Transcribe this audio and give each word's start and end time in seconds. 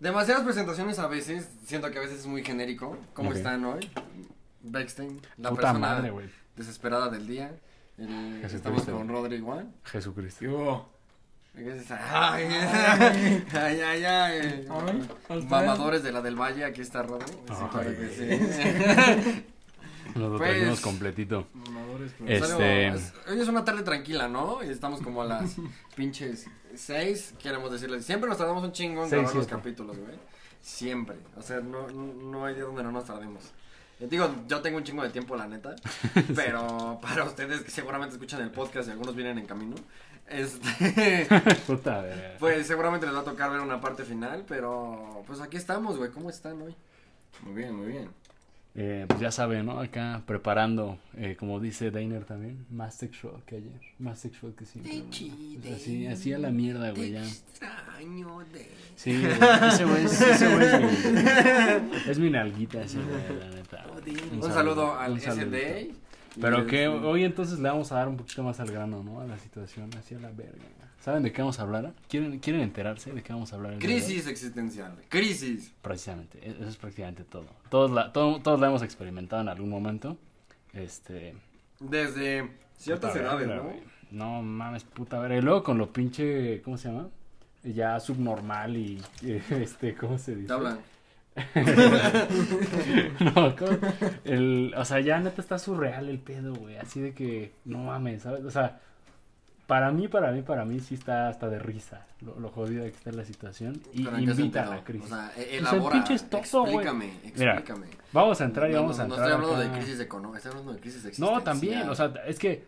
Demasiadas 0.00 0.44
presentaciones 0.44 0.98
a 0.98 1.06
veces, 1.06 1.48
siento 1.66 1.90
que 1.90 1.98
a 1.98 2.00
veces 2.00 2.20
es 2.20 2.26
muy 2.26 2.42
genérico. 2.42 2.96
¿Cómo 3.12 3.30
Ok. 3.30 3.36
están 3.36 3.64
hoy? 3.64 3.90
Beckstein, 4.62 5.20
la 5.36 5.50
Puta 5.50 5.62
persona 5.62 5.78
madre, 5.78 6.10
güey. 6.10 6.28
desesperada 6.56 7.08
del 7.10 7.26
día. 7.26 7.52
El- 7.98 8.38
Jesucristo. 8.40 8.56
estamos 8.56 8.84
con 8.84 9.08
Rodri 9.08 9.36
igual. 9.36 9.70
Jesucristo. 9.84 10.90
Ay, 11.54 12.44
ay, 13.52 13.80
ay, 13.82 14.04
ay. 14.04 14.68
Mamadores 15.48 16.02
de 16.02 16.12
la 16.12 16.22
del 16.22 16.34
Valle, 16.40 16.64
aquí 16.64 16.80
está 16.80 17.02
Rodri. 17.02 17.26
Sí, 17.32 17.38
Ay. 17.48 17.68
claro 17.70 17.90
que 17.90 18.08
sí. 18.08 19.44
Nos 20.14 20.30
lo 20.32 20.38
Pues- 20.38 20.50
trajimos 20.50 20.80
completito. 20.80 21.46
Este- 22.26 22.88
es- 22.88 23.12
hoy 23.28 23.40
es 23.40 23.48
una 23.48 23.64
tarde 23.64 23.82
tranquila, 23.82 24.28
¿no? 24.28 24.62
Y 24.64 24.68
estamos 24.68 25.00
como 25.00 25.22
a 25.22 25.26
las 25.26 25.56
pinches 25.96 26.46
seis, 26.74 27.34
queremos 27.42 27.70
decirles. 27.72 28.04
Siempre 28.04 28.28
nos 28.28 28.38
tardamos 28.38 28.62
un 28.64 28.72
chingo 28.72 29.04
en 29.04 29.10
grabar 29.10 29.34
los 29.34 29.46
capítulos, 29.46 29.98
güey. 29.98 30.14
Siempre. 30.60 31.16
O 31.36 31.42
sea, 31.42 31.60
no, 31.60 31.88
no 31.88 32.12
no 32.30 32.44
hay 32.44 32.54
día 32.54 32.64
donde 32.64 32.82
no 32.82 32.92
nos 32.92 33.04
tardemos. 33.06 33.42
Eh, 33.98 34.06
Digo, 34.10 34.30
yo 34.46 34.60
tengo 34.60 34.78
un 34.78 34.84
chingo 34.84 35.02
de 35.02 35.10
tiempo, 35.10 35.36
la 35.36 35.46
neta. 35.46 35.74
Pero 36.34 36.98
para 37.02 37.24
ustedes 37.24 37.62
que 37.62 37.70
seguramente 37.70 38.14
escuchan 38.14 38.40
el 38.42 38.50
podcast 38.50 38.88
y 38.88 38.92
algunos 38.92 39.14
vienen 39.14 39.38
en 39.38 39.46
camino, 39.46 39.76
este, 40.28 41.26
Puta 41.66 42.04
pues 42.38 42.66
seguramente 42.66 43.04
les 43.06 43.14
va 43.14 43.20
a 43.20 43.24
tocar 43.24 43.50
ver 43.50 43.60
una 43.60 43.80
parte 43.80 44.04
final. 44.04 44.44
Pero 44.46 45.22
pues 45.26 45.40
aquí 45.40 45.56
estamos, 45.56 45.96
güey. 45.98 46.10
¿Cómo 46.10 46.30
están 46.30 46.60
hoy? 46.62 46.74
Muy 47.42 47.54
bien, 47.54 47.74
muy 47.74 47.86
bien. 47.88 48.10
Eh, 48.76 49.04
pues 49.08 49.18
ya 49.20 49.32
saben, 49.32 49.66
¿no? 49.66 49.80
Acá 49.80 50.22
preparando, 50.26 50.96
eh, 51.16 51.34
como 51.38 51.58
dice 51.58 51.90
Dainer 51.90 52.24
también, 52.24 52.66
más 52.70 52.94
sexual 52.94 53.42
que 53.44 53.56
ayer, 53.56 53.80
más 53.98 54.18
sexual 54.20 54.54
que 54.54 54.64
siempre. 54.64 54.92
Te 54.92 55.60
Pues 55.60 55.74
así, 55.82 56.06
así 56.06 56.32
a 56.32 56.38
la 56.38 56.50
mierda, 56.50 56.92
güey, 56.92 57.10
ya. 57.12 57.22
extraño 57.24 58.38
de... 58.52 58.70
Sí, 58.94 59.18
güey, 59.20 59.32
ese 59.68 59.84
güey, 59.84 60.04
es- 60.04 60.20
ese 60.20 60.54
güey 60.54 60.66
es 60.66 60.80
mi, 60.80 62.10
es 62.10 62.18
mi 62.20 62.30
nalguita, 62.30 62.80
ese 62.82 62.98
güey, 63.02 63.38
la 63.40 63.50
neta. 63.56 63.86
Un, 64.40 64.52
saludo 64.52 64.94
al 64.98 65.12
un. 65.12 65.20
SD. 65.20 65.90
Pero 66.40 66.64
que 66.66 66.86
hoy 66.86 67.24
entonces 67.24 67.58
le 67.58 67.68
vamos 67.68 67.90
a 67.90 67.96
dar 67.96 68.08
un 68.08 68.16
poquito 68.16 68.44
más 68.44 68.60
al 68.60 68.70
grano, 68.70 69.02
¿no? 69.02 69.20
A 69.20 69.26
la 69.26 69.36
situación, 69.38 69.90
así 69.98 70.14
a 70.14 70.20
la 70.20 70.30
verga. 70.30 70.54
¿Saben 71.00 71.22
de 71.22 71.32
qué 71.32 71.40
vamos 71.40 71.58
a 71.58 71.62
hablar? 71.62 71.94
¿Quieren, 72.08 72.38
¿quieren 72.40 72.60
enterarse 72.62 73.10
de 73.12 73.22
qué 73.22 73.32
vamos 73.32 73.52
a 73.52 73.56
hablar? 73.56 73.78
Crisis 73.78 74.26
existencial. 74.26 74.94
Crisis. 75.08 75.72
Precisamente, 75.80 76.38
e- 76.46 76.50
eso 76.60 76.68
es 76.68 76.76
prácticamente 76.76 77.24
todo. 77.24 77.46
Todos 77.70 77.90
la, 77.90 78.12
todo- 78.12 78.40
todos 78.40 78.60
la 78.60 78.66
hemos 78.66 78.82
experimentado 78.82 79.40
en 79.40 79.48
algún 79.48 79.70
momento. 79.70 80.18
Este. 80.74 81.34
Desde 81.78 82.50
ciertas 82.76 83.16
edades, 83.16 83.48
¿no? 83.48 83.72
No 84.10 84.42
mames, 84.42 84.84
puta 84.84 85.18
verga. 85.20 85.36
Y 85.38 85.40
luego 85.42 85.62
con 85.62 85.78
lo 85.78 85.90
pinche. 85.92 86.60
¿Cómo 86.62 86.76
se 86.76 86.88
llama? 86.90 87.08
Ya 87.64 87.98
subnormal 87.98 88.76
y. 88.76 89.00
Este, 89.50 89.94
¿cómo 89.94 90.18
se 90.18 90.34
dice? 90.34 90.48
Te 90.48 90.52
hablan. 90.52 90.80
no, 93.20 93.56
¿cómo? 93.56 93.78
El, 94.24 94.74
o 94.76 94.84
sea, 94.84 95.00
ya 95.00 95.18
neta 95.20 95.40
está 95.40 95.58
surreal 95.58 96.08
el 96.08 96.18
pedo, 96.18 96.54
güey. 96.54 96.76
Así 96.76 97.00
de 97.00 97.14
que. 97.14 97.52
No 97.64 97.78
mames, 97.78 98.22
¿sabes? 98.22 98.44
O 98.44 98.50
sea. 98.50 98.80
Para 99.70 99.92
mí, 99.92 100.08
para 100.08 100.32
mí, 100.32 100.42
para 100.42 100.64
mí 100.64 100.80
sí 100.80 100.96
está 100.96 101.28
hasta 101.28 101.48
de 101.48 101.60
risa 101.60 102.04
lo, 102.22 102.38
lo 102.40 102.48
jodido 102.50 102.82
que 102.82 102.88
está 102.90 103.12
la 103.12 103.24
situación 103.24 103.80
y 103.94 104.02
¿Pero 104.02 104.16
en 104.18 104.24
qué 104.24 104.30
invita 104.32 104.64
a 104.64 104.66
la 104.74 104.82
crisis. 104.84 105.06
O 105.06 105.14
sea, 105.14 105.32
el 105.36 105.58
elabora. 105.60 105.92
pinche 105.94 106.14
estoso, 106.14 106.62
güey. 106.62 106.74
explícame, 106.74 107.12
Mira, 107.36 107.52
explícame. 107.54 107.86
Vamos 108.12 108.40
a 108.40 108.44
entrar 108.46 108.68
y 108.68 108.74
No, 108.74 108.80
vamos 108.82 108.98
no, 108.98 109.04
a 109.04 109.06
no 109.06 109.14
entrar. 109.14 109.28
estoy 109.30 109.44
hablando 109.44 109.64
acá. 109.64 109.72
de 109.76 109.80
crisis 109.84 110.00
económica, 110.00 110.38
estoy 110.38 110.50
hablando 110.50 110.72
de 110.72 110.80
crisis 110.80 111.04
existencial. 111.04 111.34
No, 111.38 111.42
también, 111.44 111.88
o 111.88 111.94
sea, 111.94 112.12
es 112.26 112.38
que, 112.40 112.64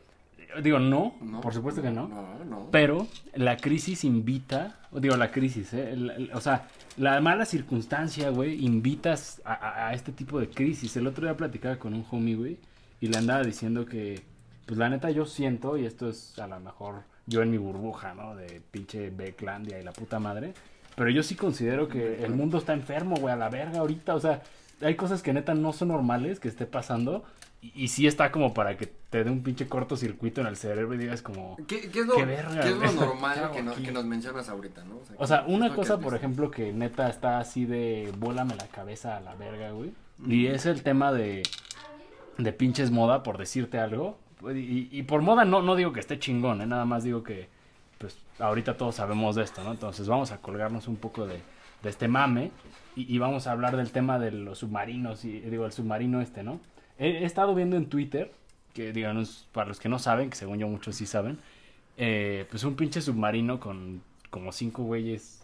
digo, 0.62 0.78
no, 0.78 1.16
No, 1.20 1.40
por 1.40 1.52
supuesto 1.52 1.82
que 1.82 1.90
no, 1.90 2.06
No, 2.06 2.44
no. 2.44 2.68
pero 2.70 3.08
la 3.34 3.56
crisis 3.56 4.04
invita, 4.04 4.78
digo, 4.92 5.16
la 5.16 5.32
crisis, 5.32 5.74
¿eh? 5.74 5.90
El- 5.94 6.10
el- 6.10 6.30
o 6.34 6.40
sea, 6.40 6.68
la 6.98 7.20
mala 7.20 7.46
circunstancia, 7.46 8.30
güey, 8.30 8.64
invitas 8.64 9.42
a, 9.44 9.54
a- 9.54 9.88
a 9.88 9.94
este 9.94 10.12
tipo 10.12 10.38
de 10.38 10.48
crisis. 10.48 10.96
El 10.96 11.08
otro 11.08 11.24
día 11.26 11.36
platicaba 11.36 11.76
con 11.76 11.94
un 11.94 12.06
homie, 12.12 12.36
güey, 12.36 12.58
y 13.00 13.08
le 13.08 13.18
andaba 13.18 13.42
diciendo 13.42 13.84
que, 13.86 14.22
pues 14.66 14.78
la 14.78 14.88
neta 14.88 15.10
yo 15.10 15.26
siento, 15.26 15.76
y 15.76 15.84
esto 15.86 16.08
es 16.08 16.38
a 16.38 16.46
lo 16.46 16.58
mejor 16.60 17.02
yo 17.26 17.42
en 17.42 17.50
mi 17.50 17.58
burbuja, 17.58 18.14
¿no? 18.14 18.34
De 18.36 18.60
pinche 18.70 19.10
Becklandia 19.10 19.78
y 19.78 19.82
la 19.84 19.92
puta 19.92 20.18
madre, 20.18 20.54
pero 20.96 21.10
yo 21.10 21.22
sí 21.22 21.34
considero 21.36 21.88
que 21.88 22.24
el 22.24 22.32
mundo 22.34 22.58
está 22.58 22.72
enfermo, 22.72 23.16
güey, 23.16 23.32
a 23.32 23.36
la 23.36 23.48
verga 23.48 23.78
ahorita, 23.80 24.14
o 24.14 24.20
sea, 24.20 24.42
hay 24.80 24.96
cosas 24.96 25.22
que 25.22 25.32
neta 25.32 25.54
no 25.54 25.72
son 25.72 25.88
normales 25.88 26.40
que 26.40 26.48
esté 26.48 26.66
pasando. 26.66 27.24
Y, 27.64 27.84
y 27.84 27.88
sí 27.88 28.08
está 28.08 28.32
como 28.32 28.52
para 28.54 28.76
que 28.76 28.86
te 28.88 29.22
dé 29.22 29.30
un 29.30 29.44
pinche 29.44 29.68
cortocircuito 29.68 30.40
en 30.40 30.48
el 30.48 30.56
cerebro 30.56 30.94
y 30.94 30.98
digas 30.98 31.22
como... 31.22 31.56
¿Qué, 31.68 31.88
qué 31.92 32.00
es 32.00 32.06
lo, 32.06 32.16
Qué 32.16 32.24
verga, 32.24 32.60
qué 32.60 32.70
es 32.70 32.74
lo 32.74 32.80
güey. 32.80 32.90
¿Qué 32.90 32.96
normal 32.96 33.50
que, 33.52 33.62
no- 33.62 33.74
que 33.76 33.92
nos 33.92 34.04
mencionas 34.04 34.48
ahorita, 34.48 34.82
no? 34.84 34.98
O 35.16 35.26
sea, 35.28 35.44
¿qué- 35.46 35.52
una 35.52 35.72
cosa, 35.72 35.98
por 35.98 36.16
ejemplo, 36.16 36.50
que 36.50 36.72
neta 36.72 37.08
está 37.08 37.38
así 37.38 37.64
de 37.64 38.12
vuélame 38.18 38.56
la 38.56 38.66
cabeza 38.66 39.16
a 39.16 39.20
la 39.20 39.36
verga, 39.36 39.70
güey. 39.70 39.92
Y 40.26 40.48
es 40.48 40.66
el 40.66 40.82
tema 40.82 41.12
de, 41.12 41.44
de 42.38 42.52
pinches 42.52 42.90
moda, 42.90 43.22
por 43.22 43.38
decirte 43.38 43.78
algo. 43.78 44.18
Y, 44.54 45.02
por 45.04 45.22
moda 45.22 45.44
no, 45.44 45.62
no 45.62 45.76
digo 45.76 45.92
que 45.92 46.00
esté 46.00 46.18
chingón, 46.18 46.60
¿eh? 46.62 46.66
nada 46.66 46.84
más 46.84 47.04
digo 47.04 47.22
que 47.22 47.48
pues 47.98 48.18
ahorita 48.40 48.76
todos 48.76 48.96
sabemos 48.96 49.36
de 49.36 49.44
esto, 49.44 49.62
¿no? 49.62 49.70
Entonces 49.70 50.08
vamos 50.08 50.32
a 50.32 50.38
colgarnos 50.38 50.88
un 50.88 50.96
poco 50.96 51.26
de, 51.26 51.40
de 51.82 51.88
este 51.88 52.08
mame 52.08 52.50
y, 52.96 53.14
y 53.14 53.18
vamos 53.18 53.46
a 53.46 53.52
hablar 53.52 53.76
del 53.76 53.92
tema 53.92 54.18
de 54.18 54.32
los 54.32 54.58
submarinos, 54.58 55.24
y 55.24 55.40
digo, 55.40 55.66
el 55.66 55.72
submarino 55.72 56.20
este, 56.20 56.42
¿no? 56.42 56.60
He, 56.98 57.24
estado 57.24 57.54
viendo 57.54 57.76
en 57.76 57.86
Twitter, 57.86 58.32
que 58.74 58.92
digamos, 58.92 59.48
para 59.52 59.68
los 59.68 59.78
que 59.78 59.88
no 59.88 59.98
saben, 59.98 60.30
que 60.30 60.36
según 60.36 60.58
yo 60.58 60.68
muchos 60.68 60.96
sí 60.96 61.06
saben, 61.06 61.38
eh, 61.96 62.46
pues 62.50 62.64
un 62.64 62.74
pinche 62.74 63.00
submarino 63.00 63.60
con 63.60 64.02
como 64.30 64.50
cinco 64.50 64.82
güeyes 64.84 65.41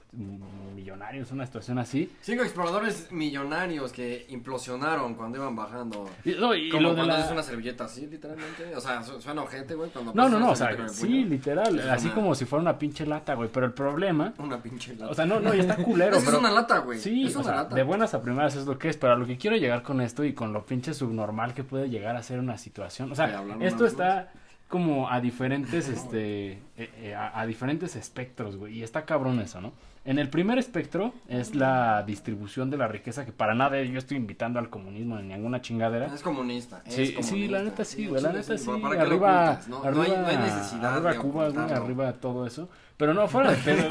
millonarios, 0.74 1.30
una 1.32 1.44
situación 1.46 1.78
así. 1.78 2.10
Cinco 2.22 2.42
exploradores 2.42 3.10
millonarios 3.12 3.92
que 3.92 4.26
implosionaron 4.30 5.14
cuando 5.14 5.38
iban 5.38 5.54
bajando. 5.54 6.08
Y, 6.24 6.32
no, 6.32 6.54
y 6.54 6.70
Como 6.70 6.88
cuando 6.94 7.06
la- 7.06 7.18
haces 7.18 7.32
una 7.32 7.42
servilleta 7.42 7.84
así, 7.84 8.06
literalmente. 8.06 8.74
O 8.74 8.80
sea, 8.80 9.02
su- 9.02 9.20
suena 9.20 9.42
ojete, 9.42 9.74
güey. 9.74 9.90
Cuando 9.90 10.12
No, 10.14 10.28
no, 10.28 10.38
no, 10.38 10.50
o 10.52 10.56
sea, 10.56 10.88
sí, 10.88 11.24
literal, 11.24 11.78
Es 11.78 11.86
así 11.86 12.06
una- 12.06 12.14
como 12.14 12.34
si 12.34 12.44
fuera 12.44 12.62
una 12.62 12.78
pinche 12.78 13.06
lata, 13.06 13.34
güey, 13.34 13.48
pero 13.52 13.66
el 13.66 13.72
problema, 13.72 14.32
Una 14.38 14.62
pinche 14.62 14.94
lata. 14.94 15.10
o 15.10 15.14
sea, 15.14 15.26
no, 15.26 15.40
no, 15.40 15.54
y 15.54 15.60
está 15.60 15.76
culero, 15.84 16.16
Es 16.16 16.24
pero... 16.24 16.36
es 16.36 16.40
una 16.40 16.50
lata, 16.52 16.78
güey. 16.78 16.98
Sí, 16.98 17.24
es 17.26 17.36
o 17.36 17.40
una 17.40 17.44
sea, 17.48 17.54
lata. 17.56 17.74
de 17.74 17.82
buenas 17.82 18.14
a 18.14 18.22
primeras 18.22 18.56
es 18.56 18.66
lo 18.66 18.78
que 18.78 18.88
es, 18.88 18.96
pero 18.96 19.12
a 19.12 19.16
lo 19.16 19.26
que 19.26 19.36
quiero 19.36 19.56
llegar 19.56 19.82
con 19.82 20.00
esto 20.00 20.24
y 20.24 20.32
con 20.32 20.52
lo 20.52 20.64
pinche 20.64 20.94
subnormal 20.94 21.54
que 21.54 21.64
puede 21.64 21.88
llegar 21.90 22.16
a 22.16 22.22
ser 22.22 22.38
una 22.38 22.56
situación, 22.58 23.12
o 23.12 23.14
sea, 23.14 23.42
esto 23.60 23.86
está 23.86 24.30
como 24.68 25.08
a 25.10 25.18
diferentes, 25.22 25.88
este, 25.88 26.52
eh, 26.52 26.60
eh, 26.76 27.14
a, 27.14 27.40
a 27.40 27.46
diferentes 27.46 27.96
espectros, 27.96 28.56
güey, 28.56 28.78
y 28.78 28.82
está 28.82 29.06
cabrón 29.06 29.40
eso, 29.40 29.62
¿no? 29.62 29.72
En 30.08 30.18
el 30.18 30.30
primer 30.30 30.56
espectro 30.56 31.12
es 31.28 31.54
la 31.54 32.02
distribución 32.02 32.70
de 32.70 32.78
la 32.78 32.88
riqueza, 32.88 33.26
que 33.26 33.32
para 33.32 33.54
nada 33.54 33.82
yo 33.82 33.98
estoy 33.98 34.16
invitando 34.16 34.58
al 34.58 34.70
comunismo 34.70 35.18
ni 35.18 35.28
ninguna 35.34 35.60
chingadera. 35.60 36.06
Es 36.06 36.22
comunista. 36.22 36.80
es 36.86 36.94
Sí, 36.94 37.16
sí, 37.20 37.46
la 37.46 37.62
neta 37.62 37.84
sí, 37.84 38.06
güey, 38.06 38.22
la 38.22 38.32
neta 38.32 38.56
sí. 38.56 38.66
¿Para 38.66 38.78
qué 38.80 38.96
lo 38.96 39.02
Arriba, 39.02 39.44
ocultas? 39.50 39.68
No, 39.68 39.78
no 39.82 39.86
hay, 39.86 39.92
no 39.92 40.02
hay 40.02 40.10
arriba- 40.36 40.46
necesidad 40.46 40.92
arriba 40.94 41.12
de 41.12 41.18
Cuba, 41.18 41.48
güey, 41.50 41.72
arriba 41.72 42.12
todo 42.14 42.46
eso. 42.46 42.70
Pero 42.96 43.12
no, 43.12 43.28
fuera 43.28 43.50
de 43.50 43.56
pedo. 43.64 43.86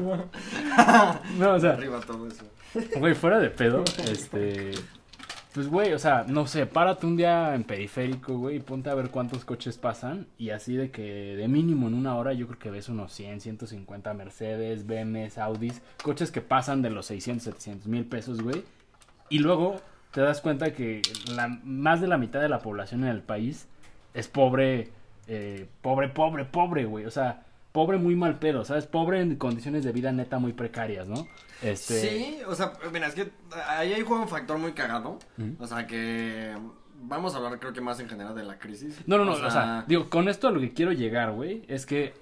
güey. 0.00 0.18
no, 1.38 1.52
o 1.52 1.60
sea, 1.60 1.72
Arriba 1.72 2.00
todo 2.00 2.26
eso. 2.26 2.44
güey, 2.98 3.14
fuera 3.14 3.38
de 3.38 3.50
pedo, 3.50 3.84
este... 4.10 4.70
Pues, 5.54 5.68
güey, 5.68 5.92
o 5.92 6.00
sea, 6.00 6.24
no 6.26 6.48
sé, 6.48 6.66
párate 6.66 7.06
un 7.06 7.16
día 7.16 7.54
en 7.54 7.62
periférico, 7.62 8.36
güey, 8.36 8.56
y 8.56 8.60
ponte 8.60 8.90
a 8.90 8.94
ver 8.94 9.10
cuántos 9.10 9.44
coches 9.44 9.78
pasan. 9.78 10.26
Y 10.36 10.50
así 10.50 10.74
de 10.74 10.90
que 10.90 11.36
de 11.36 11.46
mínimo 11.46 11.86
en 11.86 11.94
una 11.94 12.16
hora 12.16 12.32
yo 12.32 12.48
creo 12.48 12.58
que 12.58 12.70
ves 12.72 12.88
unos 12.88 13.12
100, 13.12 13.40
150 13.40 14.14
Mercedes, 14.14 14.84
BMWs, 14.84 15.38
Audis, 15.38 15.80
coches 16.02 16.32
que 16.32 16.40
pasan 16.40 16.82
de 16.82 16.90
los 16.90 17.06
600, 17.06 17.44
700 17.44 17.86
mil 17.86 18.04
pesos, 18.04 18.42
güey. 18.42 18.64
Y 19.28 19.38
luego 19.38 19.76
te 20.10 20.22
das 20.22 20.40
cuenta 20.40 20.72
que 20.72 21.02
la, 21.32 21.46
más 21.62 22.00
de 22.00 22.08
la 22.08 22.18
mitad 22.18 22.40
de 22.40 22.48
la 22.48 22.58
población 22.58 23.04
en 23.04 23.10
el 23.10 23.22
país 23.22 23.68
es 24.12 24.26
pobre, 24.26 24.90
eh, 25.28 25.68
pobre, 25.82 26.08
pobre, 26.08 26.46
pobre, 26.46 26.84
güey. 26.84 27.06
O 27.06 27.12
sea, 27.12 27.44
pobre 27.74 27.98
muy 27.98 28.14
mal 28.14 28.38
pedo, 28.38 28.64
¿sabes? 28.64 28.86
Pobre 28.86 29.20
en 29.20 29.34
condiciones 29.34 29.82
de 29.82 29.90
vida 29.90 30.12
neta 30.12 30.38
muy 30.38 30.52
precarias, 30.52 31.08
¿no? 31.08 31.26
Este... 31.60 32.00
Sí, 32.00 32.38
o 32.46 32.54
sea, 32.54 32.72
mira, 32.92 33.08
es 33.08 33.16
que 33.16 33.32
ahí 33.66 33.92
hay 33.92 34.02
juega 34.02 34.22
un 34.22 34.28
factor 34.28 34.58
muy 34.58 34.74
cagado. 34.74 35.18
O 35.58 35.66
sea, 35.66 35.84
que 35.84 36.56
vamos 37.00 37.34
a 37.34 37.38
hablar 37.38 37.58
creo 37.58 37.72
que 37.72 37.80
más 37.80 37.98
en 37.98 38.08
general 38.08 38.32
de 38.36 38.44
la 38.44 38.60
crisis. 38.60 39.00
No, 39.08 39.18
no, 39.18 39.24
no, 39.24 39.32
o 39.32 39.50
sea, 39.50 39.84
digo, 39.88 40.08
con 40.08 40.28
esto 40.28 40.46
a 40.46 40.50
lo 40.52 40.60
que 40.60 40.72
quiero 40.72 40.92
llegar, 40.92 41.32
güey, 41.32 41.64
es 41.66 41.84
que 41.84 42.14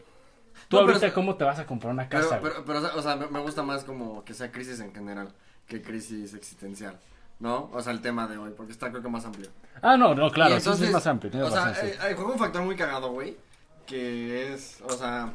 tú 0.69 0.79
No, 0.79 0.87
pero 0.87 0.97
ahorita 0.97 1.13
cómo 1.13 1.37
te 1.37 1.45
vas 1.45 1.59
a 1.59 1.67
comprar 1.67 1.93
una 1.93 2.09
pero, 2.09 2.23
casa, 2.23 2.39
güey? 2.39 2.51
pero, 2.51 2.65
pero, 2.65 2.99
o 2.99 3.03
sea, 3.03 3.17
me 3.17 3.41
gusta 3.41 3.63
más 3.63 3.85
como 3.85 4.25
que 4.25 4.33
sea 4.33 4.51
crisis 4.51 4.81
en 4.81 4.95
general 4.95 5.35
que 5.67 5.83
crisis 5.83 6.33
existencial. 6.33 6.99
¿No? 7.41 7.69
O 7.73 7.83
sea, 7.83 7.93
el 7.93 8.01
tema 8.01 8.27
de 8.27 8.39
hoy, 8.39 8.53
porque 8.57 8.73
está 8.73 8.89
creo 8.89 9.03
que 9.03 9.09
más 9.09 9.27
amplio. 9.27 9.49
Ah, 9.83 9.97
no, 9.97 10.15
no, 10.15 10.31
claro, 10.31 10.51
Y 10.51 10.53
sí 10.53 10.59
es 10.61 10.67
entonces, 10.67 10.93
más 10.93 11.07
amplio, 11.07 11.45
O 11.45 11.51
sea, 11.51 11.75
eh, 11.83 12.15
juega 12.15 12.33
un 12.33 12.39
factor 12.39 12.63
muy 12.63 12.77
cagado, 12.77 13.11
güey. 13.11 13.37
Que 13.87 14.53
es, 14.53 14.81
o 14.83 14.93
sea. 14.93 15.33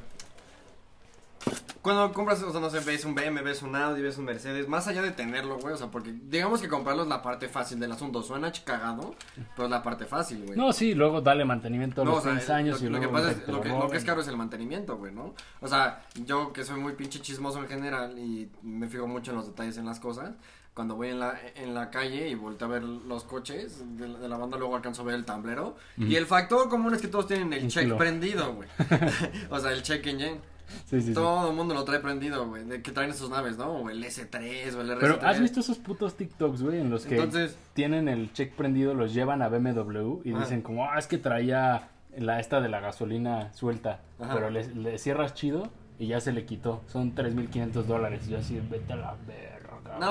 Cuando 1.81 2.11
compras, 2.11 2.43
o 2.43 2.51
sea, 2.51 2.59
no 2.59 2.69
sé, 2.69 2.81
ves 2.81 3.05
un 3.05 3.15
BM, 3.15 3.41
ves 3.41 3.61
un 3.61 3.73
Audi, 3.73 4.01
ves 4.01 4.17
un 4.17 4.25
Mercedes, 4.25 4.67
más 4.67 4.89
allá 4.89 5.01
de 5.01 5.11
tenerlo, 5.11 5.57
güey, 5.57 5.73
o 5.73 5.77
sea, 5.77 5.87
porque 5.87 6.13
digamos 6.23 6.59
que 6.59 6.67
comprarlo 6.67 7.03
es 7.03 7.07
la 7.07 7.21
parte 7.21 7.47
fácil 7.47 7.79
del 7.79 7.93
asunto, 7.93 8.21
suena 8.21 8.51
cagado, 8.65 9.15
pero 9.55 9.67
es 9.67 9.71
la 9.71 9.81
parte 9.81 10.05
fácil, 10.05 10.43
güey. 10.45 10.57
No, 10.57 10.73
sí, 10.73 10.93
luego 10.93 11.21
dale 11.21 11.45
mantenimiento 11.45 12.01
a 12.01 12.03
No, 12.03 12.11
los 12.11 12.19
o 12.19 12.23
sea, 12.23 12.33
6 12.33 12.49
años 12.49 12.81
lo, 12.81 12.87
y 12.87 12.89
lo 12.89 12.97
luego 12.97 13.13
que 13.13 13.17
pasa 13.17 13.31
es, 13.31 13.47
lo 13.47 13.61
que, 13.61 13.69
lo 13.69 13.89
que 13.89 13.95
es 13.95 14.03
caro 14.03 14.19
es 14.19 14.27
el 14.27 14.35
mantenimiento, 14.35 14.97
güey, 14.97 15.13
¿no? 15.13 15.33
O 15.61 15.67
sea, 15.69 16.03
yo 16.25 16.51
que 16.51 16.65
soy 16.65 16.77
muy 16.77 16.93
pinche 16.93 17.21
chismoso 17.21 17.59
en 17.59 17.67
general 17.69 18.19
y 18.19 18.49
me 18.63 18.89
fijo 18.89 19.07
mucho 19.07 19.31
en 19.31 19.37
los 19.37 19.47
detalles 19.47 19.77
en 19.77 19.85
las 19.85 20.01
cosas, 20.01 20.31
cuando 20.77 20.95
voy 20.95 21.09
en 21.09 21.19
la, 21.19 21.37
en 21.55 21.73
la 21.73 21.89
calle 21.89 22.29
y 22.29 22.35
volteo 22.35 22.67
a 22.67 22.71
ver 22.71 22.83
los 22.83 23.23
coches 23.25 23.83
de, 23.97 24.07
la- 24.07 24.19
de 24.19 24.29
la 24.29 24.37
banda, 24.37 24.57
luego 24.57 24.75
alcanzo 24.75 25.01
a 25.01 25.05
ver 25.05 25.15
el 25.15 25.25
tablero. 25.25 25.75
Y 25.97 26.15
el 26.15 26.25
factor 26.27 26.69
común 26.69 26.93
es 26.93 27.01
que 27.01 27.07
todos 27.09 27.27
tienen 27.27 27.51
el 27.51 27.67
check 27.67 27.83
kilo. 27.83 27.97
prendido, 27.97 28.53
güey. 28.55 28.69
o 29.49 29.59
sea, 29.59 29.71
el 29.73 29.81
check 29.81 30.05
engine. 30.07 30.39
Sí, 30.85 31.01
sí. 31.01 31.13
Todo 31.13 31.49
el 31.49 31.55
mundo 31.55 31.73
lo 31.73 31.83
trae 31.85 31.99
prendido, 31.99 32.47
güey. 32.47 32.63
De 32.65 32.81
que 32.81 32.91
traen 32.91 33.09
esos 33.09 33.29
naves, 33.29 33.57
¿no? 33.57 33.71
O 33.71 33.89
el 33.89 34.03
S3 34.03 34.75
o 34.75 34.81
el 34.81 34.89
RS3. 34.91 34.97
Pero 34.99 35.19
¿has 35.23 35.39
visto 35.39 35.61
esos 35.61 35.77
putos 35.79 36.15
TikToks, 36.15 36.61
güey? 36.61 36.79
En 36.79 36.89
los 36.89 37.05
que 37.05 37.15
Entonces- 37.15 37.57
tienen 37.73 38.07
el 38.07 38.31
check 38.33 38.53
prendido, 38.53 38.93
los 38.93 39.13
llevan 39.13 39.41
a 39.41 39.49
BMW 39.49 40.21
y 40.25 40.33
Ah. 40.33 40.39
dicen 40.39 40.61
como, 40.61 40.85
ah, 40.85 40.99
es 40.99 41.07
que 41.07 41.17
traía 41.17 41.89
la 42.17 42.39
esta 42.39 42.61
de 42.61 42.69
la 42.69 42.79
gasolina 42.81 43.51
suelta, 43.53 44.01
Ajá. 44.19 44.33
pero 44.35 44.49
le, 44.49 44.67
le 44.75 44.97
cierras 44.99 45.33
chido 45.33 45.69
y 45.99 46.07
ya 46.07 46.19
se 46.19 46.31
le 46.33 46.45
quitó. 46.45 46.83
Son 46.87 47.15
3.500 47.15 47.85
dólares. 47.85 48.27
Y 48.27 48.31
yo 48.31 48.37
así, 48.39 48.61
vete 48.69 48.93
a 48.93 48.97
la 48.97 49.15
verga. 49.25 49.56
No, 49.99 50.05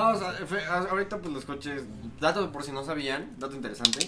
ahorita 0.89 1.19
pues 1.19 1.33
los 1.33 1.45
coches, 1.45 1.83
dato 2.19 2.51
por 2.51 2.63
si 2.63 2.71
no 2.71 2.83
sabían, 2.83 3.35
dato 3.37 3.55
interesante, 3.55 4.05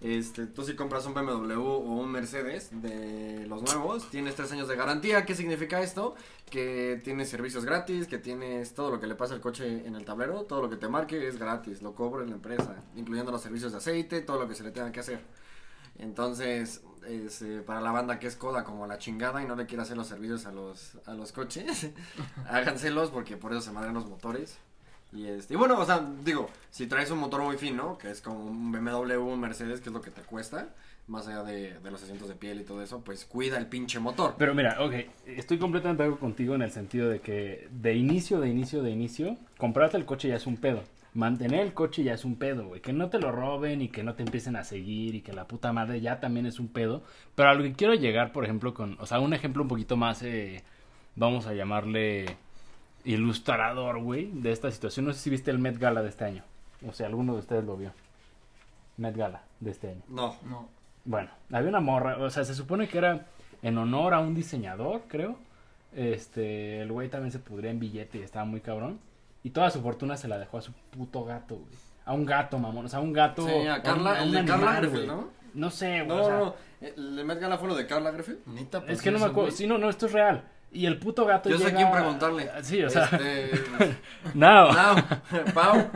este, 0.00 0.46
tú 0.46 0.64
si 0.64 0.74
compras 0.74 1.06
un 1.06 1.14
BMW 1.14 1.60
o 1.60 1.78
un 1.78 2.10
Mercedes 2.10 2.68
de 2.70 3.46
los 3.46 3.62
nuevos, 3.62 4.10
tienes 4.10 4.34
tres 4.34 4.52
años 4.52 4.68
de 4.68 4.76
garantía, 4.76 5.24
¿qué 5.24 5.34
significa 5.34 5.80
esto? 5.80 6.14
Que 6.50 7.00
tienes 7.02 7.28
servicios 7.28 7.64
gratis, 7.64 8.06
que 8.06 8.18
tienes 8.18 8.74
todo 8.74 8.90
lo 8.90 9.00
que 9.00 9.06
le 9.06 9.14
pasa 9.14 9.34
al 9.34 9.40
coche 9.40 9.86
en 9.86 9.94
el 9.94 10.04
tablero, 10.04 10.42
todo 10.42 10.62
lo 10.62 10.70
que 10.70 10.76
te 10.76 10.88
marque 10.88 11.26
es 11.26 11.38
gratis, 11.38 11.82
lo 11.82 11.94
cobra 11.94 12.24
la 12.24 12.32
empresa, 12.32 12.76
incluyendo 12.96 13.32
los 13.32 13.42
servicios 13.42 13.72
de 13.72 13.78
aceite, 13.78 14.20
todo 14.20 14.38
lo 14.38 14.48
que 14.48 14.54
se 14.54 14.64
le 14.64 14.70
tenga 14.70 14.92
que 14.92 15.00
hacer. 15.00 15.20
Entonces, 15.98 16.82
es, 17.06 17.42
eh, 17.42 17.62
para 17.64 17.80
la 17.80 17.92
banda 17.92 18.18
que 18.18 18.26
es 18.26 18.36
coda 18.36 18.64
como 18.64 18.86
la 18.86 18.98
chingada 18.98 19.42
y 19.42 19.46
no 19.46 19.56
le 19.56 19.66
quiere 19.66 19.82
hacer 19.82 19.96
los 19.96 20.06
servicios 20.06 20.46
a 20.46 20.52
los, 20.52 20.98
a 21.06 21.14
los 21.14 21.32
coches, 21.32 21.90
háganselos 22.48 23.10
porque 23.10 23.36
por 23.36 23.52
eso 23.52 23.60
se 23.60 23.72
madren 23.72 23.94
los 23.94 24.06
motores. 24.06 24.58
Y, 25.12 25.26
este, 25.26 25.54
y 25.54 25.56
bueno, 25.56 25.78
o 25.78 25.84
sea, 25.84 26.04
digo, 26.24 26.48
si 26.70 26.86
traes 26.86 27.10
un 27.10 27.18
motor 27.18 27.42
muy 27.42 27.58
fino, 27.58 27.98
que 27.98 28.10
es 28.10 28.22
como 28.22 28.46
un 28.46 28.72
BMW, 28.72 29.18
un 29.18 29.40
Mercedes, 29.40 29.80
que 29.80 29.90
es 29.90 29.92
lo 29.92 30.00
que 30.00 30.10
te 30.10 30.22
cuesta, 30.22 30.68
más 31.06 31.28
allá 31.28 31.42
de, 31.42 31.76
los 31.84 32.02
asientos 32.02 32.28
de 32.28 32.34
piel 32.34 32.60
y 32.60 32.64
todo 32.64 32.82
eso, 32.82 33.02
pues 33.04 33.24
cuida 33.24 33.58
el 33.58 33.66
pinche 33.66 33.98
motor. 33.98 34.34
Pero 34.38 34.54
mira, 34.54 34.78
ok, 34.80 34.94
estoy 35.26 35.58
completamente 35.58 36.02
de 36.02 36.08
acuerdo 36.08 36.20
contigo 36.20 36.54
en 36.54 36.62
el 36.62 36.70
sentido 36.70 37.08
de 37.08 37.20
que 37.20 37.68
de 37.70 37.94
inicio, 37.94 38.40
de 38.40 38.48
inicio, 38.48 38.82
de 38.82 38.90
inicio, 38.90 39.36
comprarte 39.58 39.96
el 39.96 40.06
coche 40.06 40.28
ya 40.28 40.36
es 40.36 40.46
un 40.46 40.56
pedo. 40.56 40.82
Mantener 41.14 41.60
el 41.60 41.74
coche 41.74 42.02
ya 42.02 42.14
es 42.14 42.24
un 42.24 42.36
pedo, 42.36 42.68
güey. 42.68 42.80
Que 42.80 42.94
no 42.94 43.10
te 43.10 43.18
lo 43.18 43.32
roben 43.32 43.82
y 43.82 43.88
que 43.88 44.02
no 44.02 44.14
te 44.14 44.22
empiecen 44.22 44.56
a 44.56 44.64
seguir 44.64 45.14
y 45.14 45.20
que 45.20 45.34
la 45.34 45.46
puta 45.46 45.70
madre 45.70 46.00
ya 46.00 46.20
también 46.20 46.46
es 46.46 46.58
un 46.58 46.68
pedo. 46.68 47.02
Pero 47.34 47.50
a 47.50 47.54
lo 47.54 47.62
que 47.62 47.74
quiero 47.74 47.92
llegar, 47.94 48.32
por 48.32 48.44
ejemplo, 48.44 48.72
con, 48.72 48.96
o 48.98 49.04
sea, 49.04 49.20
un 49.20 49.34
ejemplo 49.34 49.62
un 49.62 49.68
poquito 49.68 49.98
más, 49.98 50.22
eh, 50.22 50.64
vamos 51.14 51.46
a 51.46 51.52
llamarle 51.52 52.38
ilustrador, 53.04 54.00
güey, 54.00 54.30
de 54.32 54.52
esta 54.52 54.70
situación. 54.70 55.06
No 55.06 55.12
sé 55.12 55.20
si 55.20 55.30
viste 55.30 55.50
el 55.50 55.58
Met 55.58 55.78
Gala 55.78 56.02
de 56.02 56.08
este 56.08 56.24
año. 56.24 56.42
O 56.88 56.92
sea, 56.92 57.06
alguno 57.06 57.34
de 57.34 57.40
ustedes 57.40 57.64
lo 57.64 57.76
vio. 57.76 57.92
Met 58.96 59.16
Gala 59.16 59.42
de 59.60 59.70
este 59.70 59.90
año. 59.90 60.02
No. 60.08 60.36
No. 60.44 60.68
Bueno, 61.04 61.30
había 61.50 61.68
una 61.68 61.80
morra, 61.80 62.18
o 62.18 62.30
sea, 62.30 62.44
se 62.44 62.54
supone 62.54 62.88
que 62.88 62.98
era 62.98 63.26
en 63.62 63.76
honor 63.78 64.14
a 64.14 64.20
un 64.20 64.34
diseñador, 64.34 65.02
creo. 65.08 65.36
Este, 65.94 66.80
el 66.80 66.90
güey 66.92 67.08
también 67.08 67.32
se 67.32 67.38
pudría 67.38 67.70
en 67.70 67.78
billete 67.80 68.18
y 68.18 68.22
estaba 68.22 68.44
muy 68.44 68.60
cabrón. 68.60 68.98
Y 69.42 69.50
toda 69.50 69.70
su 69.70 69.82
fortuna 69.82 70.16
se 70.16 70.28
la 70.28 70.38
dejó 70.38 70.58
a 70.58 70.62
su 70.62 70.72
puto 70.90 71.24
gato, 71.24 71.56
güey. 71.56 71.74
A 72.04 72.12
un 72.14 72.24
gato, 72.24 72.58
mamón. 72.58 72.86
O 72.86 72.88
sea, 72.88 73.00
a 73.00 73.02
un 73.02 73.12
gato. 73.12 73.46
Sí, 73.46 73.66
a 73.66 73.82
Carla- 73.82 74.12
un- 74.12 74.18
el 74.18 74.32
de 74.32 74.44
Carla 74.44 74.80
güey. 74.88 75.06
¿no? 75.06 75.28
No 75.54 75.70
sé, 75.70 76.02
güey. 76.02 76.06
No, 76.08 76.22
o 76.22 76.24
sea, 76.24 76.38
no, 76.38 76.54
¿el 76.80 77.24
Met 77.24 77.38
Gala 77.40 77.58
fue 77.58 77.68
lo 77.68 77.74
de 77.74 77.86
Carl 77.86 78.02
Lagerfeld? 78.04 78.46
Neta, 78.46 78.78
Es 78.78 78.84
pues 78.84 79.02
que 79.02 79.10
no 79.10 79.18
me 79.18 79.24
acuerdo. 79.26 79.42
güey. 79.42 79.52
Sí, 79.52 79.66
no, 79.66 79.76
no, 79.78 79.90
esto 79.90 80.06
es 80.06 80.12
real. 80.12 80.44
Y 80.72 80.86
el 80.86 80.98
puto 80.98 81.26
gato 81.26 81.50
Yo 81.50 81.58
sé 81.58 81.74
quién 81.74 81.90
preguntarle. 81.92 82.50
Sí, 82.62 82.82
o 82.82 82.88
sea, 82.90 83.04
Este, 83.04 83.50
no. 84.34 84.70
Pau, 84.72 84.96
Pau, 85.54 85.90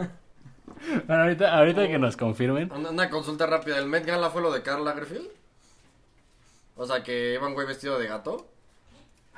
Bueno, 1.06 1.22
ahorita, 1.22 1.56
ahorita 1.58 1.88
que 1.88 1.98
nos 1.98 2.16
confirmen. 2.16 2.70
una, 2.72 2.90
una 2.90 3.10
consulta 3.10 3.46
rápida, 3.46 3.78
¿el 3.78 3.86
Met 3.86 4.04
Gala 4.04 4.30
fue 4.30 4.42
lo 4.42 4.52
de 4.52 4.62
Karl 4.62 4.84
Lagerfeld? 4.84 5.28
O 6.76 6.86
sea, 6.86 7.02
que 7.02 7.34
iba 7.34 7.46
un 7.46 7.54
güey 7.54 7.66
vestido 7.66 7.98
de 7.98 8.06
gato. 8.06 8.46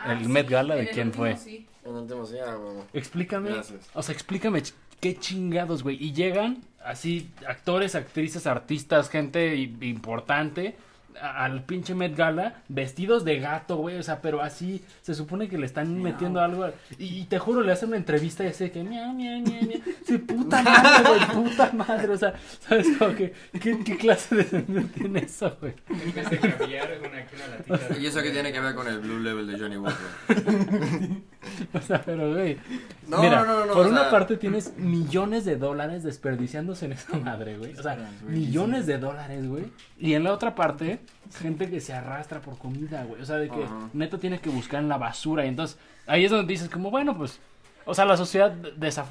¿El 0.06 0.28
Met 0.28 0.48
Gala 0.48 0.74
de 0.74 0.82
en 0.82 0.88
el 0.88 0.94
quién 0.94 1.06
último 1.08 1.24
fue? 1.24 1.36
sí. 1.36 1.66
En 1.84 1.90
el 1.92 2.02
último, 2.02 2.26
sí, 2.26 2.36
ah. 2.44 2.56
Explícame, 2.92 3.50
Gracias. 3.50 3.88
o 3.94 4.02
sea, 4.02 4.12
explícame 4.12 4.62
qué 5.00 5.16
chingados, 5.18 5.82
güey. 5.82 5.96
Y 6.02 6.12
llegan 6.12 6.62
así 6.84 7.30
actores, 7.46 7.94
actrices, 7.94 8.46
artistas, 8.46 9.08
gente 9.08 9.54
importante 9.56 10.76
al 11.22 11.62
pinche 11.64 11.94
Met 11.94 12.16
Gala 12.16 12.62
vestidos 12.68 13.24
de 13.24 13.38
gato, 13.38 13.76
güey. 13.76 13.96
O 13.98 14.02
sea, 14.02 14.20
pero 14.20 14.42
así 14.42 14.84
se 15.02 15.14
supone 15.14 15.48
que 15.48 15.58
le 15.58 15.66
están 15.66 16.00
metiendo 16.02 16.40
algo. 16.40 16.64
a- 16.64 16.72
Y, 16.98 17.20
y 17.20 17.24
te 17.24 17.38
juro, 17.38 17.62
le 17.62 17.72
hacen 17.72 17.88
una 17.88 17.96
entrevista 17.98 18.44
y 18.44 18.48
así 18.48 18.70
que 18.70 18.82
miau, 18.84 19.12
miau, 19.12 19.40
miau, 19.40 19.62
miau. 19.66 19.80
Sí, 20.06 20.18
puta 20.18 20.62
madre, 20.62 21.08
güey, 21.08 21.44
puta 21.44 21.72
madre. 21.72 22.08
O 22.12 22.16
sea, 22.18 22.34
¿sabes 22.60 22.86
cómo 22.98 23.14
que 23.14 23.32
qué, 23.60 23.78
qué 23.84 23.96
clase 23.96 24.36
de 24.36 24.44
sentido 24.44 24.82
tiene 24.94 25.20
eso, 25.20 25.56
güey? 25.60 25.74
¿Y 28.00 28.06
eso 28.06 28.22
qué 28.22 28.30
tiene 28.30 28.52
que 28.52 28.60
ver 28.60 28.74
con 28.74 28.86
el 28.88 28.98
Blue 29.00 29.18
Level 29.20 29.46
de 29.46 29.58
Johnny 29.58 29.76
Walker? 29.76 29.98
O 31.72 31.80
sea, 31.80 32.02
pero, 32.04 32.32
güey. 32.32 32.58
No, 33.06 33.22
Mira, 33.22 33.44
no, 33.44 33.60
no, 33.60 33.66
no, 33.66 33.72
por 33.72 33.86
una 33.86 34.02
sea- 34.02 34.10
parte 34.10 34.36
tienes 34.36 34.76
millones 34.76 35.44
de 35.44 35.56
dólares 35.56 36.02
desperdiciándose 36.02 36.86
en 36.86 36.92
esa 36.92 37.16
madre, 37.18 37.56
güey. 37.56 37.74
O 37.74 37.82
sea, 37.82 37.96
millones 38.26 38.86
de 38.86 38.98
dólares, 38.98 39.46
güey. 39.48 39.64
Y 39.98 40.14
en 40.14 40.24
la 40.24 40.32
otra 40.32 40.54
parte, 40.54 41.00
gente 41.38 41.68
que 41.70 41.80
se 41.80 41.92
arrastra 41.92 42.40
por 42.40 42.56
comida, 42.58 43.04
güey. 43.04 43.20
O 43.22 43.24
sea, 43.24 43.36
de 43.36 43.48
que 43.48 43.64
Ajá. 43.64 43.90
neta 43.92 44.18
tiene 44.18 44.40
que 44.40 44.50
buscar 44.50 44.82
en 44.82 44.88
la 44.88 44.98
basura. 44.98 45.44
Y 45.44 45.48
entonces, 45.48 45.78
ahí 46.06 46.24
es 46.24 46.30
donde 46.30 46.52
dices, 46.52 46.68
como, 46.70 46.90
bueno, 46.90 47.16
pues. 47.16 47.38
O 47.84 47.94
sea, 47.94 48.04
la 48.04 48.16
sociedad, 48.18 48.52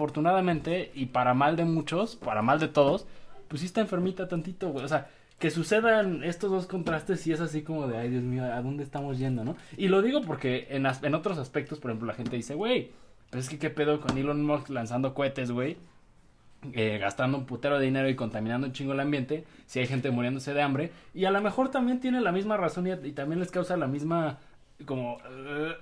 desafortunadamente, 0.01 0.91
y 0.93 1.07
para 1.07 1.33
mal 1.33 1.55
de 1.55 1.65
muchos, 1.65 2.15
para 2.15 2.41
mal 2.41 2.59
de 2.59 2.67
todos, 2.67 3.05
pues 3.47 3.61
sí 3.61 3.65
está 3.65 3.81
enfermita 3.81 4.27
tantito, 4.27 4.69
güey. 4.69 4.85
O 4.85 4.87
sea, 4.87 5.09
que 5.39 5.49
sucedan 5.51 6.23
estos 6.23 6.51
dos 6.51 6.67
contrastes 6.67 7.25
y 7.27 7.31
es 7.31 7.41
así 7.41 7.61
como 7.63 7.87
de, 7.87 7.97
ay, 7.97 8.09
Dios 8.09 8.23
mío, 8.23 8.43
¿a 8.43 8.61
dónde 8.61 8.83
estamos 8.83 9.17
yendo, 9.17 9.43
no? 9.43 9.55
Y 9.77 9.87
lo 9.87 10.01
digo 10.01 10.21
porque 10.21 10.67
en, 10.69 10.85
as- 10.85 11.03
en 11.03 11.15
otros 11.15 11.37
aspectos, 11.37 11.79
por 11.79 11.91
ejemplo, 11.91 12.07
la 12.07 12.13
gente 12.13 12.35
dice, 12.35 12.55
güey, 12.55 12.91
pues 13.29 13.45
es 13.45 13.49
que 13.49 13.57
qué 13.59 13.69
pedo 13.69 13.99
con 13.99 14.17
Elon 14.17 14.43
Musk 14.45 14.69
lanzando 14.69 15.13
cohetes, 15.13 15.51
güey. 15.51 15.77
Eh, 16.73 16.97
gastando 16.99 17.37
un 17.37 17.45
putero 17.45 17.77
de 17.79 17.85
dinero 17.85 18.09
y 18.09 18.15
contaminando 18.15 18.67
un 18.67 18.73
chingo 18.73 18.93
el 18.93 18.99
ambiente, 18.99 19.45
si 19.65 19.79
hay 19.79 19.87
gente 19.87 20.11
muriéndose 20.11 20.53
de 20.53 20.61
hambre, 20.61 20.91
y 21.13 21.25
a 21.25 21.31
lo 21.31 21.41
mejor 21.41 21.69
también 21.71 21.99
tiene 21.99 22.19
la 22.21 22.31
misma 22.31 22.57
razón 22.57 22.87
y, 22.87 22.91
y 22.91 23.11
también 23.11 23.39
les 23.39 23.51
causa 23.51 23.77
la 23.77 23.87
misma, 23.87 24.39
como, 24.85 25.17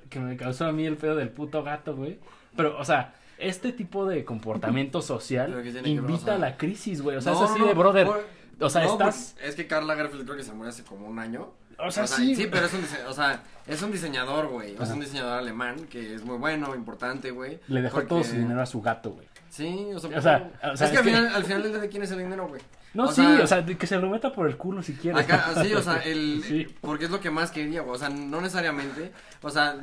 que 0.09 0.19
me 0.19 0.37
causó 0.37 0.65
a 0.65 0.71
mí 0.71 0.85
el 0.85 0.97
pedo 0.97 1.15
del 1.15 1.29
puto 1.29 1.63
gato, 1.63 1.95
güey. 1.95 2.19
Pero, 2.55 2.77
o 2.77 2.85
sea, 2.85 3.13
este 3.37 3.71
tipo 3.73 4.05
de 4.05 4.23
comportamiento 4.23 5.01
social 5.01 5.53
invita 5.85 6.35
a 6.35 6.37
la 6.37 6.55
crisis, 6.57 7.01
güey. 7.01 7.17
O 7.17 7.21
sea, 7.21 7.33
No, 7.33 7.43
es 7.45 7.51
así 7.51 7.59
no, 7.59 7.67
de 7.67 7.73
brother. 7.73 8.07
por- 8.07 8.23
O 8.61 8.69
sea, 8.69 8.83
no, 8.85 8.91
estás... 8.93 9.35
Es 9.43 9.55
que 9.55 9.67
Karl 9.67 9.85
Lagerfeld 9.87 10.23
creo 10.23 10.37
que 10.37 10.43
se 10.43 10.53
murió 10.53 10.69
hace 10.69 10.83
como 10.83 11.07
un 11.07 11.19
año. 11.19 11.49
O 11.77 11.91
sea, 11.91 12.07
sí. 12.07 12.47
pero 12.49 12.65
es 12.67 12.73
un, 12.73 12.85
o 13.09 13.11
sea, 13.13 13.43
es 13.67 13.81
un 13.81 13.91
diseñador, 13.91 14.47
güey. 14.47 14.77
Es 14.81 14.89
un 14.89 15.01
diseñador 15.01 15.39
alemán 15.39 15.87
que 15.89 16.15
es 16.15 16.23
muy 16.23 16.37
bueno, 16.37 16.73
importante, 16.73 17.31
güey. 17.31 17.59
Le 17.67 17.81
dejó 17.81 17.95
porque- 17.95 18.07
todo 18.07 18.23
su 18.23 18.35
dinero 18.37 18.61
a 18.61 18.65
su 18.65 18.81
gato, 18.81 19.11
güey. 19.11 19.27
Sí, 19.55 19.89
o 19.95 19.99
sea, 19.99 20.17
O 20.17 20.21
sea, 20.21 20.49
pero- 20.61 20.73
o 20.73 20.77
sea, 20.77 20.87
es 20.87 20.91
que 20.91 20.97
al 20.97 21.03
que- 21.03 21.09
final, 21.11 21.27
al 21.35 21.43
final 21.43 21.63
del 21.63 21.71
día 21.71 21.81
de 21.81 21.89
quién 21.89 22.03
es 22.03 22.11
el 22.11 22.17
dinero, 22.19 22.47
güey. 22.47 22.61
No, 22.93 23.05
O 23.05 23.07
sí, 23.07 23.15
sea- 23.21 23.43
o 23.43 23.47
sea, 23.47 23.65
que 23.65 23.87
se 23.87 23.97
lo 23.97 24.09
meta 24.09 24.31
por 24.33 24.47
el 24.47 24.57
culo 24.57 24.81
si 24.83 24.93
quiere. 24.95 25.19
Acá, 25.19 25.53
sí, 25.63 25.73
o 25.73 25.81
sea, 25.81 25.97
el, 26.03 26.43
Sí. 26.47 26.67
porque 26.81 27.05
es 27.05 27.11
lo 27.11 27.19
que 27.21 27.29
más 27.29 27.51
quería, 27.51 27.81
güey, 27.81 27.95
o 27.95 27.97
sea, 27.97 28.09
no 28.09 28.41
necesariamente, 28.41 29.11
o 29.41 29.49
sea, 29.49 29.77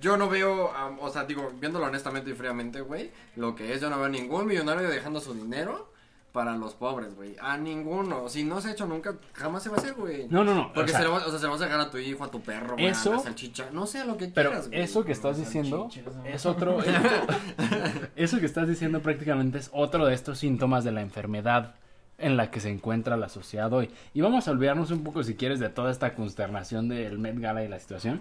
yo 0.00 0.16
no 0.18 0.28
veo, 0.28 0.70
am, 0.74 0.98
o 1.00 1.08
sea, 1.10 1.24
digo, 1.24 1.50
viéndolo 1.58 1.86
honestamente 1.86 2.30
y 2.30 2.34
fríamente, 2.34 2.82
güey, 2.82 3.10
lo 3.36 3.54
que 3.54 3.72
es, 3.72 3.80
yo 3.80 3.88
no 3.88 3.98
veo 3.98 4.08
ningún 4.10 4.46
millonario 4.46 4.88
dejando 4.90 5.20
su 5.20 5.32
dinero 5.32 5.92
para 6.34 6.56
los 6.56 6.74
pobres, 6.74 7.14
güey, 7.14 7.36
a 7.40 7.56
ninguno, 7.56 8.28
si 8.28 8.42
no 8.42 8.60
se 8.60 8.68
ha 8.68 8.72
hecho 8.72 8.86
nunca, 8.88 9.14
jamás 9.34 9.62
se 9.62 9.68
va 9.70 9.76
a 9.76 9.78
hacer, 9.78 9.94
güey. 9.94 10.26
No, 10.30 10.42
no, 10.42 10.52
no. 10.52 10.72
Porque 10.72 10.90
o 10.90 10.92
sea, 10.92 10.98
se, 10.98 11.04
lo, 11.06 11.12
vas- 11.12 11.26
o 11.26 11.30
sea, 11.30 11.38
se 11.38 11.46
lo 11.46 11.52
vas 11.52 11.60
a 11.60 11.64
dejar 11.66 11.80
a 11.80 11.90
tu 11.92 11.98
hijo, 11.98 12.24
a 12.24 12.28
tu 12.32 12.40
perro, 12.40 12.72
güey, 12.74 12.86
Eso- 12.86 13.12
a 13.12 13.16
la 13.18 13.22
salchicha, 13.22 13.70
no 13.70 13.86
sé, 13.86 14.00
a 14.00 14.04
lo 14.04 14.16
que 14.16 14.26
Pero 14.26 14.50
quieras, 14.50 14.66
güey. 14.68 14.80
eso 14.80 15.04
que 15.04 15.12
estás 15.12 15.36
diciendo 15.38 15.88
es 16.24 16.44
otro. 16.44 16.78
eso 18.16 18.40
que 18.40 18.46
estás 18.46 18.66
diciendo 18.66 19.00
prácticamente 19.00 19.58
es 19.58 19.70
otro 19.72 20.06
de 20.06 20.14
estos 20.14 20.38
síntomas 20.40 20.82
de 20.82 20.90
la 20.90 21.02
enfermedad 21.02 21.76
en 22.18 22.36
la 22.36 22.50
que 22.50 22.58
se 22.58 22.68
encuentra 22.68 23.16
la 23.16 23.28
sociedad 23.28 23.72
hoy. 23.72 23.88
Y 24.12 24.20
vamos 24.20 24.48
a 24.48 24.50
olvidarnos 24.50 24.90
un 24.90 25.04
poco, 25.04 25.22
si 25.22 25.36
quieres, 25.36 25.60
de 25.60 25.68
toda 25.68 25.92
esta 25.92 26.14
consternación 26.14 26.88
del 26.88 27.16
Met 27.18 27.38
Gala 27.38 27.62
y 27.64 27.68
la 27.68 27.78
situación. 27.78 28.20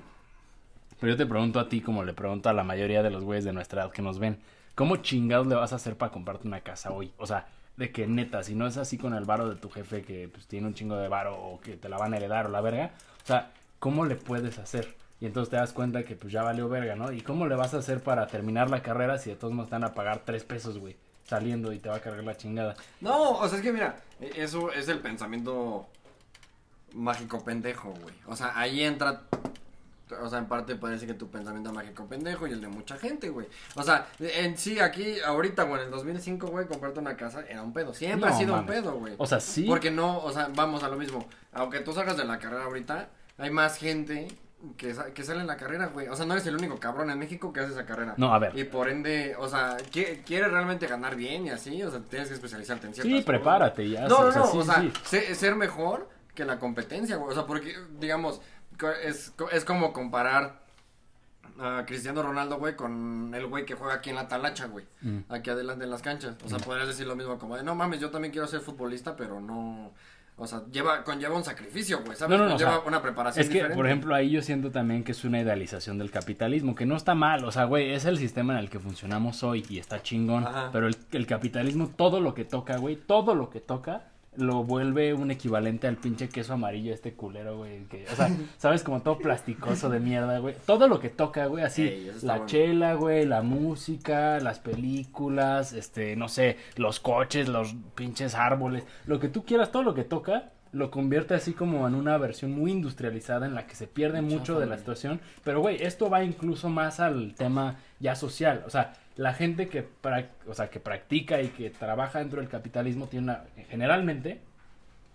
Pero 1.00 1.13
yo 1.13 1.17
te 1.17 1.25
pregunto 1.25 1.60
a 1.60 1.67
ti, 1.67 1.82
como 1.82 2.03
le 2.03 2.13
pregunto 2.13 2.48
a 2.50 2.53
la 2.53 2.63
mayoría 2.63 3.01
de 3.01 3.10
los 3.10 3.24
güeyes 3.24 3.43
de 3.43 3.53
nuestra 3.53 3.84
edad 3.84 3.91
que 3.91 4.03
nos 4.03 4.20
ven, 4.20 4.38
¿cómo 4.75 4.98
chingados 4.98 5.48
le 5.48 5.55
vas 5.55 5.74
a 5.74 5.77
hacer 5.77 5.96
para 5.98 6.12
comprarte 6.12 6.48
una 6.48 6.62
casa 6.62 6.91
hoy? 6.91 7.12
O 7.17 7.25
sea, 7.25 7.48
de 7.77 7.91
que 7.91 8.05
neta, 8.07 8.43
si 8.43 8.55
no 8.55 8.67
es 8.67 8.77
así 8.77 8.97
con 8.97 9.13
el 9.13 9.25
varo 9.25 9.49
de 9.49 9.55
tu 9.55 9.69
jefe 9.69 10.03
que 10.03 10.27
pues 10.27 10.47
tiene 10.47 10.67
un 10.67 10.73
chingo 10.73 10.95
de 10.97 11.07
varo 11.07 11.35
o 11.41 11.59
que 11.59 11.75
te 11.75 11.89
la 11.89 11.97
van 11.97 12.13
a 12.13 12.17
heredar 12.17 12.45
o 12.45 12.49
la 12.49 12.61
verga, 12.61 12.91
o 13.23 13.25
sea, 13.27 13.51
¿cómo 13.79 14.05
le 14.05 14.15
puedes 14.15 14.59
hacer? 14.59 14.95
Y 15.19 15.25
entonces 15.25 15.49
te 15.51 15.55
das 15.55 15.71
cuenta 15.73 16.03
que 16.03 16.15
pues 16.15 16.33
ya 16.33 16.43
valió 16.43 16.67
verga, 16.69 16.95
¿no? 16.95 17.11
¿Y 17.11 17.21
cómo 17.21 17.47
le 17.47 17.55
vas 17.55 17.73
a 17.73 17.77
hacer 17.77 18.01
para 18.03 18.27
terminar 18.27 18.69
la 18.69 18.81
carrera 18.83 19.17
si 19.17 19.29
de 19.29 19.35
todos 19.37 19.53
modos 19.53 19.69
van 19.69 19.83
a 19.85 19.93
pagar 19.93 20.21
tres 20.25 20.43
pesos, 20.43 20.77
güey? 20.77 20.97
Saliendo 21.23 21.71
y 21.71 21.79
te 21.79 21.87
va 21.89 21.95
a 21.95 21.99
cargar 22.01 22.23
la 22.23 22.35
chingada. 22.35 22.75
No, 22.99 23.31
o 23.39 23.47
sea, 23.47 23.57
es 23.57 23.63
que 23.63 23.71
mira, 23.71 24.01
e- 24.19 24.33
eso 24.35 24.71
es 24.71 24.87
el 24.89 24.99
pensamiento 24.99 25.87
mágico 26.93 27.43
pendejo, 27.43 27.91
güey. 28.01 28.13
O 28.27 28.35
sea, 28.35 28.51
ahí 28.59 28.83
entra, 28.83 29.21
o 30.22 30.29
sea, 30.29 30.39
en 30.39 30.46
parte 30.48 30.75
puede 30.75 30.93
decir 30.93 31.08
que 31.08 31.13
tu 31.13 31.29
pensamiento 31.29 31.72
mágico 31.74 32.05
pendejo 32.05 32.48
y 32.48 32.51
el 32.51 32.62
de 32.62 32.67
mucha 32.67 32.98
gente, 32.98 33.29
güey. 33.29 33.48
O 33.75 33.84
sea, 33.84 34.08
en 34.20 34.58
sí, 34.58 34.79
aquí, 34.79 35.20
ahorita, 35.25 35.63
güey, 35.63 35.82
en 35.82 35.86
el 35.88 35.91
2005, 35.91 36.48
güey, 36.48 36.67
comprarte 36.67 37.00
una 37.00 37.15
casa 37.17 37.43
era 37.48 37.62
un 37.63 37.74
pedo. 37.74 37.93
Siempre 37.93 38.29
No, 38.29 38.36
ha 38.36 38.38
sido 38.38 38.55
mames. 38.55 38.70
un 38.70 38.75
pedo, 38.84 38.93
güey. 39.00 39.13
O 39.17 39.25
sea, 39.25 39.39
sí. 39.39 39.65
Porque 39.67 39.91
no, 39.91 40.20
o 40.20 40.32
sea, 40.32 40.50
vamos 40.55 40.84
a 40.84 40.89
lo 40.89 40.98
mismo. 40.98 41.27
Aunque 41.53 41.79
tú 41.79 41.93
salgas 41.93 42.17
de 42.17 42.25
la 42.25 42.39
carrera 42.39 42.63
ahorita, 42.65 43.10
hay 43.38 43.50
más 43.51 43.77
gente 43.77 44.27
que, 44.77 44.96
que 45.13 45.24
sale 45.24 45.41
en 45.41 45.48
la 45.48 45.58
carrera, 45.58 45.88
güey. 45.88 46.08
O 46.08 46.15
sea, 46.15 46.25
no 46.25 46.34
eres 46.34 46.46
el 46.48 46.55
único 46.55 46.79
cabrón 46.79 47.10
en 47.10 47.20
México 47.20 47.51
que 47.51 47.60
hace 47.60 47.74
esa 47.74 47.86
carrera. 47.86 48.13
No, 48.17 48.34
a 48.34 48.39
ver. 48.39 48.58
Y 48.58 48.63
por 48.63 48.88
ende, 48.89 49.36
o 49.38 49.50
sea, 49.50 49.75
qui- 49.91 50.24
quieres 50.24 50.51
realmente 50.51 50.88
ganar 50.88 51.15
bien 51.17 51.48
y 51.48 51.50
así, 51.50 51.84
o 51.84 51.91
sea, 51.91 52.00
tienes 52.00 52.29
que 52.29 52.36
especializarte 52.36 52.88
en 52.88 52.93
ciertas 52.93 53.10
Sí, 53.10 53.13
cosas. 53.24 53.25
prepárate 53.25 53.89
ya. 53.89 54.08
No, 54.08 54.22
no, 54.22 54.27
o 54.27 54.32
sea, 54.32 54.41
no, 54.41 54.48
sí, 54.51 54.58
o 54.60 54.63
sea, 54.63 54.82
sí. 54.82 54.91
se- 55.03 55.36
ser 55.36 55.55
mejor 55.55 56.08
que 56.34 56.46
la 56.46 56.60
competencia, 56.60 57.17
güey. 57.17 57.32
O 57.32 57.34
sea, 57.36 57.46
porque, 57.46 57.75
digamos, 58.00 58.39
es, 59.03 59.33
es 59.51 59.65
como 59.65 59.93
comparar 59.93 60.63
a 61.59 61.85
Cristiano 61.85 62.23
Ronaldo, 62.23 62.57
güey, 62.57 62.75
con 62.75 63.31
el 63.35 63.45
güey 63.47 63.65
que 63.65 63.75
juega 63.75 63.95
aquí 63.95 64.09
en 64.09 64.15
la 64.15 64.27
talacha, 64.27 64.65
güey. 64.67 64.85
Mm. 65.01 65.19
Aquí 65.29 65.49
adelante 65.49 65.83
en 65.83 65.91
las 65.91 66.01
canchas. 66.01 66.35
O 66.43 66.49
sea, 66.49 66.57
podrías 66.57 66.87
decir 66.87 67.05
lo 67.05 67.15
mismo 67.15 67.37
como 67.37 67.55
de, 67.55 67.63
no 67.63 67.75
mames, 67.75 67.99
yo 67.99 68.09
también 68.09 68.31
quiero 68.31 68.47
ser 68.47 68.61
futbolista, 68.61 69.15
pero 69.15 69.39
no... 69.39 69.91
O 70.35 70.47
sea, 70.47 70.63
lleva, 70.71 71.03
conlleva 71.03 71.35
un 71.37 71.43
sacrificio, 71.43 72.01
güey, 72.03 72.17
¿sabes? 72.17 72.35
No, 72.35 72.43
no, 72.43 72.49
no, 72.49 72.55
conlleva 72.55 72.77
o 72.77 72.81
sea, 72.81 72.87
una 72.87 73.03
preparación 73.03 73.43
Es 73.43 73.49
que, 73.49 73.53
diferente. 73.53 73.75
por 73.75 73.85
ejemplo, 73.85 74.15
ahí 74.15 74.31
yo 74.31 74.41
siento 74.41 74.71
también 74.71 75.03
que 75.03 75.11
es 75.11 75.23
una 75.25 75.39
idealización 75.39 75.99
del 75.99 76.09
capitalismo, 76.09 76.73
que 76.73 76.87
no 76.87 76.95
está 76.95 77.13
mal, 77.13 77.45
o 77.45 77.51
sea, 77.51 77.65
güey, 77.65 77.91
es 77.91 78.05
el 78.05 78.17
sistema 78.17 78.53
en 78.53 78.59
el 78.59 78.71
que 78.71 78.79
funcionamos 78.79 79.43
hoy 79.43 79.63
y 79.69 79.77
está 79.77 80.01
chingón, 80.01 80.47
Ajá. 80.47 80.69
pero 80.73 80.87
el, 80.87 80.97
el 81.11 81.27
capitalismo, 81.27 81.87
todo 81.95 82.19
lo 82.19 82.33
que 82.33 82.45
toca, 82.45 82.77
güey, 82.77 82.95
todo 82.95 83.35
lo 83.35 83.51
que 83.51 83.59
toca, 83.59 84.05
lo 84.37 84.63
vuelve 84.63 85.13
un 85.13 85.31
equivalente 85.31 85.87
al 85.87 85.97
pinche 85.97 86.29
queso 86.29 86.53
amarillo 86.53 86.93
este 86.93 87.13
culero, 87.13 87.57
güey, 87.57 87.85
que, 87.85 88.05
o 88.11 88.15
sea, 88.15 88.29
sabes, 88.57 88.83
como 88.83 89.01
todo 89.01 89.17
plasticoso 89.17 89.89
de 89.89 89.99
mierda, 89.99 90.39
güey, 90.39 90.55
todo 90.65 90.87
lo 90.87 90.99
que 90.99 91.09
toca, 91.09 91.45
güey, 91.45 91.63
así, 91.63 91.83
Ey, 91.83 92.11
la 92.23 92.33
bueno. 92.33 92.45
chela, 92.47 92.93
güey, 92.95 93.25
la 93.25 93.41
música, 93.41 94.39
las 94.39 94.59
películas, 94.59 95.73
este, 95.73 96.15
no 96.15 96.27
sé, 96.27 96.57
los 96.75 96.99
coches, 96.99 97.47
los 97.47 97.75
pinches 97.95 98.35
árboles, 98.35 98.83
lo 99.05 99.19
que 99.19 99.29
tú 99.29 99.43
quieras, 99.45 99.71
todo 99.71 99.83
lo 99.83 99.93
que 99.93 100.03
toca, 100.03 100.51
lo 100.73 100.89
convierte 100.89 101.35
así 101.35 101.53
como 101.53 101.87
en 101.87 101.93
una 101.93 102.17
versión 102.17 102.51
muy 102.51 102.71
industrializada 102.71 103.45
en 103.45 103.53
la 103.53 103.67
que 103.67 103.75
se 103.75 103.85
pierde 103.87 104.21
mucho 104.23 104.53
chafa, 104.53 104.59
de 104.59 104.65
la 104.65 104.77
situación. 104.79 105.21
Pero, 105.43 105.61
güey, 105.61 105.81
esto 105.81 106.09
va 106.09 106.23
incluso 106.23 106.67
más 106.67 106.99
al 106.99 107.35
tema 107.35 107.77
ya 107.99 108.15
social. 108.15 108.63
O 108.65 108.71
sea, 108.71 108.93
la 109.15 109.34
gente 109.34 109.67
que, 109.67 109.88
o 110.48 110.53
sea, 110.53 110.70
que 110.70 110.79
practica 110.79 111.41
y 111.41 111.50
que 111.50 111.70
trabaja 111.70 112.20
dentro 112.20 112.39
del 112.39 112.50
capitalismo 112.50 113.08
tiene 113.08 113.25
una, 113.25 113.43
generalmente, 113.70 114.39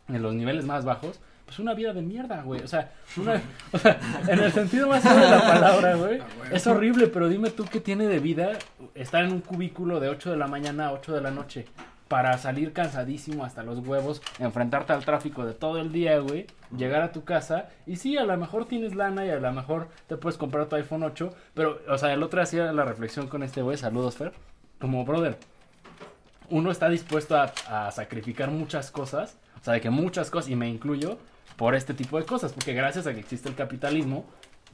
en 0.08 0.22
los 0.22 0.34
niveles 0.34 0.64
más 0.64 0.84
bajos, 0.84 1.20
pues 1.44 1.58
una 1.58 1.74
vida 1.74 1.92
de 1.92 2.02
mierda, 2.02 2.42
güey. 2.42 2.60
O 2.62 2.68
sea, 2.68 2.92
una, 3.16 3.40
o 3.72 3.78
sea, 3.78 3.98
en 4.28 4.38
el 4.38 4.52
sentido 4.52 4.88
más 4.88 5.02
de 5.02 5.10
la 5.10 5.40
palabra, 5.40 5.96
güey. 5.96 6.20
Ah, 6.20 6.26
güey. 6.36 6.54
Es 6.54 6.66
horrible, 6.66 7.08
pero 7.08 7.28
dime 7.28 7.50
tú 7.50 7.64
qué 7.64 7.80
tiene 7.80 8.06
de 8.06 8.18
vida 8.18 8.58
estar 8.94 9.24
en 9.24 9.32
un 9.32 9.40
cubículo 9.40 9.98
de 9.98 10.08
8 10.08 10.30
de 10.30 10.36
la 10.36 10.46
mañana 10.46 10.88
a 10.88 10.92
8 10.92 11.14
de 11.14 11.20
la 11.20 11.30
noche 11.30 11.66
para 12.08 12.36
salir 12.38 12.72
cansadísimo 12.72 13.44
hasta 13.44 13.62
los 13.62 13.78
huevos, 13.78 14.22
enfrentarte 14.38 14.92
al 14.92 15.04
tráfico 15.04 15.44
de 15.44 15.52
todo 15.52 15.78
el 15.78 15.92
día, 15.92 16.18
güey, 16.18 16.46
llegar 16.76 17.02
a 17.02 17.12
tu 17.12 17.24
casa 17.24 17.68
y 17.86 17.96
sí, 17.96 18.16
a 18.16 18.24
lo 18.24 18.36
mejor 18.36 18.66
tienes 18.66 18.94
lana 18.94 19.26
y 19.26 19.30
a 19.30 19.38
lo 19.38 19.52
mejor 19.52 19.88
te 20.06 20.16
puedes 20.16 20.38
comprar 20.38 20.66
tu 20.66 20.76
iPhone 20.76 21.02
8, 21.02 21.32
pero, 21.54 21.80
o 21.88 21.98
sea, 21.98 22.12
el 22.12 22.22
otro 22.22 22.40
hacía 22.40 22.72
la 22.72 22.84
reflexión 22.84 23.28
con 23.28 23.42
este 23.42 23.62
güey, 23.62 23.76
saludos 23.76 24.16
Fer, 24.16 24.32
como 24.80 25.04
brother, 25.04 25.36
uno 26.50 26.70
está 26.70 26.88
dispuesto 26.88 27.36
a, 27.36 27.52
a 27.68 27.90
sacrificar 27.90 28.50
muchas 28.50 28.90
cosas, 28.90 29.36
o 29.60 29.64
sea, 29.64 29.74
de 29.74 29.80
que 29.80 29.90
muchas 29.90 30.30
cosas, 30.30 30.50
y 30.50 30.56
me 30.56 30.68
incluyo, 30.68 31.18
por 31.56 31.74
este 31.74 31.92
tipo 31.92 32.18
de 32.18 32.24
cosas, 32.24 32.52
porque 32.52 32.72
gracias 32.72 33.06
a 33.06 33.12
que 33.12 33.20
existe 33.20 33.48
el 33.48 33.56
capitalismo, 33.56 34.24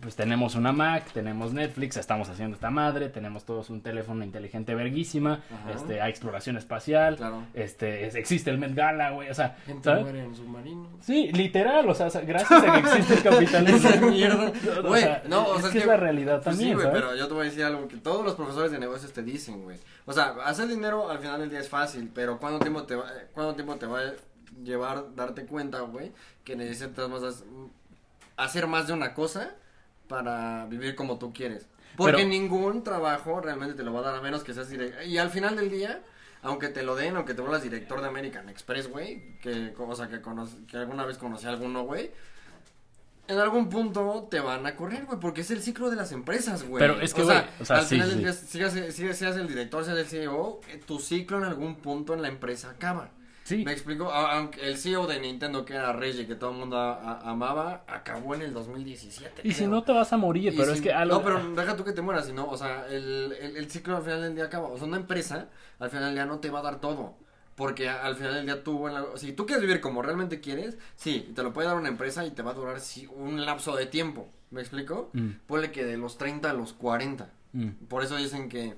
pues 0.00 0.16
tenemos 0.16 0.54
una 0.54 0.72
Mac, 0.72 1.12
tenemos 1.12 1.52
Netflix, 1.52 1.96
estamos 1.96 2.28
haciendo 2.28 2.54
esta 2.56 2.68
madre, 2.68 3.08
tenemos 3.08 3.44
todos 3.44 3.70
un 3.70 3.80
teléfono 3.80 4.24
inteligente 4.24 4.74
verguísima, 4.74 5.40
Ajá. 5.50 5.72
este, 5.72 6.00
hay 6.00 6.10
exploración 6.10 6.56
espacial, 6.56 7.16
Claro. 7.16 7.42
este, 7.54 8.06
es- 8.06 8.14
existe 8.16 8.50
el 8.50 8.58
Met 8.58 8.74
Gala, 8.74 9.10
güey, 9.12 9.30
o 9.30 9.34
sea, 9.34 9.56
Gente 9.64 9.84
¿sabes? 9.84 10.02
muere 10.02 10.24
en 10.24 10.34
submarinos. 10.34 10.88
Sí, 11.00 11.30
literal, 11.32 11.88
o 11.88 11.94
sea, 11.94 12.08
gracias 12.22 12.62
a 12.64 12.72
que 12.72 12.78
existe 12.80 13.14
el 13.14 13.22
capitalismo. 13.30 13.88
Esa 13.88 14.00
mierda. 14.00 14.52
O 14.84 14.88
Güey, 14.88 15.02
sea, 15.02 15.22
no, 15.28 15.42
o 15.46 15.56
es 15.56 15.62
sea, 15.62 15.70
que 15.72 15.78
es 15.78 15.86
la 15.86 15.96
realidad 15.96 16.42
Pues 16.42 16.56
también, 16.56 16.70
sí, 16.70 16.74
güey, 16.74 16.92
pero 16.92 17.14
yo 17.14 17.28
te 17.28 17.34
voy 17.34 17.46
a 17.46 17.50
decir 17.50 17.64
algo 17.64 17.88
que 17.88 17.96
todos 17.96 18.24
los 18.24 18.34
profesores 18.34 18.72
de 18.72 18.78
negocios 18.78 19.12
te 19.12 19.22
dicen, 19.22 19.62
güey. 19.62 19.78
O 20.06 20.12
sea, 20.12 20.34
hacer 20.44 20.66
dinero 20.68 21.08
al 21.10 21.18
final 21.20 21.40
del 21.40 21.50
día 21.50 21.60
es 21.60 21.68
fácil, 21.68 22.10
pero 22.14 22.38
¿cuánto 22.38 22.58
tiempo 22.58 22.82
te 22.82 22.96
va, 22.96 23.04
cuánto 23.32 23.54
tiempo 23.54 23.76
te 23.76 23.86
va 23.86 24.00
a 24.00 24.12
llevar 24.62 25.14
darte 25.14 25.46
cuenta, 25.46 25.80
güey, 25.80 26.12
que 26.44 26.56
necesitas 26.56 27.08
más 27.08 27.44
hacer 28.36 28.66
más 28.66 28.86
de 28.88 28.92
una 28.92 29.14
cosa 29.14 29.52
para 30.08 30.66
vivir 30.66 30.94
como 30.94 31.18
tú 31.18 31.32
quieres? 31.32 31.66
Porque 31.96 32.16
Pero- 32.16 32.28
ningún 32.28 32.82
trabajo 32.82 33.40
realmente 33.40 33.74
te 33.74 33.82
lo 33.84 33.92
va 33.92 34.00
a 34.00 34.02
dar 34.02 34.14
a 34.16 34.20
menos 34.20 34.42
que 34.42 34.52
seas 34.54 34.68
director. 34.68 35.02
Y 35.04 35.18
al 35.18 35.30
final 35.30 35.54
del 35.56 35.70
día, 35.70 36.02
aunque 36.42 36.68
te 36.68 36.82
lo 36.82 36.96
den, 36.96 37.16
aunque 37.16 37.34
te 37.34 37.40
vuelvas 37.40 37.62
director 37.62 38.00
de 38.00 38.08
American 38.08 38.48
Express, 38.48 38.88
güey, 38.90 39.38
que, 39.38 39.72
o 39.78 39.94
sea, 39.94 40.08
que, 40.08 40.20
conoce- 40.20 40.66
que 40.66 40.76
alguna 40.76 41.04
vez 41.06 41.18
conocí 41.18 41.46
a 41.46 41.50
alguno, 41.50 41.84
güey, 41.84 42.10
en 43.26 43.38
algún 43.38 43.70
punto 43.70 44.28
te 44.30 44.40
van 44.40 44.66
a 44.66 44.76
correr, 44.76 45.06
güey, 45.06 45.18
porque 45.18 45.40
es 45.40 45.50
el 45.50 45.62
ciclo 45.62 45.88
de 45.88 45.96
las 45.96 46.12
empresas, 46.12 46.62
güey. 46.64 46.78
Pero 46.80 47.00
es 47.00 47.14
que, 47.14 47.22
o 47.22 47.26
sea, 47.26 47.40
güey, 47.42 47.52
o 47.60 47.64
sea, 47.64 47.76
al 47.78 47.84
sí, 47.84 47.94
final 47.94 48.08
sí. 48.08 48.14
del 48.14 48.24
día, 48.24 48.32
sigas, 48.34 48.72
sigas- 48.94 49.16
seas 49.16 49.36
el 49.36 49.48
director, 49.48 49.84
seas 49.84 49.96
el 49.96 50.04
CEO, 50.06 50.60
eh, 50.68 50.82
tu 50.86 50.98
ciclo 50.98 51.38
en 51.38 51.44
algún 51.44 51.76
punto 51.76 52.12
en 52.12 52.20
la 52.22 52.28
empresa 52.28 52.70
acaba. 52.70 53.10
Sí, 53.44 53.62
Me 53.64 53.72
explico, 53.72 54.10
aunque 54.10 54.66
el 54.66 54.76
CEO 54.78 55.06
de 55.06 55.20
Nintendo, 55.20 55.64
que 55.66 55.74
era 55.74 55.92
Reggie, 55.92 56.26
que 56.26 56.34
todo 56.34 56.50
el 56.50 56.56
mundo 56.56 56.76
amaba, 56.78 57.84
acabó 57.86 58.34
en 58.34 58.42
el 58.42 58.52
2017. 58.54 59.42
y 59.46 59.52
si 59.52 59.66
no 59.66 59.82
te 59.84 59.92
vas 59.92 60.12
a 60.12 60.16
morir, 60.16 60.52
Y 60.52 60.56
pero 60.56 60.70
si- 60.72 60.78
es 60.78 60.80
que 60.80 60.92
algo... 60.92 61.16
No, 61.18 61.22
pero 61.22 61.54
deja 61.54 61.76
tú 61.76 61.84
que 61.84 61.92
te 61.92 62.00
mueras, 62.02 62.26
sino, 62.26 62.46
o 62.48 62.56
sea, 62.56 62.86
el, 62.88 63.32
el, 63.38 63.56
el 63.58 63.70
ciclo 63.70 63.96
al 63.98 64.02
final 64.02 64.22
del 64.22 64.34
día 64.34 64.44
acaba. 64.46 64.68
O 64.68 64.76
sea, 64.78 64.86
una 64.86 64.96
empresa 64.96 65.48
al 65.78 65.90
final 65.90 66.06
del 66.06 66.14
día 66.14 66.26
no 66.26 66.38
te 66.40 66.50
va 66.50 66.60
a 66.60 66.62
dar 66.62 66.80
todo. 66.80 67.16
Porque 67.54 67.88
al 67.88 68.16
final 68.16 68.34
del 68.34 68.46
día 68.46 68.64
tú, 68.64 68.86
si 69.16 69.32
tú 69.32 69.46
quieres 69.46 69.62
vivir 69.62 69.80
como 69.80 70.02
realmente 70.02 70.40
quieres, 70.40 70.76
sí, 70.96 71.30
te 71.36 71.42
lo 71.44 71.52
puede 71.52 71.68
dar 71.68 71.76
una 71.76 71.88
empresa 71.88 72.24
y 72.26 72.32
te 72.32 72.42
va 72.42 72.50
a 72.50 72.54
durar 72.54 72.80
sí, 72.80 73.06
un 73.14 73.44
lapso 73.44 73.76
de 73.76 73.86
tiempo. 73.86 74.28
¿Me 74.50 74.60
explico? 74.60 75.10
Mm, 75.12 75.28
Ponle 75.46 75.70
que 75.70 75.84
de 75.84 75.96
los 75.96 76.18
30 76.18 76.50
a 76.50 76.52
los 76.54 76.72
40. 76.72 77.30
mm, 77.52 77.68
Por 77.88 78.02
eso 78.02 78.16
dicen 78.16 78.48
que 78.48 78.74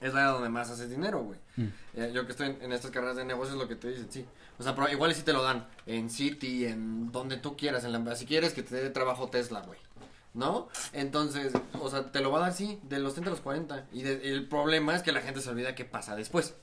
es 0.00 0.12
la 0.14 0.24
donde 0.26 0.48
más 0.48 0.70
haces 0.70 0.90
dinero, 0.90 1.22
güey. 1.22 1.38
mm. 1.56 1.68
Eh, 1.96 2.10
yo 2.14 2.24
que 2.26 2.32
estoy 2.32 2.48
en, 2.50 2.58
en 2.62 2.72
estas 2.72 2.90
carreras 2.90 3.16
de 3.16 3.24
negocios, 3.24 3.56
lo 3.56 3.66
que 3.68 3.76
te 3.76 3.88
dicen, 3.88 4.06
sí. 4.10 4.24
O 4.58 4.62
sea, 4.62 4.74
pero 4.74 4.88
igual 4.90 5.14
sí 5.14 5.22
te 5.22 5.32
lo 5.32 5.42
dan 5.42 5.66
en 5.86 6.10
City, 6.10 6.66
en 6.66 7.10
donde 7.10 7.36
tú 7.38 7.56
quieras, 7.56 7.84
en 7.84 7.92
la, 7.92 8.14
si 8.16 8.26
quieres 8.26 8.52
que 8.52 8.62
te 8.62 8.76
dé 8.76 8.90
trabajo 8.90 9.28
Tesla, 9.28 9.60
güey. 9.62 9.78
¿No? 10.34 10.68
Entonces, 10.92 11.52
o 11.80 11.88
sea, 11.88 12.10
te 12.10 12.20
lo 12.20 12.32
va 12.32 12.38
a 12.38 12.40
dar, 12.42 12.52
sí, 12.52 12.80
de 12.82 12.98
los 12.98 13.14
30 13.14 13.30
a 13.30 13.34
los 13.34 13.40
40. 13.40 13.86
Y 13.92 14.02
de- 14.02 14.32
el 14.32 14.48
problema 14.48 14.94
es 14.96 15.02
que 15.02 15.12
la 15.12 15.20
gente 15.20 15.40
se 15.40 15.48
olvida 15.50 15.74
qué 15.76 15.84
pasa 15.84 16.16
después. 16.16 16.56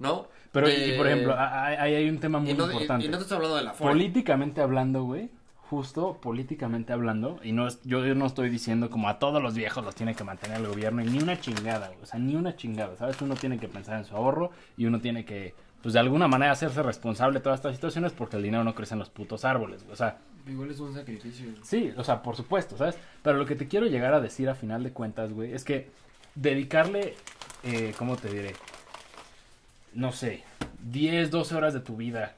¿No? 0.00 0.26
Pero, 0.50 0.68
y 0.68 0.96
por 0.96 1.06
ejemplo, 1.06 1.36
ahí 1.38 1.94
hay 1.94 2.08
un 2.08 2.18
tema 2.18 2.40
muy 2.40 2.50
y 2.50 2.54
no, 2.54 2.66
y- 2.66 2.72
importante. 2.72 3.06
y 3.06 3.08
no 3.08 3.18
te 3.18 3.22
estoy 3.22 3.36
hablando 3.36 3.56
de 3.56 3.62
la 3.62 3.72
forma. 3.74 3.92
políticamente 3.92 4.60
hablando, 4.60 5.04
güey, 5.04 5.30
justo 5.72 6.18
políticamente 6.20 6.92
hablando, 6.92 7.40
y 7.42 7.52
no 7.52 7.66
es, 7.66 7.82
yo, 7.82 8.04
yo 8.04 8.14
no 8.14 8.26
estoy 8.26 8.50
diciendo 8.50 8.90
como 8.90 9.08
a 9.08 9.18
todos 9.18 9.42
los 9.42 9.54
viejos 9.54 9.82
los 9.82 9.94
tiene 9.94 10.14
que 10.14 10.22
mantener 10.22 10.60
el 10.60 10.66
gobierno, 10.66 11.00
y 11.00 11.06
ni 11.06 11.18
una 11.18 11.40
chingada, 11.40 11.90
o 12.02 12.04
sea, 12.04 12.20
ni 12.20 12.36
una 12.36 12.54
chingada, 12.56 12.94
¿sabes? 12.98 13.22
Uno 13.22 13.36
tiene 13.36 13.58
que 13.58 13.68
pensar 13.68 13.96
en 13.96 14.04
su 14.04 14.14
ahorro 14.14 14.50
y 14.76 14.84
uno 14.84 15.00
tiene 15.00 15.24
que, 15.24 15.54
pues 15.80 15.94
de 15.94 16.00
alguna 16.00 16.28
manera 16.28 16.52
hacerse 16.52 16.82
responsable 16.82 17.38
de 17.38 17.42
todas 17.42 17.60
estas 17.60 17.74
situaciones 17.74 18.12
porque 18.12 18.36
el 18.36 18.42
dinero 18.42 18.64
no 18.64 18.74
crece 18.74 18.96
en 18.96 18.98
los 18.98 19.08
putos 19.08 19.46
árboles, 19.46 19.86
o 19.90 19.96
sea, 19.96 20.18
Igual 20.46 20.72
es 20.72 20.80
un 20.80 20.92
sacrificio. 20.92 21.46
Sí, 21.62 21.94
o 21.96 22.04
sea, 22.04 22.20
por 22.20 22.36
supuesto, 22.36 22.76
¿sabes? 22.76 22.98
Pero 23.22 23.38
lo 23.38 23.46
que 23.46 23.56
te 23.56 23.66
quiero 23.66 23.86
llegar 23.86 24.12
a 24.12 24.20
decir 24.20 24.50
a 24.50 24.54
final 24.54 24.82
de 24.82 24.90
cuentas, 24.90 25.32
güey, 25.32 25.54
es 25.54 25.64
que 25.64 25.88
dedicarle, 26.34 27.14
eh, 27.62 27.94
¿cómo 27.96 28.16
te 28.16 28.28
diré? 28.28 28.54
No 29.94 30.12
sé, 30.12 30.42
10, 30.82 31.30
12 31.30 31.54
horas 31.54 31.72
de 31.72 31.80
tu 31.80 31.96
vida 31.96 32.34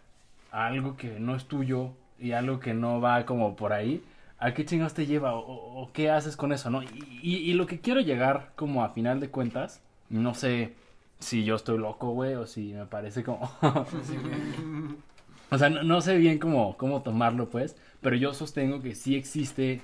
a 0.52 0.66
algo 0.66 0.96
que 0.96 1.18
no 1.18 1.34
es 1.34 1.46
tuyo 1.46 1.94
y 2.24 2.32
algo 2.32 2.58
que 2.58 2.72
no 2.74 3.00
va 3.00 3.26
como 3.26 3.54
por 3.54 3.72
ahí, 3.72 4.02
¿a 4.38 4.54
qué 4.54 4.64
chingados 4.64 4.94
te 4.94 5.06
lleva? 5.06 5.34
¿O, 5.34 5.82
o- 5.82 5.92
qué 5.92 6.10
haces 6.10 6.36
con 6.36 6.52
eso, 6.52 6.70
no? 6.70 6.82
Y, 6.82 6.88
y- 7.22 7.36
y 7.36 7.52
lo 7.52 7.66
que 7.66 7.80
quiero 7.80 8.00
llegar 8.00 8.52
como 8.56 8.82
a 8.82 8.88
final 8.90 9.20
de 9.20 9.28
cuentas, 9.30 9.80
no 10.08 10.34
sé 10.34 10.74
si 11.18 11.44
yo 11.44 11.54
estoy 11.56 11.78
loco, 11.78 12.10
güey, 12.12 12.34
o 12.34 12.46
si 12.46 12.72
me 12.72 12.86
parece 12.86 13.22
como... 13.22 13.50
O 15.50 15.58
sea, 15.58 15.68
no, 15.70 15.82
no 15.82 16.00
sé 16.00 16.16
bien 16.16 16.38
cómo, 16.38 16.76
cómo 16.76 17.02
tomarlo, 17.02 17.48
pues, 17.50 17.76
pero 18.00 18.16
yo 18.16 18.32
sostengo 18.34 18.80
que 18.80 18.94
sí 18.94 19.14
existe 19.14 19.82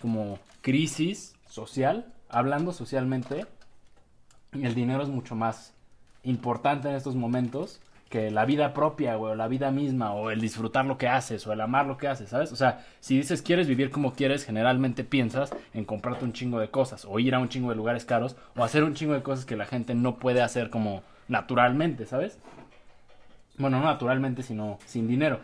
como 0.00 0.38
crisis 0.62 1.34
social, 1.46 2.12
hablando 2.28 2.72
socialmente, 2.72 3.46
el 4.52 4.74
dinero 4.74 5.02
es 5.02 5.08
mucho 5.10 5.34
más 5.36 5.74
importante 6.24 6.88
en 6.88 6.94
estos 6.96 7.14
momentos 7.14 7.80
que 8.12 8.30
la 8.30 8.44
vida 8.44 8.74
propia, 8.74 9.14
güey, 9.14 9.32
o 9.32 9.34
la 9.34 9.48
vida 9.48 9.70
misma, 9.70 10.12
o 10.12 10.30
el 10.30 10.38
disfrutar 10.38 10.84
lo 10.84 10.98
que 10.98 11.08
haces, 11.08 11.46
o 11.46 11.52
el 11.54 11.62
amar 11.62 11.86
lo 11.86 11.96
que 11.96 12.08
haces, 12.08 12.28
¿sabes? 12.28 12.52
O 12.52 12.56
sea, 12.56 12.84
si 13.00 13.16
dices 13.16 13.40
quieres 13.40 13.68
vivir 13.68 13.90
como 13.90 14.12
quieres, 14.12 14.44
generalmente 14.44 15.02
piensas 15.02 15.50
en 15.72 15.86
comprarte 15.86 16.26
un 16.26 16.34
chingo 16.34 16.60
de 16.60 16.68
cosas, 16.68 17.06
o 17.06 17.18
ir 17.18 17.34
a 17.34 17.38
un 17.38 17.48
chingo 17.48 17.70
de 17.70 17.76
lugares 17.76 18.04
caros, 18.04 18.36
o 18.54 18.64
hacer 18.64 18.84
un 18.84 18.92
chingo 18.92 19.14
de 19.14 19.22
cosas 19.22 19.46
que 19.46 19.56
la 19.56 19.64
gente 19.64 19.94
no 19.94 20.16
puede 20.16 20.42
hacer 20.42 20.68
como 20.68 21.02
naturalmente, 21.26 22.04
¿sabes? 22.04 22.38
Bueno, 23.56 23.78
no 23.78 23.86
naturalmente, 23.86 24.42
sino 24.42 24.78
sin 24.84 25.08
dinero. 25.08 25.40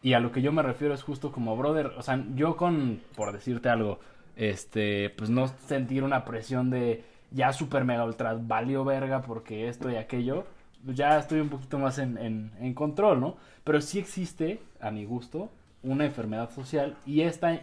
Y 0.00 0.14
a 0.14 0.20
lo 0.20 0.32
que 0.32 0.40
yo 0.40 0.52
me 0.52 0.62
refiero 0.62 0.94
es 0.94 1.02
justo 1.02 1.32
como, 1.32 1.54
brother, 1.54 1.92
o 1.98 2.02
sea, 2.02 2.24
yo 2.34 2.56
con, 2.56 3.02
por 3.14 3.30
decirte 3.30 3.68
algo, 3.68 4.00
este, 4.36 5.10
pues 5.10 5.28
no 5.28 5.48
sentir 5.66 6.02
una 6.02 6.24
presión 6.24 6.70
de 6.70 7.04
ya 7.30 7.52
super 7.52 7.84
mega 7.84 8.06
ultra 8.06 8.38
valió 8.40 8.84
verga 8.84 9.20
porque 9.20 9.68
esto 9.68 9.90
y 9.90 9.96
aquello, 9.96 10.46
ya 10.86 11.18
estoy 11.18 11.40
un 11.40 11.48
poquito 11.48 11.78
más 11.78 11.98
en, 11.98 12.18
en, 12.18 12.52
en 12.60 12.74
control, 12.74 13.20
¿no? 13.20 13.36
Pero 13.64 13.80
sí 13.80 13.98
existe, 13.98 14.60
a 14.80 14.90
mi 14.90 15.04
gusto, 15.04 15.50
una 15.82 16.04
enfermedad 16.04 16.50
social 16.50 16.96
y 17.06 17.22
esta 17.22 17.60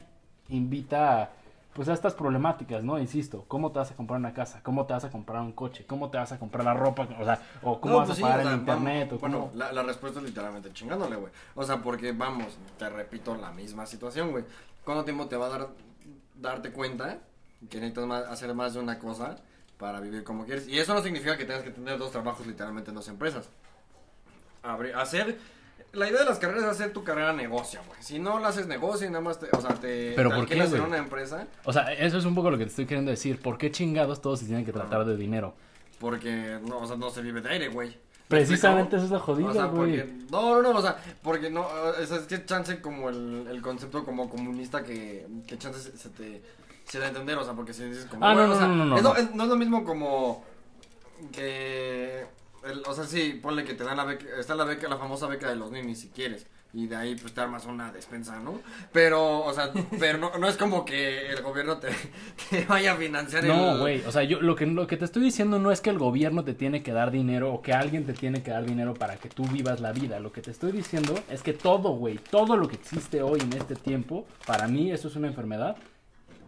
invita 0.49 1.21
a, 1.23 1.29
pues 1.73 1.87
a 1.89 1.93
estas 1.93 2.13
problemáticas, 2.13 2.83
¿no? 2.83 2.99
Insisto, 2.99 3.45
¿cómo 3.47 3.71
te 3.71 3.79
vas 3.79 3.91
a 3.91 3.95
comprar 3.95 4.19
una 4.19 4.33
casa? 4.33 4.59
¿Cómo 4.63 4.85
te 4.85 4.93
vas 4.93 5.05
a 5.05 5.09
comprar 5.09 5.41
un 5.41 5.53
coche? 5.53 5.85
¿Cómo 5.87 6.09
te 6.09 6.17
vas 6.17 6.31
a 6.31 6.39
comprar 6.39 6.65
la 6.65 6.73
ropa? 6.73 7.07
O 7.19 7.23
sea, 7.23 7.39
o 7.61 7.79
cómo 7.79 7.93
No, 7.93 7.99
vas 7.99 8.07
pues 8.07 8.11
a 8.11 8.15
sí, 8.17 8.21
pagar 8.23 8.39
o 8.39 8.43
sea, 8.43 8.51
el 8.51 8.57
internet? 8.59 9.07
vamos- 9.09 9.13
o 9.13 9.19
cómo... 9.21 9.37
Bueno, 9.39 9.51
la, 9.55 9.71
la 9.71 9.83
respuesta 9.83 10.19
es 10.19 10.25
literalmente 10.25 10.73
chingándole, 10.73 11.15
güey. 11.15 11.31
O 11.55 11.63
sea, 11.63 11.77
porque 11.81 12.11
vamos, 12.11 12.57
te 12.77 12.89
repito 12.89 13.35
la 13.35 13.51
misma 13.51 13.85
situación, 13.85 14.31
güey. 14.31 14.43
¿Cuánto 14.83 15.05
tiempo 15.05 15.27
te 15.27 15.37
va 15.37 15.45
a 15.45 15.49
dar 15.49 15.67
darte 16.35 16.71
cuenta 16.71 17.19
que 17.69 17.77
necesitas 17.77 18.05
más- 18.05 18.25
hacer 18.25 18.53
más 18.53 18.73
de 18.73 18.79
una 18.79 18.97
cosa 18.99 19.37
para 19.81 19.99
vivir 19.99 20.23
como 20.23 20.45
quieres? 20.45 20.67
Y 20.67 20.77
eso 20.79 20.93
no 20.93 21.01
significa 21.01 21.35
que 21.35 21.43
tengas 21.43 21.63
que 21.63 21.71
tener 21.71 21.97
dos 21.97 22.11
trabajos 22.11 22.45
literalmente 22.47 22.91
en 22.91 22.95
dos 22.95 23.07
empresas. 23.09 23.49
Abrir- 24.63 24.95
hacer... 24.95 25.37
La 25.93 26.09
idea 26.09 26.19
de 26.19 26.25
las 26.25 26.39
carreras 26.39 26.63
es 26.63 26.69
hacer 26.69 26.93
tu 26.93 27.03
carrera 27.03 27.33
negocio, 27.33 27.81
güey. 27.85 28.01
Si 28.01 28.17
no 28.17 28.39
la 28.39 28.47
haces 28.47 28.65
negocio 28.65 29.05
y 29.07 29.09
nada 29.09 29.19
más 29.21 29.39
te, 29.39 29.47
o 29.51 29.59
sea, 29.59 29.71
te, 29.75 30.13
Pero 30.15 30.29
te 30.29 30.35
¿por 30.37 30.47
qué, 30.47 30.57
en 30.57 30.81
una 30.81 30.97
empresa, 30.97 31.47
O 31.65 31.73
sea, 31.73 31.91
eso 31.91 32.17
es 32.17 32.23
un 32.23 32.33
poco 32.33 32.49
lo 32.49 32.57
que 32.57 32.63
te 32.63 32.69
estoy 32.69 32.85
queriendo 32.85 33.11
decir. 33.11 33.41
¿Por 33.41 33.57
qué 33.57 33.71
chingados 33.71 34.21
todos 34.21 34.39
se 34.39 34.45
tienen 34.45 34.63
que 34.63 34.71
tratar 34.71 35.03
de 35.03 35.17
dinero? 35.17 35.53
porque 35.99 36.59
no, 36.65 36.79
o 36.79 36.87
sea, 36.87 36.95
no 36.95 37.09
se 37.09 37.21
vive 37.21 37.41
de 37.41 37.49
aire, 37.49 37.67
güey. 37.67 37.89
¿Me 37.89 37.97
Precisamente 38.27 38.95
eso 38.95 39.05
es 39.05 39.11
O 39.11 39.53
sea, 39.53 39.65
güey. 39.65 39.97
porque, 39.99 40.13
no, 40.31 40.61
no, 40.61 40.73
no, 40.73 40.79
o 40.79 40.81
sea, 40.81 40.97
porque 41.21 41.49
no, 41.49 41.67
es 41.99 42.09
que 42.09 42.45
chance 42.45 42.79
como 42.79 43.09
el, 43.09 43.47
el 43.51 43.61
concepto 43.61 44.05
como 44.05 44.29
comunista 44.29 44.83
que, 44.83 45.27
que 45.45 45.57
chance 45.57 45.79
se, 45.79 45.97
se 45.97 46.09
te, 46.09 46.41
se 46.91 46.99
da 46.99 47.05
a 47.05 47.07
entender, 47.07 47.37
o 47.37 47.43
sea, 47.45 47.53
porque 47.53 47.73
si 47.73 47.85
dices 47.85 48.05
como, 48.05 48.25
Ah, 48.25 48.33
no, 48.33 48.41
o 48.43 48.47
no, 48.47 48.57
sea, 48.57 48.67
no, 48.67 48.75
no, 48.75 48.85
no, 48.85 48.97
es 48.97 49.03
lo- 49.03 49.13
no. 49.13 49.19
es- 49.19 49.33
no 49.33 49.43
es 49.43 49.49
lo 49.49 49.55
mismo 49.55 49.83
como 49.85 50.43
que, 51.31 52.25
el- 52.65 52.83
o 52.85 52.93
sea, 52.93 53.05
sí, 53.05 53.39
ponle 53.41 53.63
que 53.63 53.73
te 53.73 53.83
dan 53.83 53.97
la 53.97 54.05
beca, 54.05 54.25
está 54.39 54.55
la 54.55 54.65
beca, 54.65 54.87
la 54.87 54.97
famosa 54.97 55.27
beca 55.27 55.49
de 55.49 55.55
los 55.55 55.71
ninis 55.71 56.01
si 56.01 56.09
quieres. 56.09 56.47
Y 56.73 56.87
de 56.87 56.95
ahí 56.95 57.15
pues 57.17 57.33
te 57.33 57.41
armas 57.41 57.65
una 57.65 57.91
despensa, 57.91 58.39
¿no? 58.39 58.61
Pero, 58.93 59.39
o 59.43 59.53
sea, 59.53 59.71
pero 59.99 60.17
no, 60.17 60.37
no 60.37 60.47
es 60.47 60.55
como 60.55 60.85
que 60.85 61.29
el 61.29 61.41
gobierno 61.41 61.77
te, 61.79 61.89
te 62.49 62.65
vaya 62.65 62.93
a 62.93 62.95
financiar 62.95 63.43
No, 63.43 63.77
güey, 63.79 64.01
o 64.05 64.11
sea, 64.11 64.23
yo 64.23 64.39
lo 64.41 64.55
que, 64.55 64.65
lo 64.65 64.87
que 64.87 64.95
te 64.95 65.03
estoy 65.03 65.21
diciendo 65.23 65.59
no 65.59 65.71
es 65.73 65.81
que 65.81 65.89
el 65.89 65.97
gobierno 65.97 66.45
te 66.45 66.53
tiene 66.53 66.81
que 66.81 66.93
dar 66.93 67.11
dinero 67.11 67.53
o 67.53 67.61
que 67.61 67.73
alguien 67.73 68.05
te 68.05 68.13
tiene 68.13 68.41
que 68.41 68.51
dar 68.51 68.65
dinero 68.65 68.93
para 68.93 69.17
que 69.17 69.27
tú 69.27 69.45
vivas 69.47 69.81
la 69.81 69.91
vida. 69.91 70.19
Lo 70.21 70.31
que 70.31 70.41
te 70.41 70.51
estoy 70.51 70.71
diciendo 70.71 71.13
es 71.29 71.43
que 71.43 71.51
todo, 71.53 71.89
güey, 71.91 72.17
todo 72.19 72.55
lo 72.55 72.67
que 72.69 72.75
existe 72.75 73.21
hoy 73.21 73.41
en 73.41 73.51
este 73.53 73.75
tiempo, 73.75 74.25
para 74.47 74.67
mí 74.67 74.91
eso 74.93 75.09
es 75.09 75.15
una 75.17 75.27
enfermedad, 75.27 75.75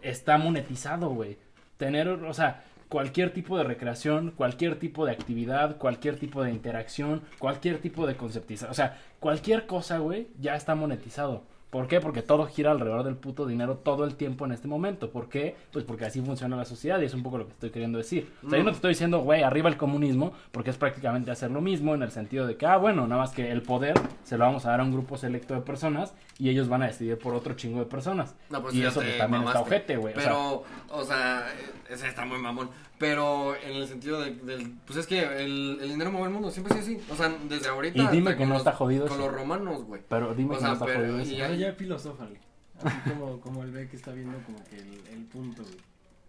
está 0.03 0.37
monetizado, 0.37 1.09
güey. 1.09 1.37
Tener, 1.77 2.07
o 2.07 2.33
sea, 2.33 2.63
cualquier 2.89 3.33
tipo 3.33 3.57
de 3.57 3.63
recreación, 3.63 4.31
cualquier 4.31 4.77
tipo 4.77 5.05
de 5.05 5.11
actividad, 5.13 5.77
cualquier 5.77 6.19
tipo 6.19 6.43
de 6.43 6.51
interacción, 6.51 7.23
cualquier 7.39 7.79
tipo 7.79 8.05
de 8.05 8.15
conceptización, 8.15 8.71
o 8.71 8.75
sea, 8.75 8.99
cualquier 9.19 9.65
cosa, 9.65 9.97
güey, 9.97 10.27
ya 10.39 10.55
está 10.55 10.75
monetizado. 10.75 11.43
¿Por 11.73 11.87
qué? 11.87 11.99
Porque 11.99 12.21
todo 12.21 12.45
gira 12.45 12.69
alrededor 12.69 13.03
del 13.03 13.15
puto 13.15 13.47
dinero 13.47 13.77
todo 13.77 14.05
el 14.05 14.13
tiempo 14.13 14.45
en 14.45 14.51
este 14.51 14.67
momento. 14.67 15.09
¿Por 15.09 15.27
qué? 15.27 15.55
Pues 15.71 15.83
porque 15.83 16.05
así 16.05 16.21
funciona 16.21 16.55
la 16.55 16.65
sociedad 16.65 17.01
y 17.01 17.05
es 17.05 17.15
un 17.15 17.23
poco 17.23 17.39
lo 17.39 17.47
que 17.47 17.53
estoy 17.53 17.71
queriendo 17.71 17.97
decir. 17.97 18.31
O 18.45 18.49
sea, 18.51 18.59
yo 18.59 18.63
no 18.63 18.69
te 18.69 18.75
estoy 18.75 18.89
diciendo, 18.89 19.21
güey, 19.21 19.41
arriba 19.41 19.69
el 19.69 19.77
comunismo, 19.77 20.33
porque 20.51 20.69
es 20.69 20.77
prácticamente 20.77 21.31
hacer 21.31 21.49
lo 21.49 21.61
mismo 21.61 21.95
en 21.95 22.03
el 22.03 22.11
sentido 22.11 22.45
de 22.45 22.57
que, 22.57 22.67
ah, 22.67 22.77
bueno, 22.77 23.07
nada 23.07 23.21
más 23.21 23.31
que 23.31 23.49
el 23.49 23.63
poder 23.63 23.99
se 24.23 24.37
lo 24.37 24.45
vamos 24.45 24.67
a 24.67 24.69
dar 24.69 24.81
a 24.81 24.83
un 24.83 24.91
grupo 24.91 25.17
selecto 25.17 25.55
de 25.55 25.61
personas 25.61 26.13
y 26.37 26.49
ellos 26.49 26.69
van 26.69 26.83
a 26.83 26.85
decidir 26.85 27.17
por 27.17 27.33
otro 27.33 27.55
chingo 27.55 27.79
de 27.79 27.85
personas. 27.85 28.35
No, 28.51 28.61
pues 28.61 28.75
y 28.75 28.85
eso 28.85 29.01
pues, 29.01 29.17
también 29.17 29.41
está 29.41 29.53
mamaste. 29.57 29.59
ojete, 29.59 29.97
güey. 29.97 30.13
O 30.13 30.19
sea, 30.19 30.29
Pero, 30.29 30.63
o 30.91 31.03
sea, 31.03 31.47
ese 31.89 32.07
está 32.07 32.23
muy 32.23 32.37
mamón. 32.37 32.69
Pero 32.99 33.55
en 33.55 33.75
el 33.75 33.87
sentido 33.87 34.21
de- 34.21 34.35
del. 34.35 34.71
Pues 34.85 34.99
es 34.99 35.07
que 35.07 35.19
el, 35.43 35.79
el 35.81 35.89
dinero 35.89 36.11
mueve 36.11 36.27
el 36.27 36.33
mundo, 36.33 36.51
siempre 36.51 36.73
sido 36.81 36.97
así. 36.99 37.11
O 37.11 37.15
sea, 37.15 37.35
desde 37.49 37.67
ahorita. 37.69 38.01
Y 38.03 38.07
dime 38.07 38.35
que 38.37 38.45
no 38.45 38.51
los- 38.53 38.59
está 38.59 38.73
jodido 38.73 39.07
Con 39.07 39.17
eso. 39.19 39.25
los 39.27 39.35
romanos, 39.35 39.83
güey. 39.83 40.01
pero 40.07 40.33
dime 40.35 40.51
o 40.51 40.53
que 40.53 40.59
sea, 40.59 40.67
no 40.69 40.73
está 40.75 40.85
pero- 40.85 40.99
jodido 40.99 41.19
y 41.19 41.21
eso. 41.41 41.53
ya- 41.55 41.73
filosófale. 41.73 42.39
Así 42.83 43.09
como, 43.09 43.39
como 43.39 43.63
él 43.63 43.71
ve 43.71 43.87
que 43.89 43.95
está 43.95 44.11
viendo 44.11 44.37
como 44.45 44.63
que 44.65 44.77
el, 44.77 45.01
el 45.13 45.25
punto, 45.25 45.63
güey. 45.63 45.75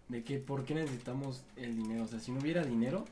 De 0.09 0.23
que 0.23 0.37
por 0.37 0.63
qué 0.65 0.75
necesitamos 0.75 1.43
el 1.55 1.75
dinero. 1.75 2.03
O 2.03 2.07
sea, 2.07 2.19
si 2.19 2.31
no 2.31 2.39
hubiera 2.39 2.63
dinero, 2.63 3.05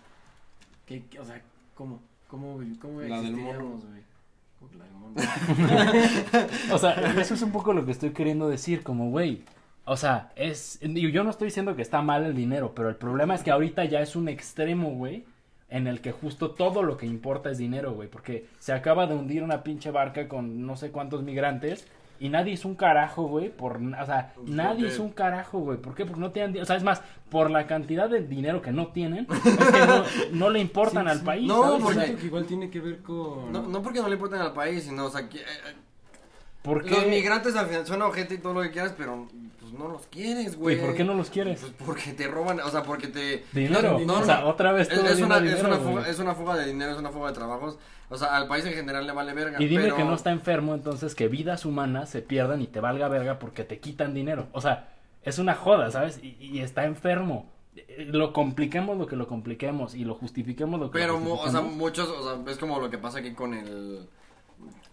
¿qué, 0.86 1.04
qué- 1.10 1.20
o 1.20 1.26
sea, 1.26 1.42
¿cómo? 1.76 2.02
¿Cómo, 2.28 2.60
cómo 2.82 3.02
La 3.02 3.22
del 3.22 3.26
existiríamos, 3.34 3.86
güey? 3.86 4.04
Como 4.60 4.72
que 4.72 4.78
La 4.78 4.86
del 4.86 4.94
mono. 4.94 6.74
O 6.74 6.78
sea, 6.78 6.94
eso 7.22 7.34
es 7.34 7.42
un 7.42 7.52
poco 7.52 7.74
lo 7.74 7.86
que 7.86 7.92
estoy 7.92 8.12
queriendo 8.12 8.50
decir, 8.50 8.84
como, 8.84 9.10
güey. 9.10 9.44
O 9.86 9.98
sea, 9.98 10.32
es. 10.36 10.80
Yo 10.82 11.24
no 11.24 11.30
estoy 11.30 11.48
diciendo 11.48 11.76
que 11.76 11.82
está 11.82 12.02
mal 12.02 12.24
el 12.26 12.36
dinero, 12.36 12.74
pero 12.74 12.89
el 12.89 12.96
problema 12.96 13.36
es 13.36 13.43
que 13.43 13.52
ahorita 13.52 13.84
ya 13.86 14.00
es 14.02 14.15
un 14.15 14.30
extremo, 14.30 14.91
güey. 14.91 15.26
En 15.69 15.88
el 15.88 16.02
que 16.02 16.12
justo 16.12 16.52
todo 16.52 16.84
lo 16.84 16.98
que 16.98 17.06
importa 17.08 17.50
es 17.50 17.58
dinero, 17.58 17.93
güey. 17.93 18.08
Porque 18.08 18.46
se 18.60 18.74
acaba 18.74 19.08
de 19.08 19.15
hundir 19.15 19.41
una 19.43 19.63
pinche 19.63 19.89
barca 19.91 20.28
con 20.28 20.65
no 20.67 20.78
sé 20.78 20.91
cuántos 20.91 21.24
migrantes. 21.24 21.88
Y 22.19 22.30
nadie 22.30 22.54
hizo 22.54 22.67
un 22.69 22.76
carajo, 22.76 23.24
güey. 23.24 23.50
Por, 23.50 23.78
o 23.78 24.06
sea, 24.06 24.34
nadie 24.46 24.88
hizo 24.88 25.04
un 25.04 25.12
carajo, 25.12 25.60
güey. 25.60 25.80
¿Por 25.80 25.96
qué? 25.96 26.06
Porque 26.06 26.22
no 26.22 26.32
tienen. 26.32 26.62
O 26.62 26.65
sea, 26.65 26.78
es 26.78 26.84
más, 26.84 27.02
por 27.30 27.50
la 27.52 27.65
cantidad 27.67 28.08
de 28.10 28.22
dinero 28.22 28.62
que 28.62 28.72
no 28.72 28.88
tienen, 28.89 29.28
es 29.30 29.41
que 29.72 29.80
no, 29.88 30.04
no 30.32 30.50
le 30.52 30.60
importan 30.60 31.06
Sí, 31.06 31.10
al 31.12 31.19
sí. 31.19 31.26
país. 31.26 31.48
No, 31.48 31.63
¿sabes? 31.63 31.82
porque- 31.84 32.00
Siento 32.02 32.19
que 32.22 32.26
igual 32.28 32.46
tiene 32.46 32.69
que 32.69 32.80
ver 32.80 33.02
con... 33.02 33.52
No, 33.52 33.63
no 33.63 33.82
porque 33.82 34.00
no 34.00 34.08
le 34.08 34.13
importen 34.15 34.39
al 34.39 34.54
país, 34.54 34.84
sino, 34.84 35.06
o 35.06 35.10
sea, 35.10 35.28
que, 35.28 35.39
eh, 35.39 35.43
¿Por 36.62 36.84
qué? 36.86 36.91
los 36.91 37.08
migrantes 37.08 37.56
al 37.56 37.65
final 37.65 37.86
suena 37.86 38.06
ojete 38.06 38.36
y 38.36 38.38
todo 38.38 38.54
lo 38.54 38.62
que 38.62 38.72
quieras, 38.72 38.93
pero 38.98 39.28
no 39.78 39.88
los 39.90 40.08
quieres, 40.08 40.56
güey. 40.58 40.78
¿Y 40.78 40.80
por 40.80 40.96
qué 40.96 41.04
no 41.04 41.14
los 41.14 41.30
quieres? 41.30 41.60
Pues 41.62 41.74
porque 41.86 42.14
te 42.14 42.28
roban, 42.28 42.60
o 42.60 42.70
sea, 42.70 42.84
porque 42.84 43.08
te. 43.08 43.44
Dinero. 43.54 44.00
No, 44.00 44.06
no, 44.06 44.20
o 44.20 44.24
sea, 44.24 44.46
otra 44.46 44.72
vez 44.72 44.90
Es, 44.90 44.98
es 45.00 45.22
una, 45.22 45.38
es, 45.40 45.64
una 45.64 45.78
fuga, 45.78 46.08
es 46.10 46.20
una 46.20 46.36
fuga 46.36 46.56
de 46.58 46.66
dinero, 46.68 46.92
es 46.92 46.98
una 46.98 47.10
fuga 47.10 47.30
de 47.30 47.34
trabajos. 47.36 47.78
O 48.10 48.18
sea, 48.18 48.36
al 48.36 48.48
país 48.48 48.66
en 48.66 48.74
general 48.74 49.08
le 49.08 49.14
vale 49.14 49.34
verga. 49.34 49.62
Y 49.62 49.66
dime 49.68 49.84
pero- 49.84 49.96
que 49.98 50.04
no 50.04 50.14
está 50.14 50.32
enfermo, 50.32 50.74
entonces 50.76 51.16
que 51.16 51.28
vidas 51.28 51.66
humanas 51.66 52.10
se 52.10 52.22
pierdan 52.22 52.62
y 52.62 52.68
te 52.68 52.80
valga 52.80 53.08
verga 53.08 53.40
porque 53.40 53.64
te 53.64 53.80
quitan 53.80 54.14
dinero. 54.14 54.48
O 54.52 54.62
sea, 54.62 54.94
es 55.24 55.40
una 55.40 55.56
joda, 55.56 55.90
¿sabes? 55.92 56.20
Y, 56.22 56.38
y 56.40 56.60
está 56.60 56.86
enfermo. 56.86 57.50
Eh, 57.76 58.06
Lo 58.12 58.34
compliquemos 58.34 58.98
lo 59.00 59.08
que 59.08 59.16
lo 59.16 59.28
compliquemos 59.28 59.96
y 59.96 60.04
lo 60.06 60.14
justifiquemos 60.14 60.80
lo 60.80 60.92
que 60.92 61.00
Pero, 61.00 61.14
lo 61.14 61.20
mu- 61.20 61.32
o 61.34 61.36
sea, 61.50 61.62
justifiquemos. 61.62 61.76
muchos, 61.78 62.08
o 62.10 62.44
sea, 62.44 62.52
es 62.54 62.60
como 62.60 62.80
lo 62.80 62.90
que 62.92 63.00
pasa 63.00 63.20
aquí 63.20 63.34
con 63.34 63.54
el. 63.56 64.08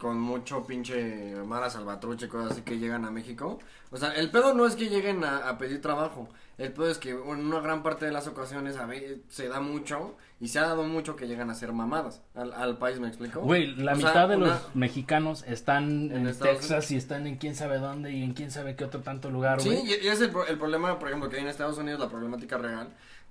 Con 0.00 0.18
mucho 0.18 0.64
pinche 0.66 1.34
Mara 1.44 1.68
Salvatruche, 1.68 2.26
cosas 2.26 2.52
así 2.52 2.62
que 2.62 2.78
llegan 2.78 3.04
a 3.04 3.10
México. 3.10 3.58
O 3.90 3.98
sea, 3.98 4.12
el 4.14 4.30
pedo 4.30 4.54
no 4.54 4.66
es 4.66 4.74
que 4.74 4.88
lleguen 4.88 5.24
a, 5.24 5.46
a 5.48 5.58
pedir 5.58 5.82
trabajo. 5.82 6.26
El 6.56 6.72
pedo 6.72 6.88
es 6.90 6.96
que 6.98 7.10
en 7.10 7.18
una 7.20 7.60
gran 7.60 7.82
parte 7.82 8.06
de 8.06 8.12
las 8.12 8.26
ocasiones 8.26 8.76
a 8.78 8.88
se 9.28 9.48
da 9.48 9.60
mucho 9.60 10.16
y 10.40 10.48
se 10.48 10.58
ha 10.58 10.62
dado 10.62 10.84
mucho 10.84 11.16
que 11.16 11.26
llegan 11.28 11.50
a 11.50 11.54
ser 11.54 11.72
mamadas 11.74 12.22
al, 12.34 12.52
al 12.54 12.78
país, 12.78 12.98
¿me 12.98 13.08
explico? 13.08 13.40
Güey, 13.40 13.74
la 13.76 13.92
O 13.92 13.96
sea, 13.96 14.08
mitad 14.08 14.28
de 14.30 14.36
una- 14.36 14.46
los 14.46 14.74
mexicanos 14.74 15.44
están 15.46 16.10
En 16.10 16.26
en, 16.28 16.38
Texas 16.38 16.64
Unidos. 16.70 16.90
y 16.92 16.96
están 16.96 17.26
en 17.26 17.36
quién 17.36 17.54
sabe 17.54 17.78
dónde 17.78 18.10
y 18.12 18.22
en 18.22 18.32
quién 18.32 18.50
sabe 18.50 18.76
qué 18.76 18.84
otro 18.84 19.00
tanto 19.00 19.30
lugar, 19.30 19.60
Sí, 19.60 19.68
güey. 19.68 19.80
y, 19.86 20.06
y 20.06 20.08
es 20.08 20.20
el, 20.22 20.32
el 20.48 20.58
problema, 20.58 20.98
por 20.98 21.08
ejemplo, 21.08 21.28
que 21.28 21.36
hay 21.36 21.42
en 21.42 21.48
Estados 21.48 21.76
Unidos, 21.78 22.00
la 22.00 22.08
problemática 22.08 22.56
real, 22.56 22.88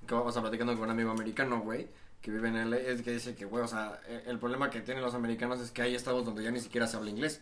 que 0.08 0.14
vamos 0.14 0.38
a 0.38 0.42
platicando 0.42 0.74
con 0.74 0.84
un 0.84 0.92
amigo 0.92 1.10
americano, 1.12 1.62
güey, 1.62 1.88
que 2.22 2.32
vive 2.32 2.50
en 2.50 2.70
LA, 2.70 2.78
es 2.78 3.02
que 3.02 3.12
dice 3.12 3.36
que, 3.36 3.46
güey, 3.46 3.64
o 3.64 3.68
sea, 3.68 4.00
eh, 4.08 4.24
el 4.28 4.40
problema 4.40 4.70
que 4.70 4.82
tienen 4.82 5.04
los 5.04 5.14
americanos 5.14 5.60
es 5.62 5.72
que 5.72 5.82
hay 5.82 5.96
estados 5.96 6.26
donde 6.26 6.44
ya 6.44 6.52
ni 6.52 6.60
siquiera 6.60 6.88
se 6.88 6.98
habla 6.98 7.10
inglés. 7.10 7.42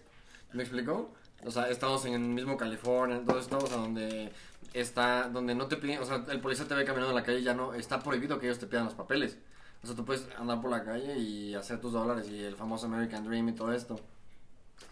¿Me 0.54 0.64
explico? 0.64 1.14
O 1.46 1.52
sea, 1.52 1.70
estados 1.70 2.06
en 2.06 2.14
el 2.14 2.20
mismo 2.22 2.58
California, 2.58 3.22
todos 3.26 3.44
estados 3.44 3.70
donde 3.70 4.32
está, 4.74 5.30
donde 5.30 5.56
no 5.56 5.68
te 5.68 5.78
piden, 5.78 6.00
o 6.00 6.06
sea, 6.06 6.26
el 6.30 6.40
policía 6.40 6.68
te 6.68 6.76
ve 6.76 6.86
caminando 6.86 7.12
en 7.12 7.16
la 7.16 7.24
calle, 7.24 7.42
ya 7.44 7.54
no, 7.54 7.74
está 7.74 8.00
prohibido 8.02 8.40
que 8.40 8.48
ellos 8.48 8.60
te 8.60 8.68
pidan 8.68 8.86
los 8.86 8.94
papeles. 8.94 9.38
O 9.84 9.88
sea, 9.88 9.96
tú 9.96 10.06
puedes 10.06 10.28
andar 10.38 10.62
por 10.62 10.72
la 10.72 10.84
calle 10.84 11.18
y 11.18 11.54
hacer 11.54 11.80
tus 11.80 11.94
dólares 11.94 12.28
y 12.30 12.44
el 12.44 12.56
famoso 12.56 12.88
American 12.88 13.24
Dream 13.24 13.50
y 13.50 13.54
todo 13.54 13.74
esto. 13.74 14.00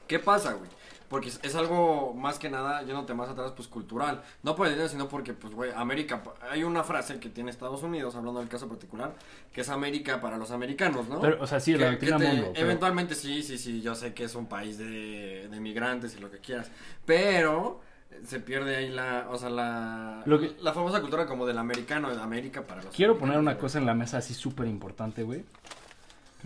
¿Qué 0.08 0.20
pasa, 0.20 0.54
güey? 0.54 0.70
Porque 1.10 1.30
es, 1.30 1.40
es 1.44 1.56
algo 1.56 2.14
más 2.16 2.40
que 2.40 2.50
nada, 2.50 2.82
yéndote 2.84 3.14
más 3.14 3.30
atrás, 3.30 3.52
pues 3.56 3.68
cultural. 3.68 4.24
No 4.44 4.56
por 4.56 4.66
el 4.68 4.74
dinero, 4.74 4.90
sino 4.90 5.08
porque, 5.08 5.34
pues, 5.34 5.54
güey, 5.54 5.72
América. 5.76 6.24
Hay 6.50 6.64
una 6.64 6.84
frase 6.84 7.20
que 7.20 7.30
tiene 7.30 7.52
Estados 7.52 7.84
Unidos, 7.84 8.16
hablando 8.16 8.40
del 8.40 8.50
caso 8.50 8.68
particular, 8.68 9.14
que 9.54 9.62
es 9.62 9.70
América 9.70 10.20
para 10.20 10.38
los 10.38 10.52
americanos, 10.52 11.08
¿no? 11.08 11.22
Pero, 11.22 11.42
o 11.44 11.48
sea, 11.48 11.60
sí, 11.60 11.76
la 11.76 11.92
doctrina 11.92 12.18
te- 12.18 12.28
mundo. 12.28 12.52
pero- 12.54 12.66
Eventualmente 12.66 13.14
sí, 13.16 13.44
sí, 13.44 13.58
sí, 13.58 13.82
yo 13.82 13.94
sé 13.96 14.14
que 14.14 14.24
es 14.24 14.34
un 14.36 14.48
país 14.48 14.78
de, 14.78 15.48
de 15.50 15.60
migrantes 15.60 16.16
y 16.18 16.20
lo 16.20 16.32
que 16.32 16.40
quieras. 16.40 16.72
Pero 17.06 17.82
se 18.24 18.40
pierde 18.40 18.76
ahí 18.78 18.90
la, 18.90 19.28
o 19.30 19.38
sea, 19.38 19.50
la, 19.50 20.24
Lo 20.26 20.40
que- 20.40 20.56
la 20.62 20.74
famosa 20.74 21.02
cultura 21.02 21.26
como 21.26 21.46
del 21.46 21.58
americano, 21.58 22.10
de 22.16 22.22
América 22.22 22.64
para 22.64 22.82
los 22.82 22.94
Quiero 22.96 23.18
poner 23.18 23.38
una 23.38 23.58
cosa 23.58 23.78
en 23.78 23.86
la 23.86 23.94
mesa 23.94 24.18
así 24.18 24.34
súper 24.34 24.68
importante, 24.68 25.24
güey. 25.24 25.44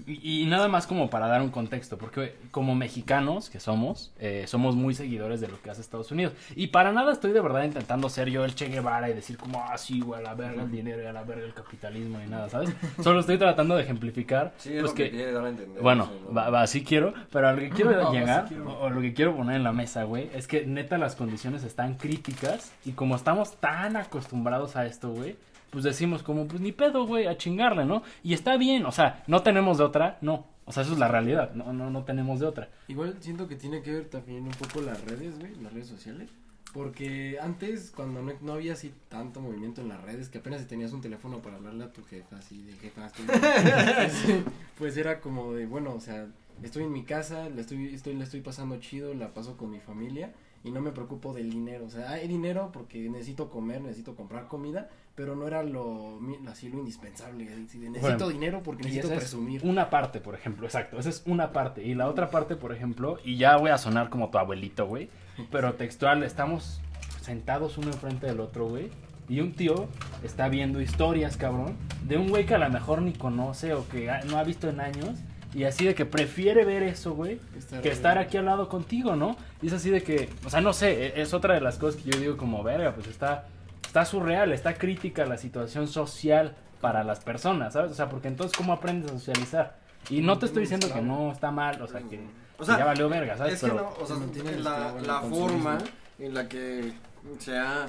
Y, 0.08 0.44
y 0.44 0.46
nada 0.46 0.68
más 0.68 0.88
como 0.88 1.10
para 1.10 1.28
dar 1.28 1.42
un 1.42 1.50
contexto, 1.50 1.98
porque 1.98 2.36
como 2.52 2.76
mexicanos 2.76 3.50
que 3.50 3.60
somos, 3.60 4.12
eh, 4.20 4.46
somos 4.48 4.76
muy 4.76 4.94
seguidores 4.94 5.42
de 5.42 5.48
lo 5.48 5.62
que 5.62 5.70
hace 5.70 5.82
Estados 5.82 6.12
Unidos. 6.12 6.34
Y 6.56 6.68
para 6.68 6.92
nada 6.92 7.12
estoy 7.12 7.32
de 7.32 7.42
verdad 7.42 7.64
intentando 7.64 8.10
ser 8.10 8.30
yo 8.30 8.46
el 8.46 8.56
Che 8.56 8.68
Guevara 8.68 9.10
y 9.10 9.14
decir 9.14 9.38
como, 9.38 9.64
ah, 9.64 9.78
sí, 9.78 10.02
güey, 10.02 10.20
a 10.20 10.24
la 10.24 10.34
verga 10.34 10.64
el 10.64 10.72
dinero 10.72 11.02
y 11.02 11.06
a 11.06 11.14
la 11.14 11.24
verga 11.24 11.46
el 11.46 11.54
capitalismo 11.54 12.20
ni 12.20 12.28
nada, 12.28 12.50
¿sabes? 12.50 12.70
Solo 13.04 13.20
estoy 13.20 13.38
tratando 13.38 13.76
de 13.76 13.84
ejemplificar. 13.84 14.54
Sí, 14.58 14.74
es 14.74 14.82
pues 14.82 14.92
lo 14.92 14.96
que, 14.96 15.04
que, 15.06 15.12
quiere 15.12 15.32
dar 15.32 15.46
a 15.46 15.50
entender. 15.50 15.82
bueno, 15.82 16.06
sí, 16.06 16.12
¿no? 16.28 16.34
va, 16.34 16.50
va, 16.50 16.62
así 16.62 16.84
quiero, 16.84 17.14
pero 17.32 17.48
a 17.48 17.54
lo 17.54 17.60
que 17.60 17.70
quiero 17.76 17.92
No, 17.92 18.12
llegar, 18.12 18.46
quiero. 18.48 18.70
O, 18.70 18.86
o 18.86 18.90
lo 18.90 19.02
que 19.02 19.14
quiero 19.14 19.36
poner 19.36 19.56
en 19.56 19.64
la 19.64 19.74
mesa, 19.74 20.04
güey, 20.04 20.30
es 20.34 20.48
que 20.48 20.66
neta 20.66 20.98
las 20.98 21.16
condiciones 21.16 21.64
están 21.64 21.96
críticas 21.96 22.72
y 22.86 22.92
como 22.94 23.16
estamos 23.16 23.58
tan 23.58 23.96
acostumbrados 23.96 24.76
a 24.76 24.86
esto, 24.86 25.10
güey, 25.10 25.36
pues 25.70 25.84
decimos 25.84 26.24
como, 26.24 26.48
pues 26.48 26.62
ni 26.62 26.72
pedo, 26.72 27.06
güey, 27.06 27.28
a 27.28 27.38
chingarle, 27.38 27.86
¿no? 27.86 28.04
Y 28.24 28.34
está 28.34 28.58
bien, 28.58 28.86
o 28.86 28.92
sea, 28.92 29.24
no 29.28 29.44
tenemos 29.44 29.78
de 29.78 29.84
otra, 29.84 30.18
no. 30.22 30.46
O 30.66 30.72
sea, 30.72 30.84
eso 30.84 30.94
es 30.94 31.00
la 31.00 31.08
realidad, 31.08 31.54
no, 31.56 31.74
no, 31.74 31.90
no 31.90 32.04
tenemos 32.04 32.40
de 32.40 32.46
otra. 32.46 32.70
Igual 32.88 33.18
siento 33.22 33.48
que 33.48 33.56
tiene 33.56 33.82
que 33.82 33.92
ver 33.92 34.06
también 34.06 34.44
un 34.44 34.52
poco 34.52 34.82
las 34.82 35.04
redes, 35.04 35.40
güey, 35.40 35.56
las 35.56 35.74
redes 35.74 35.88
sociales. 35.88 36.30
Porque 36.74 37.40
antes, 37.42 37.92
cuando 37.96 38.22
no, 38.22 38.32
no 38.42 38.54
había 38.54 38.74
así 38.74 38.94
tanto 39.10 39.42
movimiento 39.42 39.82
en 39.82 39.90
las 39.90 40.00
redes, 40.04 40.30
que 40.30 40.38
apenas 40.38 40.62
si 40.62 40.68
tenías 40.68 40.94
un 40.94 41.02
teléfono 41.02 41.40
para 41.40 41.56
hablarle 41.56 41.86
a 41.86 41.92
tu 41.92 42.04
jefa, 42.04 42.38
así 42.38 42.62
de 42.62 42.74
jefa, 42.74 43.08
estoy... 43.08 43.26
pues, 43.26 44.44
pues 44.78 44.98
era 44.98 45.20
como 45.20 45.54
de, 45.54 45.66
bueno, 45.66 45.94
o 45.96 46.00
sea, 46.00 46.28
estoy 46.62 46.84
en 46.84 46.92
mi 46.92 47.04
casa, 47.04 47.50
la 47.50 47.62
estoy, 47.62 47.94
estoy, 47.94 48.14
la 48.14 48.24
estoy 48.24 48.42
pasando 48.42 48.78
chido, 48.80 49.14
la 49.16 49.34
paso 49.34 49.58
con 49.58 49.72
mi 49.72 49.80
familia 49.80 50.32
y 50.64 50.72
no 50.72 50.82
me 50.82 50.92
preocupo 50.92 51.34
del 51.34 51.50
dinero. 51.50 51.86
O 51.86 51.90
sea, 51.90 52.12
hay 52.12 52.28
dinero 52.28 52.70
porque 52.72 53.10
necesito 53.10 53.50
comer, 53.50 53.82
necesito 53.82 54.16
comprar 54.16 54.48
comida, 54.48 54.90
pero 55.20 55.36
no 55.36 55.46
era 55.46 55.64
lo, 55.64 56.18
así 56.50 56.70
lo 56.70 56.80
indispensable. 56.80 57.44
necesito 57.44 58.00
Bueno, 58.00 58.30
dinero 58.30 58.62
porque 58.64 58.84
necesito 58.84 59.10
presumir. 59.14 59.60
una 59.66 59.90
parte, 59.90 60.22
por 60.22 60.34
ejemplo, 60.34 60.66
exacto, 60.66 60.98
esa 60.98 61.10
es 61.10 61.24
una 61.26 61.52
parte. 61.52 61.84
Y 61.86 61.94
la 61.94 62.08
otra 62.08 62.30
parte, 62.30 62.56
por 62.56 62.72
ejemplo, 62.72 63.18
y 63.26 63.36
ya 63.36 63.58
voy 63.58 63.70
a 63.70 63.78
sonar 63.78 64.08
como 64.10 64.30
tu 64.30 64.38
abuelito, 64.38 64.88
güey, 64.88 65.10
pero 65.52 65.74
textual, 65.76 66.24
estamos 66.24 66.80
sentados 67.20 67.78
uno 67.78 67.88
enfrente 67.88 68.28
del 68.28 68.40
otro, 68.40 68.70
güey. 68.70 68.88
Y 69.28 69.42
un 69.42 69.52
tío 69.52 69.90
está 70.24 70.48
viendo 70.48 70.80
historias, 70.80 71.36
cabrón, 71.36 71.76
de 72.08 72.18
un 72.18 72.30
güey 72.30 72.46
que 72.46 72.56
a 72.56 72.58
lo 72.58 72.70
mejor 72.70 73.02
ni 73.02 73.12
conoce 73.12 73.74
o 73.74 73.90
que 73.90 74.10
no 74.30 74.38
ha 74.38 74.44
visto 74.46 74.70
en 74.70 74.80
años. 74.80 75.20
Y 75.54 75.66
así 75.66 75.84
de 75.84 75.96
que 75.96 76.06
prefiere 76.06 76.64
ver 76.64 76.82
eso, 76.84 77.14
güey, 77.14 77.42
Estar- 77.58 77.82
que 77.82 77.90
estar 77.90 78.18
aquí 78.20 78.38
al 78.38 78.46
lado 78.46 78.70
contigo, 78.70 79.18
¿no? 79.18 79.36
Y 79.62 79.68
es 79.68 79.74
así 79.74 79.90
de 79.90 80.02
que, 80.02 80.30
o 80.46 80.50
sea, 80.50 80.62
no 80.62 80.72
sé, 80.72 81.08
e- 81.08 81.22
es 81.22 81.34
otra 81.34 81.56
de 81.56 81.60
las 81.62 81.78
cosas 81.78 82.02
que 82.02 82.10
yo 82.10 82.18
digo 82.22 82.38
como, 82.38 82.64
verga, 82.64 82.94
pues 82.96 83.08
está, 83.08 83.48
está 83.89 84.06
surreal, 84.06 84.52
está 84.54 84.75
crítica 84.75 85.25
la 85.25 85.36
situación 85.36 85.88
social 85.88 86.56
para 86.80 87.04
las 87.04 87.21
personas, 87.21 87.73
¿sabes? 87.73 87.91
O 87.91 87.95
sea, 87.95 88.08
porque 88.08 88.28
entonces, 88.28 88.56
¿cómo 88.56 88.71
aprendes 88.71 89.10
a 89.12 89.15
socializar? 89.15 89.78
Y 90.12 90.21
no 90.21 90.38
te 90.38 90.45
estoy 90.45 90.62
diciendo 90.62 90.93
que 90.93 91.02
no 91.02 91.32
está 91.32 91.49
mal, 91.49 91.82
o 91.82 91.88
sea, 91.88 91.99
que, 92.02 92.23
O 92.60 92.63
sea, 92.63 92.75
que 92.75 92.82
ya 92.82 92.86
valió 92.86 93.10
verga, 93.10 93.36
¿sabes? 93.36 93.56
Es 93.56 93.62
que 93.62 93.71
Pero- 93.71 93.82
no, 93.97 94.04
o 94.04 94.06
sea, 94.06 94.15
la, 94.60 94.93
el 94.95 95.08
la 95.08 95.21
forma 95.21 95.80
en 96.19 96.34
la 96.36 96.47
que 96.47 96.93
se 97.39 97.58
ha... 97.58 97.88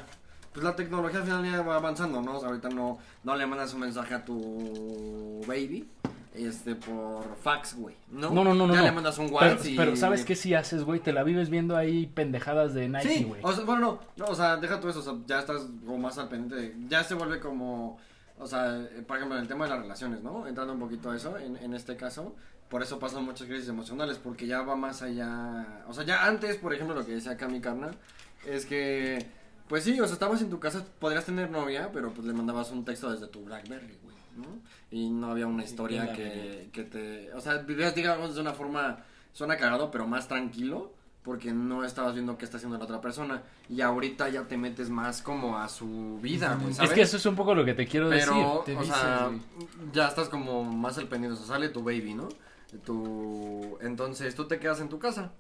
Pues 0.55 0.65
la 0.65 0.75
tecnología 0.75 1.19
al 1.19 1.27
final 1.27 1.45
ya 1.45 1.61
va 1.61 1.77
avanzando, 1.77 2.23
¿no? 2.23 2.39
O 2.39 2.41
sea, 2.41 2.49
ahorita 2.49 2.71
no, 2.71 2.99
no 3.23 3.37
le 3.37 3.47
mandas 3.47 3.75
un 3.75 3.81
mensaje 3.81 4.15
a 4.15 4.25
tu 4.25 5.43
baby 5.47 5.87
este 6.35 6.75
por 6.77 7.37
fax, 7.43 7.75
güey, 7.77 7.97
¿no? 8.11 8.31
No, 8.31 8.45
no, 8.45 8.55
no. 8.55 8.69
Ya 8.73 8.81
no. 8.81 8.87
le 8.87 8.93
mandas 8.93 9.19
un 9.19 9.27
pero, 9.27 9.37
WhatsApp 9.37 9.67
y... 9.67 9.77
pero 9.77 9.97
¿sabes 9.97 10.25
qué 10.25 10.37
si 10.37 10.55
haces, 10.55 10.85
güey? 10.85 11.01
Te 11.01 11.13
la 11.13 11.23
vives 11.25 11.51
viendo 11.51 11.77
ahí 11.77 12.07
pendejadas 12.07 12.73
de 12.75 12.89
Nike, 12.89 13.09
Sí, 13.09 13.25
güey. 13.25 13.41
o 13.45 13.53
sea, 13.53 13.65
bueno, 13.65 13.99
no, 14.17 14.25
no, 14.27 14.31
o 14.31 14.35
sea, 14.35 14.57
deja 14.57 14.79
todo 14.79 14.91
eso, 14.91 15.01
o 15.01 15.03
sea, 15.03 15.15
ya 15.27 15.41
estás 15.41 15.63
como 15.85 15.99
más 15.99 16.19
al 16.19 16.29
pendiente, 16.29 16.55
de- 16.57 16.77
ya 16.89 17.03
se 17.03 17.15
vuelve 17.15 17.41
como, 17.41 17.99
o 18.39 18.47
sea, 18.47 18.81
por 19.09 19.17
ejemplo, 19.17 19.37
en 19.37 19.43
el 19.43 19.49
tema 19.49 19.65
de 19.65 19.71
las 19.71 19.81
relaciones, 19.81 20.23
¿no? 20.23 20.47
Entrando 20.47 20.73
un 20.73 20.79
poquito 20.81 21.11
a 21.11 21.17
eso, 21.17 21.37
en, 21.37 21.57
en 21.57 21.75
este 21.75 21.97
caso, 21.97 22.35
por 22.69 22.83
eso 22.83 23.01
pasan 23.01 23.25
muchas 23.25 23.49
crisis 23.49 23.69
emocionales, 23.69 24.19
porque 24.19 24.47
ya 24.47 24.63
va 24.63 24.77
más 24.77 25.03
allá, 25.03 25.83
o 25.89 25.93
sea, 25.93 26.05
ya 26.05 26.27
antes, 26.27 26.57
por 26.59 26.73
ejemplo, 26.73 26.95
lo 26.95 27.05
que 27.05 27.13
decía 27.13 27.33
acá 27.33 27.49
mi 27.49 27.61
carnal, 27.61 27.97
es 28.47 28.65
que, 28.67 29.27
pues 29.69 29.83
sí, 29.83 30.01
o 30.01 30.05
sea, 30.05 30.13
estabas 30.15 30.41
en 30.43 30.51
tu 30.51 30.61
casa, 30.61 30.85
podrías 31.01 31.25
tener 31.25 31.51
novia, 31.51 31.91
pero 31.93 32.13
pues 32.13 32.25
le 32.27 32.33
mandabas 32.33 32.71
un 32.71 32.85
texto 32.85 33.11
desde 33.11 33.27
tu 33.27 33.45
Blackberry, 33.45 33.99
güey, 34.05 34.17
¿no? 34.37 34.47
Y 34.91 35.09
no 35.11 35.31
había 35.31 35.47
una 35.47 35.63
historia 35.63 36.13
que, 36.13 36.69
que 36.73 36.83
te, 36.83 37.33
o 37.33 37.41
sea, 37.41 37.59
vivías, 37.59 37.95
digamos, 37.95 38.35
de 38.35 38.41
una 38.41 38.53
forma, 38.53 39.05
suena 39.33 39.57
cagado, 39.57 39.91
pero 39.91 40.07
más 40.07 40.27
tranquilo, 40.27 40.93
porque 41.23 41.53
no 41.53 41.85
estabas 41.85 42.15
viendo 42.15 42.37
qué 42.37 42.45
está 42.45 42.57
haciendo 42.57 42.77
la 42.79 42.85
otra 42.85 43.01
persona. 43.01 43.43
Y 43.69 43.83
ahorita 43.83 44.29
ya 44.31 44.49
te 44.49 44.57
metes 44.57 44.91
más 44.91 45.23
como 45.23 45.59
a 45.59 45.69
su 45.69 46.19
vida, 46.21 46.59
güey, 46.61 46.75
es 46.81 46.91
que 46.91 47.03
eso 47.03 47.19
es 47.19 47.27
un 47.27 47.37
poco 47.37 47.55
lo 47.55 47.65
que 47.65 47.75
te 47.75 47.87
quiero 47.87 48.09
decir. 48.09 48.33
Pero, 48.33 48.63
te 48.67 48.77
o 48.77 48.83
sea, 48.83 49.27
güey. 49.27 49.41
ya 49.93 50.09
estás 50.09 50.29
como 50.29 50.65
más 50.65 50.99
al 50.99 51.09
pendiente, 51.09 51.35
o 51.35 51.45
sea, 51.45 51.55
sale 51.55 51.69
tu 51.69 51.83
baby, 51.83 52.15
¿no? 52.15 52.29
Tu... 52.85 53.79
Entonces 53.81 54.35
tú 54.35 54.47
te 54.47 54.59
quedas 54.59 54.81
en 54.81 54.89
tu 54.89 54.99
casa. 54.99 55.33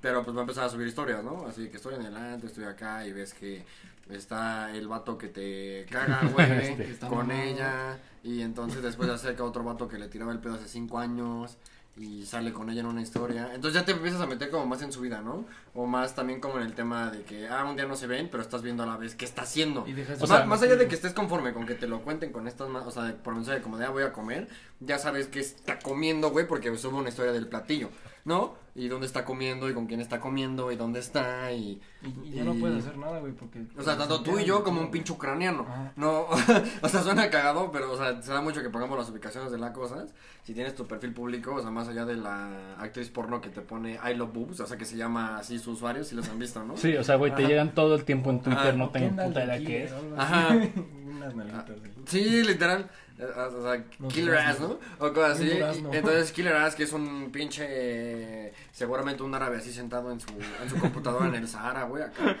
Pero 0.00 0.22
pues 0.22 0.36
va 0.36 0.40
a 0.40 0.42
empezar 0.42 0.64
a 0.64 0.68
subir 0.68 0.86
historias, 0.86 1.24
¿no? 1.24 1.46
Así 1.46 1.68
que 1.68 1.78
estoy 1.78 1.94
en 1.94 2.02
el 2.02 2.44
estoy 2.44 2.64
acá 2.64 3.06
y 3.06 3.12
ves 3.12 3.32
que 3.32 3.64
está 4.10 4.74
el 4.74 4.88
vato 4.88 5.18
que 5.18 5.28
te 5.28 5.86
caga, 5.90 6.22
güey, 6.32 6.50
Este. 6.82 7.06
Con 7.06 7.30
ella. 7.30 7.98
Y 8.24 8.42
entonces 8.42 8.82
después 8.82 9.08
se 9.08 9.14
acerca 9.14 9.44
otro 9.44 9.64
vato 9.64 9.88
que 9.88 9.98
le 9.98 10.08
tiraba 10.08 10.32
el 10.32 10.38
pedo 10.40 10.54
hace 10.54 10.68
cinco 10.68 10.98
años 10.98 11.56
y 11.96 12.24
sale 12.26 12.52
con 12.52 12.70
ella 12.70 12.80
en 12.80 12.86
una 12.86 13.00
historia. 13.02 13.50
Entonces 13.54 13.80
ya 13.80 13.84
te 13.84 13.90
empiezas 13.92 14.20
a 14.20 14.26
meter 14.26 14.50
como 14.50 14.66
más 14.66 14.82
en 14.82 14.92
su 14.92 15.00
vida, 15.00 15.20
¿no? 15.20 15.44
O 15.74 15.86
más 15.86 16.14
también 16.14 16.40
como 16.40 16.58
en 16.58 16.62
el 16.66 16.74
tema 16.74 17.10
de 17.10 17.22
que, 17.24 17.48
ah, 17.48 17.64
un 17.64 17.74
día 17.74 17.86
no 17.86 17.96
se 17.96 18.06
ven, 18.06 18.28
pero 18.30 18.40
estás 18.42 18.62
viendo 18.62 18.84
a 18.84 18.86
la 18.86 18.96
vez 18.96 19.16
qué 19.16 19.24
está 19.24 19.42
haciendo. 19.42 19.84
Y 19.86 19.94
dejas 19.94 20.18
O 20.18 20.20
de- 20.20 20.26
sea, 20.28 20.44
más 20.46 20.62
allá 20.62 20.76
de 20.76 20.86
que 20.86 20.94
estés 20.94 21.12
conforme 21.12 21.52
con 21.52 21.66
que 21.66 21.74
te 21.74 21.88
lo 21.88 22.02
cuenten 22.02 22.30
con 22.30 22.46
estas, 22.46 22.68
ma- 22.68 22.82
o 22.86 22.90
sea, 22.92 23.16
por 23.22 23.34
mensaje 23.34 23.62
como 23.62 23.78
de, 23.78 23.86
ah, 23.86 23.90
voy 23.90 24.04
a 24.04 24.12
comer, 24.12 24.48
ya 24.78 24.98
sabes 24.98 25.26
que 25.26 25.40
está 25.40 25.80
comiendo, 25.80 26.30
güey, 26.30 26.46
porque 26.46 26.76
sube 26.76 26.94
una 26.98 27.08
historia 27.08 27.32
del 27.32 27.48
platillo, 27.48 27.88
¿no? 28.28 28.54
Y 28.76 28.86
dónde 28.86 29.06
está 29.06 29.24
comiendo, 29.24 29.68
y 29.68 29.74
con 29.74 29.86
quién 29.86 30.00
está 30.00 30.20
comiendo, 30.20 30.70
y 30.70 30.76
dónde 30.76 31.00
está, 31.00 31.50
y... 31.50 31.80
Y, 32.02 32.28
y 32.28 32.30
ya 32.30 32.44
no 32.44 32.54
puedes 32.54 32.84
hacer 32.84 32.96
nada, 32.96 33.18
güey, 33.18 33.32
porque... 33.32 33.64
O 33.76 33.82
sea, 33.82 33.98
tanto 33.98 34.22
tú 34.22 34.38
y 34.38 34.44
yo 34.44 34.62
como 34.62 34.80
un 34.80 34.92
pinche 34.92 35.12
ucraniano. 35.12 35.66
Ajá. 35.68 35.92
No, 35.96 36.26
o 36.82 36.88
sea, 36.88 37.02
suena 37.02 37.28
cagado, 37.28 37.72
pero, 37.72 37.90
o 37.90 37.96
sea, 37.96 38.22
se 38.22 38.30
da 38.30 38.40
mucho 38.40 38.62
que 38.62 38.70
pongamos 38.70 38.96
las 38.96 39.10
ubicaciones 39.10 39.50
de 39.50 39.58
las 39.58 39.72
cosas. 39.72 40.14
Si 40.44 40.54
tienes 40.54 40.76
tu 40.76 40.86
perfil 40.86 41.12
público, 41.12 41.54
o 41.56 41.60
sea, 41.60 41.72
más 41.72 41.88
allá 41.88 42.04
de 42.04 42.16
la 42.16 42.76
actriz 42.78 43.08
porno 43.08 43.40
que 43.40 43.48
te 43.48 43.62
pone 43.62 43.98
I 44.08 44.14
love 44.14 44.32
boobs, 44.32 44.60
o 44.60 44.66
sea, 44.66 44.76
que 44.76 44.84
se 44.84 44.96
llama 44.96 45.38
así 45.38 45.58
su 45.58 45.72
usuario, 45.72 46.04
si 46.04 46.14
los 46.14 46.28
han 46.28 46.38
visto, 46.38 46.62
¿no? 46.62 46.76
Sí, 46.76 46.94
o 46.96 47.02
sea, 47.02 47.16
güey, 47.16 47.34
te 47.34 47.46
llegan 47.46 47.74
todo 47.74 47.96
el 47.96 48.04
tiempo 48.04 48.30
en 48.30 48.42
Twitter, 48.42 48.60
Ajá. 48.60 48.72
no 48.72 48.90
tengo 48.90 49.10
puta 49.24 49.40
de 49.40 49.46
idea 49.46 49.58
qué 49.58 49.64
Killer, 49.64 49.82
es. 49.84 49.92
Ajá. 50.16 50.48
Unas 51.08 51.34
nalguitas, 51.34 51.80
güey. 51.80 51.90
Sí, 52.06 52.44
literal. 52.44 52.88
O 53.20 53.62
sea, 53.62 53.84
No, 53.98 54.08
Killer 54.08 54.36
Ass. 54.38 54.60
¿no? 54.60 54.78
O 54.98 55.12
cosas 55.12 55.38
así. 55.40 55.50
Entonces, 55.92 56.30
Killer 56.32 56.54
Ass, 56.56 56.74
que 56.74 56.84
es 56.84 56.92
un 56.92 57.30
pinche. 57.32 57.64
eh, 57.68 58.52
seguramente 58.72 59.22
un 59.22 59.34
árabe 59.34 59.56
así 59.58 59.72
sentado 59.72 60.12
en 60.12 60.20
su, 60.20 60.28
en 60.62 60.70
su 60.70 60.78
computadora 60.78 61.26
en 61.26 61.34
el 61.34 61.48
Sahara, 61.48 61.84
güey, 61.84 62.04
acá. 62.04 62.36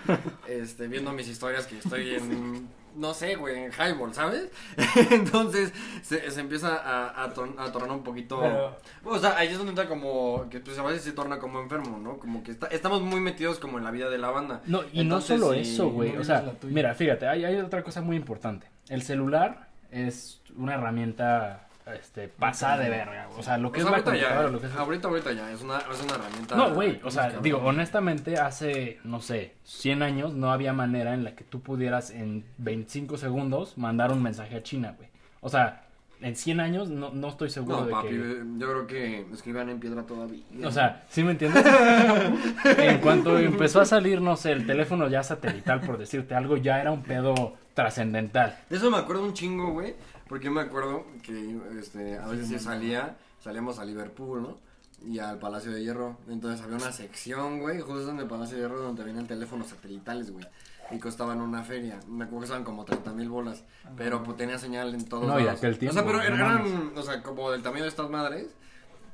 Este, 0.46 0.86
viendo 0.88 1.12
mis 1.12 1.28
historias 1.28 1.66
que 1.66 1.78
estoy 1.78 2.14
en. 2.14 2.68
No 2.96 3.14
sé, 3.14 3.36
güey, 3.36 3.56
en 3.64 3.70
Highball, 3.70 4.12
¿sabes? 4.12 4.48
Entonces, 5.10 5.72
se, 6.02 6.30
se 6.30 6.40
empieza 6.40 6.74
a, 6.76 7.22
a, 7.24 7.32
tor- 7.34 7.54
a 7.58 7.70
tornar 7.70 7.92
un 7.92 8.02
poquito. 8.02 8.40
Pero- 8.40 8.76
O 9.04 9.18
sea, 9.18 9.36
ahí 9.36 9.48
es 9.48 9.56
donde 9.56 9.70
entra 9.70 9.86
como. 9.88 10.48
Que 10.50 10.58
pues 10.60 10.78
a 10.78 10.82
veces 10.82 11.02
se 11.02 11.12
torna 11.12 11.38
como 11.38 11.60
enfermo, 11.60 11.98
¿no? 11.98 12.18
Como 12.18 12.42
que 12.42 12.50
está- 12.52 12.66
estamos 12.68 13.02
muy 13.02 13.20
metidos 13.20 13.58
como 13.60 13.78
en 13.78 13.84
la 13.84 13.90
vida 13.92 14.10
de 14.10 14.18
la 14.18 14.30
banda. 14.30 14.62
No, 14.66 14.82
y 14.92 15.00
Entonces, 15.02 15.38
no 15.38 15.46
solo 15.46 15.54
sí, 15.54 15.60
eso, 15.72 15.90
güey. 15.90 16.12
no 16.12 16.20
o 16.22 16.24
sea, 16.24 16.40
vives 16.40 16.54
la 16.54 16.60
tuya. 16.60 16.74
mira, 16.74 16.94
fíjate, 16.94 17.28
hay, 17.28 17.44
hay 17.44 17.56
otra 17.56 17.82
cosa 17.84 18.00
muy 18.00 18.16
importante. 18.16 18.66
El 18.88 19.02
celular 19.02 19.67
es 19.90 20.40
una 20.56 20.74
herramienta 20.74 21.68
este, 21.94 22.28
pasada 22.28 22.78
de 22.78 22.90
verga. 22.90 23.28
O 23.36 23.42
sea, 23.42 23.58
lo 23.58 23.72
que 23.72 23.80
O 23.80 23.82
es 23.82 23.88
sea, 23.88 23.90
la 23.90 24.04
ahorita 24.04 24.16
ya, 24.16 24.42
lo 24.48 24.60
que 24.60 24.66
es... 24.66 24.74
ahorita, 24.74 25.08
ahorita 25.08 25.32
ya, 25.32 25.50
es 25.50 25.62
una, 25.62 25.78
es 25.78 26.02
una 26.02 26.14
herramienta. 26.14 26.56
No, 26.56 26.74
güey, 26.74 27.00
o 27.04 27.10
sea, 27.10 27.30
digo, 27.40 27.58
honestamente, 27.58 28.38
hace, 28.38 28.98
no 29.04 29.20
sé, 29.20 29.54
100 29.64 30.02
años 30.02 30.34
no 30.34 30.52
había 30.52 30.72
manera 30.72 31.14
en 31.14 31.24
la 31.24 31.34
que 31.34 31.44
tú 31.44 31.60
pudieras 31.62 32.10
en 32.10 32.44
25 32.58 33.16
segundos 33.16 33.78
mandar 33.78 34.12
un 34.12 34.22
mensaje 34.22 34.56
a 34.56 34.62
China, 34.62 34.94
güey. 34.96 35.08
O 35.40 35.48
sea, 35.48 35.87
en 36.20 36.36
100 36.36 36.60
años 36.60 36.88
no, 36.88 37.10
no 37.12 37.28
estoy 37.28 37.50
seguro 37.50 37.80
No, 37.80 37.86
de 37.86 37.92
papi, 37.92 38.08
que... 38.08 38.42
yo 38.58 38.66
creo 38.68 38.86
que 38.86 39.26
escriban 39.32 39.68
en 39.68 39.78
piedra 39.80 40.02
todavía. 40.02 40.42
O 40.64 40.70
sea, 40.70 41.04
¿sí 41.08 41.22
me 41.22 41.32
entiendes? 41.32 41.64
en 42.78 42.98
cuanto 43.00 43.38
empezó 43.38 43.80
a 43.80 43.84
salir, 43.84 44.20
no 44.20 44.36
sé, 44.36 44.52
el 44.52 44.66
teléfono 44.66 45.08
ya 45.08 45.22
satelital, 45.22 45.80
por 45.80 45.98
decirte 45.98 46.34
algo, 46.34 46.56
ya 46.56 46.80
era 46.80 46.90
un 46.90 47.02
pedo 47.02 47.54
trascendental. 47.74 48.58
de 48.68 48.76
eso 48.76 48.90
me 48.90 48.96
acuerdo 48.96 49.22
un 49.22 49.34
chingo, 49.34 49.72
güey. 49.72 49.94
Porque 50.28 50.50
me 50.50 50.60
acuerdo 50.60 51.06
que 51.22 51.56
este, 51.80 52.18
a 52.18 52.26
veces 52.26 52.48
sí 52.48 52.58
salía, 52.58 53.16
salíamos 53.40 53.78
a 53.78 53.84
Liverpool, 53.84 54.42
¿no? 54.42 54.58
Y 55.06 55.20
al 55.20 55.38
Palacio 55.38 55.70
de 55.70 55.82
Hierro. 55.82 56.18
Entonces 56.28 56.60
había 56.60 56.76
una 56.76 56.92
sección, 56.92 57.60
güey, 57.60 57.80
justo 57.80 58.10
en 58.10 58.18
el 58.18 58.26
Palacio 58.26 58.56
de 58.56 58.62
Hierro 58.64 58.80
donde 58.80 59.04
venían 59.04 59.26
teléfonos 59.26 59.68
satelitales, 59.68 60.30
güey. 60.30 60.44
Y 60.90 60.98
costaban 60.98 61.40
una 61.40 61.62
feria. 61.62 62.00
Me 62.08 62.24
acuerdo 62.24 62.40
que 62.40 62.44
estaban 62.44 62.64
como 62.64 62.84
30 62.84 63.12
mil 63.12 63.28
bolas. 63.28 63.64
Pero 63.96 64.22
pues 64.22 64.36
tenía 64.36 64.58
señal 64.58 64.94
en 64.94 65.04
todos 65.04 65.26
No, 65.26 65.38
y 65.38 65.44
lados. 65.44 65.58
aquel 65.58 65.78
tiempo, 65.78 65.92
O 65.92 65.94
sea, 65.94 66.06
pero 66.06 66.18
no 66.18 66.44
eran, 66.44 66.92
o 66.96 67.02
sea, 67.02 67.22
como 67.22 67.50
del 67.50 67.62
tamaño 67.62 67.82
de 67.82 67.90
estas 67.90 68.08
madres. 68.08 68.54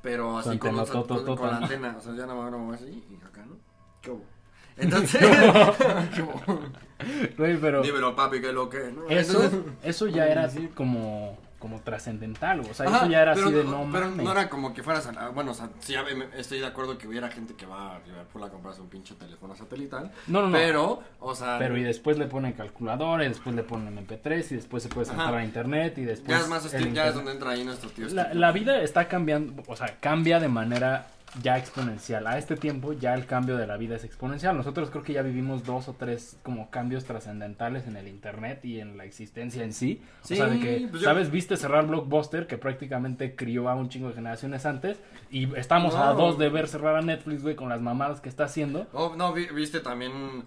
Pero 0.03 0.39
así 0.39 0.59
Con 0.59 0.77
con, 0.77 1.47
la 1.49 1.57
antena. 1.57 1.97
O 1.99 2.01
sea, 2.01 2.15
ya 2.15 2.27
nada 2.27 2.35
más 2.35 2.53
era 2.53 2.87
así 2.87 3.05
y 3.11 3.25
acá, 3.25 3.45
¿no? 3.47 3.57
¿Qué 4.03 4.11
hubo? 4.11 4.25
Entonces, 4.77 5.23
Güey, 7.37 7.57
pero 7.59 7.83
dímelo, 7.83 8.15
papi, 8.15 8.41
que 8.41 8.49
es 8.49 8.55
lo 8.55 8.69
que, 8.69 8.93
¿no? 8.93 9.09
eso, 9.09 9.45
Entonces, 9.45 9.73
eso 9.83 10.07
ya 10.09 10.27
era 10.27 10.51
como, 10.75 11.39
como 11.65 11.81
trascendental, 11.81 12.61
o 12.61 12.75
sea, 12.75 12.85
Ajá, 12.87 12.97
eso 12.99 13.07
ya 13.07 13.23
era 13.23 13.33
pero 13.33 13.47
así 13.47 13.55
de 13.55 13.65
no- 13.65 13.87
no 13.87 13.91
Pero 13.91 14.11
mames. 14.11 14.23
no 14.27 14.33
era 14.33 14.51
como 14.51 14.75
que 14.75 14.83
fueras 14.83 15.07
a. 15.07 15.31
Bueno, 15.31 15.53
o 15.53 15.55
sea, 15.55 15.71
sí, 15.81 15.95
estoy 16.37 16.59
de 16.61 16.67
acuerdo 16.67 16.99
que 16.99 17.09
hubiera 17.09 17.31
gente 17.31 17.55
que 17.55 17.65
va 17.65 17.97
a 17.97 18.01
Liverpool 18.01 18.45
a 18.45 18.51
comprarse 18.51 18.83
un 18.83 18.89
pinche 18.91 19.15
teléfono 19.15 19.55
satelital. 19.57 20.13
No, 20.27 20.43
no, 20.43 20.49
no. 20.49 20.59
Pero, 20.59 21.03
o 21.21 21.35
sea. 21.35 21.57
Pero 21.59 21.79
y 21.79 21.83
después 21.83 22.19
le 22.19 22.27
ponen 22.27 22.53
calculadora, 22.53 23.25
y 23.25 23.29
después 23.29 23.57
le 23.57 23.63
ponen 23.63 23.97
MP3, 24.07 24.53
y 24.53 24.57
después 24.57 24.83
se 24.83 24.91
puede 24.91 25.07
saltar 25.07 25.29
Ajá. 25.29 25.39
a 25.39 25.45
internet, 25.45 25.97
y 25.97 26.05
después... 26.05 26.37
Ya 26.37 26.45
es 26.45 26.49
más 26.51 26.71
ya 26.71 27.09
es 27.09 27.15
donde 27.15 27.33
entra 27.33 27.53
ahí 27.53 27.65
nuestro 27.65 27.89
tío. 27.89 28.09
La, 28.11 28.35
la 28.35 28.53
vida 28.53 28.83
está 28.83 29.09
cambiando, 29.09 29.63
o 29.67 29.75
sea, 29.77 29.97
cambia 30.01 30.41
de 30.41 30.49
manera 30.49 31.07
ya 31.43 31.59
exponencial. 31.59 32.27
A 32.27 32.39
este 32.39 32.57
tiempo 32.57 32.93
ya 32.93 33.15
el 33.15 33.27
cambio 33.27 33.57
de 33.57 33.67
la 33.67 33.77
vida 33.77 33.97
es 33.97 34.05
exponencial. 34.05 34.57
Nosotros 34.57 34.91
creo 34.91 35.03
que 35.03 35.13
ya 35.13 35.23
vivimos 35.23 35.65
dos 35.65 35.89
o 35.89 35.95
tres 35.95 36.37
como 36.43 36.71
cambios 36.71 37.05
trascendentales 37.05 37.87
en 37.87 37.97
el 37.97 38.09
internet 38.09 38.65
y 38.65 38.81
en 38.81 38.97
la 38.97 39.05
existencia 39.05 39.65
en 39.65 39.73
sí. 39.73 40.01
Sí, 40.23 40.35
o 40.35 40.37
sea, 40.37 40.47
de 40.47 40.61
que, 40.61 40.89
pues 40.91 41.03
yo- 41.03 41.09
¿sabes? 41.09 41.31
Viste 41.31 41.57
cerrar 41.57 41.87
Blockbuster, 41.87 42.47
que 42.47 42.57
prácticamente 42.59 43.35
crió 43.35 43.69
a 43.69 43.75
un 43.75 43.89
chingo 43.89 44.09
de 44.09 44.15
generaciones 44.15 44.65
antes, 44.67 44.99
y 45.31 45.53
estamos 45.57 45.95
a 45.95 46.13
dos 46.13 46.39
de 46.39 46.49
ver 46.49 46.69
cerrar 46.69 46.97
a 46.97 47.03
Netflix, 47.03 47.43
güey, 47.43 47.57
con 47.57 47.69
las 47.69 47.81
mamadas 47.81 48.21
que 48.21 48.29
está 48.29 48.45
haciendo. 48.45 48.87
Oh, 48.93 49.15
no, 49.17 49.33
vi- 49.33 49.49
viste 49.49 49.81
también 49.81 50.45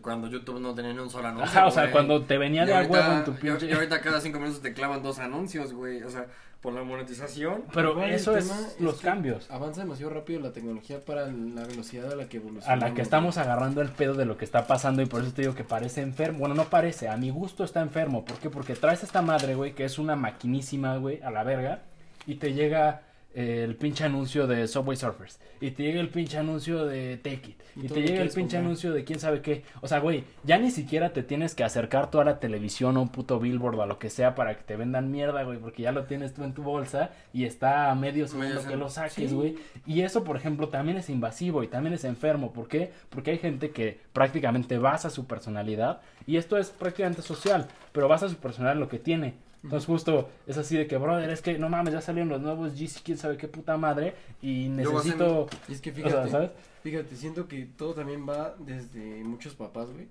cuando 0.00 0.28
YouTube 0.28 0.60
no 0.60 0.74
tenía 0.74 0.92
ni 0.92 1.00
un 1.00 1.10
solo 1.10 1.26
anuncio. 1.26 1.48
Ajá, 1.50 1.66
o 1.66 1.70
sea, 1.72 1.82
güey. 1.84 1.92
cuando 1.92 2.22
te 2.24 2.38
venía 2.38 2.64
de 2.64 2.72
a 2.72 2.82
huevo 2.82 3.12
en 3.12 3.24
tu 3.24 3.34
pinche... 3.34 3.66
Y 3.66 3.72
ahorita 3.72 4.00
cada 4.00 4.20
cinco 4.20 4.38
minutos 4.38 4.62
te 4.62 4.72
clavan 4.72 5.02
dos 5.02 5.18
anuncios, 5.18 5.72
güey. 5.72 6.04
O 6.04 6.08
sea, 6.10 6.26
por 6.66 6.74
la 6.74 6.82
monetización. 6.82 7.62
Pero 7.72 8.02
eso 8.02 8.36
es 8.36 8.76
los 8.80 9.00
cambios. 9.00 9.48
Avanza 9.52 9.82
demasiado 9.82 10.12
rápido 10.12 10.40
la 10.40 10.50
tecnología 10.50 10.98
para 10.98 11.28
la 11.28 11.64
velocidad 11.64 12.12
a 12.12 12.16
la 12.16 12.28
que 12.28 12.38
evoluciona. 12.38 12.72
a 12.72 12.76
la 12.76 12.92
que 12.92 13.02
estamos 13.02 13.38
agarrando 13.38 13.82
el 13.82 13.90
pedo 13.90 14.14
de 14.14 14.24
lo 14.24 14.36
que 14.36 14.44
está 14.44 14.66
pasando 14.66 15.00
y 15.00 15.06
por 15.06 15.22
eso 15.22 15.30
te 15.30 15.42
digo 15.42 15.54
que 15.54 15.62
parece 15.62 16.02
enfermo. 16.02 16.40
Bueno, 16.40 16.56
no 16.56 16.64
parece, 16.64 17.08
a 17.08 17.16
mi 17.16 17.30
gusto 17.30 17.62
está 17.62 17.82
enfermo. 17.82 18.24
¿Por 18.24 18.38
qué? 18.38 18.50
Porque 18.50 18.74
traes 18.74 19.04
esta 19.04 19.22
madre, 19.22 19.54
güey, 19.54 19.76
que 19.76 19.84
es 19.84 19.96
una 20.00 20.16
maquinísima, 20.16 20.96
güey, 20.96 21.22
a 21.22 21.30
la 21.30 21.44
verga. 21.44 21.82
Y 22.26 22.34
te 22.34 22.52
llega 22.52 23.02
el 23.36 23.76
pinche 23.76 24.02
anuncio 24.02 24.46
de 24.46 24.66
Subway 24.66 24.96
Surfers. 24.96 25.38
Y 25.60 25.70
te 25.72 25.82
llega 25.82 26.00
el 26.00 26.08
pinche 26.08 26.38
anuncio 26.38 26.86
de 26.86 27.18
Take 27.18 27.50
It. 27.50 27.60
Y 27.76 27.86
te 27.88 28.00
llega 28.00 28.22
el 28.22 28.28
pinche 28.30 28.56
comprar. 28.56 28.64
anuncio 28.64 28.92
de 28.94 29.04
quién 29.04 29.20
sabe 29.20 29.42
qué. 29.42 29.62
O 29.82 29.88
sea, 29.88 29.98
güey, 30.00 30.24
ya 30.42 30.56
ni 30.58 30.70
siquiera 30.70 31.12
te 31.12 31.22
tienes 31.22 31.54
que 31.54 31.62
acercar 31.62 32.10
toda 32.10 32.24
la 32.24 32.40
televisión 32.40 32.96
o 32.96 33.02
un 33.02 33.10
puto 33.10 33.38
billboard 33.38 33.74
o 33.78 33.82
a 33.82 33.86
lo 33.86 33.98
que 33.98 34.08
sea 34.08 34.34
para 34.34 34.56
que 34.56 34.62
te 34.64 34.76
vendan 34.76 35.10
mierda, 35.10 35.42
güey. 35.42 35.58
Porque 35.58 35.82
ya 35.82 35.92
lo 35.92 36.04
tienes 36.04 36.32
tú 36.32 36.44
en 36.44 36.54
tu 36.54 36.62
bolsa 36.62 37.10
y 37.34 37.44
está 37.44 37.90
a 37.90 37.94
medio 37.94 38.26
segundo 38.26 38.66
que 38.66 38.76
lo 38.76 38.88
saques, 38.88 39.28
Sí. 39.28 39.34
güey. 39.34 39.56
Y 39.84 40.00
eso, 40.00 40.24
por 40.24 40.36
ejemplo, 40.38 40.68
también 40.68 40.96
es 40.96 41.10
invasivo 41.10 41.62
y 41.62 41.68
también 41.68 41.92
es 41.92 42.04
enfermo. 42.04 42.52
¿Por 42.54 42.68
qué? 42.68 42.90
Porque 43.10 43.32
hay 43.32 43.38
gente 43.38 43.70
que 43.70 44.00
prácticamente 44.14 44.78
basa 44.78 45.10
su 45.10 45.26
personalidad 45.26 46.00
y 46.26 46.38
esto 46.38 46.56
es 46.56 46.70
prácticamente 46.70 47.20
social, 47.20 47.66
pero 47.92 48.08
basa 48.08 48.28
su 48.30 48.36
personalidad 48.36 48.74
en 48.76 48.80
lo 48.80 48.88
que 48.88 48.98
tiene. 48.98 49.34
Entonces 49.66 49.86
justo 49.86 50.30
es 50.46 50.56
así 50.56 50.76
de 50.76 50.86
que, 50.86 50.96
brother, 50.96 51.28
es 51.28 51.42
que 51.42 51.58
no 51.58 51.68
mames, 51.68 51.92
ya 51.92 52.00
salieron 52.00 52.28
los 52.28 52.40
nuevos 52.40 52.74
GC, 52.78 53.02
quién 53.02 53.18
sabe 53.18 53.36
qué 53.36 53.48
puta 53.48 53.76
madre 53.76 54.14
y 54.40 54.68
necesito... 54.68 55.48
Y 55.68 55.72
es 55.72 55.80
que 55.80 55.90
O 55.90 55.94
sea, 55.94 56.04
fíjate, 56.04 56.30
¿sabes? 56.30 56.50
fíjate, 56.84 57.16
siento 57.16 57.48
que 57.48 57.66
todo 57.76 57.94
también 57.94 58.28
va 58.28 58.54
desde 58.60 59.24
muchos 59.24 59.54
papás, 59.54 59.90
güey, 59.90 60.06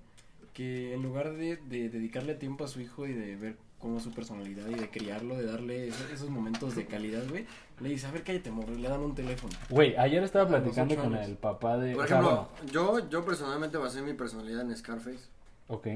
que 0.52 0.92
en 0.92 1.02
lugar 1.02 1.32
de, 1.32 1.56
de 1.56 1.88
dedicarle 1.88 2.34
tiempo 2.34 2.64
a 2.64 2.68
su 2.68 2.82
hijo 2.82 3.06
y 3.06 3.14
de 3.14 3.36
ver 3.36 3.56
cómo 3.78 3.96
es 3.96 4.02
su 4.02 4.12
personalidad 4.12 4.68
y 4.68 4.74
de 4.74 4.90
criarlo, 4.90 5.38
de 5.38 5.46
darle 5.46 5.88
esos, 5.88 6.10
esos 6.10 6.28
momentos 6.28 6.74
de 6.74 6.84
calidad, 6.84 7.26
güey, 7.26 7.46
le 7.80 7.88
dice, 7.88 8.06
a 8.06 8.10
ver, 8.10 8.24
cállate, 8.24 8.50
morro, 8.50 8.74
y 8.74 8.78
le 8.78 8.88
dan 8.90 9.00
un 9.00 9.14
teléfono. 9.14 9.54
Güey, 9.70 9.96
ayer 9.96 10.22
estaba 10.22 10.46
platicando 10.46 10.96
con 10.96 11.14
el 11.14 11.36
papá 11.36 11.78
de... 11.78 11.94
Por 11.94 12.04
ejemplo, 12.04 12.48
yo, 12.70 13.08
yo 13.08 13.24
personalmente 13.24 13.78
basé 13.78 14.02
mi 14.02 14.12
personalidad 14.12 14.60
en 14.60 14.76
Scarface. 14.76 15.30
ok. 15.68 15.86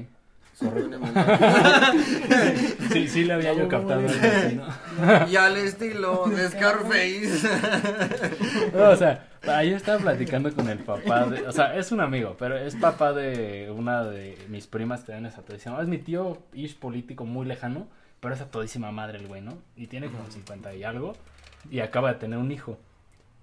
Sí, 2.91 3.07
sí 3.07 3.23
le 3.23 3.33
había 3.33 3.53
yo 3.53 3.67
captado 3.67 4.01
¿no? 4.01 5.27
y 5.27 5.35
al 5.35 5.57
estilo 5.57 6.27
de 6.27 6.49
Scarface. 6.49 7.49
No, 8.73 8.89
o 8.89 8.95
sea, 8.95 9.27
ayer 9.47 9.75
estaba 9.75 9.99
platicando 9.99 10.53
con 10.53 10.69
el 10.69 10.79
papá 10.79 11.25
de, 11.25 11.47
o 11.47 11.51
sea, 11.51 11.75
es 11.75 11.91
un 11.91 12.01
amigo, 12.01 12.35
pero 12.37 12.57
es 12.57 12.75
papá 12.75 13.13
de 13.13 13.71
una 13.75 14.03
de 14.03 14.37
mis 14.49 14.67
primas 14.67 15.03
que 15.03 15.17
esa 15.17 15.41
tradición. 15.41 15.79
Es 15.81 15.87
mi 15.87 15.97
tío 15.97 16.37
ish 16.53 16.77
político 16.77 17.25
muy 17.25 17.45
lejano, 17.45 17.87
pero 18.19 18.35
es 18.35 18.41
a 18.41 18.45
todísima 18.45 18.91
madre 18.91 19.17
el 19.19 19.27
güey, 19.27 19.41
¿no? 19.41 19.57
Y 19.75 19.87
tiene 19.87 20.07
como 20.07 20.29
50 20.29 20.75
y 20.75 20.83
algo 20.83 21.13
y 21.69 21.79
acaba 21.79 22.13
de 22.13 22.19
tener 22.19 22.37
un 22.37 22.51
hijo. 22.51 22.77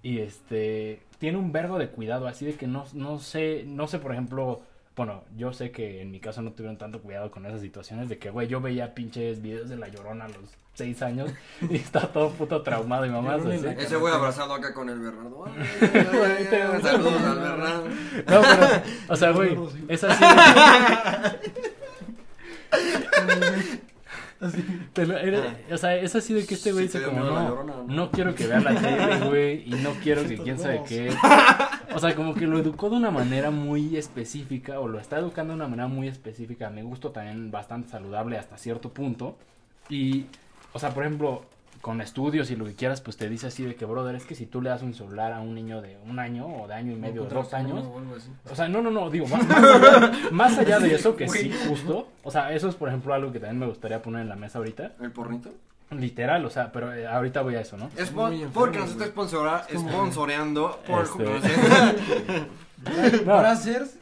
Y 0.01 0.19
este 0.19 1.01
tiene 1.17 1.37
un 1.37 1.51
vergo 1.51 1.77
de 1.77 1.89
cuidado, 1.89 2.27
así 2.27 2.45
de 2.45 2.55
que 2.55 2.67
no 2.67 2.85
no 2.93 3.19
sé, 3.19 3.63
no 3.67 3.87
sé, 3.87 3.99
por 3.99 4.13
ejemplo, 4.13 4.61
bueno, 4.99 5.23
yo 5.37 5.53
sé 5.53 5.71
que 5.71 6.01
en 6.01 6.11
mi 6.11 6.19
caso 6.19 6.41
no 6.41 6.51
tuvieron 6.51 6.77
tanto 6.77 7.01
cuidado 7.01 7.31
con 7.31 7.45
esas 7.45 7.61
situaciones 7.61 8.09
de 8.09 8.17
que, 8.17 8.31
güey, 8.31 8.49
yo 8.49 8.59
veía 8.59 8.93
pinches 8.93 9.41
videos 9.41 9.69
de 9.69 9.77
la 9.77 9.87
llorona 9.87 10.25
a 10.25 10.27
los 10.27 10.39
6 10.73 11.01
años 11.03 11.31
y 11.69 11.77
está 11.77 12.01
todo 12.11 12.31
puto 12.31 12.61
traumado 12.63 13.05
y 13.05 13.09
mamá. 13.09 13.37
Ese 13.77 13.95
güey 13.95 14.13
abrazado 14.13 14.53
acá 14.55 14.73
con 14.73 14.89
el 14.89 14.99
Bernardo. 14.99 15.45
Saludos 16.81 17.21
al 17.23 17.39
Bernardo. 17.39 17.87
No, 17.87 18.41
pero, 18.41 18.67
o 19.07 19.15
sea, 19.15 19.31
güey, 19.31 19.57
es 19.87 20.03
así. 20.03 20.21
Lo- 24.95 25.17
era- 25.17 25.57
o 25.71 25.77
sea, 25.77 25.95
es 25.95 26.13
así 26.15 26.33
de 26.33 26.45
que 26.45 26.55
este 26.55 26.71
güey 26.73 26.85
dice 26.87 27.01
como, 27.03 27.23
no, 27.23 27.49
llorona, 27.49 27.73
¿no?" 27.75 27.83
no 27.87 28.11
quiero 28.11 28.35
que 28.35 28.47
vea 28.47 28.59
la 28.59 28.75
tele, 28.75 29.19
güey, 29.27 29.63
y 29.65 29.75
no 29.81 29.91
quiero 30.03 30.23
que 30.27 30.37
quién 30.37 30.59
sabe 30.59 30.81
qué. 30.87 31.13
O 31.95 31.99
sea, 31.99 32.15
como 32.15 32.33
que 32.33 32.47
lo 32.47 32.59
educó 32.59 32.89
de 32.89 32.97
una 32.97 33.11
manera 33.11 33.51
muy 33.51 33.97
específica, 33.97 34.79
o 34.79 34.87
lo 34.87 34.99
está 34.99 35.17
educando 35.17 35.53
de 35.53 35.57
una 35.57 35.67
manera 35.67 35.87
muy 35.87 36.07
específica, 36.07 36.69
mi 36.69 36.81
gusto 36.81 37.11
también 37.11 37.51
bastante 37.51 37.89
saludable 37.89 38.37
hasta 38.37 38.57
cierto 38.57 38.89
punto. 38.89 39.37
Y, 39.89 40.25
o 40.73 40.79
sea, 40.79 40.93
por 40.93 41.03
ejemplo, 41.03 41.43
con 41.81 42.01
estudios 42.01 42.51
y 42.51 42.55
lo 42.55 42.65
que 42.65 42.75
quieras, 42.75 43.01
pues 43.01 43.17
te 43.17 43.29
dice 43.29 43.47
así 43.47 43.63
de 43.63 43.75
que, 43.75 43.85
brother, 43.85 44.15
es 44.15 44.25
que 44.25 44.35
si 44.35 44.45
tú 44.45 44.61
le 44.61 44.69
das 44.69 44.81
un 44.81 44.93
celular 44.93 45.31
a 45.31 45.39
un 45.39 45.55
niño 45.55 45.81
de 45.81 45.97
un 46.05 46.19
año, 46.19 46.45
o 46.45 46.67
de 46.67 46.73
año 46.73 46.91
y 46.91 46.95
medio, 46.95 47.23
de 47.23 47.29
dos 47.29 47.53
años, 47.53 47.85
O 47.85 48.51
o 48.51 48.55
sea, 48.55 48.67
no, 48.67 48.81
no, 48.81 48.91
no, 48.91 49.09
digo, 49.09 49.27
más, 49.27 49.47
más 49.47 49.63
allá, 49.63 50.11
más 50.31 50.57
allá 50.57 50.79
de 50.79 50.93
eso, 50.93 51.15
que 51.15 51.27
sí, 51.27 51.51
justo. 51.67 52.07
O 52.23 52.31
sea, 52.31 52.53
eso 52.53 52.67
es, 52.67 52.75
por 52.75 52.89
ejemplo, 52.89 53.13
algo 53.13 53.31
que 53.31 53.39
también 53.39 53.59
me 53.59 53.67
gustaría 53.67 54.01
poner 54.01 54.21
en 54.21 54.29
la 54.29 54.35
mesa 54.35 54.59
ahorita. 54.59 54.93
¿El 54.99 55.11
pornito? 55.11 55.51
Literal, 55.91 56.45
o 56.45 56.49
sea, 56.51 56.71
pero 56.71 56.93
eh, 56.93 57.07
ahorita 57.07 57.41
voy 57.41 57.55
a 57.55 57.61
eso, 57.61 57.75
¿no? 57.77 57.89
Es 57.97 58.09
por- 58.11 58.31
enfermo, 58.31 58.53
porque 58.53 58.77
nos 58.79 58.91
está 58.91 59.05
sponsora- 59.07 59.65
Es 59.69 59.79
sponsoreando 59.81 60.79
por 60.85 61.03
Este. 61.19 62.47
No. 63.25 63.37
Brazzers 63.39 63.95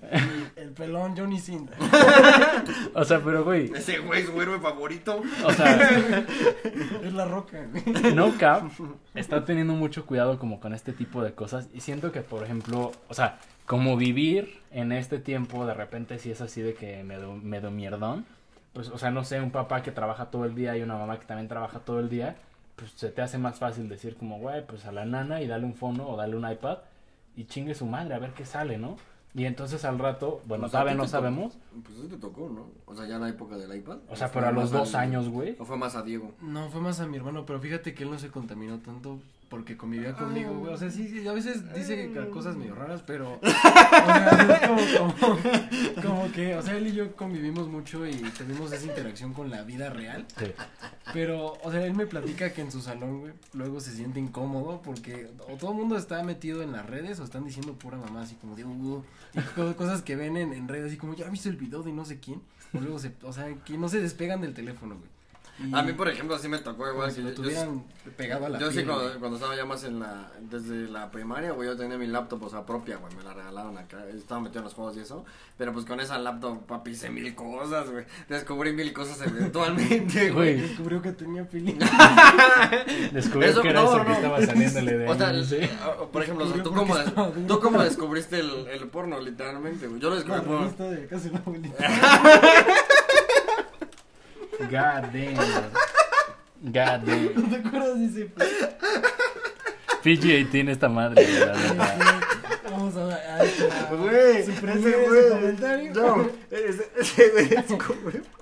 y 0.55 0.59
el 0.59 0.69
pelón 0.69 1.17
Johnny 1.17 1.39
Sin. 1.39 1.67
O 2.93 3.03
sea, 3.05 3.19
pero, 3.23 3.43
güey, 3.43 3.71
Ese 3.73 3.99
güey 3.99 4.21
es 4.21 4.27
su 4.27 4.39
héroe 4.41 4.59
favorito. 4.59 5.21
o 5.45 5.51
sea, 5.51 5.75
Es 7.03 7.13
la 7.13 7.25
roca, 7.25 7.57
güey. 7.71 8.13
No 8.13 8.37
Cap 8.37 8.65
está 9.15 9.45
teniendo 9.45 9.73
mucho 9.73 10.05
cuidado 10.05 10.37
como 10.37 10.59
con 10.59 10.73
este 10.73 10.93
tipo 10.93 11.23
de 11.23 11.33
cosas 11.33 11.69
y 11.73 11.79
siento 11.81 12.11
que, 12.11 12.21
por 12.21 12.43
ejemplo, 12.43 12.91
o 13.07 13.13
sea, 13.13 13.39
como 13.65 13.97
vivir 13.97 14.59
en 14.71 14.91
este 14.91 15.17
tiempo, 15.19 15.65
de 15.65 15.73
repente 15.73 16.19
si 16.19 16.29
es 16.31 16.41
así 16.41 16.61
de 16.61 16.73
que 16.75 17.03
me 17.03 17.15
do, 17.17 17.33
me 17.33 17.59
do 17.61 17.71
mierdón, 17.71 18.25
pues, 18.77 18.89
o 18.89 18.97
sea, 18.99 19.09
no 19.09 19.23
sé, 19.23 19.41
un 19.41 19.49
papá 19.49 19.81
que 19.81 19.91
trabaja 19.91 20.27
todo 20.27 20.45
el 20.45 20.53
día 20.53 20.77
y 20.77 20.83
una 20.83 20.95
mamá 20.95 21.19
que 21.19 21.25
también 21.25 21.47
trabaja 21.47 21.79
todo 21.79 21.99
el 21.99 22.09
día, 22.09 22.35
pues 22.75 22.91
se 22.91 23.09
te 23.09 23.23
hace 23.23 23.39
más 23.39 23.57
fácil 23.57 23.89
decir 23.89 24.15
como, 24.17 24.37
güey, 24.37 24.63
pues 24.67 24.85
a 24.85 24.91
la 24.91 25.03
nana 25.03 25.41
y 25.41 25.47
dale 25.47 25.65
un 25.65 25.73
fono 25.73 26.07
o 26.07 26.15
dale 26.15 26.35
un 26.35 26.47
iPad 26.47 26.77
y 27.35 27.45
chingue 27.45 27.73
su 27.73 27.87
madre 27.87 28.13
a 28.13 28.19
ver 28.19 28.33
qué 28.33 28.45
sale, 28.45 28.77
¿no? 28.77 28.97
Y 29.33 29.45
entonces 29.45 29.83
al 29.83 29.97
rato, 29.97 30.43
bueno, 30.45 30.69
Pues 30.69 30.85
ti 30.85 30.93
no 30.95 31.03
te 31.05 31.09
sabemos, 31.09 31.57
Pues 31.83 31.97
eso 31.97 32.07
te 32.07 32.17
tocó, 32.17 32.49
¿no? 32.49 32.67
O 32.85 32.95
sea, 32.95 33.07
ya 33.07 33.15
en 33.15 33.21
la 33.21 33.29
época 33.29 33.57
del 33.57 33.75
iPad. 33.75 33.97
o 34.09 34.15
sea, 34.15 34.27
fue 34.27 34.41
pero 34.43 34.49
a 34.49 34.51
los 34.51 34.69
dos 34.69 34.93
años, 34.93 35.27
güey. 35.27 35.55
O 35.57 35.65
fue 35.65 35.75
más 35.75 35.95
a 35.95 36.03
Diego. 36.03 36.35
No, 36.39 36.69
fue 36.69 36.79
más 36.79 36.99
a 36.99 37.07
mi 37.07 37.17
hermano, 37.17 37.47
pero 37.47 37.59
fíjate 37.59 37.95
que 37.95 38.03
él 38.03 38.11
no 38.11 38.19
se 38.19 38.29
contaminó 38.29 38.77
tanto 38.77 39.17
porque 39.49 39.77
convivía 39.77 40.13
conmigo, 40.13 40.53
güey. 40.59 40.73
O 40.73 40.77
sea, 40.77 40.89
sí, 40.91 41.07
sí, 41.07 41.27
a 41.27 41.33
veces 41.33 41.73
dice 41.73 42.11
cosas 42.31 42.55
medio 42.55 42.75
raras, 42.75 43.03
pero. 43.05 43.39
O 43.47 43.47
sea, 43.47 44.59
es 44.61 44.67
como, 44.97 45.13
como, 45.15 45.37
como 46.03 46.31
que, 46.31 46.55
o 46.55 46.61
sea, 46.61 46.77
él 46.77 46.87
y 46.87 46.93
yo 46.93 47.15
convivimos 47.15 47.67
mucho 47.67 48.05
y 48.05 48.13
tenemos 48.37 48.71
esa 48.71 48.85
interacción 48.85 49.33
con 49.33 49.49
la 49.49 49.63
vida 49.63 49.89
real. 49.89 50.25
Sí. 50.37 50.45
Pero, 51.13 51.53
o 51.63 51.71
sea, 51.71 51.85
él 51.85 51.93
me 51.93 52.05
platica 52.05 52.51
que 52.53 52.61
en 52.61 52.71
su 52.71 52.81
salón, 52.81 53.21
güey, 53.21 53.33
luego 53.53 53.79
se 53.79 53.91
siente 53.95 54.19
incómodo 54.19 54.81
porque 54.83 55.29
o 55.49 55.55
todo 55.57 55.71
el 55.71 55.77
mundo 55.77 55.97
está 55.97 56.21
metido 56.23 56.61
en 56.61 56.71
las 56.73 56.85
redes 56.85 57.19
o 57.19 57.23
están 57.23 57.45
diciendo 57.45 57.73
pura 57.73 57.97
mamá, 57.97 58.21
así 58.23 58.35
como 58.35 58.55
de 58.55 58.65
Hugo, 58.65 59.05
y 59.33 59.39
co- 59.55 59.75
cosas 59.75 60.01
que 60.01 60.15
ven 60.15 60.37
en, 60.37 60.53
en 60.53 60.67
redes, 60.67 60.87
así 60.87 60.97
como, 60.97 61.15
ya 61.15 61.29
viste 61.29 61.49
el 61.49 61.55
video 61.57 61.83
de 61.83 61.91
no 61.93 62.05
sé 62.05 62.19
quién. 62.19 62.41
O 62.73 62.79
luego 62.79 62.99
se, 62.99 63.13
o 63.23 63.31
sea, 63.31 63.47
que 63.65 63.77
no 63.77 63.87
se 63.89 64.01
despegan 64.01 64.41
del 64.41 64.53
teléfono, 64.53 64.95
güey. 64.95 65.09
Y 65.59 65.73
A 65.75 65.81
mí, 65.81 65.93
por 65.93 66.07
ejemplo, 66.07 66.35
así 66.35 66.47
me 66.47 66.59
tocó 66.59 66.87
igual 66.87 67.09
si 67.11 67.17
que 67.17 67.21
lo 67.23 67.29
yo- 67.29 67.35
yo- 67.35 67.41
tuvieran 67.43 67.83
pegado 68.15 68.45
a 68.45 68.49
la 68.49 68.59
Yo 68.59 68.71
sí, 68.71 68.83
cuando, 69.19 69.35
estaba 69.35 69.55
ya 69.55 69.65
más 69.65 69.83
en 69.83 69.99
la. 69.99 70.31
Desde 70.39 70.87
la 70.87 71.09
primaria, 71.09 71.51
güey, 71.51 71.67
yo 71.67 71.75
tenía 71.75 71.97
mi 71.97 72.05
laptop, 72.07 72.43
o 72.43 72.49
sea, 72.49 72.63
propia, 72.65 72.97
güey, 72.97 73.13
me 73.15 73.23
la 73.23 73.33
regalaron 73.33 73.75
acá. 73.77 74.05
Estaba 74.13 74.39
metido 74.41 74.59
en 74.59 74.65
los 74.65 74.73
juegos 74.75 74.95
y 74.97 74.99
eso. 74.99 75.25
Pero 75.57 75.73
pues 75.73 75.85
con 75.85 75.99
esa 75.99 76.19
laptop, 76.19 76.65
papi, 76.67 76.91
hice 76.91 77.09
mil 77.09 77.33
cosas, 77.33 77.89
güey. 77.89 78.05
Descubrí 78.29 78.71
mil 78.73 78.93
cosas 78.93 79.19
eventualmente, 79.27 80.29
güey. 80.31 80.61
Descubrió 80.61 81.01
que 81.01 81.11
tenía 81.13 81.43
feeling. 81.45 81.79
descubrió 83.11 83.49
Eso- 83.49 83.61
que 83.63 83.69
era 83.69 83.81
no, 83.81 83.87
eso 83.87 83.97
no. 83.99 84.05
que 84.05 84.11
estaba 84.13 84.41
saliéndole 84.45 84.97
de 84.97 85.07
O 85.09 85.15
sea, 85.15 85.29
ahí, 85.29 85.43
¿sí? 85.45 85.57
por 86.11 86.21
ejemplo, 86.23 86.45
o 86.45 86.53
sea, 86.53 86.63
¿tú, 86.63 86.71
cómo, 86.73 86.95
tú 87.47 87.59
cómo 87.59 87.81
descubriste 87.81 88.39
el, 88.39 88.67
el 88.67 88.87
porno, 88.89 89.19
literalmente, 89.19 89.87
güey. 89.87 89.99
Yo 89.99 90.09
lo 90.09 90.15
descubrí 90.15 90.41
por. 90.41 90.77
de 90.77 91.07
casi 91.07 91.29
la 91.31 91.39
abuelita. 91.45 91.75
God 94.59 95.11
damn. 95.13 95.35
God 96.63 97.05
damn. 97.05 97.35
¿No 97.35 97.49
te 97.49 97.67
acuerdas 97.67 97.99
de 97.99 98.05
ese? 98.05 98.31
PGA 100.03 100.49
tiene 100.51 100.71
esta 100.71 100.89
madre, 100.89 101.23
güey, 101.25 101.39
la 101.39 101.53
neta. 101.53 102.19
Vamos 102.69 102.95
a, 102.95 103.05
a 103.05 103.95
Güey, 103.95 104.37
ese 104.37 104.53
comentario. 105.29 105.93
No, 105.93 106.29
ese, 106.51 106.91
ese 106.97 107.29
güey 107.29 107.53
es 107.53 107.65
como. 107.65 108.09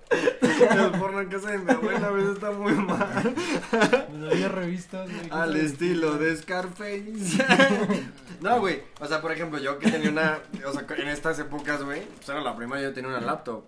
El 0.55 0.91
porno 0.99 1.21
en 1.21 1.29
casa 1.29 1.51
de 1.51 1.57
mi 1.57 1.71
abuela 1.71 2.07
a 2.07 2.11
veces 2.11 2.35
está 2.35 2.51
muy 2.51 2.73
mal. 2.73 3.33
Pues 3.71 4.31
había 4.31 4.47
revistas, 4.49 5.09
güey. 5.11 5.29
Al 5.31 5.55
estilo 5.55 6.17
de 6.17 6.35
Scarface. 6.37 7.13
No, 8.41 8.59
güey. 8.59 8.83
O 8.99 9.07
sea, 9.07 9.21
por 9.21 9.31
ejemplo, 9.31 9.57
yo 9.59 9.79
que 9.79 9.89
tenía 9.89 10.09
una. 10.09 10.39
O 10.65 10.73
sea, 10.73 10.85
en 10.97 11.07
estas 11.07 11.39
épocas, 11.39 11.81
güey. 11.81 12.03
Pues 12.03 12.29
era 12.29 12.41
la 12.41 12.55
primera, 12.55 12.81
yo 12.81 12.93
tenía 12.93 13.09
una 13.09 13.21
laptop. 13.21 13.63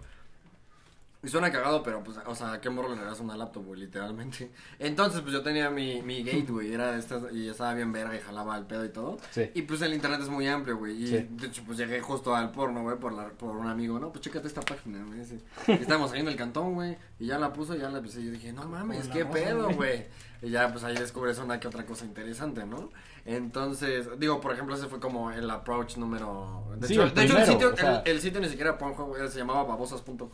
Y 1.23 1.29
suena 1.29 1.51
cagado, 1.51 1.81
pero 1.81 2.03
pues, 2.03 2.17
o 2.25 2.35
sea, 2.35 2.61
¿qué 2.61 2.69
morro 2.69 2.93
le 2.95 3.01
das 3.03 3.19
una 3.19 3.35
laptop, 3.35 3.65
güey? 3.65 3.79
Literalmente. 3.81 4.51
Entonces, 4.79 5.21
pues 5.21 5.33
yo 5.33 5.41
tenía 5.41 5.69
mi, 5.71 6.01
mi 6.03 6.23
gate, 6.23 6.45
güey. 6.51 6.71
Era 6.71 6.91
de 6.91 6.99
estas. 6.99 7.23
Y 7.33 7.49
estaba 7.49 7.73
bien 7.73 7.91
verga 7.91 8.15
y 8.15 8.19
jalaba 8.19 8.55
el 8.55 8.65
pedo 8.65 8.85
y 8.85 8.89
todo. 8.89 9.17
Sí. 9.31 9.49
Y 9.55 9.63
pues 9.63 9.81
el 9.81 9.93
internet 9.95 10.21
es 10.21 10.29
muy 10.29 10.47
amplio, 10.47 10.77
güey. 10.77 10.93
Y 11.03 11.07
Sí. 11.07 11.27
de 11.31 11.47
hecho, 11.47 11.63
pues 11.65 11.77
llegué 11.79 11.99
justo 12.01 12.35
al 12.35 12.51
porno, 12.51 12.83
güey, 12.83 12.97
por, 12.97 13.13
la- 13.13 13.29
por 13.29 13.55
un 13.57 13.67
amigo, 13.67 13.99
¿no? 13.99 14.11
Pues 14.11 14.21
chécate 14.21 14.47
esta 14.47 14.61
página, 14.61 15.03
güey. 15.05 15.19
Y 15.67 15.81
estábamos 15.81 16.11
ahí 16.11 16.19
en 16.21 16.27
el 16.27 16.35
cantón, 16.35 16.75
güey. 16.75 16.97
Y 17.19 17.25
ya 17.25 17.39
la 17.39 17.51
puso, 17.51 17.75
ya 17.75 17.89
la 17.89 17.97
empecé. 17.97 18.21
Y 18.21 18.25
yo 18.25 18.31
dije, 18.31 18.53
no 18.53 18.65
mames, 18.67 19.07
qué 19.07 19.25
pedo, 19.25 19.69
güey. 19.71 20.05
Y 20.43 20.51
ya, 20.51 20.71
pues 20.71 20.83
ahí 20.83 20.95
descubres 20.95 21.39
una 21.39 21.59
que 21.59 21.67
otra 21.67 21.83
cosa 21.83 22.05
interesante, 22.05 22.63
¿no? 22.63 22.91
Entonces, 23.25 24.07
digo, 24.19 24.39
por 24.39 24.53
ejemplo, 24.53 24.75
ese 24.75 24.87
fue 24.87 24.99
como 24.99 25.31
el 25.31 25.49
approach 25.49 25.97
número. 25.97 26.63
De 26.77 26.87
Sí, 26.87 26.93
hecho, 26.93 27.03
el 27.03 27.13
de 27.13 27.23
hecho, 27.25 27.37
el, 27.37 27.43
primero, 27.43 27.51
sitio, 27.53 27.73
o 27.73 27.75
sea- 27.77 27.99
el, 28.05 28.11
el 28.11 28.21
sitio 28.21 28.39
ni 28.39 28.47
siquiera 28.49 28.69
era 28.69 28.77
Pornhub, 28.77 29.17
se 29.29 29.39
llamaba 29.39 29.63
babosas.com. 29.63 30.27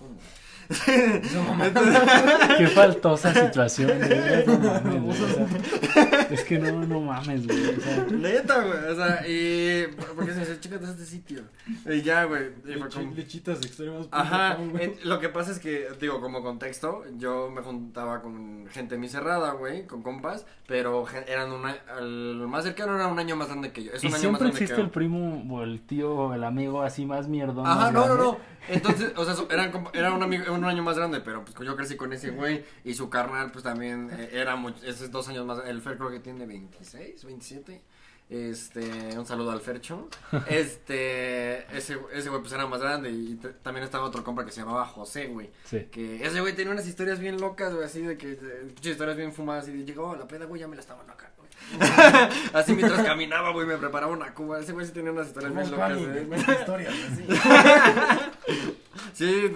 güey. 0.69 1.71
Qué 2.57 2.67
faltosa 2.67 3.33
situación, 3.33 3.91
güey. 3.99 4.45
No 4.53 4.59
mames, 4.59 5.01
güey, 5.01 5.23
o 5.23 5.33
sea, 5.33 6.27
es 6.29 6.43
que 6.43 6.59
no, 6.59 6.85
no 6.85 7.01
mames, 7.01 7.47
güey. 7.47 7.75
O 7.75 7.81
sea, 7.81 8.05
Neta, 8.11 8.63
güey. 8.63 8.79
O 8.91 8.95
sea, 8.95 9.27
y. 9.27 9.87
Porque 10.15 10.33
se 10.33 10.39
dice, 10.41 10.59
chécate 10.59 10.85
este 10.85 11.05
sitio. 11.05 11.43
Y 11.85 12.01
ya, 12.01 12.25
güey. 12.25 12.51
Y 12.67 12.73
fue 12.73 12.89
como. 12.89 13.13
Lechitas 13.13 13.59
extremas. 13.59 14.07
Ajá, 14.11 14.55
güey. 14.55 14.95
lo 15.03 15.19
que 15.19 15.29
pasa 15.29 15.51
es 15.51 15.59
que, 15.59 15.87
digo, 15.99 16.21
como 16.21 16.41
contexto, 16.43 17.03
yo 17.17 17.49
me 17.49 17.61
juntaba 17.61 18.21
con 18.21 18.67
gente 18.67 18.97
muy 18.97 19.09
cerrada, 19.09 19.51
güey, 19.51 19.85
con 19.85 20.01
compas, 20.01 20.45
pero 20.67 21.05
eran 21.27 21.51
una, 21.51 21.75
el 21.99 22.35
más 22.47 22.63
cercano 22.63 22.95
era 22.95 23.07
un 23.07 23.19
año 23.19 23.35
más 23.35 23.47
grande 23.47 23.71
que 23.71 23.83
yo, 23.83 23.91
es 23.91 24.03
y 24.03 24.07
un 24.07 24.13
año 24.13 24.13
más 24.13 24.21
siempre 24.21 24.39
grande 24.39 24.57
existe 24.57 24.75
que 24.75 24.81
el 24.81 24.89
primo 24.89 25.43
o 25.55 25.63
el 25.63 25.81
tío 25.81 26.13
o 26.13 26.33
el 26.33 26.43
amigo 26.43 26.81
así 26.81 27.05
más 27.05 27.27
mierdón. 27.27 27.65
Ajá, 27.65 27.91
más 27.91 27.93
no, 27.93 27.99
no, 28.01 28.05
grande. 28.05 28.23
no, 28.23 28.37
entonces, 28.69 29.13
o 29.15 29.25
sea, 29.25 29.35
eran, 29.49 29.71
era 29.93 30.13
un 30.13 30.23
amigo, 30.23 30.52
un 30.59 30.65
año 30.65 30.83
más 30.83 30.97
grande, 30.97 31.19
pero 31.21 31.43
pues 31.43 31.55
yo 31.67 31.75
crecí 31.75 31.95
con 31.95 32.13
ese 32.13 32.29
güey, 32.31 32.63
y 32.83 32.93
su 32.93 33.09
carnal, 33.09 33.51
pues 33.51 33.63
también, 33.63 34.09
eh, 34.11 34.29
era 34.33 34.55
mucho, 34.55 34.77
ese 34.85 35.05
es 35.05 35.11
dos 35.11 35.27
años 35.27 35.45
más, 35.45 35.59
el 35.65 35.81
Fer 35.81 35.97
creo 35.97 36.09
que 36.09 36.19
tiene 36.19 36.45
26, 36.45 37.23
27, 37.25 37.81
este, 38.29 39.17
un 39.17 39.25
saludo 39.25 39.51
al 39.51 39.59
Fercho, 39.61 40.07
este, 40.47 41.59
ese, 41.77 41.97
ese 42.13 42.29
güey 42.29 42.41
pues 42.41 42.53
era 42.53 42.65
más 42.67 42.81
grande, 42.81 43.11
y 43.11 43.35
también 43.61 43.83
estaba 43.83 44.05
otro 44.05 44.23
compa 44.23 44.45
que 44.45 44.51
se 44.51 44.61
llamaba 44.61 44.85
José, 44.85 45.27
güey, 45.27 45.51
Sí. 45.65 45.87
que 45.91 46.25
ese 46.25 46.39
güey 46.41 46.53
tenía 46.55 46.71
unas 46.73 46.87
historias 46.87 47.19
bien 47.19 47.39
locas, 47.39 47.73
güey, 47.73 47.85
así 47.85 48.01
de 48.01 48.17
que, 48.17 48.37
muchas 48.65 48.85
historias 48.87 49.17
bien 49.17 49.33
fumadas, 49.33 49.67
y 49.67 49.71
de, 49.71 49.85
llegó 49.85 50.15
la 50.15 50.27
peda, 50.27 50.45
güey, 50.45 50.61
ya 50.61 50.67
me 50.67 50.75
la 50.75 50.81
estaba 50.81 51.03
loca, 51.03 51.31
güey. 51.37 51.43
así 52.53 52.73
mientras 52.73 53.03
caminaba, 53.05 53.51
güey, 53.51 53.67
me 53.67 53.77
preparaba 53.77 54.11
una 54.11 54.33
cuba, 54.33 54.59
ese 54.59 54.73
güey 54.73 54.85
sí 54.85 54.91
tenía 54.91 55.11
unas 55.11 55.27
historias 55.27 55.53
bien 55.53 55.71
locas, 55.71 55.97
güey. 55.97 56.59
historias, 56.59 56.93
así. 57.11 57.27
Sí, 59.13 59.51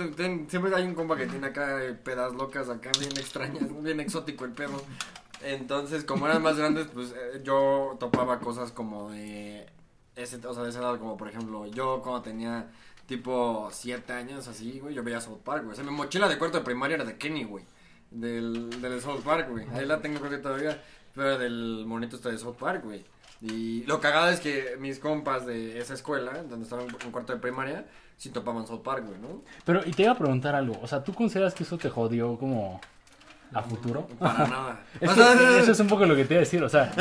siempre 0.47 0.75
hay 0.75 0.83
un 0.83 0.93
compa 0.93 1.17
que 1.17 1.25
tiene 1.27 1.47
acá 1.47 1.83
eh, 1.83 1.93
pedas 1.93 2.33
locas, 2.33 2.69
acá 2.69 2.91
bien 2.99 3.11
extrañas, 3.11 3.65
bien 3.83 3.99
exótico 3.99 4.45
el 4.45 4.51
pedo. 4.51 4.81
Entonces, 5.41 6.03
como 6.03 6.27
eran 6.27 6.41
más 6.41 6.57
grandes, 6.57 6.87
pues 6.93 7.11
eh, 7.11 7.41
yo 7.43 7.95
topaba 7.99 8.39
cosas 8.39 8.71
como 8.71 9.11
de 9.11 9.67
ese, 10.15 10.45
o 10.45 10.53
sea, 10.53 10.63
de 10.63 10.69
esa 10.69 10.79
edad, 10.79 10.99
como 10.99 11.17
por 11.17 11.27
ejemplo, 11.27 11.65
yo 11.67 12.01
cuando 12.01 12.21
tenía 12.21 12.69
tipo 13.07 13.69
siete 13.71 14.13
años, 14.13 14.47
así, 14.47 14.79
güey, 14.79 14.93
yo 14.93 15.03
veía 15.03 15.21
South 15.21 15.39
Park, 15.43 15.63
güey. 15.63 15.73
O 15.73 15.75
sea, 15.75 15.83
mi 15.83 15.91
mochila 15.91 16.27
de 16.27 16.37
cuarto 16.37 16.59
de 16.59 16.63
primaria 16.63 16.95
era 16.95 17.05
de 17.05 17.17
Kenny, 17.17 17.43
güey. 17.43 17.65
Del, 18.11 18.81
del 18.81 19.01
South 19.01 19.21
Park, 19.23 19.49
güey. 19.49 19.67
Ahí 19.73 19.85
la 19.85 20.01
tengo 20.01 20.19
creo 20.19 20.31
que 20.31 20.37
todavía. 20.37 20.83
Pero 21.15 21.37
del 21.39 21.83
monito 21.87 22.15
está 22.15 22.29
de 22.29 22.37
South 22.37 22.57
Park, 22.59 22.83
güey. 22.83 23.03
Y 23.41 23.83
lo 23.83 23.99
cagado 23.99 24.29
es 24.29 24.39
que 24.39 24.75
mis 24.79 24.99
compas 24.99 25.45
de 25.45 25.79
esa 25.79 25.93
escuela, 25.93 26.43
donde 26.43 26.63
estaba 26.63 26.83
en 26.83 27.11
cuarto 27.11 27.33
de 27.33 27.39
primaria, 27.39 27.85
sí 28.17 28.29
topaban 28.29 28.65
South 28.65 28.81
Park, 28.81 29.05
güey, 29.05 29.19
¿no? 29.19 29.43
Pero, 29.63 29.81
y 29.85 29.91
te 29.91 30.03
iba 30.03 30.11
a 30.11 30.17
preguntar 30.17 30.55
algo. 30.55 30.79
O 30.81 30.87
sea, 30.87 31.03
¿tú 31.03 31.13
consideras 31.13 31.53
que 31.53 31.63
eso 31.63 31.77
te 31.77 31.89
jodió 31.89 32.37
como 32.37 32.81
a 33.53 33.61
futuro? 33.61 34.07
Para 34.19 34.47
nada. 34.47 34.79
Eso 34.99 35.71
es 35.71 35.79
un 35.79 35.87
poco 35.87 36.05
lo 36.05 36.15
que 36.15 36.25
te 36.25 36.33
iba 36.33 36.39
a 36.39 36.43
decir, 36.43 36.61
o 36.63 36.69
sea, 36.69 36.91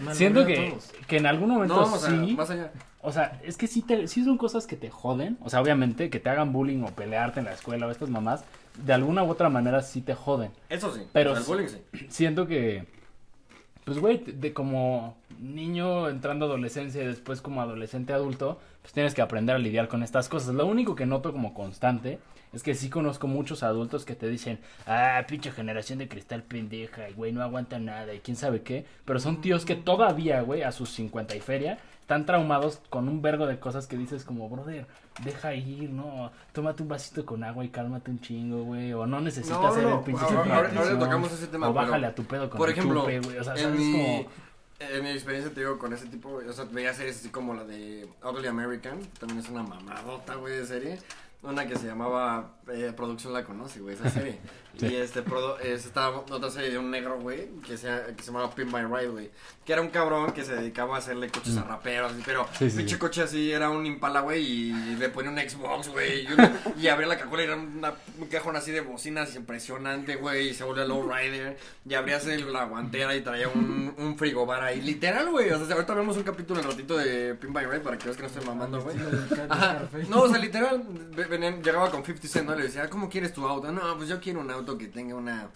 siento 0.12 0.44
que, 0.44 0.76
que 1.06 1.18
en 1.18 1.26
algún 1.26 1.50
momento 1.50 1.76
No, 1.76 1.82
o 1.82 1.98
sea, 1.98 2.10
sí, 2.10 2.34
más 2.34 2.50
allá. 2.50 2.72
o 3.00 3.12
sea, 3.12 3.40
es 3.44 3.56
que 3.56 3.68
sí, 3.68 3.82
te, 3.82 4.08
sí 4.08 4.24
son 4.24 4.36
cosas 4.36 4.66
que 4.66 4.76
te 4.76 4.90
joden, 4.90 5.38
o 5.40 5.50
sea, 5.50 5.60
obviamente 5.60 6.10
que 6.10 6.18
te 6.18 6.30
hagan 6.30 6.52
bullying 6.52 6.82
o 6.82 6.86
pelearte 6.86 7.40
en 7.40 7.46
la 7.46 7.52
escuela 7.52 7.86
o 7.86 7.90
estas 7.90 8.08
mamás, 8.08 8.44
de 8.76 8.92
alguna 8.92 9.22
u 9.22 9.30
otra 9.30 9.48
manera 9.50 9.82
sí 9.82 10.00
te 10.00 10.14
joden. 10.14 10.50
Eso 10.68 10.92
sí. 10.92 11.02
Pero 11.12 11.32
o 11.32 11.34
sea, 11.34 11.42
el 11.42 11.46
bullying 11.46 11.68
sí. 11.68 12.06
Siento 12.08 12.48
que, 12.48 12.86
pues 13.84 13.98
güey, 13.98 14.18
de 14.18 14.52
como 14.52 15.16
niño 15.40 16.08
entrando 16.08 16.46
a 16.46 16.48
adolescencia 16.48 17.02
y 17.02 17.06
después 17.06 17.40
como 17.40 17.60
adolescente 17.60 18.12
adulto, 18.12 18.58
pues 18.82 18.92
tienes 18.92 19.14
que 19.14 19.22
aprender 19.22 19.56
a 19.56 19.58
lidiar 19.58 19.88
con 19.88 20.02
estas 20.02 20.28
cosas. 20.28 20.54
Lo 20.54 20.66
único 20.66 20.94
que 20.94 21.06
noto 21.06 21.32
como 21.32 21.54
constante 21.54 22.18
es 22.54 22.62
que 22.62 22.74
sí 22.74 22.88
conozco 22.88 23.26
muchos 23.26 23.62
adultos 23.62 24.04
que 24.04 24.14
te 24.14 24.28
dicen, 24.28 24.58
ah, 24.86 25.22
pinche 25.28 25.50
generación 25.50 25.98
de 25.98 26.08
cristal 26.08 26.42
pendeja, 26.42 27.08
y 27.08 27.12
güey, 27.12 27.32
no 27.32 27.42
aguanta 27.42 27.78
nada, 27.78 28.14
y 28.14 28.20
quién 28.20 28.36
sabe 28.36 28.62
qué. 28.62 28.86
Pero 29.04 29.18
son 29.18 29.40
tíos 29.40 29.64
que 29.64 29.74
todavía, 29.74 30.40
güey, 30.42 30.62
a 30.62 30.70
sus 30.70 30.90
50 30.90 31.34
y 31.34 31.40
feria, 31.40 31.78
están 32.04 32.26
traumados 32.26 32.80
con 32.90 33.08
un 33.08 33.22
vergo 33.22 33.46
de 33.46 33.58
cosas 33.58 33.86
que 33.86 33.96
dices 33.96 34.24
como, 34.24 34.46
brother, 34.50 34.86
deja 35.24 35.54
ir, 35.54 35.88
¿no? 35.88 36.30
Tómate 36.52 36.82
un 36.82 36.88
vasito 36.90 37.24
con 37.24 37.42
agua 37.42 37.64
y 37.64 37.70
cálmate 37.70 38.10
un 38.10 38.20
chingo, 38.20 38.62
güey. 38.62 38.92
O 38.92 39.06
no 39.06 39.22
necesitas 39.22 39.58
No, 39.58 39.66
hacer 39.68 39.84
no, 39.84 39.98
el 40.00 40.04
pinche 40.04 40.22
ahora- 40.22 40.54
ahora- 40.56 40.72
ahora 40.76 40.98
tocamos 40.98 41.32
ese 41.32 41.46
tema, 41.46 41.70
O 41.70 41.72
bájale 41.72 42.06
a 42.06 42.14
tu 42.14 42.22
pedo 42.24 42.50
con 42.50 42.58
Por 42.58 42.68
el 42.68 42.74
ejemplo, 42.76 43.00
chupe, 43.00 43.20
güey. 43.20 43.38
O 43.38 43.44
sea, 43.44 43.54
en, 43.54 43.58
¿sabes? 43.62 43.78
mi, 43.80 43.92
Como... 43.92 44.30
en 44.80 45.02
mi 45.02 45.10
experiencia 45.12 45.50
te 45.54 45.60
digo 45.60 45.78
con 45.78 45.94
ese 45.94 46.04
tipo, 46.06 46.28
o 46.46 46.52
sea, 46.52 46.66
veía 46.70 46.92
series 46.92 47.16
así 47.20 47.30
como 47.30 47.54
la 47.54 47.64
de 47.64 48.06
Ugly 48.22 48.48
American, 48.48 48.98
también 49.18 49.38
es 49.40 49.48
una 49.48 49.62
mamadota, 49.62 50.34
güey, 50.34 50.58
de 50.58 50.66
serie. 50.66 50.98
Una 51.44 51.66
que 51.66 51.76
se 51.76 51.86
llamaba 51.86 52.54
eh, 52.72 52.92
Producción 52.96 53.32
la 53.32 53.44
conoce, 53.44 53.80
güey, 53.80 53.94
esa 53.94 54.10
serie. 54.10 54.38
Sí. 54.76 54.86
Y 54.88 54.96
este, 54.96 55.24
produ- 55.24 55.60
estaba 55.60 56.18
otra 56.18 56.50
serie 56.50 56.68
de 56.72 56.78
un 56.78 56.90
negro, 56.90 57.20
güey, 57.20 57.48
que 57.64 57.76
se, 57.76 57.86
que 58.16 58.24
se 58.24 58.32
llamaba 58.32 58.52
Pin 58.52 58.66
My 58.66 58.80
Ride, 58.82 59.06
güey. 59.06 59.30
Que 59.64 59.72
era 59.72 59.80
un 59.80 59.86
cabrón 59.90 60.32
que 60.32 60.44
se 60.44 60.52
dedicaba 60.56 60.96
a 60.96 60.98
hacerle 60.98 61.28
coches 61.30 61.56
a 61.58 61.62
raperos, 61.62 62.10
así, 62.12 62.22
pero 62.26 62.44
Sí, 62.58 62.68
sí, 62.68 62.78
pinche 62.78 62.94
sí. 62.96 62.98
coche 62.98 63.22
así 63.22 63.52
era 63.52 63.70
un 63.70 63.86
Impala, 63.86 64.18
güey, 64.22 64.42
y 64.44 64.72
le 64.96 65.10
ponía 65.10 65.30
un 65.30 65.38
Xbox, 65.38 65.90
güey. 65.90 66.22
Y, 66.26 66.82
y 66.82 66.88
abría 66.88 67.06
la 67.06 67.16
cajuela 67.16 67.44
y 67.44 67.46
era 67.46 67.54
una, 67.56 67.94
un 68.18 68.26
cajón 68.26 68.56
así 68.56 68.72
de 68.72 68.80
bocinas 68.80 69.36
impresionante, 69.36 70.16
güey, 70.16 70.48
y 70.48 70.54
se 70.54 70.64
volvía 70.64 70.84
lowrider. 70.84 71.56
Y 71.88 71.94
abrías 71.94 72.26
la 72.26 72.64
guantera 72.64 73.14
y 73.14 73.20
traía 73.20 73.46
un, 73.46 73.94
un 73.96 74.18
frigobar 74.18 74.64
ahí, 74.64 74.80
literal, 74.82 75.30
güey. 75.30 75.50
O 75.52 75.64
sea, 75.64 75.72
ahorita 75.76 75.94
vemos 75.94 76.16
un 76.16 76.24
capítulo 76.24 76.58
el 76.58 76.66
ratito 76.66 76.96
de 76.96 77.36
Pin 77.36 77.52
by 77.52 77.64
Ride 77.66 77.78
para 77.80 77.96
que 77.96 78.06
veas 78.06 78.16
que 78.16 78.22
no 78.24 78.28
estoy 78.28 78.44
mamando, 78.44 78.82
güey. 78.82 78.96
Car- 78.96 79.46
Ajá. 79.50 79.82
No, 80.08 80.22
o 80.22 80.28
sea, 80.28 80.38
literal, 80.38 80.82
ve- 81.14 81.26
llegaba 81.38 81.90
con 81.90 82.04
50 82.04 82.28
Cent, 82.28 82.48
¿no? 82.48 82.54
Le 82.54 82.64
decía, 82.64 82.88
¿cómo 82.88 83.08
quieres 83.08 83.32
tu 83.32 83.46
auto? 83.46 83.70
No, 83.72 83.96
pues 83.96 84.08
yo 84.08 84.20
quiero 84.20 84.40
un 84.40 84.50
auto 84.50 84.76
que 84.78 84.88
tenga 84.88 85.14
una... 85.14 85.48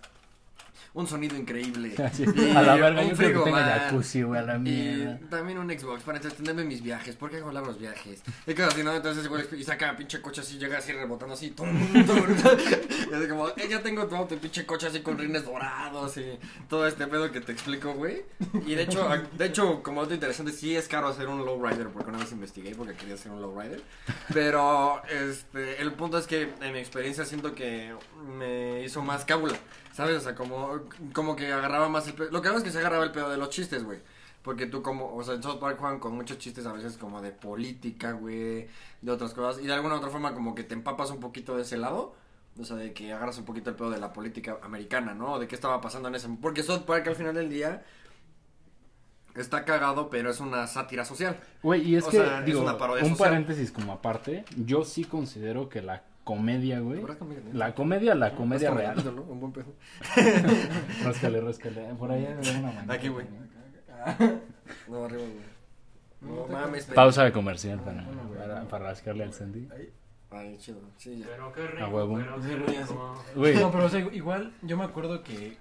Un 0.98 1.06
sonido 1.06 1.36
increíble. 1.36 1.94
Sí, 2.12 2.24
Y 2.34 2.50
a 2.50 2.62
la 2.62 2.74
verga, 2.74 3.02
un 3.02 3.10
yo 3.10 3.16
creo 3.16 3.44
que 3.44 3.50
tenga 3.50 3.64
jacuzzi, 3.64 4.22
güey, 4.22 4.40
a 4.40 4.42
la 4.42 4.56
Y 4.56 4.58
mierda. 4.58 5.20
también 5.30 5.58
un 5.58 5.70
Xbox 5.70 6.02
para 6.02 6.18
entretenerme 6.18 6.62
en 6.62 6.68
mis 6.68 6.82
viajes. 6.82 7.14
¿Por 7.14 7.30
qué 7.30 7.36
hago 7.36 7.52
los 7.52 7.78
viajes? 7.78 8.20
Y 8.48 8.54
cosas 8.54 8.74
así, 8.74 8.82
¿no? 8.82 8.92
Entonces, 8.92 9.28
güey, 9.28 9.44
y 9.56 9.62
saca 9.62 9.94
pinche 9.96 10.20
coche 10.20 10.40
así, 10.40 10.58
llega 10.58 10.78
así 10.78 10.90
rebotando 10.92 11.34
así. 11.34 11.50
tum, 11.50 11.68
tum. 12.04 12.18
y 13.12 13.14
así 13.14 13.28
como, 13.28 13.48
eh, 13.50 13.68
ya 13.70 13.80
tengo 13.80 14.06
tu 14.08 14.16
auto, 14.16 14.34
y 14.34 14.38
pinche 14.38 14.66
coche 14.66 14.88
así 14.88 15.00
con 15.00 15.16
rines 15.18 15.44
dorados 15.44 16.16
y 16.16 16.36
todo 16.68 16.84
este 16.88 17.06
pedo 17.06 17.30
que 17.30 17.40
te 17.42 17.52
explico, 17.52 17.92
güey. 17.92 18.24
Y 18.66 18.74
de 18.74 18.82
hecho, 18.82 19.08
de 19.36 19.46
hecho, 19.46 19.82
como 19.84 20.02
dato 20.02 20.14
interesante, 20.14 20.50
sí 20.50 20.74
es 20.74 20.88
caro 20.88 21.06
hacer 21.06 21.28
un 21.28 21.44
lowrider, 21.46 21.88
porque 21.90 22.10
una 22.10 22.18
vez 22.18 22.32
investigué 22.32 22.74
porque 22.74 22.94
quería 22.94 23.14
hacer 23.14 23.30
un 23.30 23.40
lowrider. 23.40 23.82
Pero, 24.34 25.00
este, 25.08 25.80
el 25.80 25.92
punto 25.92 26.18
es 26.18 26.26
que 26.26 26.52
en 26.60 26.72
mi 26.72 26.80
experiencia 26.80 27.24
siento 27.24 27.54
que 27.54 27.94
me 28.36 28.82
hizo 28.82 29.00
más 29.02 29.24
cábula. 29.24 29.56
¿Sabes? 29.98 30.18
O 30.18 30.20
sea, 30.20 30.36
como, 30.36 30.78
como 31.12 31.34
que 31.34 31.52
agarraba 31.52 31.88
más 31.88 32.06
el 32.06 32.14
pedo. 32.14 32.30
Lo 32.30 32.40
que 32.40 32.46
hago 32.46 32.58
es 32.58 32.62
que 32.62 32.70
se 32.70 32.78
agarraba 32.78 33.02
el 33.02 33.10
pedo 33.10 33.30
de 33.30 33.36
los 33.36 33.50
chistes, 33.50 33.82
güey. 33.82 33.98
Porque 34.42 34.66
tú 34.66 34.80
como, 34.80 35.12
o 35.12 35.24
sea, 35.24 35.34
en 35.34 35.42
South 35.42 35.58
Park 35.58 35.76
juegan 35.80 35.98
con 35.98 36.14
muchos 36.14 36.38
chistes 36.38 36.64
a 36.66 36.72
veces 36.72 36.96
como 36.96 37.20
de 37.20 37.32
política, 37.32 38.12
güey, 38.12 38.68
de 39.02 39.10
otras 39.10 39.34
cosas. 39.34 39.60
Y 39.60 39.66
de 39.66 39.72
alguna 39.72 39.96
u 39.96 39.98
otra 39.98 40.08
forma 40.10 40.34
como 40.34 40.54
que 40.54 40.62
te 40.62 40.74
empapas 40.74 41.10
un 41.10 41.18
poquito 41.18 41.56
de 41.56 41.62
ese 41.62 41.78
lado. 41.78 42.14
O 42.60 42.64
sea, 42.64 42.76
de 42.76 42.92
que 42.92 43.12
agarras 43.12 43.38
un 43.38 43.44
poquito 43.44 43.70
el 43.70 43.76
pedo 43.76 43.90
de 43.90 43.98
la 43.98 44.12
política 44.12 44.58
americana, 44.62 45.14
¿no? 45.14 45.40
De 45.40 45.48
qué 45.48 45.56
estaba 45.56 45.80
pasando 45.80 46.06
en 46.06 46.14
ese... 46.14 46.28
Porque 46.40 46.62
South 46.62 46.82
Park 46.86 47.08
al 47.08 47.16
final 47.16 47.34
del 47.34 47.48
día 47.48 47.84
está 49.34 49.64
cagado, 49.64 50.10
pero 50.10 50.30
es 50.30 50.38
una 50.38 50.68
sátira 50.68 51.04
social. 51.04 51.40
Güey, 51.60 51.82
y 51.88 51.96
es 51.96 52.04
O 52.04 52.10
que, 52.10 52.18
sea, 52.18 52.38
es 52.38 52.46
digo, 52.46 52.62
una 52.62 52.78
parodia 52.78 53.02
un 53.02 53.10
social. 53.10 53.30
paréntesis 53.30 53.72
como 53.72 53.92
aparte, 53.92 54.44
yo 54.64 54.84
sí 54.84 55.04
considero 55.04 55.68
que 55.68 55.82
la 55.82 56.04
comedia, 56.28 56.80
güey. 56.80 57.00
Habrá 57.00 57.16
comedia, 57.16 57.42
¿no? 57.42 57.58
La 57.58 57.74
comedia, 57.74 58.14
la 58.14 58.34
comedia 58.34 58.70
real. 58.70 59.02
¿no? 59.16 59.22
Un 59.22 59.40
buen 59.40 59.52
pedo. 59.52 59.72
Ráscale, 61.04 61.40
ráscale. 61.40 61.94
Por 61.94 62.12
ahí 62.12 62.22
de 62.22 62.50
una 62.50 62.70
manita. 62.70 62.92
Aquí, 62.92 63.08
güey. 63.08 63.26
No, 64.88 65.04
arriba, 65.06 65.22
güey. 65.22 65.48
No, 66.20 66.46
mames, 66.48 66.84
Pausa 66.84 67.24
de 67.24 67.32
comercial 67.32 67.80
para, 67.80 68.04
para, 68.36 68.68
para 68.68 68.84
rascarle 68.88 69.24
al 69.24 69.32
Sandy. 69.32 69.68
Ay, 70.30 70.58
chido. 70.58 70.80
Sí, 70.98 71.20
ya. 71.20 71.28
Pero 71.28 71.50
qué 71.54 71.66
rico, 71.66 71.84
A 71.84 71.88
huevo. 71.88 72.18
pero 72.18 72.36
No, 73.60 73.70
pero 73.72 73.84
o 73.86 73.88
sea, 73.88 74.00
igual 74.12 74.52
yo 74.60 74.76
me 74.76 74.84
acuerdo 74.84 75.22
que 75.22 75.56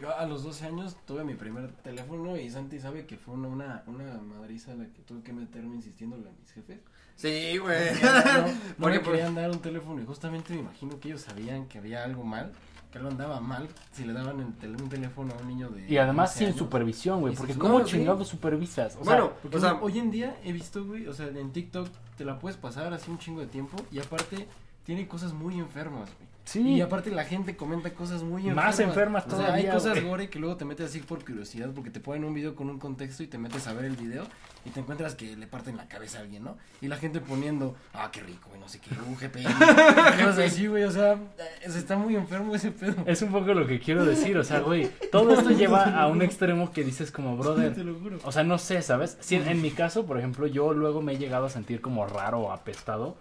yo 0.00 0.16
a 0.16 0.24
los 0.26 0.44
12 0.44 0.66
años 0.66 0.96
tuve 1.04 1.24
mi 1.24 1.34
primer 1.34 1.72
teléfono 1.82 2.36
y 2.36 2.48
Santi 2.48 2.78
sabe 2.78 3.06
que 3.06 3.16
fue 3.16 3.34
una, 3.34 3.48
una, 3.48 3.82
una 3.88 4.18
madriza 4.18 4.70
a 4.70 4.76
la 4.76 4.84
que 4.86 5.02
tuve 5.02 5.22
que 5.24 5.32
meterme 5.32 5.74
insistiéndole 5.74 6.28
a 6.28 6.32
mis 6.32 6.52
jefes. 6.52 6.78
Sí, 7.22 7.58
güey. 7.58 7.90
No, 8.02 8.46
no 8.48 8.52
Porque, 8.80 8.98
me 8.98 9.04
querían 9.04 9.34
dar 9.34 9.50
un 9.50 9.60
teléfono 9.60 10.00
y 10.02 10.04
justamente 10.04 10.52
me 10.54 10.60
imagino 10.60 10.98
que 10.98 11.08
ellos 11.08 11.20
sabían 11.22 11.66
que 11.66 11.78
había 11.78 12.02
algo 12.04 12.24
mal, 12.24 12.50
que 12.90 12.98
algo 12.98 13.10
andaba 13.10 13.40
mal 13.40 13.68
si 13.92 14.04
le 14.04 14.12
daban 14.12 14.40
el 14.40 14.52
tel- 14.54 14.76
un 14.82 14.88
teléfono 14.88 15.32
a 15.32 15.40
un 15.40 15.48
niño 15.48 15.68
de 15.70 15.86
y 15.88 15.96
además 15.98 16.30
11 16.30 16.38
sin 16.38 16.46
años. 16.48 16.58
supervisión, 16.58 17.20
güey. 17.20 17.34
Porque 17.36 17.54
¿cómo 17.54 17.78
no, 17.78 17.84
sí. 17.86 17.92
chingados 17.92 18.26
supervisas? 18.28 18.96
O 19.00 19.04
sea, 19.04 19.14
Bueno, 19.14 19.32
Porque 19.40 19.56
o 19.56 19.60
sea, 19.60 19.74
hoy 19.74 19.98
en 19.98 20.10
día 20.10 20.36
he 20.44 20.52
visto, 20.52 20.84
güey, 20.84 21.06
o 21.06 21.12
sea, 21.14 21.28
en 21.28 21.52
TikTok 21.52 21.88
te 22.18 22.24
la 22.24 22.38
puedes 22.38 22.56
pasar 22.58 22.92
así 22.92 23.10
un 23.10 23.18
chingo 23.18 23.40
de 23.40 23.46
tiempo 23.46 23.76
y 23.92 24.00
aparte 24.00 24.46
tiene 24.84 25.06
cosas 25.06 25.32
muy 25.32 25.58
enfermas, 25.60 26.10
güey. 26.16 26.28
sí. 26.44 26.60
Y 26.74 26.80
aparte 26.80 27.10
la 27.12 27.24
gente 27.24 27.56
comenta 27.56 27.94
cosas 27.94 28.24
muy 28.24 28.42
enfermas. 28.42 28.64
Más 28.66 28.80
enfermas 28.80 29.26
O 29.26 29.30
sea, 29.30 29.38
hay 29.38 29.44
todavía, 29.46 29.72
cosas 29.74 29.92
güey. 29.94 30.04
gore 30.08 30.28
que 30.28 30.38
luego 30.40 30.56
te 30.56 30.64
metes 30.64 30.86
así 30.90 30.98
por 30.98 31.24
curiosidad 31.24 31.70
porque 31.72 31.90
te 31.90 32.00
ponen 32.00 32.24
un 32.24 32.34
video 32.34 32.56
con 32.56 32.68
un 32.68 32.78
contexto 32.80 33.22
y 33.22 33.28
te 33.28 33.38
metes 33.38 33.66
a 33.68 33.72
ver 33.74 33.84
el 33.84 33.96
video 33.96 34.24
y 34.64 34.70
te 34.70 34.80
encuentras 34.80 35.14
que 35.14 35.36
le 35.36 35.46
parten 35.46 35.76
la 35.76 35.88
cabeza 35.88 36.18
a 36.18 36.20
alguien, 36.22 36.44
¿no? 36.44 36.56
Y 36.80 36.88
la 36.88 36.96
gente 36.96 37.20
poniendo, 37.20 37.74
ah, 37.94 38.10
qué 38.12 38.20
rico, 38.20 38.48
güey, 38.48 38.60
no 38.60 38.68
sé 38.68 38.78
qué, 38.80 38.90
un 39.06 39.16
GPI. 39.16 39.44
cosas 40.24 40.38
así, 40.38 40.66
güey, 40.66 40.84
o 40.84 40.90
sea, 40.90 41.14
eh, 41.14 41.70
se 41.70 41.78
está 41.78 41.96
muy 41.96 42.14
enfermo 42.16 42.54
ese 42.54 42.70
pedo. 42.70 43.02
Es 43.06 43.22
un 43.22 43.32
poco 43.32 43.54
lo 43.54 43.66
que 43.66 43.80
quiero 43.80 44.04
decir, 44.04 44.36
o 44.38 44.44
sea, 44.44 44.60
güey, 44.60 44.90
todo 45.10 45.32
esto 45.34 45.50
lleva 45.50 46.00
a 46.00 46.06
un 46.06 46.22
extremo 46.22 46.72
que 46.72 46.84
dices 46.84 47.10
como, 47.10 47.36
brother, 47.36 47.74
Te 47.74 47.84
lo 47.84 47.98
juro. 47.98 48.18
o 48.24 48.32
sea, 48.32 48.44
no 48.44 48.58
sé, 48.58 48.82
¿sabes? 48.82 49.16
Si 49.20 49.34
en, 49.36 49.48
en 49.48 49.60
mi 49.62 49.70
caso, 49.72 50.06
por 50.06 50.18
ejemplo, 50.18 50.46
yo 50.46 50.72
luego 50.72 51.02
me 51.02 51.12
he 51.14 51.18
llegado 51.18 51.46
a 51.46 51.50
sentir 51.50 51.80
como 51.80 52.06
raro 52.06 52.40
o 52.40 52.52
apestado 52.52 53.16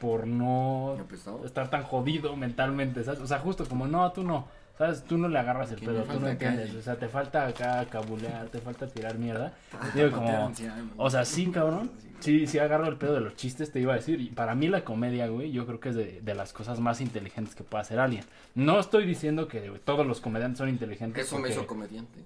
por 0.00 0.26
no 0.26 0.96
Apestado. 1.00 1.44
estar 1.46 1.70
tan 1.70 1.82
jodido 1.82 2.36
mentalmente, 2.36 3.02
¿sabes? 3.04 3.20
O 3.20 3.26
sea, 3.26 3.38
justo 3.38 3.64
como, 3.66 3.86
no, 3.86 4.12
tú 4.12 4.22
no, 4.22 4.46
¿sabes? 4.78 5.04
Tú 5.04 5.18
no 5.18 5.28
le 5.28 5.38
agarras 5.38 5.70
el 5.72 5.78
pedo, 5.80 6.04
me 6.06 6.14
tú 6.14 6.20
no 6.20 6.28
entiendes, 6.28 6.66
calle. 6.68 6.78
o 6.78 6.82
sea, 6.82 6.96
te 6.96 7.08
falta 7.08 7.46
acá 7.46 7.84
cabulear, 7.90 8.46
te 8.48 8.58
falta 8.60 8.86
tirar 8.86 9.16
mierda. 9.18 9.52
Digo, 9.94 10.10
como, 10.12 10.52
o 10.96 11.10
sea, 11.10 11.24
sí, 11.24 11.46
cabrón. 11.50 11.90
Sí, 12.20 12.46
sí 12.46 12.58
agarro 12.58 12.86
el 12.88 12.96
pedo 12.96 13.14
de 13.14 13.20
los 13.20 13.36
chistes, 13.36 13.70
te 13.70 13.80
iba 13.80 13.92
a 13.92 13.96
decir. 13.96 14.18
Y 14.20 14.30
para 14.30 14.54
mí 14.54 14.68
la 14.68 14.82
comedia, 14.82 15.26
güey, 15.26 15.52
yo 15.52 15.66
creo 15.66 15.78
que 15.78 15.90
es 15.90 15.94
de, 15.94 16.20
de 16.22 16.34
las 16.34 16.52
cosas 16.54 16.80
más 16.80 17.00
inteligentes 17.02 17.54
que 17.54 17.64
puede 17.64 17.82
hacer 17.82 17.98
alguien. 18.00 18.24
No 18.54 18.80
estoy 18.80 19.04
diciendo 19.04 19.46
que 19.46 19.68
güey, 19.68 19.80
todos 19.84 20.06
los 20.06 20.20
comediantes 20.22 20.58
son 20.58 20.70
inteligentes. 20.70 21.26
Eso 21.26 21.36
me 21.36 21.42
porque- 21.42 21.52
hizo 21.54 21.66
comediante. 21.66 22.20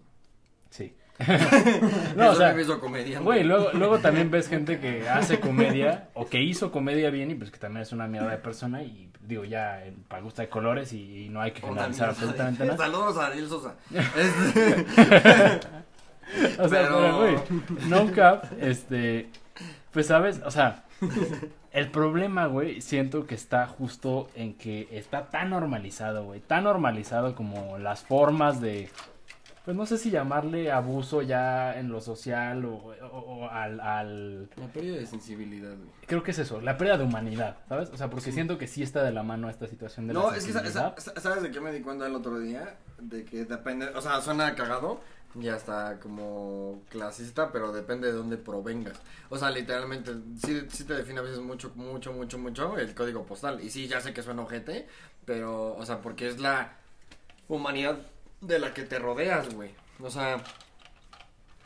Sí. 0.70 0.94
no, 2.16 2.28
o 2.28 2.32
Eso 2.32 2.34
sea, 2.36 2.52
me 2.52 2.62
hizo 2.62 2.78
comediante. 2.78 3.24
güey, 3.24 3.42
luego, 3.42 3.70
luego 3.72 3.98
también 3.98 4.30
ves 4.30 4.46
gente 4.48 4.78
que 4.78 5.08
hace 5.08 5.40
comedia 5.40 6.10
o 6.14 6.26
que 6.28 6.40
hizo 6.40 6.70
comedia 6.70 7.10
bien 7.10 7.32
y 7.32 7.34
pues 7.34 7.50
que 7.50 7.58
también 7.58 7.82
es 7.82 7.90
una 7.92 8.06
mierda 8.06 8.30
de 8.30 8.36
persona 8.38 8.84
y 8.84 9.07
digo 9.28 9.44
ya 9.44 9.84
para 10.08 10.22
gusto 10.22 10.42
de 10.42 10.48
colores 10.48 10.92
y, 10.92 11.26
y 11.26 11.28
no 11.28 11.40
hay 11.40 11.52
que 11.52 11.60
generalizar 11.60 12.08
absolutamente 12.08 12.64
nada. 12.64 12.76
Saludos 12.84 13.16
a 13.18 13.26
Ariel 13.26 13.48
Sosa. 13.48 13.74
Este, 14.16 15.60
O 16.58 16.68
sea, 16.68 16.82
pero, 16.82 17.16
güey, 17.16 17.36
no 17.88 18.12
cap, 18.12 18.44
este, 18.60 19.30
pues 19.92 20.08
sabes, 20.08 20.42
o 20.44 20.50
sea, 20.50 20.84
el 21.72 21.90
problema, 21.90 22.46
güey, 22.46 22.82
siento 22.82 23.26
que 23.26 23.34
está 23.34 23.66
justo 23.66 24.28
en 24.34 24.52
que 24.52 24.88
está 24.90 25.30
tan 25.30 25.48
normalizado, 25.50 26.24
güey, 26.24 26.40
tan 26.40 26.64
normalizado 26.64 27.34
como 27.34 27.78
las 27.78 28.02
formas 28.02 28.60
de, 28.60 28.90
pues 29.68 29.76
no 29.76 29.84
sé 29.84 29.98
si 29.98 30.10
llamarle 30.10 30.72
abuso 30.72 31.20
ya 31.20 31.78
en 31.78 31.90
lo 31.90 32.00
social 32.00 32.64
o, 32.64 32.76
o- 32.76 33.18
o 33.18 33.50
al, 33.50 33.78
al, 33.80 34.48
La 34.56 34.66
pérdida 34.72 34.96
de 34.96 35.04
sensibilidad, 35.06 35.76
güey. 35.76 35.90
creo 36.06 36.22
que 36.22 36.30
es 36.30 36.38
eso, 36.38 36.58
la 36.62 36.78
pérdida 36.78 36.96
de 36.96 37.04
humanidad, 37.04 37.58
¿sabes? 37.68 37.90
O 37.90 37.98
sea, 37.98 38.08
porque 38.08 38.32
siento 38.32 38.56
que 38.56 38.66
sí 38.66 38.82
está 38.82 39.02
de 39.02 39.12
la 39.12 39.22
mano 39.22 39.50
esta 39.50 39.66
situación 39.66 40.06
de 40.06 40.14
No, 40.14 40.30
la 40.30 40.38
es 40.38 40.46
que 40.46 40.52
¿sabes 41.20 41.42
de 41.42 41.50
qué 41.50 41.60
me 41.60 41.70
di 41.70 41.82
cuenta 41.82 42.06
el 42.06 42.14
otro 42.14 42.38
día? 42.38 42.78
De 42.98 43.26
que 43.26 43.44
depende, 43.44 43.88
o 43.88 44.00
sea, 44.00 44.22
suena 44.22 44.54
cagado, 44.54 45.02
ya 45.34 45.56
está 45.56 46.00
como 46.00 46.80
clasista, 46.88 47.52
pero 47.52 47.70
depende 47.70 48.06
de 48.06 48.14
dónde 48.14 48.38
provengas. 48.38 48.98
O 49.28 49.36
sea, 49.36 49.50
literalmente, 49.50 50.12
sí, 50.46 50.62
sí 50.70 50.84
te 50.84 50.94
define 50.94 51.18
a 51.18 51.22
veces 51.24 51.40
mucho, 51.40 51.72
mucho, 51.74 52.14
mucho, 52.14 52.38
mucho 52.38 52.78
el 52.78 52.94
código 52.94 53.26
postal. 53.26 53.60
Y 53.62 53.68
sí, 53.68 53.86
ya 53.86 54.00
sé 54.00 54.14
que 54.14 54.22
suena 54.22 54.40
ojete, 54.40 54.88
pero, 55.26 55.76
o 55.76 55.84
sea, 55.84 56.00
porque 56.00 56.26
es 56.26 56.38
la 56.40 56.72
humanidad 57.48 57.98
de 58.40 58.58
la 58.58 58.74
que 58.74 58.82
te 58.82 58.98
rodeas, 58.98 59.54
güey. 59.54 59.70
O 60.00 60.10
sea, 60.10 60.42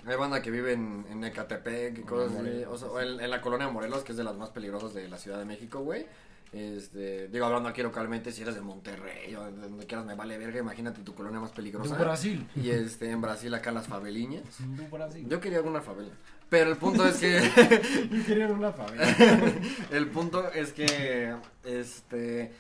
hay 0.06 0.16
banda 0.16 0.42
que 0.42 0.50
vive 0.50 0.72
en, 0.72 1.06
en 1.10 1.24
Ecatepec 1.24 1.98
y 1.98 2.02
cosas 2.02 2.38
así, 2.38 2.64
o 2.64 2.78
sea, 2.78 2.88
o 2.88 3.00
en, 3.00 3.20
en 3.20 3.30
la 3.30 3.40
colonia 3.40 3.68
Morelos, 3.68 4.02
que 4.04 4.12
es 4.12 4.18
de 4.18 4.24
las 4.24 4.36
más 4.36 4.50
peligrosas 4.50 4.94
de 4.94 5.08
la 5.08 5.18
Ciudad 5.18 5.38
de 5.38 5.44
México, 5.44 5.80
güey. 5.80 6.06
Este, 6.52 7.28
digo, 7.28 7.46
hablando 7.46 7.70
aquí 7.70 7.82
localmente, 7.82 8.30
si 8.30 8.42
eres 8.42 8.54
de 8.54 8.60
Monterrey 8.60 9.34
o 9.34 9.44
de 9.44 9.52
donde 9.52 9.86
quieras 9.86 10.04
me 10.04 10.14
vale 10.14 10.36
verga, 10.36 10.60
imagínate 10.60 11.00
tu 11.00 11.14
colonia 11.14 11.40
más 11.40 11.50
peligrosa. 11.50 11.96
Du 11.96 12.02
Brasil. 12.02 12.46
Y 12.54 12.68
este, 12.70 13.10
en 13.10 13.22
Brasil 13.22 13.54
acá 13.54 13.72
las 13.72 13.86
faveliñas. 13.86 14.44
Brasil. 14.90 15.26
Yo 15.28 15.40
quería 15.40 15.58
alguna 15.58 15.80
favela. 15.80 16.12
Pero 16.50 16.70
el 16.70 16.76
punto 16.76 17.06
es 17.06 17.16
que, 17.16 17.40
Yo 18.10 18.26
quería 18.26 18.48
una 18.48 18.72
favela. 18.72 19.06
el 19.90 20.08
punto 20.08 20.52
es 20.52 20.72
que, 20.74 21.34
este, 21.64 22.52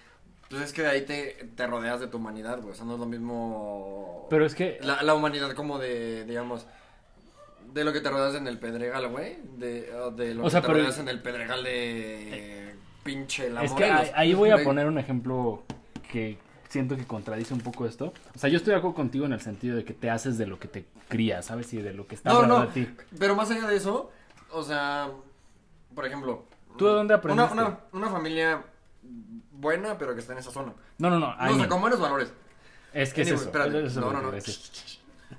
pues 0.52 0.62
es 0.64 0.72
que 0.72 0.82
de 0.82 0.88
ahí 0.88 1.02
te, 1.06 1.48
te 1.56 1.66
rodeas 1.66 2.00
de 2.00 2.06
tu 2.08 2.18
humanidad, 2.18 2.58
güey. 2.60 2.72
O 2.72 2.74
sea, 2.74 2.84
no 2.84 2.94
es 2.94 3.00
lo 3.00 3.06
mismo. 3.06 4.26
Pero 4.30 4.46
es 4.46 4.54
que, 4.54 4.78
La, 4.82 5.02
la 5.02 5.14
humanidad 5.14 5.52
como 5.54 5.78
de, 5.78 6.24
digamos, 6.24 6.66
de 7.72 7.84
lo 7.84 7.92
que 7.92 8.00
te 8.00 8.10
rodeas 8.10 8.34
en 8.34 8.46
el 8.48 8.58
Pedregal, 8.58 9.08
güey. 9.08 9.38
De, 9.56 9.90
de 10.16 10.34
lo 10.34 10.42
O 10.42 10.44
que 10.44 10.50
sea, 10.50 10.60
te 10.60 10.66
pero- 10.68 10.78
rodeas 10.78 10.98
en 10.98 11.08
el 11.08 11.20
Pedregal 11.22 11.64
de 11.64 12.74
pinche 13.02 13.50
la 13.50 13.64
Es 13.64 13.72
que 13.72 13.84
ahí, 13.84 14.34
voy 14.34 14.50
a 14.50 14.62
poner 14.62 14.86
un 14.86 14.98
ejemplo 14.98 15.64
que 16.10 16.38
siento 16.68 16.96
que 16.96 17.04
contradice 17.06 17.52
un 17.54 17.60
poco 17.60 17.86
esto. 17.86 18.12
O 18.34 18.38
sea, 18.38 18.48
yo 18.48 18.56
estoy 18.58 18.72
de 18.72 18.78
acuerdo 18.78 18.94
contigo 18.94 19.26
en 19.26 19.32
el 19.32 19.40
sentido 19.40 19.76
de 19.76 19.84
que 19.84 19.92
te 19.92 20.08
haces 20.10 20.38
de 20.38 20.46
lo 20.46 20.58
que 20.58 20.68
te 20.68 20.84
crías, 21.08 21.46
¿sabes? 21.46 21.72
Y 21.74 21.78
de 21.82 21.92
lo 21.92 22.06
que 22.06 22.14
está 22.14 22.32
No, 22.32 22.66
de 22.66 22.66
ti. 22.68 22.88
pero 23.18 23.34
más 23.34 23.50
allá 23.50 23.66
de 23.66 23.76
eso, 23.76 24.10
o 24.50 24.62
sea, 24.62 25.10
por 25.94 26.06
ejemplo. 26.06 26.44
¿Tú 26.78 26.86
de 26.86 26.92
dónde 26.92 27.12
aprendiste? 27.14 27.52
Una, 27.52 27.66
una, 27.66 27.78
una 27.92 28.08
familia 28.08 28.62
buena, 29.50 29.98
pero 29.98 30.14
que 30.14 30.20
está 30.20 30.32
en 30.32 30.38
esa 30.40 30.50
zona. 30.50 30.74
No, 30.98 31.10
no, 31.10 31.18
no. 31.18 31.34
No, 31.36 31.52
o 31.52 31.56
sea, 31.56 31.68
con 31.68 31.80
buenos 31.80 32.00
valores. 32.00 32.32
es 32.92 33.12
que 33.12 33.22
Anyway, 33.22 33.34
es 33.36 33.40
eso. 33.40 33.50
espérate. 33.50 33.86
eso 33.86 34.00
No, 34.00 34.12
no, 34.12 34.22
no. 34.22 34.32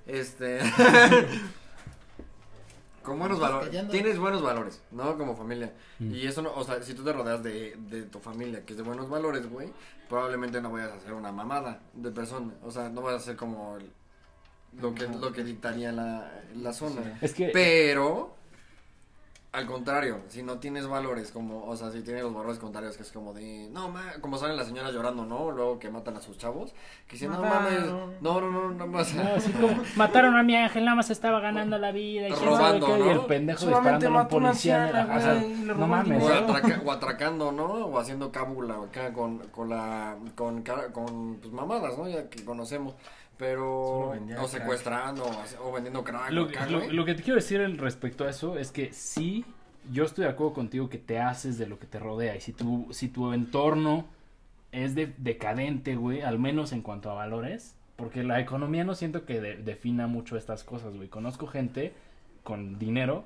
Este. 0.06 0.60
con 3.04 3.20
buenos 3.20 3.40
valores. 3.40 3.70
Tienes 3.90 4.18
buenos 4.18 4.42
valores, 4.42 4.82
¿no? 4.92 5.18
Como 5.18 5.36
familia. 5.36 5.74
Mm. 6.00 6.14
Y 6.16 6.26
eso 6.28 6.42
no, 6.42 6.54
o 6.54 6.64
sea, 6.64 6.82
si 6.84 6.94
tú 6.94 7.04
te 7.04 7.12
rodeas 7.12 7.44
de, 7.44 7.76
de 7.90 8.04
tu 8.04 8.20
familia, 8.20 8.66
que 8.66 8.74
es 8.74 8.78
de 8.78 8.84
buenos 8.84 9.10
valores, 9.10 9.50
güey, 9.50 9.70
probablemente 10.08 10.62
no 10.62 10.72
vayas 10.72 10.92
a 10.92 10.96
hacer 10.96 11.14
una 11.14 11.32
mamada 11.32 11.82
de 11.94 12.12
persona. 12.12 12.54
O 12.64 12.72
sea, 12.72 12.90
no 12.90 13.02
vas 13.02 13.14
a 13.16 13.18
hacer 13.18 13.36
como 13.36 13.78
el- 13.78 13.92
lo 14.82 14.96
que, 14.96 15.08
lo 15.08 15.32
que 15.34 15.44
dictaría 15.44 15.92
la, 15.92 16.32
la 16.56 16.74
zona. 16.74 17.18
Es 17.22 17.34
que, 17.34 17.50
Pero, 17.54 18.36
al 19.54 19.68
contrario, 19.68 20.22
si 20.30 20.42
no 20.42 20.58
tienes 20.58 20.88
valores, 20.88 21.32
como, 21.32 21.66
o 21.66 21.76
sea, 21.78 21.92
si 21.92 22.02
tienes 22.02 22.24
los 22.24 22.34
valores 22.34 22.58
contrarios, 22.58 22.98
que 22.98 23.04
es 23.04 23.12
como 23.12 23.34
de, 23.34 23.70
no, 23.72 23.88
ma, 23.88 24.02
como 24.20 24.38
salen 24.40 24.58
las 24.58 24.66
señoras 24.66 24.92
llorando, 24.94 25.26
¿no? 25.26 25.52
Luego 25.52 25.78
que 25.78 25.92
matan 25.92 26.18
a 26.18 26.22
sus 26.22 26.40
chavos, 26.40 26.74
que 27.06 27.14
dicen, 27.14 27.32
no 27.32 27.40
mames, 27.40 27.82
no, 27.86 28.08
no, 28.42 28.52
no, 28.52 28.72
no 28.72 28.88
más. 28.88 29.14
no, 29.14 29.22
así 29.36 29.52
como 29.52 29.70
mataron 29.96 30.36
a 30.36 30.42
mi 30.42 30.56
ángel, 30.56 30.84
nada 30.86 30.96
más 30.96 31.12
estaba 31.12 31.40
ganando 31.40 31.78
la 31.78 31.92
vida. 31.92 32.30
Y, 32.30 32.32
Robando, 32.34 32.88
qué, 32.88 33.00
y 33.06 33.10
el 33.10 33.20
pendejo 33.28 33.60
Solamente 33.60 34.08
disparando 34.08 34.20
a 34.20 34.22
un 34.24 34.28
policía. 34.28 34.84
anciana, 34.86 35.16
o 35.16 35.22
sea, 35.22 35.46
y 35.46 35.56
le 35.66 35.76
no 35.76 35.88
mames. 35.88 36.24
O, 36.24 36.28
atraca- 36.30 36.82
o 36.84 36.92
atracando, 36.92 37.52
¿no? 37.52 37.66
O 37.66 38.00
haciendo 38.00 38.32
cábula 38.32 38.76
acá 38.84 39.14
con, 39.14 39.38
con 39.50 39.70
la, 39.70 40.16
con, 40.36 40.64
con, 40.64 41.38
pues, 41.40 41.54
mamadas, 41.54 41.96
¿no? 41.98 42.10
Ya 42.10 42.28
que 42.28 42.44
conocemos. 42.44 42.96
Pero, 43.38 44.10
o 44.10 44.48
secuestrando, 44.48 45.26
o, 45.64 45.72
vendiendo 45.72 46.04
crack, 46.04 46.32
Lo, 46.32 46.44
acá, 46.44 46.68
lo- 46.68 47.06
que 47.06 47.16
te 47.16 47.24
quiero 47.24 47.36
decir 47.36 47.60
respecto 47.80 48.26
a 48.26 48.30
eso 48.30 48.58
es 48.58 48.72
que 48.72 48.94
sí, 48.94 49.44
yo 49.92 50.04
estoy 50.06 50.26
de 50.26 50.30
acuerdo 50.32 50.54
contigo 50.54 50.88
que 50.90 50.98
te 51.00 51.20
haces 51.20 51.58
de 51.58 51.66
lo 51.68 51.80
que 51.80 51.88
te 51.88 52.00
rodea. 52.00 52.36
Y 52.36 52.42
si 52.42 52.54
tu, 52.54 52.88
si 52.92 53.08
tu 53.10 53.34
entorno 53.34 54.06
es 54.72 54.96
de- 54.96 55.14
decadente, 55.18 55.96
güey, 55.96 56.22
al 56.22 56.40
menos 56.40 56.72
en 56.74 56.82
cuanto 56.82 57.10
a 57.12 57.16
valores, 57.16 57.76
porque 57.96 58.24
la 58.24 58.40
economía 58.40 58.84
no 58.84 58.96
siento 58.96 59.26
que 59.26 59.42
de- 59.42 59.58
defina 59.58 60.08
mucho 60.08 60.38
estas 60.38 60.64
cosas, 60.64 60.96
güey. 60.96 61.10
Conozco 61.10 61.48
gente 61.48 61.94
con 62.44 62.78
dinero 62.80 63.26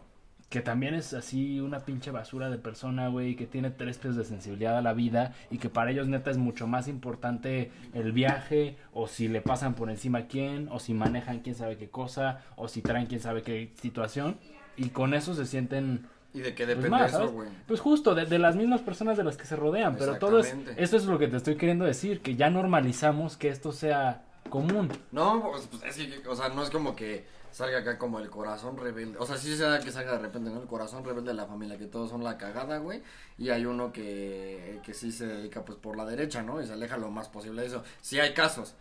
que 0.50 0.62
también 0.62 0.94
es 0.94 1.14
así 1.14 1.60
una 1.60 1.80
pinche 1.80 2.12
basura 2.12 2.50
de 2.50 2.58
persona, 2.58 3.10
güey, 3.10 3.36
que 3.36 3.48
tiene 3.48 3.70
tres 3.70 3.98
pies 3.98 4.16
de 4.16 4.24
sensibilidad 4.24 4.78
a 4.78 4.82
la 4.82 4.94
vida 4.94 5.34
y 5.52 5.58
que 5.58 5.70
para 5.70 5.92
ellos 5.92 6.08
neta 6.08 6.32
es 6.32 6.38
mucho 6.38 6.68
más 6.68 6.88
importante 6.88 7.72
el 7.94 8.14
viaje 8.14 8.78
o 8.94 9.08
si 9.08 9.28
le 9.28 9.42
pasan 9.42 9.74
por 9.74 9.90
encima 9.90 10.20
a 10.20 10.28
quién 10.28 10.70
o 10.72 10.80
si 10.80 10.94
manejan 10.94 11.42
quién 11.42 11.56
sabe 11.56 11.78
qué 11.78 11.90
cosa 11.90 12.46
o 12.56 12.70
si 12.70 12.82
traen 12.82 13.08
quién 13.08 13.20
sabe 13.20 13.44
qué 13.44 13.74
situación 13.82 14.38
y 14.78 14.90
con 14.90 15.14
eso 15.14 15.34
se 15.34 15.46
sienten 15.46 16.08
¿Y 16.34 16.42
de 16.42 16.54
qué 16.54 16.66
pues, 16.66 16.78
depende 16.78 16.90
más, 16.90 17.14
eso, 17.14 17.32
güey? 17.32 17.50
Pues 17.66 17.80
justo, 17.80 18.14
de, 18.14 18.26
de 18.26 18.40
las 18.40 18.56
mismas 18.56 18.82
personas 18.82 19.18
de 19.18 19.24
las 19.24 19.38
que 19.38 19.46
se 19.46 19.56
rodean, 19.56 19.96
pero 19.98 20.18
todo 20.18 20.40
es, 20.40 20.56
eso 20.78 20.96
es 20.96 21.06
lo 21.06 21.18
que 21.18 21.28
te 21.28 21.38
estoy 21.38 21.56
queriendo 21.56 21.84
decir, 21.84 22.22
que 22.22 22.36
ya 22.36 22.50
normalizamos 22.50 23.38
que 23.38 23.50
esto 23.50 23.72
sea 23.72 24.24
común. 24.50 24.90
No, 25.12 25.50
pues, 25.52 25.68
pues, 25.68 25.98
es 25.98 26.22
que, 26.22 26.28
o 26.28 26.36
sea, 26.36 26.50
no 26.50 26.64
es 26.64 26.70
como 26.70 26.96
que 26.96 27.26
salga 27.58 27.80
acá 27.80 27.98
como 27.98 28.20
el 28.20 28.30
corazón 28.30 28.78
rebelde. 28.78 29.18
O 29.18 29.26
sea, 29.26 29.36
sí 29.38 29.56
se 29.58 29.64
da 29.64 29.80
que 29.80 29.92
salga 29.92 30.12
de 30.14 30.20
repente, 30.20 30.50
¿no? 30.52 30.62
El 30.62 30.68
corazón 30.68 31.04
rebelde 31.04 31.30
de 31.30 31.34
la 31.34 31.48
familia, 31.48 31.78
que 31.78 31.88
todos 31.88 32.10
son 32.10 32.24
la 32.24 32.38
cagada, 32.38 32.78
güey. 32.78 33.02
Y 33.38 33.50
hay 33.50 33.66
uno 33.66 33.92
que, 33.92 34.80
que 34.84 34.94
sí 34.94 35.12
se 35.12 35.26
dedica, 35.26 35.66
pues, 35.66 35.78
por 35.80 35.98
la 35.98 36.06
derecha, 36.06 36.44
¿no? 36.44 36.62
Y 36.62 36.68
se 36.68 36.74
aleja 36.74 36.98
lo 36.98 37.10
más 37.10 37.30
posible 37.30 37.62
de 37.62 37.68
eso. 37.68 37.84
Sí 38.02 38.20
hay 38.20 38.34
casos, 38.34 38.76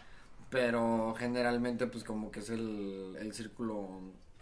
pero 0.50 1.14
generalmente, 1.18 1.86
pues, 1.86 2.04
como 2.04 2.30
que 2.30 2.40
es 2.40 2.50
el, 2.50 3.16
el 3.18 3.32
círculo 3.32 3.88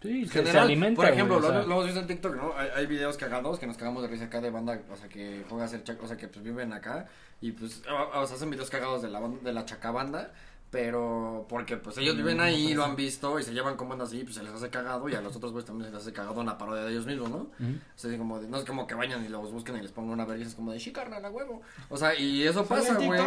Sí, 0.01 0.25
se, 0.25 0.33
se 0.33 0.39
general, 0.39 0.65
alimenta. 0.65 1.01
por 1.01 1.09
ejemplo, 1.11 1.35
güey, 1.39 1.45
o 1.49 1.51
lo, 1.53 1.57
sea, 1.59 1.67
lo 1.67 1.73
hemos 1.73 1.85
visto 1.85 1.99
en 2.01 2.07
TikTok, 2.07 2.35
¿no? 2.35 2.53
Hay, 2.57 2.69
hay 2.75 2.85
videos 2.85 3.17
cagados 3.17 3.57
que 3.57 3.65
nos 3.65 3.77
cagamos 3.77 4.03
de 4.03 4.09
risa 4.09 4.25
acá 4.25 4.39
de 4.41 4.51
banda, 4.51 4.79
o 4.91 4.95
sea, 4.97 5.07
que 5.09 5.43
juega 5.49 5.65
a 5.65 5.67
ser 5.67 5.83
chac- 5.83 5.99
o 6.03 6.07
sea, 6.07 6.17
que 6.17 6.27
pues 6.27 6.43
viven 6.43 6.73
acá 6.73 7.07
y 7.41 7.53
pues, 7.53 7.81
o, 7.89 8.19
o 8.19 8.27
sea, 8.27 8.35
hacen 8.35 8.49
videos 8.51 8.69
cagados 8.69 9.01
de 9.01 9.09
la 9.09 9.19
de 9.27 9.53
la 9.53 9.65
chacabanda, 9.65 10.31
pero 10.75 11.45
porque 11.47 11.77
pues 11.77 11.97
ellos 11.99 12.17
viven 12.17 12.41
ahí, 12.41 12.73
lo 12.73 12.83
han 12.83 12.97
visto 12.97 13.39
y 13.39 13.43
se 13.43 13.53
llevan 13.53 13.77
como 13.77 13.93
así, 14.03 14.23
pues 14.25 14.35
se 14.35 14.43
les 14.43 14.51
hace 14.51 14.69
cagado 14.69 15.07
y 15.07 15.15
a 15.15 15.21
los 15.21 15.33
otros 15.33 15.53
güeyes 15.53 15.65
también 15.65 15.89
se 15.89 15.93
les 15.93 16.01
hace 16.03 16.11
cagado 16.11 16.41
una 16.41 16.57
parodia 16.57 16.83
de 16.83 16.91
ellos 16.91 17.05
mismos, 17.05 17.29
¿no? 17.29 17.37
Ujú. 17.37 17.77
O 17.95 17.97
sea, 17.97 18.17
como 18.17 18.39
de- 18.41 18.49
no 18.49 18.57
es 18.57 18.65
como 18.65 18.85
que 18.85 18.93
vayan 18.93 19.23
y 19.23 19.29
los 19.29 19.53
busquen 19.53 19.77
y 19.77 19.81
les 19.81 19.93
pongan 19.93 20.11
una 20.11 20.25
verga, 20.25 20.43
es 20.45 20.53
como 20.53 20.73
de, 20.73 20.79
sí, 20.81 20.91
carnal, 20.91 21.23
a 21.23 21.29
huevo. 21.29 21.61
O 21.89 21.95
sea, 21.95 22.13
y 22.19 22.43
eso 22.43 22.65
pasa, 22.65 22.95
güey. 22.95 23.21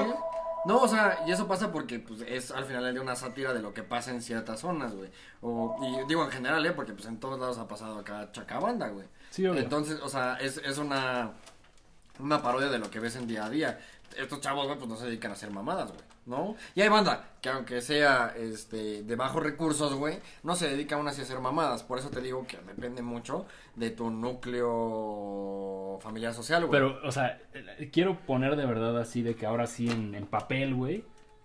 No, 0.67 0.83
o 0.83 0.89
sea, 0.89 1.21
y 1.27 1.33
eso 1.33 1.47
pasa 1.49 1.73
porque 1.73 2.01
pues 2.01 2.21
es 2.21 2.51
al 2.51 2.67
final 2.67 2.93
de 2.93 3.01
una 3.01 3.17
sátira 3.17 3.55
de 3.55 3.63
lo 3.63 3.73
que 3.73 3.83
pasa 3.83 4.11
en 4.11 4.21
ciertas 4.21 4.61
zonas, 4.61 4.95
güey. 4.95 5.09
O, 5.41 5.75
y 5.83 6.07
digo 6.07 6.23
en 6.25 6.31
general, 6.31 6.67
¿eh? 6.67 6.73
Porque 6.73 6.93
pues 6.93 7.07
en 7.07 7.19
todos 7.19 7.41
lados 7.41 7.57
ha 7.57 7.67
pasado 7.67 7.99
acá 7.99 8.29
chacabanda, 8.33 8.89
güey. 8.89 9.07
Sí, 9.31 9.47
obvio. 9.47 9.63
Entonces, 9.63 10.01
o 10.03 10.09
sea, 10.11 10.35
es, 10.39 10.59
es 10.59 10.77
una, 10.77 11.31
una 12.19 12.43
parodia 12.43 12.69
de 12.69 12.79
lo 12.79 12.91
que 12.91 13.01
ves 13.01 13.17
en 13.17 13.27
día 13.27 13.47
a 13.47 13.51
día. 13.51 13.79
Estos 14.19 14.41
chavos, 14.41 14.67
güey, 14.67 14.77
pues 14.79 14.91
no 14.91 14.97
se 14.97 15.07
dedican 15.07 15.31
a 15.31 15.35
hacer 15.35 15.51
mamadas, 15.51 15.89
güey, 15.91 16.01
¿no? 16.29 16.55
Y 16.75 16.83
hay 16.83 16.89
banda 16.89 17.31
que 17.41 17.49
aunque 17.49 17.81
sea, 17.81 18.35
este, 18.37 19.03
de 19.03 19.17
bajos 19.17 19.43
recursos, 19.43 19.95
güey, 19.95 20.19
no 20.43 20.55
se 20.57 20.69
dedica 20.69 20.97
aún 20.97 21.09
así 21.09 21.21
a 21.21 21.25
hacer 21.25 21.41
mamadas. 21.41 21.83
Por 21.83 21.99
eso 21.99 22.11
te 22.11 22.21
digo 22.21 22.47
que 22.47 22.57
depende 22.59 23.03
mucho 23.03 23.47
de 23.77 23.91
tu 23.91 24.11
núcleo 24.11 25.99
familiar 26.01 26.35
social, 26.35 26.67
güey. 26.67 26.73
Pero, 26.73 26.99
o 27.05 27.13
sea, 27.13 27.41
quiero 27.93 28.19
poner 28.21 28.57
de 28.57 28.67
verdad 28.67 28.99
así 29.01 29.23
de 29.23 29.35
que 29.35 29.47
ahora 29.47 29.67
sí 29.67 29.89
en, 29.91 30.15
en 30.15 30.27
papel, 30.27 30.75
güey, 30.75 31.05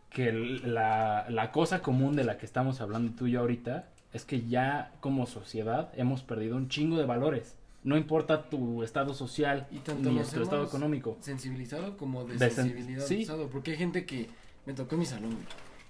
que 0.09 0.31
la, 0.31 1.25
la 1.29 1.51
cosa 1.51 1.81
común 1.81 2.15
de 2.15 2.23
la 2.23 2.37
que 2.37 2.45
estamos 2.45 2.81
hablando 2.81 3.13
tú 3.15 3.27
y 3.27 3.31
yo 3.31 3.39
ahorita 3.41 3.89
es 4.11 4.25
que 4.25 4.43
ya 4.43 4.91
como 4.99 5.25
sociedad 5.25 5.91
hemos 5.95 6.21
perdido 6.21 6.55
un 6.55 6.69
chingo 6.69 6.97
de 6.97 7.05
valores. 7.05 7.55
No 7.83 7.97
importa 7.97 8.47
tu 8.49 8.81
estado 8.81 9.13
social 9.13 9.67
Y 9.69 9.79
tanto 9.79 10.09
ni 10.09 10.21
tu 10.21 10.41
estado 10.43 10.63
económico. 10.63 11.17
Sensibilizado 11.19 11.97
como 11.97 12.25
Desen- 12.25 12.37
desensibilizado. 12.37 13.49
Porque 13.49 13.71
hay 13.71 13.77
gente 13.77 14.05
que 14.05 14.29
me 14.65 14.73
tocó 14.73 14.95
en 14.95 14.99
mi 14.99 15.05
salón, 15.05 15.31
güey, 15.31 15.45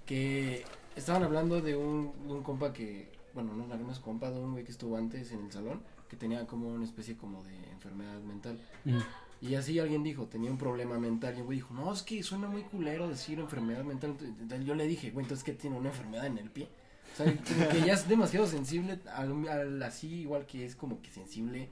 que 0.05 0.65
estaban 0.95 1.23
hablando 1.23 1.61
de 1.61 1.75
un, 1.75 2.11
de 2.27 2.33
un 2.33 2.43
compa 2.43 2.73
que, 2.73 3.11
bueno, 3.33 3.53
no, 3.53 3.65
no 3.67 3.91
es 3.91 3.99
compa, 3.99 4.29
de 4.31 4.39
un 4.39 4.51
güey 4.53 4.63
que 4.63 4.71
estuvo 4.71 4.97
antes 4.97 5.31
en 5.31 5.45
el 5.45 5.51
salón, 5.51 5.81
que 6.09 6.15
tenía 6.15 6.45
como 6.45 6.67
una 6.69 6.85
especie 6.85 7.15
como 7.17 7.43
de 7.43 7.55
enfermedad 7.71 8.19
mental. 8.21 8.59
Mm. 8.85 8.99
Y 9.41 9.55
así 9.55 9.77
alguien 9.79 10.03
dijo, 10.03 10.27
tenía 10.27 10.49
un 10.51 10.57
problema 10.57 10.97
mental. 10.97 11.33
Y 11.35 11.39
el 11.39 11.43
güey 11.43 11.57
dijo, 11.57 11.73
no, 11.73 11.91
es 11.91 12.01
que 12.01 12.23
suena 12.23 12.47
muy 12.47 12.61
culero 12.63 13.09
decir 13.09 13.39
enfermedad 13.39 13.83
mental. 13.83 14.15
Yo 14.63 14.73
le 14.73 14.87
dije, 14.87 15.11
güey, 15.11 15.25
entonces 15.25 15.43
que 15.43 15.51
tiene 15.51 15.77
una 15.77 15.89
enfermedad 15.89 16.27
en 16.27 16.37
el 16.37 16.49
pie. 16.49 16.69
O 17.13 17.17
sea, 17.17 17.25
que 17.69 17.81
ya 17.81 17.93
es 17.93 18.07
demasiado 18.07 18.47
sensible, 18.47 18.99
al, 19.13 19.47
al- 19.49 19.83
así 19.83 20.21
igual 20.21 20.45
que 20.45 20.65
es 20.65 20.75
como 20.77 21.01
que 21.01 21.11
sensible. 21.11 21.69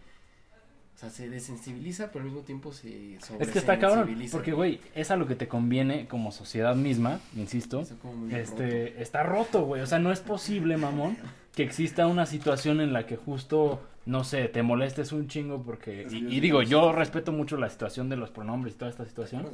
O 0.95 0.99
sea, 1.01 1.09
se 1.09 1.29
desensibiliza, 1.29 2.11
pero 2.11 2.19
al 2.19 2.25
mismo 2.25 2.41
tiempo 2.43 2.71
se 2.73 3.15
Es 3.15 3.49
que 3.49 3.57
está 3.59 3.79
cabrón, 3.79 4.07
porque, 4.31 4.51
güey, 4.51 4.79
es 4.93 5.09
a 5.09 5.15
lo 5.15 5.25
que 5.25 5.35
te 5.35 5.47
conviene 5.47 6.07
como 6.07 6.31
sociedad 6.31 6.75
misma, 6.75 7.19
insisto. 7.35 7.81
Está 7.81 7.95
Este, 8.37 9.01
está 9.01 9.23
roto, 9.23 9.63
güey. 9.65 9.81
O 9.81 9.87
sea, 9.87 9.97
no 9.97 10.11
es 10.11 10.19
posible, 10.19 10.77
mamón, 10.77 11.17
que 11.55 11.63
exista 11.63 12.05
una 12.05 12.27
situación 12.27 12.81
en 12.81 12.93
la 12.93 13.07
que 13.07 13.17
justo, 13.17 13.81
no 14.05 14.23
sé, 14.23 14.47
te 14.47 14.61
molestes 14.61 15.11
un 15.11 15.27
chingo 15.27 15.63
porque... 15.63 16.05
Y, 16.11 16.35
y 16.35 16.39
digo, 16.39 16.61
yo 16.61 16.91
respeto 16.91 17.31
mucho 17.31 17.57
la 17.57 17.69
situación 17.69 18.07
de 18.09 18.17
los 18.17 18.29
pronombres 18.29 18.75
y 18.75 18.77
toda 18.77 18.91
esta 18.91 19.05
situación. 19.05 19.47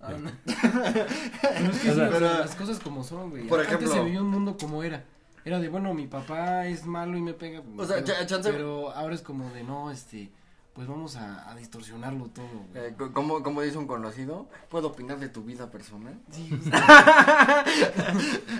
Ah, 0.00 0.12
no. 0.12 0.30
Pero 0.44 1.70
es 1.72 1.78
que 1.80 1.90
O 1.90 1.94
sea, 1.94 2.08
pero- 2.12 2.38
las 2.40 2.54
cosas 2.56 2.78
como 2.80 3.04
son, 3.04 3.30
güey. 3.30 3.46
Por 3.46 3.60
Antes 3.60 3.74
ejemplo- 3.74 3.94
se 3.94 4.04
vivía 4.04 4.20
un 4.22 4.30
mundo 4.30 4.56
como 4.56 4.82
era. 4.82 5.04
Era 5.48 5.58
de, 5.60 5.68
bueno, 5.70 5.94
mi 5.94 6.06
papá 6.06 6.66
es 6.66 6.84
malo 6.86 7.16
y 7.16 7.22
me 7.22 7.32
pega. 7.32 7.62
O 7.76 7.84
sea, 7.86 8.04
pero, 8.04 8.26
chance- 8.26 8.50
pero 8.52 8.90
ahora 8.92 9.14
es 9.14 9.22
como 9.22 9.48
de, 9.50 9.64
no, 9.64 9.90
este, 9.90 10.30
pues 10.74 10.86
vamos 10.86 11.16
a, 11.16 11.50
a 11.50 11.56
distorsionarlo 11.56 12.26
todo, 12.26 12.46
güey. 12.72 12.86
Eh, 12.86 12.94
co- 12.98 13.12
como, 13.12 13.42
como 13.42 13.62
dice 13.62 13.78
un 13.78 13.86
conocido, 13.86 14.48
¿puedo 14.68 14.88
opinar 14.88 15.18
de 15.18 15.28
tu 15.28 15.42
vida 15.42 15.70
personal? 15.70 16.14
Sí, 16.30 16.50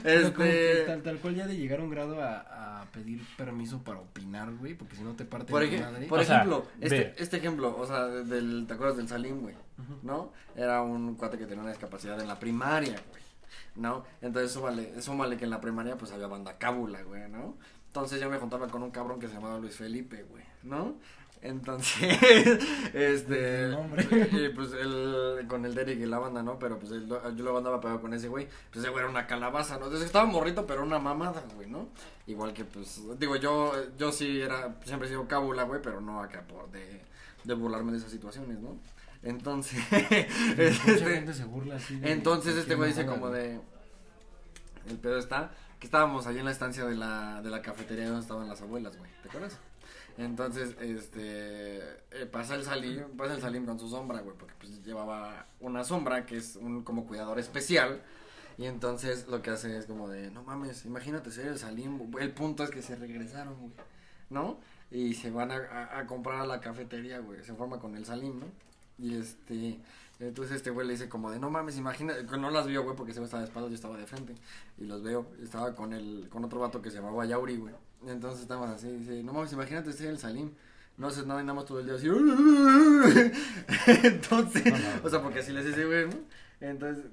que 0.03 0.27
este... 0.27 0.85
tal, 0.87 1.03
tal 1.03 1.19
cual 1.19 1.35
ya 1.35 1.47
de 1.47 1.57
llegar 1.57 1.81
a 1.81 1.83
un 1.83 1.91
grado 1.91 2.23
a, 2.23 2.81
a 2.81 2.85
pedir 2.87 3.23
permiso 3.37 3.79
para 3.83 3.99
opinar, 4.01 4.53
güey, 4.55 4.75
porque 4.75 4.97
si 4.97 5.03
no 5.03 5.13
te 5.15 5.25
parte 5.25 5.51
Por, 5.53 5.63
la 5.63 5.69
ej- 5.69 5.81
madre. 5.81 6.07
por 6.07 6.21
O 6.21 6.25
sea, 6.25 6.37
ejemplo, 6.39 6.67
ve. 6.79 6.87
este, 6.87 7.23
este 7.23 7.37
ejemplo, 7.37 7.77
o 7.79 7.87
sea, 7.87 8.07
del, 8.07 8.65
¿te 8.67 8.75
acuerdas 8.75 8.97
del 8.97 9.09
Salim, 9.09 9.41
güey? 9.43 9.55
¿No? 10.03 10.33
Era 10.57 10.83
un 10.83 11.15
cuate 11.15 11.39
que 11.39 11.47
tenía 11.47 11.63
una 11.63 11.71
discapacidad 11.71 12.21
en 12.21 12.29
la 12.29 12.39
primaria, 12.39 13.01
güey. 13.11 13.28
¿No? 13.77 14.05
Entonces, 14.21 14.53
súmale, 14.53 15.01
súmale 15.03 15.37
que 15.37 15.45
en 15.45 15.51
la 15.51 15.61
primaria, 15.61 15.97
pues, 15.97 16.13
había 16.13 16.27
banda 16.27 16.59
cábula, 16.59 17.03
güey, 17.03 17.29
¿no? 17.31 17.57
Entonces, 17.89 18.21
yo 18.21 18.29
me 18.31 18.39
juntaba 18.39 18.69
con 18.69 18.83
un 18.83 18.91
cabrón 18.91 19.19
que 19.21 19.29
se 19.29 19.35
llamaba 19.35 19.59
Luis 19.59 19.77
Felipe, 19.77 20.25
güey, 20.25 20.45
¿no? 20.63 20.97
Entonces, 21.41 22.19
este, 22.95 23.71
y 24.33 24.49
pues 24.51 24.73
él, 24.73 25.45
con 25.49 25.65
el 25.65 25.75
Derek 25.75 25.99
y 26.01 26.07
la 26.07 26.19
banda, 26.19 26.43
¿no? 26.43 26.59
Pero 26.59 26.79
pues 26.79 26.91
él- 26.93 27.09
yo 27.09 27.43
luego 27.45 27.59
andaba 27.59 27.81
pegado 27.81 28.01
con 28.01 28.13
ese 28.13 28.29
güey, 28.29 28.49
pues 28.71 28.83
ese 28.85 28.89
güey 28.91 29.03
era 29.05 29.11
una 29.11 29.27
calabaza, 29.27 29.79
¿no? 29.79 29.85
Entonces 29.85 30.07
estaba 30.07 30.27
morrito, 30.27 30.67
pero 30.67 30.83
una 30.83 30.99
mamada, 30.99 31.45
güey, 31.55 31.69
¿no? 31.71 31.89
Igual 32.27 32.53
que 32.55 32.65
pues, 32.65 33.01
digo, 33.19 33.37
yo, 33.37 33.73
yo 33.97 34.11
sí 34.13 34.41
era, 34.41 34.77
siempre 34.85 35.07
he 35.07 35.11
sido 35.11 35.29
cábula, 35.29 35.63
güey, 35.63 35.81
pero 35.81 36.01
no 36.01 36.21
acá 36.21 36.43
por 36.43 36.71
de, 36.71 37.03
de 37.45 37.55
burlarme 37.55 37.93
de 37.93 37.99
esas 37.99 38.11
situaciones, 38.11 38.59
¿no? 38.59 38.77
Entonces, 39.23 39.79
Mucha 39.91 40.07
este, 40.63 40.97
gente 40.99 41.35
se 41.35 41.45
burla 41.45 41.77
así. 41.77 41.97
de 41.99 42.13
entonces 42.13 42.57
este 42.57 42.75
güey 42.75 42.91
dice 42.91 43.05
como 43.07 43.31
de, 43.31 43.61
el 44.89 44.97
pedo 44.99 45.19
está, 45.19 45.51
que 45.81 45.87
estábamos 45.87 46.27
allí 46.27 46.39
en 46.39 46.45
la 46.45 46.53
estancia 46.53 46.85
de 46.85 46.95
la, 46.97 47.43
de 47.43 47.51
la 47.51 47.61
cafetería 47.63 48.07
donde 48.07 48.21
estaban 48.23 48.49
las 48.49 48.61
abuelas, 48.63 48.97
güey, 48.97 49.11
¿te 49.23 49.29
acuerdas? 49.29 49.59
Entonces, 50.17 50.75
este, 50.81 51.79
eh, 52.11 52.27
pasa 52.31 52.57
el 52.57 52.65
Salim, 52.65 53.17
pasa 53.17 53.35
el 53.35 53.41
Salim 53.41 53.65
con 53.65 53.79
su 53.79 53.89
sombra, 53.89 54.21
güey, 54.21 54.37
porque 54.37 54.55
pues 54.59 54.83
llevaba 54.85 55.47
una 55.61 55.85
sombra 55.85 56.27
que 56.27 56.37
es 56.37 56.57
un 56.57 56.83
como 56.83 57.07
cuidador 57.07 57.39
especial. 57.39 58.03
Y 58.57 58.67
entonces 58.67 59.29
lo 59.29 59.41
que 59.43 59.51
hace 59.51 59.77
es 59.79 59.87
como 59.87 60.09
de, 60.09 60.33
no 60.33 60.43
mames, 60.43 60.85
imagínate 60.85 61.31
ser 61.31 61.47
el 61.47 61.59
Salim. 61.59 62.11
El 62.19 62.33
punto 62.33 62.65
es 62.65 62.71
que 62.71 62.83
se 62.83 62.97
regresaron, 62.97 63.57
güey, 63.61 63.73
¿no? 64.31 64.59
Y 64.91 65.15
se 65.15 65.31
van 65.31 65.53
a, 65.53 65.57
a- 65.59 65.99
a 66.01 66.07
comprar 66.07 66.41
a 66.41 66.47
la 66.47 66.61
cafetería, 66.61 67.21
güey, 67.21 67.45
se 67.45 67.55
forma 67.55 67.79
con 67.79 67.95
el 67.95 68.05
Salim, 68.05 68.41
¿no? 68.41 68.47
Y 68.99 69.15
este, 69.15 69.79
entonces 70.19 70.57
este 70.57 70.71
güey 70.71 70.87
le 70.87 70.95
dice 70.95 71.09
como 71.09 71.31
de, 71.31 71.39
no 71.39 71.51
mames, 71.51 71.77
imagínate, 71.77 72.27
que 72.27 72.37
no 72.37 72.51
las 72.51 72.67
vio, 72.67 72.83
güey, 72.83 72.97
porque 72.97 73.13
ese 73.13 73.21
güey 73.21 73.27
estaba 73.27 73.43
de 73.43 73.49
espaldas, 73.49 73.71
yo 73.71 73.77
estaba 73.77 73.97
de 73.97 74.07
frente. 74.07 74.35
Y 74.79 74.85
los 74.85 75.03
veo, 75.03 75.31
estaba 75.43 75.75
con 75.75 75.93
el, 75.93 76.29
con 76.29 76.45
otro 76.45 76.61
vato 76.61 76.83
que 76.83 76.91
se 76.91 76.97
llamaba 76.97 77.25
Yauri, 77.25 77.57
güey. 77.57 77.75
Entonces 78.07 78.43
estaban 78.43 78.71
así, 78.71 78.89
dice, 78.89 79.23
no 79.23 79.33
mames, 79.33 79.53
imagínate 79.53 79.93
ser 79.93 80.09
el 80.09 80.19
Salim. 80.19 80.53
No 80.97 81.07
haces 81.07 81.27
nada 81.27 81.41
y 81.41 81.45
nada 81.45 81.55
más 81.55 81.65
todo 81.65 81.79
el 81.79 81.87
día 81.87 81.95
así. 81.95 82.09
Entonces, 84.05 84.65
o 85.05 85.09
sea, 85.09 85.23
porque 85.23 85.39
así 85.39 85.53
les 85.53 85.65
dice, 85.65 85.85
güey, 85.85 86.09
¿no? 86.09 86.17
Entonces, 86.61 87.05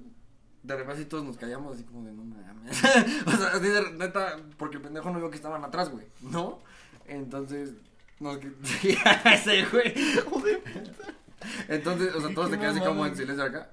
de 0.63 0.75
repente 0.75 0.93
así 0.93 1.05
todos 1.05 1.23
nos 1.23 1.37
callamos 1.37 1.75
así 1.75 1.83
como 1.83 2.03
de, 2.03 2.11
no 2.11 2.23
mames. 2.23 2.83
o 3.27 3.31
sea, 3.31 3.47
así 3.53 3.67
de 3.67 3.91
neta, 3.91 4.37
porque 4.57 4.77
el 4.77 4.81
pendejo 4.81 5.11
no 5.11 5.19
vio 5.19 5.29
que 5.29 5.35
estaban 5.35 5.63
atrás, 5.63 5.91
güey, 5.91 6.07
¿no? 6.21 6.59
Entonces, 7.05 7.73
nos 8.19 8.37
ese 8.83 9.65
güey, 9.65 9.93
joder. 10.29 10.63
Entonces, 11.67 12.13
o 12.15 12.21
sea, 12.21 12.33
todos 12.33 12.49
se 12.49 12.57
quedan 12.57 12.75
así 12.75 12.85
como 12.85 13.05
en 13.05 13.15
silencio 13.15 13.43
acá. 13.43 13.69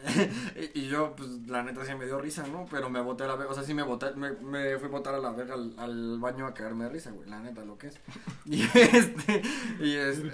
y, 0.74 0.80
y 0.80 0.88
yo, 0.88 1.14
pues, 1.14 1.28
la 1.46 1.62
neta 1.62 1.84
sí 1.84 1.94
me 1.94 2.06
dio 2.06 2.18
risa, 2.20 2.46
¿no? 2.46 2.66
Pero 2.70 2.88
me 2.88 3.00
boté 3.00 3.24
a 3.24 3.26
la 3.26 3.36
verga, 3.36 3.52
o 3.52 3.54
sea, 3.54 3.64
sí 3.64 3.74
me 3.74 3.82
boté, 3.82 4.12
me, 4.12 4.32
me 4.32 4.78
fui 4.78 4.88
a 4.88 4.90
botar 4.90 5.14
a 5.14 5.18
la 5.18 5.30
verga 5.30 5.54
al, 5.54 5.74
al 5.78 6.18
baño 6.18 6.46
a 6.46 6.54
cagarme 6.54 6.84
de 6.84 6.90
risa, 6.90 7.10
güey, 7.10 7.28
la 7.28 7.40
neta, 7.40 7.64
lo 7.64 7.76
que 7.76 7.88
es. 7.88 8.00
Y 8.46 8.62
este, 8.62 9.42
y 9.78 9.96
este, 9.96 10.30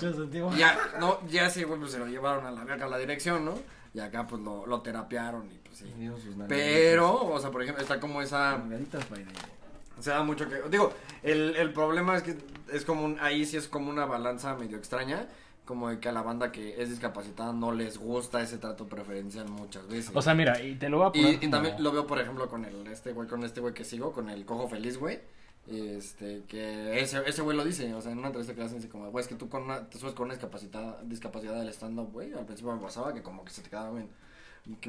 ya, 0.57 0.78
no, 1.01 1.18
ya 1.28 1.51
sí, 1.51 1.64
güey, 1.64 1.80
pues 1.80 1.92
se 1.92 1.99
lo 1.99 2.07
llevaron 2.07 2.47
a 2.47 2.51
la 2.51 2.64
verga 2.64 2.86
a 2.86 2.88
la 2.88 2.99
dirección, 2.99 3.44
¿no? 3.44 3.59
Y 3.92 4.01
acá, 4.01 4.26
pues, 4.26 4.42
lo, 4.42 4.66
lo 4.66 4.82
terapiaron 4.82 5.47
y, 5.47 5.59
pues, 5.66 5.78
sí. 5.78 6.11
Pero, 6.49 7.24
o 7.26 7.40
sea, 7.40 7.51
por 7.51 7.62
ejemplo, 7.62 7.82
está 7.82 7.99
como 7.99 8.22
esa... 8.22 8.62
Se 9.99 10.11
da 10.11 10.22
mucho 10.22 10.49
que... 10.49 10.61
Digo, 10.68 10.92
el, 11.22 11.57
el 11.57 11.72
problema 11.72 12.16
es 12.16 12.22
que 12.22 12.36
es 12.70 12.84
como 12.84 13.05
un... 13.05 13.18
Ahí 13.20 13.47
sí 13.47 13.57
es 13.57 13.66
como 13.66 13.88
una 13.88 14.05
balanza 14.05 14.55
medio 14.55 14.76
extraña. 14.76 15.26
Como 15.66 15.90
de 15.90 15.98
que 15.98 16.08
a 16.08 16.12
la 16.12 16.22
banda 16.22 16.50
que 16.52 16.80
es 16.80 16.88
discapacitada 16.88 17.52
no 17.52 17.72
les 17.72 17.98
gusta 17.98 18.40
ese 18.40 18.56
trato 18.56 18.86
preferencial 18.86 19.48
muchas 19.48 19.86
veces. 19.88 20.12
O 20.14 20.22
sea, 20.22 20.34
mira, 20.34 20.62
y 20.62 20.76
te 20.76 20.88
lo 20.88 20.98
voy 20.98 21.08
a 21.08 21.12
poner 21.12 21.44
y, 21.44 21.50
también 21.50 21.82
lo 21.82 21.92
veo, 21.92 22.06
por 22.06 22.20
ejemplo, 22.20 22.48
con 22.48 22.64
el 22.64 22.86
este 22.86 23.12
güey, 23.12 23.28
con 23.28 23.44
este 23.44 23.60
güey 23.60 23.74
que 23.74 23.84
sigo, 23.84 24.12
con 24.12 24.30
el 24.30 24.46
cojo 24.46 24.68
feliz, 24.68 24.96
güey. 24.96 25.20
Este, 25.68 26.44
que 26.46 27.00
ese, 27.00 27.22
ese 27.26 27.42
güey 27.42 27.56
lo 27.56 27.64
dice, 27.64 27.92
o 27.92 28.00
sea, 28.00 28.12
en 28.12 28.18
una 28.18 28.28
entrevista 28.28 28.54
que 28.54 28.60
le 28.60 28.66
hacen, 28.66 28.78
dice 28.78 28.88
como, 28.88 29.10
güey, 29.10 29.22
es 29.22 29.28
que 29.28 29.34
tú 29.34 29.48
con 29.48 29.64
una, 29.64 29.88
te 29.88 29.98
subes 29.98 30.14
con 30.14 30.26
una 30.26 30.34
discapacidad, 30.34 31.00
discapacidad 31.02 31.58
del 31.58 31.68
stand-up, 31.70 32.12
güey, 32.12 32.32
al 32.32 32.46
principio 32.46 32.72
me 32.72 32.80
pasaba 32.80 33.12
que 33.12 33.22
como 33.22 33.44
que 33.44 33.50
se 33.50 33.62
te 33.62 33.70
quedaba 33.70 33.90
bien, 33.90 34.08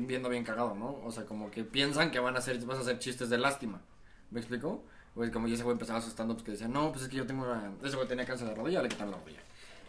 viendo 0.08 0.30
bien 0.30 0.44
cagado, 0.44 0.76
¿no? 0.76 1.00
O 1.04 1.12
sea, 1.12 1.26
como 1.26 1.50
que 1.50 1.64
piensan 1.64 2.12
que 2.12 2.20
van 2.20 2.36
a 2.36 2.40
hacer, 2.40 2.64
vas 2.66 2.78
a 2.78 2.82
hacer 2.82 3.00
chistes 3.00 3.30
de 3.32 3.40
lástima, 3.40 3.82
¿me 4.30 4.40
explico? 4.40 4.84
Güey, 5.16 5.32
como 5.32 5.48
ya 5.48 5.56
ese 5.56 5.64
güey 5.64 5.74
empezaba 5.74 6.00
sus 6.00 6.12
stand-ups 6.12 6.44
que 6.44 6.52
decía, 6.52 6.68
no, 6.68 6.92
pues 6.92 7.06
es 7.06 7.10
que 7.10 7.18
yo 7.18 7.26
tengo 7.26 7.44
una, 7.44 7.72
ese 7.84 7.96
güey 7.96 8.08
tenía 8.08 8.26
cáncer 8.26 8.48
de 8.48 8.54
rodilla, 8.54 8.84
le 8.84 8.90
quitan 8.90 9.10
la 9.10 9.18
rodilla, 9.18 9.42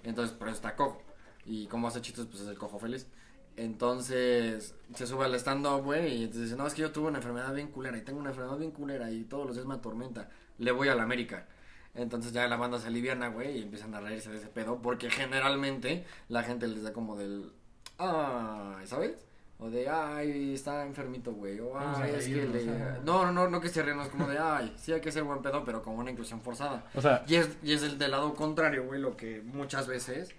entonces, 0.09 0.37
por 0.37 0.49
eso 0.49 0.57
está 0.57 0.77
cojo, 0.77 1.03
y 1.45 1.67
como 1.67 1.89
hace 1.89 2.01
chistes, 2.01 2.27
pues 2.27 2.43
es 2.43 2.49
el 2.49 2.59
cojo 2.59 2.79
feliz. 2.79 3.07
Entonces 3.57 4.77
se 4.95 5.07
sube 5.07 5.25
al 5.25 5.35
stand-up, 5.35 5.83
güey, 5.83 6.19
y 6.19 6.25
entonces 6.25 6.45
dice, 6.45 6.57
no, 6.57 6.67
es 6.67 6.75
que 6.75 6.83
yo 6.83 6.93
tuve 6.93 7.09
una 7.09 7.19
enfermedad 7.19 7.53
bien 7.53 7.69
culera 7.69 7.99
y 7.99 8.03
tengo 8.03 8.21
una 8.21 8.31
enfermedad 8.31 8.57
bien 8.57 8.71
culera 8.71 9.11
y 9.11 9.25
todos 9.25 9.47
los 9.47 9.57
días 9.57 9.67
me 9.67 9.75
atormenta. 9.75 10.31
Le 10.59 10.71
voy 10.71 10.89
a 10.89 10.95
la 10.95 11.03
América. 11.03 11.49
Entonces 11.95 12.33
ya 12.33 12.47
la 12.47 12.57
banda 12.57 12.79
se 12.79 12.87
aliviana, 12.87 13.29
güey, 13.29 13.59
y 13.59 13.63
empiezan 13.63 13.95
a 13.95 14.01
reírse 14.01 14.31
de 14.31 14.39
ese 14.39 14.47
pedo, 14.47 14.81
porque 14.81 15.11
generalmente 15.11 16.07
la 16.29 16.45
gente 16.45 16.69
les 16.69 16.85
da 16.85 16.93
como 16.93 17.17
del, 17.17 17.53
ay, 17.99 18.87
¿sabes? 18.87 19.28
O 19.61 19.69
de, 19.71 19.89
ay, 19.89 20.55
está 20.55 20.85
enfermito, 20.85 21.33
güey, 21.33 21.59
o 21.59 21.77
ay, 21.77 22.13
es 22.17 22.27
que 22.27 22.47
le... 22.47 22.65
No, 23.05 23.27
no, 23.27 23.33
no, 23.33 23.49
no 23.49 23.61
que 23.61 23.69
se 23.69 23.83
ríen, 23.83 23.97
no 23.97 24.05
es 24.05 24.09
como 24.09 24.29
de, 24.29 24.39
ay, 24.39 24.73
sí 24.79 24.93
hay 24.93 25.01
que 25.01 25.11
ser 25.11 25.25
buen 25.25 25.43
pedo, 25.43 25.65
pero 25.65 25.83
con 25.83 25.95
una 25.95 26.13
inclusión 26.13 26.41
forzada. 26.41 26.85
O 26.95 27.01
sea, 27.01 27.25
Y 27.27 27.35
es, 27.35 27.49
y 27.65 27.73
es 27.73 27.83
el 27.83 27.99
del 27.99 28.13
lado 28.13 28.35
contrario, 28.35 28.85
güey, 28.85 29.01
lo 29.01 29.17
que 29.17 29.43
muchas 29.43 29.89
veces 29.89 30.33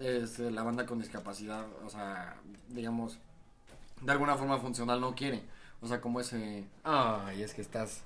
es 0.00 0.38
eh, 0.38 0.50
la 0.50 0.62
banda 0.62 0.86
con 0.86 0.98
discapacidad, 0.98 1.66
o 1.84 1.90
sea, 1.90 2.36
digamos, 2.68 3.18
de 4.00 4.12
alguna 4.12 4.36
forma 4.36 4.58
funcional 4.58 5.02
no 5.02 5.14
quiere. 5.14 5.42
O 5.82 5.86
sea, 5.86 6.00
como 6.00 6.20
ese, 6.20 6.64
ay, 6.84 7.42
es 7.42 7.52
que 7.52 7.60
estás... 7.60 8.02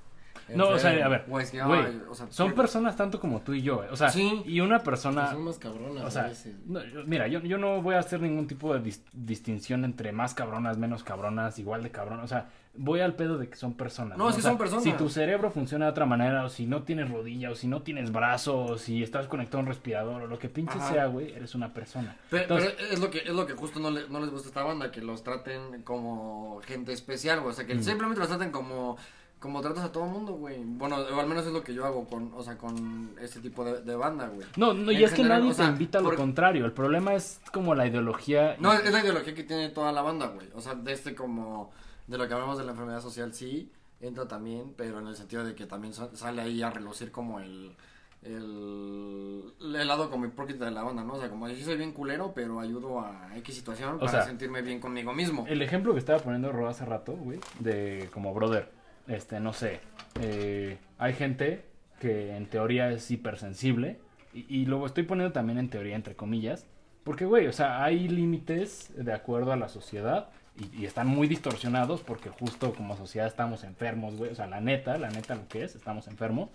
No, 0.55 0.69
o 0.69 0.79
sea, 0.79 0.91
enfermo", 0.93 1.07
a 1.07 1.09
ver, 1.19 1.25
o 1.31 1.41
es 1.41 1.51
que, 1.51 1.63
güey, 1.63 1.81
"Ay", 1.81 2.03
o 2.09 2.15
sea, 2.15 2.27
son 2.31 2.53
personas 2.53 2.97
tanto 2.97 3.19
como 3.21 3.41
tú 3.43 3.53
y 3.55 3.63
yo, 3.63 3.83
o 3.91 3.97
sea, 3.97 4.11
Sí. 4.11 4.43
y 4.47 4.61
una 4.61 4.81
persona, 4.81 5.31
Son 5.31 5.45
más 5.45 5.59
cabronas 5.59 6.05
o 6.05 6.07
a 6.07 6.11
sea, 6.11 6.23
veces. 6.25 6.55
no, 6.67 6.81
mira, 7.07 7.27
yo, 7.29 7.41
yo 7.41 7.59
no 7.59 7.83
voy 7.83 7.95
a 7.95 7.99
hacer 8.01 8.21
ningún 8.21 8.47
tipo 8.47 8.73
de 8.75 8.83
dis- 8.83 9.03
distinción 9.13 9.85
entre 9.85 10.13
más 10.13 10.35
cabronas, 10.35 10.79
menos 10.79 11.03
cabronas, 11.05 11.59
igual 11.59 11.83
de 11.83 11.91
cabronas, 11.91 12.25
o 12.25 12.29
sea, 12.29 12.49
voy 12.79 13.01
al 13.01 13.15
pedo 13.15 13.39
de 13.39 13.49
que 13.49 13.57
son 13.57 13.73
personas. 13.73 14.19
No, 14.19 14.29
es 14.29 14.35
O 14.35 14.37
que 14.37 14.43
sea, 14.43 14.51
son 14.51 14.59
personas. 14.59 14.85
Si 14.85 14.93
tu 14.93 15.09
cerebro 15.09 15.51
funciona 15.51 15.87
de 15.87 15.93
otra 15.93 16.05
manera, 16.05 16.45
o 16.45 16.51
si 16.51 16.67
no 16.67 16.83
tienes 16.83 17.11
rodilla, 17.11 17.51
o 17.51 17.55
si 17.55 17.69
no 17.69 17.81
tienes 17.81 18.13
brazo, 18.13 18.59
o 18.59 18.77
si 18.77 19.03
estás 19.03 19.29
conectado 19.29 19.59
a 19.59 19.61
un 19.63 19.67
respirador, 19.69 20.23
o 20.23 20.27
lo 20.27 20.39
que 20.39 20.51
pinche 20.51 20.77
Ajá. 20.77 20.93
sea, 20.93 21.07
güey, 21.07 21.33
eres 21.33 21.55
una 21.55 21.73
persona. 21.73 22.17
Pero, 22.29 22.43
Entonces, 22.43 22.75
pero 22.77 22.89
es 22.93 23.01
lo 23.01 23.11
que 23.11 23.19
es 23.21 23.31
lo 23.31 23.47
que 23.47 23.55
justo 23.55 23.81
no, 23.81 23.91
le- 23.91 24.07
no 24.11 24.21
les 24.21 24.29
gusta 24.29 24.49
a 24.49 24.51
esta 24.51 24.63
banda, 24.63 24.91
que 24.91 25.01
los 25.01 25.23
traten 25.23 25.83
como 25.85 26.61
gente 26.67 26.93
especial, 26.93 27.41
güey. 27.41 27.53
O 27.53 27.55
sea, 27.55 27.67
que 27.67 27.77
Mm. 27.77 27.83
simplemente 27.83 28.21
los 28.21 28.29
traten 28.29 28.51
como, 28.51 28.99
como 29.39 29.61
tratas 29.61 29.85
a 29.85 29.93
todo 29.93 30.05
mundo, 30.07 30.33
güey. 30.35 30.57
Bueno, 30.65 30.97
o 30.97 31.21
al 31.21 31.27
menos 31.27 31.47
es 31.47 31.53
lo 31.53 31.63
que 31.63 31.75
yo 31.75 31.85
hago 31.85 32.07
con, 32.07 32.33
o 32.35 32.43
sea, 32.43 32.57
con 32.59 33.11
este 33.21 33.41
tipo 33.41 33.65
de, 33.65 33.83
de 33.83 33.95
banda, 33.95 34.29
güey. 34.29 34.47
no, 34.57 34.73
no, 34.75 34.91
y 34.91 34.97
en 34.97 35.05
es 35.05 35.13
que 35.13 35.23
nadie 35.23 35.51
o 35.51 35.55
sea, 35.55 35.67
te 35.67 35.73
invita 35.73 35.99
a 35.99 36.01
lo 36.03 36.09
por- 36.09 36.17
contrario, 36.17 36.65
el 36.65 36.73
problema 36.73 37.15
es 37.15 37.41
como 37.53 37.75
la 37.75 37.87
ideología. 37.87 38.57
No, 38.59 38.73
es 38.73 38.91
la 38.93 39.01
ideología 39.01 39.35
que 39.35 39.45
tiene 39.45 39.69
toda 39.69 39.93
la 39.93 40.03
banda, 40.03 40.29
güey. 40.29 40.49
O 40.55 40.61
sea, 40.61 40.75
de 40.75 40.93
este 40.93 41.15
como, 41.15 41.71
de 42.07 42.19
lo 42.19 42.27
que 42.27 42.35
hablamos 42.35 42.59
de 42.59 42.65
la 42.65 42.73
enfermedad 42.73 43.01
social, 43.03 43.33
sí, 43.35 43.71
entra 44.01 44.27
también, 44.27 44.73
pero 44.77 44.99
en 45.01 45.07
el 45.07 45.17
sentido 45.17 45.45
de 45.45 45.55
que 45.55 45.67
también 45.67 45.93
sa- 45.95 46.15
sale 46.17 46.43
ahí 46.43 46.63
a 46.63 46.71
relucir 46.71 47.11
como 47.13 47.39
el, 47.41 47.77
el, 48.23 49.53
el 49.61 49.87
lado 49.89 50.11
como 50.11 50.27
hipócrita 50.27 50.65
de 50.65 50.71
la 50.71 50.83
banda, 50.83 51.05
¿no? 51.05 51.15
O 51.15 51.19
sea, 51.21 51.29
como 51.31 51.49
yo 51.49 51.65
soy 51.65 51.77
bien 51.77 51.93
culero, 51.93 52.33
pero 52.35 52.61
ayudo 52.61 53.01
a 53.01 53.29
X 53.37 53.55
situación 53.55 53.97
O 53.97 53.99
para 54.01 54.11
sea, 54.11 54.23
sentirme 54.25 54.63
bien 54.63 54.81
conmigo 54.81 55.13
mismo. 55.13 55.45
El 55.49 55.63
ejemplo 55.63 55.93
que 55.93 55.99
estaba 55.99 56.19
poniendo 56.19 56.53
Ro 56.53 56.69
hace 56.69 56.85
rato, 56.85 57.13
güey, 57.13 57.39
de 57.61 58.09
como 58.13 58.35
brother, 58.35 58.71
este, 59.09 59.41
no 59.41 59.53
sé, 59.53 59.81
eh, 60.21 60.79
hay 60.99 61.15
gente 61.15 61.65
que 62.01 62.37
en 62.37 62.47
teoría 62.47 62.91
es 62.91 63.11
hipersensible 63.11 63.99
y, 64.35 64.47
y 64.49 64.67
lo 64.67 64.85
estoy 64.87 65.05
poniendo 65.05 65.33
también 65.33 65.59
en 65.59 65.71
teoría 65.71 65.97
entre 65.97 66.15
comillas, 66.15 66.67
porque, 67.05 67.25
güey, 67.25 67.47
o 67.47 67.53
sea, 67.53 67.85
hay 67.85 68.09
límites 68.09 68.93
de 68.97 69.13
acuerdo 69.13 69.53
a 69.53 69.57
la 69.57 69.69
sociedad 69.69 70.29
y, 70.59 70.83
y 70.83 70.87
están 70.87 71.07
muy 71.07 71.29
distorsionados 71.29 72.03
porque 72.03 72.31
justo 72.31 72.75
como 72.75 72.97
sociedad 72.97 73.27
estamos 73.27 73.65
enfermos, 73.65 74.17
güey, 74.17 74.31
o 74.31 74.35
sea, 74.35 74.47
la 74.47 74.61
neta, 74.61 74.99
la 74.99 75.09
neta 75.11 75.35
lo 75.35 75.47
que 75.49 75.65
es, 75.65 75.77
estamos 75.77 76.09
enfermos, 76.09 76.51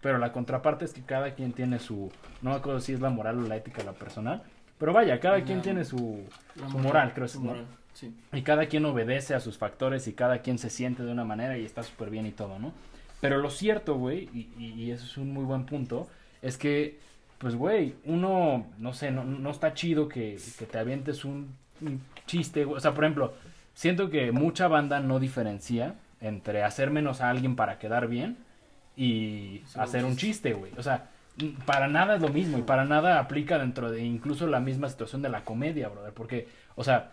pero 0.00 0.18
la 0.18 0.32
contraparte 0.32 0.84
es 0.84 0.92
que 0.92 1.02
cada 1.02 1.34
quien 1.34 1.52
tiene 1.52 1.78
su, 1.78 2.12
no 2.42 2.50
me 2.50 2.56
acuerdo 2.56 2.80
si 2.80 2.92
es 2.92 3.00
la 3.00 3.10
moral 3.10 3.38
o 3.38 3.48
la 3.48 3.56
ética 3.56 3.82
la 3.82 3.92
personal, 3.92 4.42
pero 4.78 4.92
vaya, 4.92 5.18
cada 5.20 5.42
quien 5.42 5.62
tiene 5.62 5.84
su, 5.84 6.20
su 6.54 6.78
moral, 6.78 7.12
creo 7.14 7.26
que 7.26 7.32
es, 7.32 7.40
¿no? 7.40 7.54
Sí. 7.96 8.12
y 8.34 8.42
cada 8.42 8.66
quien 8.66 8.84
obedece 8.84 9.34
a 9.34 9.40
sus 9.40 9.56
factores 9.56 10.06
y 10.06 10.12
cada 10.12 10.38
quien 10.42 10.58
se 10.58 10.68
siente 10.68 11.02
de 11.02 11.10
una 11.10 11.24
manera 11.24 11.56
y 11.56 11.64
está 11.64 11.82
súper 11.82 12.10
bien 12.10 12.26
y 12.26 12.32
todo, 12.32 12.58
¿no? 12.58 12.72
Pero 13.22 13.38
lo 13.38 13.48
cierto, 13.48 13.94
güey, 13.96 14.28
y, 14.34 14.50
y- 14.58 14.74
y 14.76 14.90
eso 14.90 15.06
es 15.06 15.16
un 15.16 15.32
muy 15.32 15.44
buen 15.44 15.64
punto, 15.64 16.06
es 16.42 16.58
que, 16.58 16.98
pues, 17.38 17.54
güey, 17.54 17.94
uno, 18.04 18.66
no 18.78 18.92
sé, 18.92 19.10
no, 19.10 19.24
no 19.24 19.50
está 19.50 19.72
chido 19.72 20.08
que, 20.08 20.38
que 20.58 20.66
te 20.66 20.78
avientes 20.78 21.24
un, 21.24 21.54
un 21.80 22.02
chiste, 22.26 22.64
güey. 22.66 22.76
o 22.76 22.80
sea, 22.80 22.92
por 22.92 23.04
ejemplo, 23.04 23.32
siento 23.72 24.10
que 24.10 24.30
mucha 24.30 24.68
banda 24.68 25.00
no 25.00 25.18
diferencia 25.18 25.94
entre 26.20 26.62
hacer 26.64 26.90
menos 26.90 27.22
a 27.22 27.30
alguien 27.30 27.56
para 27.56 27.78
quedar 27.78 28.08
bien 28.08 28.36
y 28.96 29.62
Sí, 29.66 29.78
hacer 29.78 30.04
un 30.04 30.16
chiste. 30.16 30.52
güey. 30.54 30.72
O 30.76 30.82
sea, 30.82 31.08
para 31.66 31.88
nada 31.88 32.16
es 32.16 32.22
lo 32.22 32.28
mismo 32.28 32.58
y 32.58 32.62
para 32.62 32.84
nada 32.84 33.18
aplica 33.18 33.58
dentro 33.58 33.90
de 33.90 34.02
incluso 34.04 34.46
la 34.46 34.60
misma 34.60 34.88
situación 34.88 35.20
de 35.22 35.28
la 35.28 35.44
comedia, 35.44 35.88
brother, 35.88 36.12
porque, 36.12 36.48
o 36.76 36.84
sea, 36.84 37.10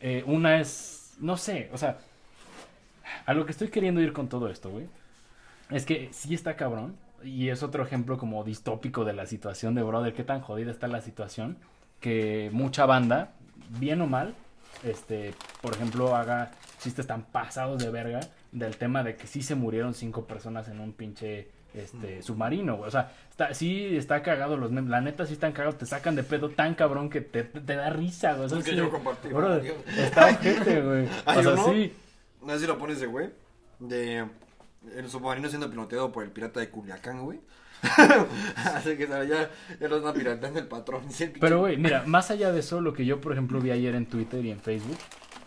eh, 0.00 0.24
una 0.26 0.60
es, 0.60 1.14
no 1.18 1.36
sé, 1.36 1.70
o 1.72 1.78
sea, 1.78 1.98
a 3.26 3.34
lo 3.34 3.44
que 3.44 3.52
estoy 3.52 3.68
queriendo 3.68 4.00
ir 4.00 4.12
con 4.12 4.28
todo 4.28 4.48
esto, 4.48 4.70
güey, 4.70 4.86
es 5.70 5.84
que 5.84 6.08
sí 6.12 6.34
está 6.34 6.56
cabrón, 6.56 6.96
y 7.22 7.48
es 7.50 7.62
otro 7.62 7.82
ejemplo 7.82 8.18
como 8.18 8.44
distópico 8.44 9.04
de 9.04 9.12
la 9.12 9.26
situación 9.26 9.74
de 9.74 9.82
brother, 9.82 10.14
qué 10.14 10.24
tan 10.24 10.40
jodida 10.40 10.70
está 10.70 10.88
la 10.88 11.02
situación, 11.02 11.58
que 12.00 12.50
mucha 12.52 12.86
banda, 12.86 13.32
bien 13.78 14.00
o 14.00 14.06
mal, 14.06 14.34
este, 14.84 15.34
por 15.60 15.74
ejemplo, 15.74 16.16
haga 16.16 16.52
chistes 16.78 17.06
tan 17.06 17.22
pasados 17.22 17.82
de 17.82 17.90
verga 17.90 18.20
del 18.52 18.76
tema 18.76 19.02
de 19.02 19.16
que 19.16 19.26
sí 19.26 19.42
se 19.42 19.54
murieron 19.54 19.94
cinco 19.94 20.26
personas 20.26 20.68
en 20.68 20.80
un 20.80 20.92
pinche 20.92 21.48
este 21.72 22.22
submarino, 22.22 22.76
güey. 22.76 22.88
O 22.88 22.90
sea, 22.90 23.12
está, 23.30 23.54
sí 23.54 23.96
está 23.96 24.22
cagado 24.22 24.56
los 24.56 24.72
memes. 24.72 24.90
La 24.90 25.00
neta 25.00 25.24
sí 25.26 25.34
están 25.34 25.52
cagados, 25.52 25.78
te 25.78 25.86
sacan 25.86 26.16
de 26.16 26.24
pedo 26.24 26.50
tan 26.50 26.74
cabrón 26.74 27.10
que 27.10 27.20
te, 27.20 27.44
te, 27.44 27.60
te 27.60 27.76
da 27.76 27.90
risa, 27.90 28.34
güey. 28.34 28.46
O 28.46 28.48
sea, 28.48 28.58
Es 28.58 28.64
que 28.64 28.70
sí, 28.72 28.76
yo 28.76 28.90
compartí 28.90 29.28
está 29.96 30.26
ojete, 30.26 30.80
güey. 30.82 31.08
¿Hay 31.26 31.38
O 31.38 31.42
sea, 31.42 31.52
uno? 31.52 31.72
sí. 31.72 31.92
No 32.42 32.54
sé 32.54 32.60
si 32.60 32.66
lo 32.66 32.78
pones 32.78 33.00
de 33.00 33.06
güey. 33.06 33.30
De 33.78 34.26
el 34.96 35.08
submarino 35.08 35.48
siendo 35.48 35.70
piloteado 35.70 36.10
por 36.10 36.24
el 36.24 36.30
pirata 36.30 36.60
de 36.60 36.70
Culiacán, 36.70 37.22
güey. 37.22 37.38
Así 38.56 38.96
que 38.96 39.06
¿sabes? 39.06 39.28
ya, 39.28 39.50
ya 39.80 39.88
lo 39.88 39.96
están 39.96 40.56
el 40.56 40.66
patrón. 40.66 41.04
el 41.18 41.32
Pero, 41.32 41.60
güey, 41.60 41.76
mira, 41.76 42.02
más 42.06 42.30
allá 42.30 42.52
de 42.52 42.60
eso, 42.60 42.80
lo 42.80 42.92
que 42.92 43.06
yo, 43.06 43.20
por 43.20 43.32
ejemplo, 43.32 43.60
vi 43.60 43.70
ayer 43.70 43.94
en 43.94 44.06
Twitter 44.06 44.44
y 44.44 44.50
en 44.50 44.60
Facebook, 44.60 44.98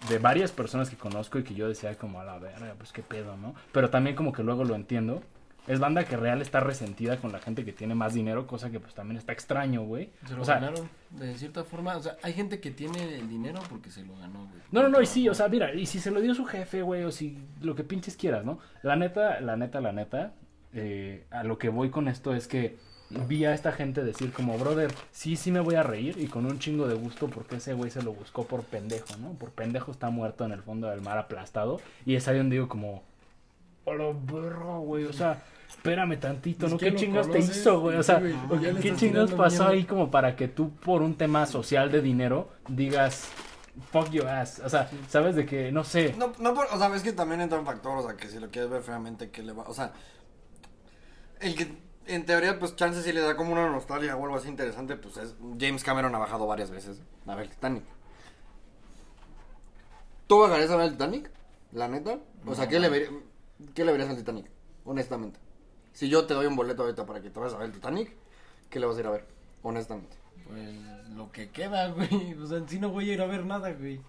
de 0.10 0.18
varias 0.20 0.52
personas 0.52 0.90
que 0.90 0.96
conozco 0.96 1.40
y 1.40 1.44
que 1.44 1.54
yo 1.54 1.68
decía 1.68 1.96
como 1.98 2.20
a 2.20 2.26
la 2.26 2.38
verga, 2.40 2.74
pues 2.78 2.92
qué 2.92 3.02
pedo, 3.02 3.38
¿no? 3.38 3.56
Pero 3.72 3.90
también 3.90 4.16
como 4.16 4.34
que 4.34 4.44
luego 4.44 4.64
lo 4.64 4.76
entiendo. 4.76 5.22
Es 5.66 5.80
banda 5.80 6.04
que 6.04 6.18
real 6.18 6.42
está 6.42 6.60
resentida 6.60 7.16
con 7.18 7.32
la 7.32 7.40
gente 7.40 7.64
que 7.64 7.72
tiene 7.72 7.96
más 7.96 8.14
dinero, 8.14 8.48
cosa 8.48 8.70
que 8.70 8.82
pues 8.82 8.94
también 8.94 9.18
está 9.18 9.32
extraño, 9.32 9.84
güey. 9.84 10.10
Se 10.28 10.36
lo 10.36 10.42
O 10.42 10.46
sea, 10.46 10.56
ganaron 10.56 10.90
de 11.12 11.34
cierta 11.36 11.64
forma. 11.64 11.96
O 11.96 12.02
sea, 12.02 12.18
hay 12.22 12.34
gente 12.34 12.60
que 12.60 12.70
tiene 12.72 13.16
el 13.16 13.30
dinero 13.30 13.62
porque 13.70 13.90
se 13.90 14.04
lo 14.04 14.14
ganó, 14.18 14.40
güey. 14.40 14.62
No, 14.72 14.82
no, 14.82 14.90
no, 14.90 15.02
y 15.02 15.06
sí, 15.06 15.30
o 15.30 15.34
sea, 15.34 15.48
mira, 15.48 15.74
y 15.74 15.86
si 15.86 16.02
se 16.02 16.12
lo 16.12 16.20
dio 16.20 16.36
su 16.36 16.44
jefe, 16.46 16.82
güey, 16.82 17.04
o 17.04 17.12
si 17.12 17.38
lo 17.62 17.76
que 17.76 17.86
pinches 17.86 18.18
quieras, 18.18 18.44
¿no? 18.44 18.60
La 18.82 18.98
neta, 18.98 19.40
la 19.40 19.56
neta, 19.56 19.80
la 19.80 19.94
neta, 19.94 20.34
eh, 20.74 21.26
a 21.32 21.44
lo 21.44 21.58
que 21.58 21.70
voy 21.70 21.90
con 21.90 22.10
esto 22.10 22.36
es 22.36 22.50
que 22.50 22.76
vi 23.28 23.46
a 23.46 23.54
esta 23.54 23.72
gente 23.72 24.04
decir 24.04 24.32
como, 24.32 24.58
brother, 24.58 24.94
sí, 25.12 25.36
sí 25.36 25.52
me 25.52 25.60
voy 25.60 25.76
a 25.76 25.84
reír 25.84 26.18
y 26.20 26.28
con 26.28 26.46
un 26.46 26.60
chingo 26.60 26.88
de 26.88 26.96
gusto 26.96 27.28
porque 27.28 27.58
ese 27.58 27.74
güey 27.74 27.92
se 27.92 28.02
lo 28.02 28.14
buscó 28.14 28.46
por 28.46 28.64
pendejo, 28.64 29.16
¿no? 29.20 29.34
Por 29.34 29.52
pendejo 29.52 29.92
está 29.92 30.10
muerto 30.10 30.46
en 30.46 30.52
el 30.52 30.62
fondo 30.62 30.88
del 30.90 31.02
mar 31.02 31.18
aplastado 31.18 31.80
y 32.06 32.16
es 32.16 32.28
ahí 32.28 32.38
donde 32.38 32.56
digo 32.56 32.68
como, 32.68 33.04
hola, 33.86 34.06
burro, 34.10 34.80
güey, 34.80 35.06
o 35.06 35.14
sea... 35.14 35.44
Espérame 35.70 36.20
tantito, 36.20 36.68
Es 36.68 36.72
¿no? 36.72 36.78
que 36.78 36.86
¿Qué 36.86 36.92
lo 36.92 36.98
chingados 37.00 37.32
te 37.32 37.40
hizo, 37.40 37.80
güey? 37.80 37.98
O 37.98 38.04
sea, 38.04 38.22
¿qué 38.80 38.92
tirando 38.92 39.36
pasó 39.36 39.68
ahí 39.68 39.86
como 39.86 40.12
para 40.12 40.36
que 40.36 40.48
tú 40.48 40.70
por 40.70 41.02
un 41.02 41.16
tema 41.16 41.48
social 41.48 41.92
de 41.92 42.00
dinero 42.02 42.50
digas 42.68 43.28
fuck 43.92 44.10
your 44.12 44.28
ass? 44.28 44.62
O 44.64 44.70
sea, 44.70 44.90
sabes 45.10 45.36
de 45.36 45.46
que, 45.48 45.72
no 45.72 45.84
sé, 45.84 46.14
No, 46.18 46.32
no 46.40 46.54
por, 46.54 46.68
o 46.72 46.78
sea, 46.78 46.96
es 46.96 47.02
que 47.02 47.12
también 47.12 47.42
entra 47.42 47.58
un 47.58 47.66
factor, 47.66 47.98
o 47.98 48.08
sea, 48.08 48.16
que 48.16 48.28
si 48.28 48.40
lo 48.40 48.50
quieres 48.50 48.70
ver 48.70 48.84
feamente, 48.84 49.32
que 49.32 49.42
le 49.42 49.52
va, 49.52 49.64
o 49.64 49.74
sea, 49.74 49.92
el 51.40 51.56
que 51.56 51.76
en 52.08 52.26
teoría, 52.26 52.60
pues, 52.60 52.76
chance 52.76 53.02
si 53.02 53.12
le 53.12 53.22
da 53.22 53.36
como 53.36 53.54
una 53.54 53.70
nostalgia 53.70 54.16
o 54.16 54.24
algo 54.24 54.38
así 54.38 54.48
interesante, 54.48 54.96
pues 54.96 55.18
es, 55.18 55.36
James 55.60 55.84
Cameron 55.84 56.14
ha 56.16 56.20
bajado 56.20 56.48
varias 56.48 56.70
veces 56.72 57.02
a 57.26 57.36
ver 57.36 57.50
Titanic. 57.50 57.84
¿Tú 60.28 60.40
bajarías 60.40 60.72
a 60.72 60.76
ver 60.78 60.86
el 60.88 60.92
Titanic? 60.94 61.30
La 61.72 61.88
neta. 61.88 62.18
O 62.46 62.56
sea, 62.56 62.68
¿qué 62.68 62.80
le, 62.80 62.90
ver- 62.90 63.10
¿qué 63.74 63.84
le 63.86 63.92
verías 63.92 64.10
al 64.10 64.18
Titanic? 64.18 64.50
Honestamente. 64.86 65.40
Si 65.94 66.10
yo 66.10 66.26
te 66.26 66.34
doy 66.34 66.46
un 66.48 66.56
boleto 66.56 66.84
ahorita 66.84 67.06
para 67.06 67.22
que 67.22 67.30
te 67.30 67.40
vayas 67.40 67.54
a 67.54 67.58
ver 67.58 67.68
el 67.68 67.74
Titanic, 67.74 68.16
¿qué 68.70 68.80
le 68.80 68.86
vas 68.86 68.98
a 68.98 69.00
ir 69.00 69.08
a 69.08 69.12
ver? 69.12 69.28
Honestamente. 69.62 70.16
Pues 70.48 70.70
lo 71.10 71.32
que 71.32 71.50
queda, 71.50 71.90
güey. 71.90 72.34
O 72.42 72.48
sea, 72.48 72.58
en 72.58 72.68
sí 72.68 72.80
no 72.80 72.90
voy 72.90 73.10
a 73.10 73.14
ir 73.14 73.22
a 73.22 73.26
ver 73.28 73.46
nada, 73.46 73.72
güey. 73.74 74.02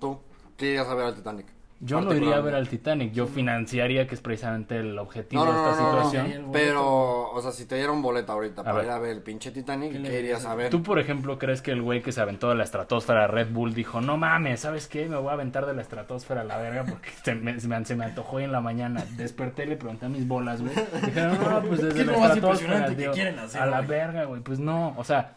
¿Tú? 0.00 0.20
¿Qué 0.56 0.66
irías 0.66 0.86
a 0.88 0.94
ver 0.94 1.06
al 1.06 1.14
Titanic? 1.14 1.46
Yo 1.84 2.00
no 2.00 2.14
iría 2.14 2.36
a 2.36 2.40
ver 2.40 2.54
al 2.54 2.68
Titanic, 2.68 3.12
yo 3.12 3.26
financiaría, 3.26 4.06
que 4.06 4.14
es 4.14 4.20
precisamente 4.20 4.76
el 4.78 4.96
objetivo 4.98 5.44
No, 5.44 5.52
no, 5.52 5.62
de 5.64 5.70
esta 5.72 5.82
no, 5.82 5.92
no, 5.92 5.98
no. 5.98 6.10
situación. 6.10 6.48
Pero, 6.52 7.30
o 7.32 7.42
sea, 7.42 7.50
si 7.50 7.66
te 7.66 7.74
dieron 7.74 8.00
boleto 8.02 8.30
ahorita 8.32 8.60
A 8.60 8.64
para 8.64 8.76
ver. 8.76 8.84
ir 8.84 8.90
a 8.92 8.98
ver 9.00 9.10
el 9.10 9.22
pinche 9.22 9.50
Titanic, 9.50 9.90
¿Qué 9.92 10.00
¿qué, 10.02 10.20
irías 10.20 10.46
a 10.46 10.54
ver? 10.54 10.70
¿Tú, 10.70 10.82
por 10.84 11.00
ejemplo, 11.00 11.40
crees 11.40 11.60
que 11.60 11.72
el 11.72 11.82
güey 11.82 12.00
que 12.00 12.12
se 12.12 12.20
aventó 12.20 12.48
de 12.50 12.54
la 12.54 12.62
estratosfera 12.62 13.26
Red 13.26 13.48
Bull 13.50 13.74
dijo, 13.74 14.00
no 14.00 14.16
mames, 14.16 14.60
¿sabes 14.60 14.86
qué? 14.86 15.06
Me 15.08 15.16
voy 15.16 15.30
a 15.30 15.32
aventar 15.32 15.66
de 15.66 15.74
la 15.74 15.82
estratosfera 15.82 16.42
a 16.42 16.44
la 16.44 16.56
verga 16.58 16.84
porque 16.88 17.10
se 17.24 17.34
me, 17.34 17.58
se 17.58 17.66
me, 17.66 17.84
se 17.84 17.96
me 17.96 18.04
antojó 18.04 18.36
hoy 18.36 18.44
en 18.44 18.52
la 18.52 18.60
mañana. 18.60 19.04
Desperté 19.16 19.64
y 19.64 19.66
le 19.66 19.76
pregunté 19.76 20.06
a 20.06 20.08
mis 20.08 20.28
bolas, 20.28 20.62
güey. 20.62 20.72
Dijeron, 21.04 21.36
no, 21.42 21.62
pues 21.62 21.80
¿Qué 21.80 21.86
desde 21.86 22.00
es 22.02 22.06
la 22.06 22.12
lo 22.12 22.18
más 22.20 22.30
estratosfera, 22.36 22.42
impresionante 22.76 22.96
que 22.96 23.02
tío, 23.02 23.12
quieren 23.12 23.38
hacer, 23.40 23.60
A 23.60 23.66
la 23.66 23.78
güey? 23.78 23.88
verga, 23.88 24.24
güey. 24.26 24.40
Pues 24.40 24.60
no, 24.60 24.94
o 24.96 25.02
sea, 25.02 25.36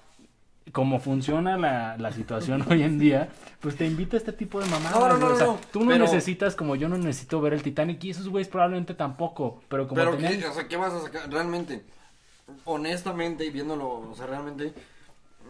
como 0.71 0.99
funciona 0.99 1.57
la, 1.57 1.95
la 1.97 2.11
situación 2.11 2.65
hoy 2.69 2.83
en 2.83 2.97
día, 2.99 3.29
pues 3.61 3.75
te 3.77 3.85
invita 3.85 4.17
a 4.17 4.19
este 4.19 4.33
tipo 4.33 4.59
de 4.59 4.65
mamadas, 4.67 4.99
No, 4.99 5.07
no, 5.07 5.17
no, 5.17 5.19
güey. 5.19 5.33
O 5.33 5.37
sea, 5.37 5.45
no, 5.47 5.59
tú 5.71 5.81
no 5.81 5.91
pero- 5.91 6.05
necesitas, 6.05 6.55
como 6.55 6.75
yo 6.75 6.89
no 6.89 6.97
necesito 6.97 7.39
ver 7.41 7.53
el 7.53 7.61
Titanic 7.63 8.03
y 8.03 8.09
esos 8.09 8.27
güeyes 8.29 8.47
probablemente 8.49 8.93
tampoco, 8.93 9.61
pero 9.69 9.87
como 9.87 9.99
Pero, 10.01 10.15
tenían... 10.15 10.39
¿qué, 10.39 10.47
o 10.47 10.53
sea, 10.53 10.67
¿qué 10.67 10.77
vas 10.77 10.93
a 10.93 11.01
sacar? 11.01 11.29
Realmente, 11.31 11.83
honestamente, 12.65 13.45
y 13.45 13.49
viéndolo, 13.51 13.89
o 14.09 14.15
sea, 14.15 14.25
realmente, 14.27 14.73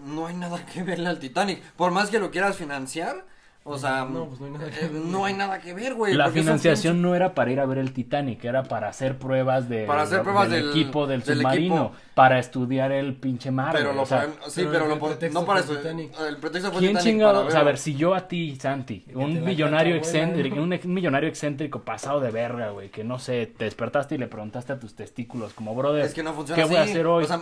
no 0.05 0.27
hay 0.27 0.35
nada 0.35 0.65
que 0.65 0.83
verle 0.83 1.07
al 1.09 1.19
Titanic. 1.19 1.61
Por 1.77 1.91
más 1.91 2.09
que 2.09 2.19
lo 2.19 2.31
quieras 2.31 2.57
financiar, 2.57 3.25
o 3.67 3.79
sea, 3.79 4.05
No, 4.05 4.27
pues 4.27 4.39
no 4.39 4.45
hay 4.45 4.51
nada 4.51 4.69
que 4.69 4.85
eh, 4.85 4.89
ver. 4.89 5.01
no 5.01 5.25
hay 5.25 5.33
nada 5.33 5.59
que 5.59 5.73
ver, 5.73 5.95
güey. 5.95 6.13
La 6.13 6.29
financiación 6.29 7.01
no 7.01 7.15
era 7.15 7.33
para 7.33 7.49
ir 7.51 7.59
a 7.59 7.65
ver 7.65 7.79
el 7.79 7.93
Titanic, 7.93 8.45
era 8.45 8.61
para 8.63 8.89
hacer 8.89 9.17
pruebas 9.17 9.67
de, 9.67 9.85
Para 9.85 10.03
hacer 10.03 10.21
pruebas 10.21 10.51
del, 10.51 10.61
del- 10.61 10.69
equipo 10.69 11.07
del, 11.07 11.23
del 11.23 11.37
submarino, 11.39 11.75
equipo. 11.87 11.95
para 12.13 12.37
estudiar 12.37 12.91
el 12.91 13.15
pinche 13.15 13.49
mar. 13.49 13.73
Pero 13.75 13.91
lo 13.93 14.03
o 14.03 14.05
sea, 14.05 14.19
pueden- 14.27 14.33
sí, 14.51 14.61
pero 14.61 14.71
pero 14.71 14.83
el 14.85 14.89
lo 14.91 14.99
pretexto 14.99 15.39
no 15.39 15.45
para 15.47 15.63
fue 15.63 15.73
eso. 15.73 15.81
Titanic. 15.81 16.11
El 16.19 16.37
pretexto 16.37 16.71
fue 16.71 16.79
¿Quién 16.79 16.91
Titanic 16.91 17.11
chingado? 17.13 17.33
para 17.33 17.47
O 17.47 17.51
sea, 17.51 17.59
a 17.61 17.63
ver- 17.63 17.77
si 17.79 17.95
yo 17.95 18.13
a 18.13 18.27
ti, 18.27 18.55
Santi, 18.55 19.03
un 19.15 19.43
millonario 19.43 19.95
excéntrico, 19.95 20.57
millonario 20.87 21.27
excéntrico 21.27 21.81
pasado 21.81 22.19
de 22.19 22.29
verga, 22.29 22.69
güey, 22.69 22.89
que 22.91 23.03
no 23.03 23.17
sé, 23.17 23.47
te 23.47 23.65
despertaste 23.65 24.13
y 24.13 24.17
le 24.19 24.27
preguntaste 24.27 24.73
a 24.73 24.79
tus 24.79 24.95
testículos, 24.95 25.53
como, 25.53 25.73
brother, 25.73 26.05
Es 26.05 26.13
que 26.13 26.21
no 26.21 26.33
funciona 26.33 26.55
¿qué 26.57 26.61
así. 26.61 26.71
voy 26.71 26.79
a 26.79 26.83
hacer 26.83 27.07
hoy? 27.07 27.23
O 27.23 27.27
sea, 27.27 27.41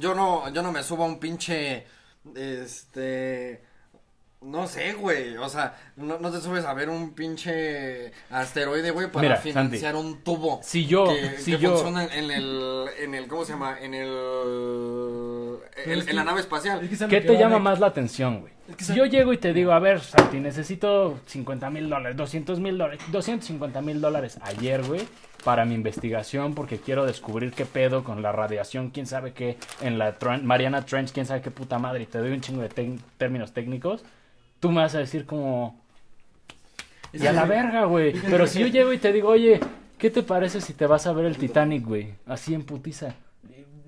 yo 0.00 0.14
no, 0.14 0.48
yo 0.50 0.62
no 0.62 0.72
me 0.72 0.82
subo 0.82 1.04
a 1.04 1.06
un 1.06 1.18
pinche, 1.20 1.84
este, 2.34 3.70
no 4.44 4.66
sé, 4.66 4.94
güey. 4.94 5.36
O 5.36 5.48
sea, 5.48 5.76
no, 5.96 6.18
no 6.18 6.30
te 6.30 6.40
subes 6.40 6.64
a 6.64 6.74
ver 6.74 6.88
un 6.88 7.14
pinche 7.14 8.12
asteroide, 8.30 8.90
güey, 8.90 9.10
para 9.10 9.22
Mira, 9.22 9.36
financiar 9.36 9.96
un 9.96 10.22
tubo. 10.22 10.60
si 10.62 10.86
yo, 10.86 11.06
que, 11.06 11.38
si 11.38 11.52
que 11.52 11.58
yo, 11.58 11.72
funciona 11.72 12.04
en 12.04 12.30
el, 12.30 12.86
en 12.98 13.14
el, 13.14 13.28
¿cómo 13.28 13.44
se 13.44 13.52
llama? 13.52 13.78
En 13.80 13.94
el, 13.94 15.58
en, 15.86 16.16
la 16.16 16.24
nave 16.24 16.40
espacial. 16.40 16.82
Es 16.84 16.98
¿qué 16.98 17.08
que 17.08 17.20
te 17.20 17.38
llama 17.38 17.58
más 17.58 17.80
la 17.80 17.86
atención, 17.86 18.40
güey? 18.40 18.52
Es 18.68 18.76
que 18.76 18.84
Si 18.84 18.94
yo 18.94 19.06
llego 19.06 19.32
y 19.32 19.38
te 19.38 19.52
digo, 19.52 19.72
a 19.72 19.78
ver, 19.78 20.00
Santi, 20.00 20.38
necesito 20.38 21.20
50 21.26 21.70
mil 21.70 21.88
dólares, 21.88 22.16
200 22.16 22.60
mil 22.60 22.78
dólares, 22.78 23.02
250 23.10 23.80
mil 23.82 24.00
dólares 24.00 24.38
ayer, 24.42 24.82
güey, 24.82 25.02
para 25.44 25.64
mi 25.64 25.74
investigación, 25.74 26.54
porque 26.54 26.78
quiero 26.78 27.04
descubrir 27.04 27.52
qué 27.52 27.66
pedo 27.66 28.04
con 28.04 28.22
la 28.22 28.32
radiación, 28.32 28.90
quién 28.90 29.06
sabe 29.06 29.32
qué, 29.32 29.58
en 29.80 29.98
la 29.98 30.16
Mariana 30.42 30.84
Trench, 30.84 31.12
quién 31.12 31.26
sabe 31.26 31.42
qué 31.42 31.50
puta 31.50 31.78
madre, 31.78 32.04
y 32.04 32.06
te 32.06 32.18
doy 32.18 32.30
un 32.30 32.40
chingo 32.40 32.62
de 32.62 32.98
términos 33.18 33.52
técnicos, 33.52 34.04
tú 34.62 34.70
me 34.70 34.80
vas 34.80 34.94
a 34.94 35.00
decir 35.00 35.26
como, 35.26 35.82
y 37.12 37.26
a 37.26 37.32
la 37.32 37.44
verga, 37.46 37.84
güey. 37.86 38.12
Pero 38.12 38.46
si 38.46 38.60
yo 38.60 38.68
llego 38.68 38.92
y 38.92 38.98
te 38.98 39.12
digo, 39.12 39.28
oye, 39.28 39.58
¿qué 39.98 40.08
te 40.08 40.22
parece 40.22 40.60
si 40.60 40.72
te 40.72 40.86
vas 40.86 41.08
a 41.08 41.12
ver 41.12 41.26
el 41.26 41.36
Titanic, 41.36 41.84
güey? 41.84 42.14
Así 42.26 42.54
en 42.54 42.62
putiza. 42.62 43.16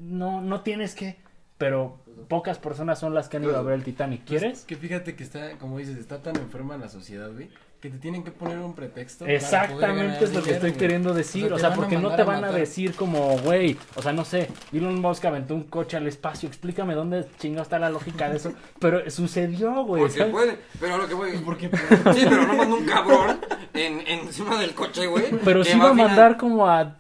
No, 0.01 0.41
no 0.41 0.63
tienes 0.63 0.97
que, 0.97 1.17
pero 1.59 2.01
pocas 2.29 2.59
personas 2.59 2.99
son 2.99 3.15
las 3.15 3.29
que 3.29 3.37
han 3.37 3.45
ido 3.45 3.57
a 3.57 3.63
ver 3.63 3.75
el 3.75 3.85
Titanic. 3.85 4.23
Pues, 4.23 4.41
¿Quieres? 4.41 4.65
que 4.65 4.75
fíjate 4.75 5.15
que 5.15 5.23
está, 5.23 5.57
como 5.59 5.79
dices, 5.79 5.97
está 5.97 6.21
tan 6.23 6.35
enferma 6.37 6.77
la 6.77 6.89
sociedad, 6.89 7.33
güey, 7.33 7.51
que 7.85 7.91
te 7.91 7.99
tienen 7.99 8.25
que 8.25 8.31
poner 8.31 8.57
un 8.61 8.73
pretexto. 8.73 9.27
Exactamente 9.27 10.25
es 10.25 10.33
lo 10.33 10.43
que 10.43 10.53
estoy 10.53 10.73
queriendo 10.73 11.13
decir. 11.13 11.53
O 11.53 11.59
sea, 11.59 11.75
porque 11.75 11.99
no 11.99 12.17
te 12.17 12.23
van 12.23 12.43
a 12.43 12.51
decir 12.51 12.95
como, 12.95 13.37
güey, 13.41 13.77
o 13.95 14.01
sea, 14.01 14.11
no 14.11 14.25
sé, 14.25 14.49
Elon 14.73 15.03
Musk 15.03 15.23
aventó 15.27 15.55
un 15.55 15.65
coche 15.65 15.99
al 15.99 16.07
espacio, 16.07 16.49
explícame 16.49 16.95
dónde 16.95 17.27
chingado 17.39 17.63
está 17.63 17.79
la 17.79 17.91
lógica 17.91 18.31
de 18.31 18.39
eso. 18.39 18.55
Pero 18.79 19.11
sucedió, 19.11 19.85
güey. 19.85 20.01
Porque 20.01 20.17
¿sabes? 20.19 20.33
puede, 20.33 20.59
pero 20.81 20.95
a 20.95 20.97
lo 20.97 21.07
que 21.09 21.13
voy. 21.13 21.33
Porque 21.45 21.69
Sí, 21.69 22.27
pero 22.27 22.47
no 22.47 22.55
manda 22.55 22.75
un 22.75 22.87
cabrón 22.87 23.39
en, 23.75 24.01
encima 24.07 24.59
del 24.59 24.73
coche, 24.75 25.07
güey. 25.07 25.27
Pero 25.45 25.63
sí 25.63 25.79
va 25.79 25.91
a 25.91 25.95
mandar 25.95 26.39
como 26.39 26.67
a 26.67 26.97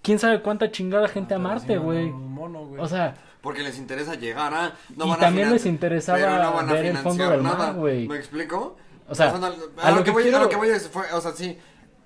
quién 0.00 0.18
sabe 0.18 0.40
cuánta 0.40 0.70
chingada 0.70 1.08
gente 1.08 1.34
a 1.34 1.38
Marte, 1.38 1.76
güey. 1.76 2.06
Un 2.06 2.32
mono, 2.32 2.64
güey. 2.64 2.80
O 2.80 2.88
sea, 2.88 3.14
Porque 3.42 3.62
les 3.62 3.76
interesa 3.76 4.14
llegar 4.14 4.54
a. 4.54 4.72
No 4.96 5.04
Y 5.04 5.08
van 5.10 5.18
a 5.18 5.20
también 5.20 5.48
finan- 5.48 5.52
les 5.52 5.66
interesaba 5.66 6.18
pero 6.18 6.42
no 6.42 6.52
van 6.54 6.70
a 6.70 6.72
ver 6.72 6.86
el 6.86 6.96
fondo 6.96 7.28
del 7.30 7.42
mar, 7.42 7.58
nada. 7.58 7.72
güey. 7.72 8.08
¿Me 8.08 8.16
explico? 8.16 8.76
O 9.12 9.14
sea, 9.14 9.32
no- 9.32 9.46
a 9.46 9.86
a, 9.86 9.90
lo 9.90 9.96
lo 9.98 10.04
que 10.04 10.10
voy, 10.10 10.22
quiero- 10.24 10.38
a 10.38 10.40
lo 10.42 10.48
que 10.48 10.56
voy 10.56 10.68
es, 10.70 10.88
fue, 10.88 11.10
o 11.12 11.20
sea, 11.20 11.32
sí. 11.32 11.58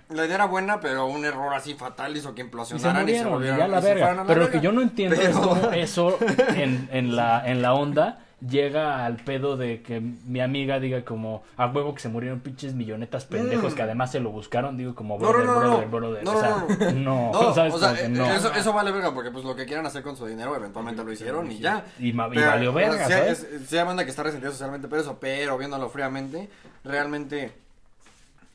La 0.08 0.24
idea 0.24 0.36
era 0.36 0.44
buena, 0.44 0.78
pero 0.78 1.06
un 1.06 1.24
error 1.24 1.52
así 1.52 1.74
fatal 1.74 2.16
hizo 2.16 2.32
que 2.32 2.40
implosionaran 2.42 3.08
y 3.08 3.12
se, 3.12 3.24
murieron, 3.24 3.28
y 3.28 3.34
volvieron 3.34 3.70
la 3.72 3.80
verga. 3.80 4.24
Pero 4.24 4.40
lo 4.42 4.50
que 4.52 4.60
yo 4.60 4.70
no 4.70 4.80
entiendo 4.82 5.16
es 5.16 5.22
Pero- 5.28 5.40
cómo 5.40 5.70
eso 5.72 6.16
en, 6.54 6.88
en, 6.92 7.16
la, 7.16 7.42
en 7.44 7.60
la 7.60 7.74
onda 7.74 8.20
llega 8.40 9.04
al 9.06 9.16
pedo 9.16 9.56
de 9.56 9.80
que 9.82 10.00
mi 10.00 10.40
amiga 10.40 10.78
diga 10.78 11.04
como 11.04 11.42
a 11.56 11.66
huevo 11.66 11.94
que 11.94 12.00
se 12.00 12.08
murieron 12.08 12.40
pinches 12.40 12.74
millonetas 12.74 13.24
pendejos 13.24 13.74
que 13.74 13.82
además 13.82 14.12
se 14.12 14.20
lo 14.20 14.30
buscaron, 14.30 14.76
digo 14.76 14.94
como 14.94 15.16
Mm. 15.18 15.22
No, 15.22 15.32
no, 15.32 15.32
brother, 15.32 15.46
no, 15.46 15.54
no. 15.54 15.60
brother, 15.88 15.88
brother. 15.88 16.24
No, 16.24 17.30
eh, 17.96 18.08
no. 18.08 18.34
eso, 18.34 18.52
eso 18.54 18.72
vale 18.72 18.92
verga, 18.92 19.14
porque 19.14 19.30
pues 19.30 19.44
lo 19.44 19.56
que 19.56 19.64
quieran 19.64 19.86
hacer 19.86 20.02
con 20.02 20.16
su 20.16 20.26
dinero 20.26 20.54
eventualmente 20.54 21.02
lo 21.02 21.12
hicieron 21.12 21.50
y 21.50 21.58
ya. 21.58 21.84
Y, 21.98 22.12
Pero, 22.12 22.46
valió 22.46 22.72
verga, 22.72 23.04
o 23.04 23.08
sea, 23.08 23.18
¿sabes? 23.18 23.42
es- 23.50 23.68
sí 23.68 23.78
hay 23.78 23.84
banda 23.86 24.04
que 24.04 24.10
está 24.10 24.22
resentida 24.22 24.50
socialmente 24.50 24.88
por 24.88 24.98
eso, 24.98 25.18
pero 25.20 25.56
viéndolo 25.56 25.88
fríamente, 25.88 26.48
realmente 26.84 27.52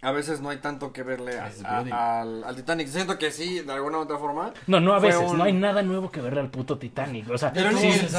a 0.03 0.11
veces 0.11 0.41
no 0.41 0.49
hay 0.49 0.57
tanto 0.57 0.91
que 0.93 1.03
verle 1.03 1.37
a- 1.39 1.51
a- 1.63 2.21
al, 2.21 2.43
al 2.43 2.55
Titanic. 2.55 2.87
Siento 2.87 3.19
que 3.19 3.29
sí, 3.31 3.59
de 3.59 3.71
alguna 3.71 3.99
u 3.99 4.01
otra 4.01 4.17
forma. 4.17 4.51
No, 4.65 4.79
no 4.79 4.93
a 4.93 4.99
veces, 4.99 5.21
un- 5.29 5.37
no 5.37 5.43
hay 5.43 5.53
nada 5.53 5.83
nuevo 5.83 6.09
que 6.09 6.21
verle 6.21 6.39
al 6.39 6.49
puto 6.49 6.79
Titanic. 6.79 7.29
O 7.29 7.37
sea, 7.37 7.53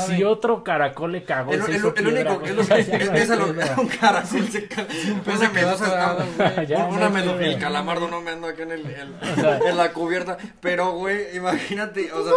si, 0.07 0.22
otro 0.22 0.62
caracol 0.62 1.11
le 1.12 1.24
cagó, 1.24 1.53
El, 1.53 1.62
se 1.64 1.70
el- 1.72 1.76
hizo 1.78 1.89
el 1.89 1.95
piedra, 1.95 2.33
único, 2.35 2.62
O 2.62 2.66
que 2.66 2.80
es 2.80 3.78
un 3.78 3.89
caracol 3.89 4.49
se 4.49 4.68
ca- 4.68 4.87
Esa 5.26 5.49
medusa 5.51 6.16
una 6.89 7.09
medusa, 7.09 7.45
el 7.45 7.59
calamardo 7.59 8.09
no 8.09 8.20
me 8.20 8.30
ando 8.30 8.47
acá 8.47 8.62
en 8.62 8.72
el, 8.72 8.87
el- 8.87 9.14
sea- 9.37 9.59
en 9.59 9.76
la 9.76 9.93
cubierta, 9.93 10.37
pero 10.61 10.93
güey, 10.93 11.37
imagínate, 11.37 12.12
o 12.12 12.22
sea, 12.24 12.33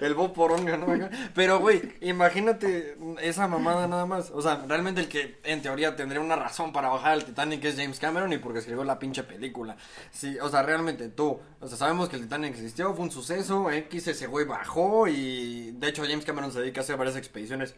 el 0.00 0.14
boporonga, 0.14 0.76
¿no? 0.76 0.92
Acá. 0.92 1.10
Pero 1.34 1.60
güey, 1.60 1.82
imagínate 2.00 2.96
esa 3.22 3.46
mamada 3.48 3.86
nada 3.86 4.06
más, 4.06 4.30
o 4.30 4.42
sea, 4.42 4.64
realmente 4.66 5.00
el 5.00 5.08
que 5.08 5.38
en 5.44 5.62
teoría 5.62 5.96
tendría 5.96 6.20
una 6.20 6.36
razón 6.36 6.72
para 6.72 6.88
bajar 6.88 7.12
al 7.12 7.24
Titanic 7.24 7.64
es 7.64 7.75
James 7.76 7.98
Cameron 8.00 8.32
y 8.32 8.38
porque 8.38 8.58
escribió 8.60 8.84
la 8.84 8.98
pinche 8.98 9.22
película. 9.22 9.76
Sí, 10.10 10.36
o 10.40 10.48
sea, 10.48 10.62
realmente 10.62 11.08
tú, 11.08 11.38
o 11.60 11.68
sea, 11.68 11.76
sabemos 11.76 12.08
que 12.08 12.16
el 12.16 12.22
Titanic 12.22 12.52
existió, 12.54 12.94
fue 12.94 13.04
un 13.04 13.10
suceso, 13.10 13.70
X 13.70 14.08
ese 14.08 14.26
güey 14.26 14.44
bajó 14.46 15.06
y 15.08 15.72
de 15.72 15.88
hecho 15.88 16.02
James 16.06 16.24
Cameron 16.24 16.52
se 16.52 16.60
dedica 16.60 16.80
a 16.80 16.84
hacer 16.84 16.96
varias 16.96 17.16
expediciones 17.16 17.74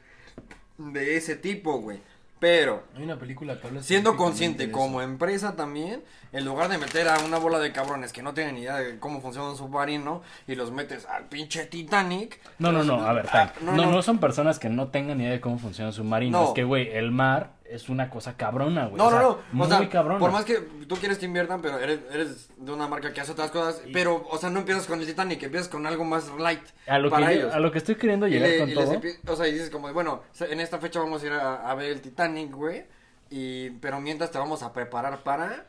de 0.79 1.17
ese 1.17 1.37
tipo, 1.37 1.81
güey. 1.81 2.01
Pero 2.41 2.85
Hay 2.97 3.03
una 3.03 3.19
película 3.19 3.61
que 3.61 3.67
habla 3.67 3.83
siendo 3.83 4.17
consciente 4.17 4.71
como 4.71 5.03
empresa 5.03 5.57
también, 5.57 6.05
en 6.31 6.45
lugar 6.45 6.69
de 6.69 6.79
meter 6.79 7.09
a 7.09 7.19
una 7.25 7.37
bola 7.37 7.59
de 7.59 7.73
cabrones 7.73 8.13
que 8.13 8.23
no 8.23 8.33
tienen 8.33 8.55
ni 8.55 8.61
idea 8.61 8.77
de 8.77 9.01
cómo 9.01 9.21
funciona 9.21 9.51
un 9.51 9.57
submarino 9.57 10.23
y 10.47 10.55
los 10.55 10.71
metes 10.71 11.05
al 11.07 11.25
pinche 11.25 11.67
Titanic. 11.67 12.39
No, 12.61 12.71
no, 12.71 12.85
no, 12.85 13.05
a 13.05 13.13
ver, 13.13 13.27
Ah, 13.33 13.53
time. 13.59 13.73
no, 13.73 13.91
no, 13.91 14.03
son 14.03 14.19
personas 14.21 14.61
que 14.61 14.69
no 14.69 14.87
tengan 14.87 15.19
ni 15.19 15.25
idea 15.25 15.33
de 15.33 15.41
cómo 15.41 15.59
funciona 15.59 15.89
un 15.89 15.95
submarino. 15.95 16.41
No. 16.41 16.49
Es 16.49 16.55
que, 16.55 16.63
güey, 16.63 16.89
el 16.93 17.11
mar 17.11 17.55
es 17.71 17.89
una 17.89 18.09
cosa 18.11 18.37
cabrona, 18.37 18.87
güey. 18.87 18.97
No, 18.97 19.07
o 19.07 19.11
sea, 19.11 19.21
no, 19.21 19.29
no. 19.31 19.39
Muy 19.53 19.67
o 19.67 19.71
sea, 19.71 19.89
cabrona. 19.89 20.19
por 20.19 20.31
más 20.33 20.45
que 20.45 20.55
tú 20.89 20.97
quieres 20.97 21.19
que 21.19 21.27
inviertan, 21.27 21.61
pero 21.61 21.79
eres, 21.79 22.01
eres 22.13 22.49
de 22.57 22.73
una 22.73 22.89
marca 22.89 23.13
que 23.13 23.21
hace 23.21 23.33
otras 23.33 23.51
cosas. 23.51 23.83
Pero, 23.93 24.27
o 24.31 24.39
sea, 24.39 24.51
no 24.51 24.61
empiezas 24.61 24.87
con 24.87 25.01
el 25.01 25.07
Titanic, 25.07 25.43
empiezas 25.43 25.69
con 25.69 25.87
algo 25.87 26.05
más 26.05 26.31
light. 26.39 26.63
a, 26.87 26.99
lo 26.99 27.09
que 27.09 27.15
para 27.15 27.33
yo- 27.33 27.41
ellos. 27.41 27.55
a 27.55 27.59
lo 27.61 27.71
que 27.73 27.79
estoy 27.79 27.95
queriendo 27.97 28.27
llegar 28.27 28.49
le- 28.49 28.59
con 28.59 28.73
todo. 28.75 28.93
empie- 28.95 29.19
o 29.27 29.37
sea, 29.37 29.47
y 29.49 29.53
dices 29.53 29.71
como, 29.71 29.93
bueno, 29.93 30.23
en 30.41 30.61
esta 30.61 30.79
fecha 30.79 31.01
vamos 31.01 31.23
a 31.23 31.27
ir 31.27 31.33
a, 31.33 31.71
a 31.71 31.75
ver 31.75 31.91
el 31.93 32.01
Titanic, 32.01 32.53
güey. 32.53 32.85
Y, 33.31 33.71
pero 33.81 34.01
mientras 34.01 34.31
te 34.31 34.39
vamos 34.39 34.63
a 34.63 34.73
preparar 34.73 35.19
para 35.23 35.67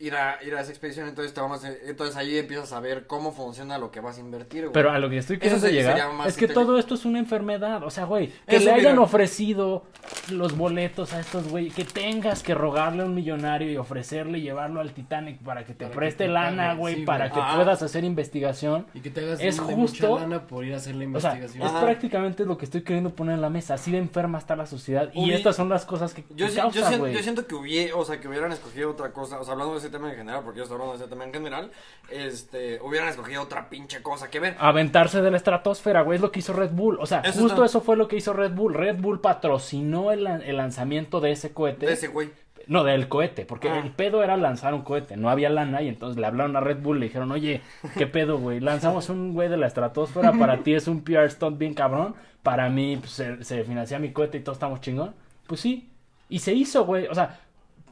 ir 0.00 0.14
a, 0.16 0.42
ir 0.42 0.54
a 0.54 0.62
esa 0.62 0.70
expedición, 0.70 1.06
entonces 1.08 1.32
te 1.34 1.40
vamos 1.40 1.62
a- 1.62 1.72
entonces 1.86 2.16
ahí 2.16 2.38
empiezas 2.38 2.72
a 2.72 2.80
ver 2.80 3.06
cómo 3.06 3.32
funciona 3.32 3.76
lo 3.78 3.90
que 3.90 4.00
vas 4.00 4.16
a 4.16 4.20
invertir, 4.20 4.62
güey. 4.62 4.72
Pero 4.72 4.90
a 4.90 4.98
lo 4.98 5.10
que 5.10 5.18
estoy 5.18 5.38
queriendo 5.38 5.68
llegar 5.68 6.00
es 6.26 6.36
que 6.38 6.48
todo 6.48 6.78
esto 6.78 6.94
es 6.94 7.04
una 7.04 7.18
enfermedad. 7.18 7.82
O 7.84 7.90
sea, 7.90 8.04
güey, 8.06 8.32
que 8.48 8.56
Eso, 8.56 8.64
le 8.64 8.72
hayan 8.72 8.92
mira. 8.94 9.02
ofrecido 9.02 9.84
los 10.32 10.56
boletos 10.56 11.12
a 11.12 11.20
estos 11.20 11.48
güey, 11.48 11.68
que 11.68 11.84
tengas 11.84 12.42
que 12.42 12.54
rogarle 12.54 13.02
a 13.02 13.06
un 13.06 13.14
millonario 13.14 13.70
y 13.70 13.76
ofrecerle 13.76 14.38
y 14.38 14.42
llevarlo 14.42 14.80
al 14.80 14.92
Titanic 14.92 15.38
para 15.42 15.64
que 15.64 15.74
te 15.74 15.84
Para 15.84 15.90
que 15.90 15.96
preste 15.98 16.24
te 16.24 16.30
lana, 16.30 16.68
pague, 16.68 16.78
güey, 16.80 16.94
sí, 16.96 17.02
para 17.02 17.28
güey. 17.28 17.44
que 17.46 17.56
puedas 17.56 17.82
hacer 17.82 18.02
investigación. 18.04 18.86
Y 18.94 19.00
que 19.00 19.10
te 19.10 19.20
hagas 19.20 19.40
Es 19.40 19.56
de 19.58 19.62
justo- 19.62 20.08
mucha 20.08 20.20
lana 20.22 20.46
por 20.46 20.64
ir 20.64 20.72
a 20.72 20.76
hacer 20.78 20.94
la 20.96 21.04
O 21.14 21.20
sea, 21.20 21.34
investigación. 21.34 21.76
es 21.76 21.82
prácticamente 21.82 22.46
lo 22.46 22.56
que 22.56 22.64
estoy 22.64 22.82
queriendo 22.82 23.10
poner 23.10 23.34
en 23.34 23.42
la 23.42 23.50
mesa. 23.50 23.74
Así 23.74 23.92
de 23.92 23.98
enferma 23.98 24.38
está 24.38 24.56
la 24.56 24.64
sociedad. 24.64 25.10
Y 25.12 25.32
estas 25.32 25.56
son 25.56 25.68
las 25.68 25.84
cosas 25.84 26.14
que, 26.14 26.24
Yo, 26.30 26.46
yo, 26.46 26.48
siento, 26.48 27.06
yo 27.08 27.22
siento 27.22 27.46
que 27.46 27.54
hubiera, 27.54 27.94
o 27.96 28.04
sea, 28.06 28.18
que 28.18 28.28
hubieran 28.28 28.50
escogido 28.52 28.90
otra 28.90 29.12
cosa, 29.12 29.38
o 29.38 29.44
sea, 29.44 29.52
hablando 29.52 29.74
de 29.74 29.80
ese 29.80 29.89
tema 29.90 30.10
en 30.10 30.16
general, 30.16 30.42
porque 30.44 30.58
yo 30.58 30.62
estoy 30.64 30.74
hablando 30.76 30.96
de 30.96 31.04
ese 31.04 31.10
tema 31.10 31.24
en 31.24 31.32
general, 31.32 31.70
este, 32.10 32.80
hubieran 32.82 33.08
escogido 33.08 33.42
otra 33.42 33.68
pinche 33.68 34.02
cosa 34.02 34.30
que 34.30 34.40
ver. 34.40 34.56
Aventarse 34.58 35.22
de 35.22 35.30
la 35.30 35.36
estratosfera, 35.36 36.02
güey, 36.02 36.16
es 36.16 36.22
lo 36.22 36.30
que 36.32 36.40
hizo 36.40 36.52
Red 36.52 36.70
Bull. 36.70 36.98
O 37.00 37.06
sea, 37.06 37.20
Eso 37.20 37.40
justo 37.40 37.54
está- 37.54 37.66
eso 37.66 37.80
fue 37.80 37.96
lo 37.96 38.08
que 38.08 38.16
hizo 38.16 38.32
Red 38.32 38.52
Bull. 38.52 38.74
Red 38.74 38.96
Bull 39.00 39.20
patrocinó 39.20 40.12
el, 40.12 40.26
el 40.26 40.56
lanzamiento 40.56 41.20
de 41.20 41.32
ese 41.32 41.52
cohete. 41.52 41.86
De 41.86 41.92
ese 41.92 42.08
güey. 42.08 42.30
No, 42.66 42.84
del 42.84 43.08
cohete, 43.08 43.44
porque 43.46 43.68
Ah. 43.68 43.80
el 43.80 43.90
pedo 43.90 44.22
era 44.22 44.36
lanzar 44.36 44.74
un 44.74 44.82
cohete, 44.82 45.16
no 45.16 45.28
había 45.28 45.50
lana 45.50 45.82
y 45.82 45.88
entonces 45.88 46.20
le 46.20 46.26
hablaron 46.26 46.54
a 46.56 46.60
Red 46.60 46.78
Bull, 46.82 47.00
le 47.00 47.06
dijeron, 47.06 47.32
oye, 47.32 47.62
¿qué 47.98 48.06
pedo, 48.06 48.38
güey? 48.38 48.60
Lanzamos 48.60 49.08
un 49.08 49.32
güey 49.32 49.48
de 49.48 49.56
la 49.56 49.66
estratosfera, 49.66 50.32
para 50.32 50.58
ti 50.62 50.74
es 50.74 50.86
un 50.86 51.02
PR 51.02 51.28
stunt 51.30 51.58
bien 51.58 51.74
cabrón, 51.74 52.14
para 52.44 52.68
mí 52.68 52.96
pues, 52.98 53.10
se, 53.12 53.42
se 53.42 53.64
financia 53.64 53.98
mi 53.98 54.12
cohete 54.12 54.38
y 54.38 54.42
todos 54.42 54.56
estamos 54.56 54.80
chingón. 54.82 55.14
Pues 55.48 55.60
sí, 55.60 55.90
y 56.28 56.38
se 56.38 56.52
hizo, 56.52 56.84
güey, 56.84 57.08
o 57.08 57.14
sea, 57.14 57.40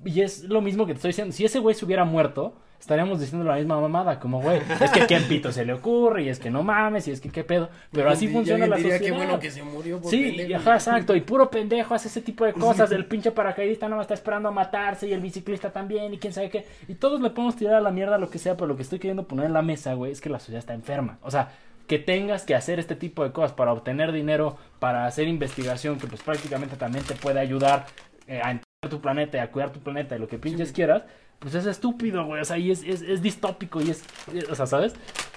y 0.05 0.21
es 0.23 0.45
lo 0.45 0.61
mismo 0.61 0.87
que 0.87 0.93
te 0.93 0.97
estoy 0.97 1.11
diciendo, 1.11 1.33
si 1.33 1.45
ese 1.45 1.59
güey 1.59 1.75
se 1.75 1.85
hubiera 1.85 2.05
muerto, 2.05 2.55
estaríamos 2.81 3.19
diciendo 3.19 3.45
la 3.45 3.57
misma 3.57 3.81
mamada, 3.81 4.21
como, 4.21 4.41
güey, 4.41 4.61
es 4.81 4.91
que 4.93 5.07
quién 5.07 5.25
pito 5.25 5.51
se 5.51 5.65
le 5.65 5.73
ocurre, 5.73 6.23
y 6.23 6.29
es 6.29 6.39
que 6.39 6.51
no 6.51 6.63
mames, 6.63 7.09
y 7.09 7.11
es 7.11 7.21
que 7.21 7.29
qué 7.29 7.43
pedo, 7.43 7.69
pero 7.91 8.09
así 8.09 8.29
funciona 8.29 8.67
la 8.69 8.77
diría, 8.77 8.93
sociedad. 8.99 9.13
Qué 9.13 9.25
bueno 9.25 9.41
que 9.41 9.51
se 9.51 9.63
murió 9.65 10.01
por 10.01 10.11
Sí, 10.11 10.23
pendejo". 10.23 10.51
y 10.51 10.55
ajá, 10.55 10.75
exacto, 10.75 11.17
y 11.17 11.21
puro 11.23 11.51
pendejo 11.51 11.95
hace 11.95 12.07
ese 12.09 12.23
tipo 12.23 12.45
de 12.45 12.53
cosas, 12.53 12.93
el 12.93 13.07
pinche 13.07 13.33
paracaidista 13.33 13.89
no 13.89 13.97
me 13.97 14.03
está 14.03 14.15
esperando 14.15 14.49
a 14.49 14.53
matarse 14.53 15.09
y 15.09 15.13
el 15.13 15.21
biciclista 15.21 15.71
también 15.73 16.15
y 16.15 16.19
quién 16.19 16.33
sabe 16.33 16.51
qué, 16.51 16.67
y 16.87 16.95
todos 16.95 17.21
le 17.21 17.31
podemos 17.31 17.57
tirar 17.57 17.75
a 17.75 17.81
la 17.81 17.91
mierda 17.91 18.17
lo 18.17 18.31
que 18.31 18.39
sea, 18.39 18.57
pero 18.57 18.69
lo 18.69 18.77
que 18.77 18.83
estoy 18.83 19.01
queriendo 19.01 19.27
poner 19.27 19.47
en 19.47 19.55
la 19.55 19.63
mesa, 19.63 19.95
güey, 19.95 20.13
es 20.13 20.21
que 20.21 20.31
la 20.31 20.39
sociedad 20.39 20.61
está 20.61 20.75
enferma, 20.75 21.19
o 21.23 21.31
sea, 21.33 21.51
que 21.89 21.99
tengas 21.99 22.45
que 22.45 22.55
hacer 22.55 22.79
este 22.79 22.95
tipo 22.95 23.25
de 23.25 23.33
cosas 23.33 23.53
para 23.55 23.73
obtener 23.73 24.13
dinero, 24.13 24.57
para 24.79 25.07
hacer 25.07 25.27
investigación 25.27 25.99
que 25.99 26.07
pues 26.07 26.23
prácticamente 26.23 26.77
también 26.77 27.03
te 27.05 27.15
puede 27.15 27.41
ayudar 27.41 27.87
eh, 28.27 28.41
a 28.45 28.61
tu 28.87 29.01
planeta 29.01 29.39
y 29.39 29.41
a 29.41 29.51
cuidar 29.51 29.73
tu 29.73 29.81
planeta 29.81 30.15
y 30.15 30.21
lo 30.21 30.29
que 30.29 30.39
pinches 30.39 30.71
quieras, 30.71 31.03
pues 31.41 31.53
es 31.55 31.67
estúpido, 31.67 32.25
güey, 32.27 32.41
o 32.41 32.45
sea, 32.45 32.59
y 32.59 32.71
es, 32.71 32.85
es, 32.85 33.03
es 33.03 33.21
distópico 33.21 33.81
y 33.81 33.91
es, 33.91 34.05
o 34.49 34.55
sea, 34.55 34.67
¿sabes? 34.67 34.93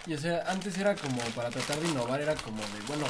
Y 0.06 0.14
o 0.14 0.18
sea, 0.18 0.44
antes 0.48 0.78
era 0.78 0.94
como 0.94 1.20
para 1.36 1.50
tratar 1.50 1.80
de 1.80 1.90
innovar, 1.90 2.22
era 2.22 2.36
como 2.36 2.60
de, 2.60 2.82
bueno, 2.88 3.06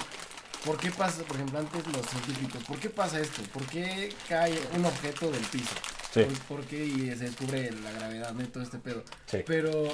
¿por 0.65 0.77
qué 0.77 0.89
pasa, 0.89 1.23
por 1.23 1.35
ejemplo, 1.35 1.59
antes 1.59 1.85
los 1.85 2.05
científicos, 2.05 2.63
¿por 2.63 2.79
qué 2.79 2.89
pasa 2.89 3.19
esto? 3.19 3.41
¿Por 3.51 3.65
qué 3.65 4.13
cae 4.29 4.57
un 4.77 4.85
objeto 4.85 5.29
del 5.29 5.43
piso? 5.43 5.75
Sí. 6.13 6.23
¿Por, 6.23 6.57
por 6.57 6.65
qué 6.65 6.85
y 6.85 7.09
se 7.09 7.25
descubre 7.25 7.69
la 7.83 7.91
gravedad. 7.91 8.33
Y 8.39 8.43
todo 8.45 8.63
este 8.63 8.77
pedo. 8.79 9.03
Sí. 9.25 9.39
Pero 9.45 9.89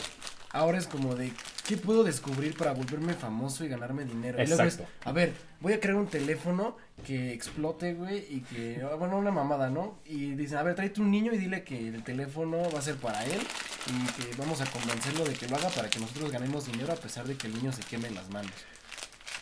ahora 0.52 0.78
es 0.78 0.86
como 0.86 1.16
de, 1.16 1.32
¿qué 1.68 1.78
puedo 1.78 2.04
descubrir 2.04 2.56
para 2.56 2.74
volverme 2.74 3.14
famoso 3.14 3.66
y 3.66 3.70
ganarme 3.70 4.06
dinero? 4.06 4.42
Y 4.42 4.46
luego 4.48 4.64
es, 4.64 4.76
Exacto. 4.76 4.94
a 5.04 5.12
ver, 5.12 5.34
voy 5.62 5.74
a 5.74 5.80
crear 5.80 5.96
un 5.96 6.08
teléfono 6.08 6.78
que 7.06 7.34
explote, 7.34 7.94
güey, 7.94 8.26
y 8.30 8.42
que, 8.42 8.82
ah, 8.84 8.96
bueno, 8.96 9.18
una 9.18 9.32
mamada, 9.32 9.70
¿no? 9.70 10.00
Y 10.06 10.34
dicen, 10.34 10.58
a 10.58 10.64
ver, 10.64 10.76
tráete 10.76 11.02
un 11.02 11.12
niño 11.12 11.34
y 11.34 11.38
dile 11.38 11.64
que 11.64 11.88
el 11.90 12.04
teléfono 12.04 12.58
va 12.74 12.80
a 12.80 12.82
ser 12.82 12.96
para 12.96 13.24
él 13.26 13.40
y 13.88 14.22
que 14.22 14.36
vamos 14.36 14.62
a 14.62 14.66
convencerlo 14.66 15.26
de 15.26 15.34
que 15.34 15.48
lo 15.48 15.56
haga 15.56 15.70
para 15.70 15.90
que 15.90 16.00
nosotros 16.00 16.32
ganemos 16.32 16.66
dinero 16.66 16.92
a 16.94 16.96
pesar 16.96 17.28
de 17.28 17.36
que 17.36 17.48
el 17.48 17.54
niño 17.56 17.72
se 17.72 17.84
queme 17.84 18.10
las 18.10 18.30
manos. 18.30 18.52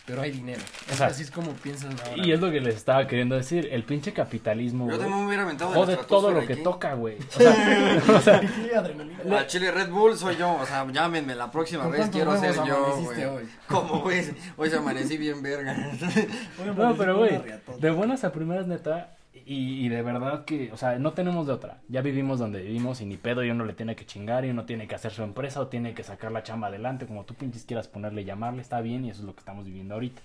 Pero 0.05 0.21
hay 0.21 0.29
dinero. 0.31 0.61
Así 1.01 1.23
es 1.23 1.31
como 1.31 1.51
piensan 1.53 1.95
ahora. 1.99 2.23
Y 2.23 2.31
es 2.31 2.39
lo 2.39 2.51
que 2.51 2.61
les 2.61 2.75
estaba 2.75 3.07
queriendo 3.07 3.35
decir, 3.35 3.67
el 3.71 3.83
pinche 3.83 4.13
capitalismo, 4.13 4.85
Yo 4.85 4.89
güey. 4.89 4.99
también 4.99 5.19
me 5.21 5.25
hubiera 5.25 5.43
aventado 5.43 5.71
de 5.71 5.79
la 5.79 5.85
Jode 5.85 5.97
todo 6.07 6.29
lo 6.31 6.45
que 6.45 6.53
aquí. 6.53 6.63
toca, 6.63 6.93
güey. 6.93 7.17
O 7.35 7.39
sea, 7.39 8.01
o 8.15 8.21
sea. 8.21 8.41
La 9.25 9.47
Chile 9.47 9.71
Red 9.71 9.89
Bull 9.89 10.15
soy 10.15 10.37
yo, 10.37 10.53
o 10.53 10.65
sea, 10.67 10.85
llámenme 10.91 11.33
la 11.33 11.49
próxima 11.49 11.83
¿Con 11.83 11.93
vez, 11.93 12.01
cuántos 12.01 12.21
quiero 12.21 12.39
ser 12.39 12.51
huevos 12.51 12.67
yo, 12.67 12.75
amaneciste 12.85 13.25
güey. 13.25 13.37
hoy? 13.43 13.49
Como, 13.67 14.01
güey, 14.01 14.25
hoy 14.57 14.69
se 14.69 14.75
amanecí 14.77 15.17
bien 15.17 15.41
verga. 15.41 15.75
no, 16.77 16.95
pero 16.95 17.17
güey, 17.17 17.41
de 17.79 17.89
buenas 17.89 18.23
a 18.23 18.31
primeras 18.31 18.67
neta, 18.67 19.14
y, 19.45 19.85
y 19.85 19.89
de 19.89 20.01
verdad 20.01 20.45
que, 20.45 20.71
o 20.71 20.77
sea, 20.77 20.97
no 20.97 21.13
tenemos 21.13 21.45
de 21.47 21.53
otra. 21.53 21.81
Ya 21.89 22.01
vivimos 22.01 22.39
donde 22.39 22.61
vivimos 22.61 23.01
y 23.01 23.05
ni 23.05 23.17
pedo 23.17 23.43
y 23.43 23.49
uno 23.49 23.65
le 23.65 23.73
tiene 23.73 23.95
que 23.95 24.05
chingar 24.05 24.45
y 24.45 24.49
uno 24.49 24.65
tiene 24.65 24.87
que 24.87 24.95
hacer 24.95 25.11
su 25.11 25.23
empresa 25.23 25.59
o 25.59 25.67
tiene 25.67 25.93
que 25.93 26.03
sacar 26.03 26.31
la 26.31 26.43
chamba 26.43 26.67
adelante, 26.67 27.05
como 27.05 27.25
tú 27.25 27.33
pinches 27.33 27.65
quieras 27.65 27.87
ponerle 27.87 28.23
llamarle, 28.23 28.61
está 28.61 28.79
bien 28.81 29.03
y 29.05 29.09
eso 29.09 29.21
es 29.21 29.25
lo 29.25 29.33
que 29.33 29.39
estamos 29.39 29.65
viviendo 29.65 29.95
ahorita. 29.95 30.21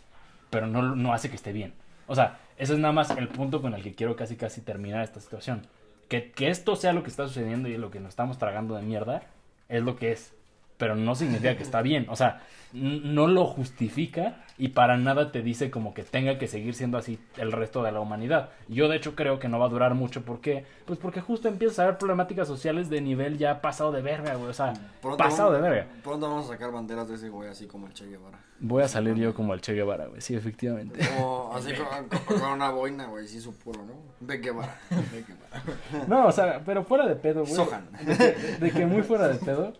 Pero 0.50 0.66
no, 0.66 0.94
no 0.94 1.12
hace 1.12 1.28
que 1.28 1.36
esté 1.36 1.52
bien. 1.52 1.72
O 2.06 2.14
sea, 2.14 2.38
ese 2.56 2.74
es 2.74 2.78
nada 2.78 2.92
más 2.92 3.10
el 3.10 3.28
punto 3.28 3.62
con 3.62 3.74
el 3.74 3.82
que 3.82 3.94
quiero 3.94 4.16
casi 4.16 4.36
casi 4.36 4.60
terminar 4.60 5.02
esta 5.02 5.20
situación. 5.20 5.62
Que, 6.08 6.30
que 6.30 6.48
esto 6.48 6.76
sea 6.76 6.92
lo 6.92 7.02
que 7.02 7.10
está 7.10 7.26
sucediendo 7.26 7.68
y 7.68 7.76
lo 7.76 7.90
que 7.90 8.00
nos 8.00 8.10
estamos 8.10 8.38
tragando 8.38 8.74
de 8.74 8.82
mierda, 8.82 9.22
es 9.68 9.82
lo 9.82 9.96
que 9.96 10.12
es. 10.12 10.34
Pero 10.80 10.96
no 10.96 11.14
significa 11.14 11.56
que 11.56 11.62
está 11.62 11.80
bien. 11.82 12.06
O 12.08 12.16
sea, 12.16 12.40
no 12.72 13.26
lo 13.26 13.44
justifica 13.46 14.44
y 14.56 14.68
para 14.68 14.96
nada 14.96 15.30
te 15.32 15.42
dice 15.42 15.70
como 15.70 15.92
que 15.92 16.04
tenga 16.04 16.38
que 16.38 16.46
seguir 16.46 16.74
siendo 16.74 16.98
así 16.98 17.18
el 17.36 17.52
resto 17.52 17.82
de 17.82 17.92
la 17.92 18.00
humanidad. 18.00 18.50
Yo 18.68 18.88
de 18.88 18.96
hecho 18.96 19.14
creo 19.14 19.38
que 19.38 19.48
no 19.48 19.58
va 19.58 19.66
a 19.66 19.68
durar 19.68 19.94
mucho. 19.94 20.22
¿Por 20.24 20.40
qué? 20.40 20.64
Pues 20.86 20.98
porque 20.98 21.20
justo 21.20 21.48
empiezas 21.48 21.78
a 21.80 21.84
ver 21.86 21.98
problemáticas 21.98 22.48
sociales 22.48 22.88
de 22.90 23.00
nivel 23.00 23.38
ya 23.38 23.60
pasado 23.60 23.92
de 23.92 24.02
verga, 24.02 24.34
güey. 24.34 24.48
O 24.50 24.52
sea, 24.54 24.72
pasado 25.18 25.52
de 25.52 25.60
verga. 25.60 25.86
Pronto 26.02 26.28
vamos 26.28 26.46
a 26.46 26.48
sacar 26.54 26.72
banderas 26.72 27.08
de 27.08 27.16
ese 27.16 27.28
güey, 27.28 27.48
así 27.50 27.66
como 27.66 27.86
el 27.86 27.92
Che 27.92 28.06
Guevara. 28.06 28.38
Voy 28.60 28.82
a 28.82 28.88
salir 28.88 29.16
yo 29.16 29.34
como 29.34 29.52
el 29.54 29.60
Che 29.60 29.72
Guevara, 29.74 30.06
güey. 30.06 30.20
Sí, 30.20 30.34
efectivamente. 30.34 31.00
Como, 31.16 31.52
así 31.56 31.72
con, 31.74 32.08
con- 32.08 32.38
con 32.40 32.50
una 32.52 32.70
boina, 32.70 33.06
güey, 33.06 33.26
sí, 33.26 33.40
su 33.40 33.54
puro, 33.54 33.80
¿no? 33.84 33.94
De 34.26 34.38
Guevara. 34.38 34.78
De 34.90 35.22
Guevara. 35.24 36.06
No, 36.08 36.26
o 36.26 36.32
sea, 36.32 36.62
pero 36.64 36.84
fuera 36.84 37.06
de 37.06 37.16
pedo, 37.16 37.42
güey. 37.42 37.54
Sohan. 37.54 37.88
De 38.06 38.16
que, 38.16 38.32
de 38.60 38.70
que 38.70 38.86
muy 38.86 39.02
fuera 39.02 39.28
de 39.28 39.34
pedo. 39.36 39.72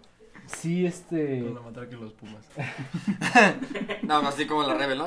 Sí, 0.57 0.87
este. 0.87 1.43
Con 1.43 1.55
la 1.55 1.61
matar 1.61 1.89
que 1.89 1.97
los 1.97 2.13
pumas. 2.13 2.47
No, 4.03 4.19
así 4.27 4.47
como 4.47 4.65
la 4.65 4.75
rebel, 4.75 4.99
¿no? 4.99 5.07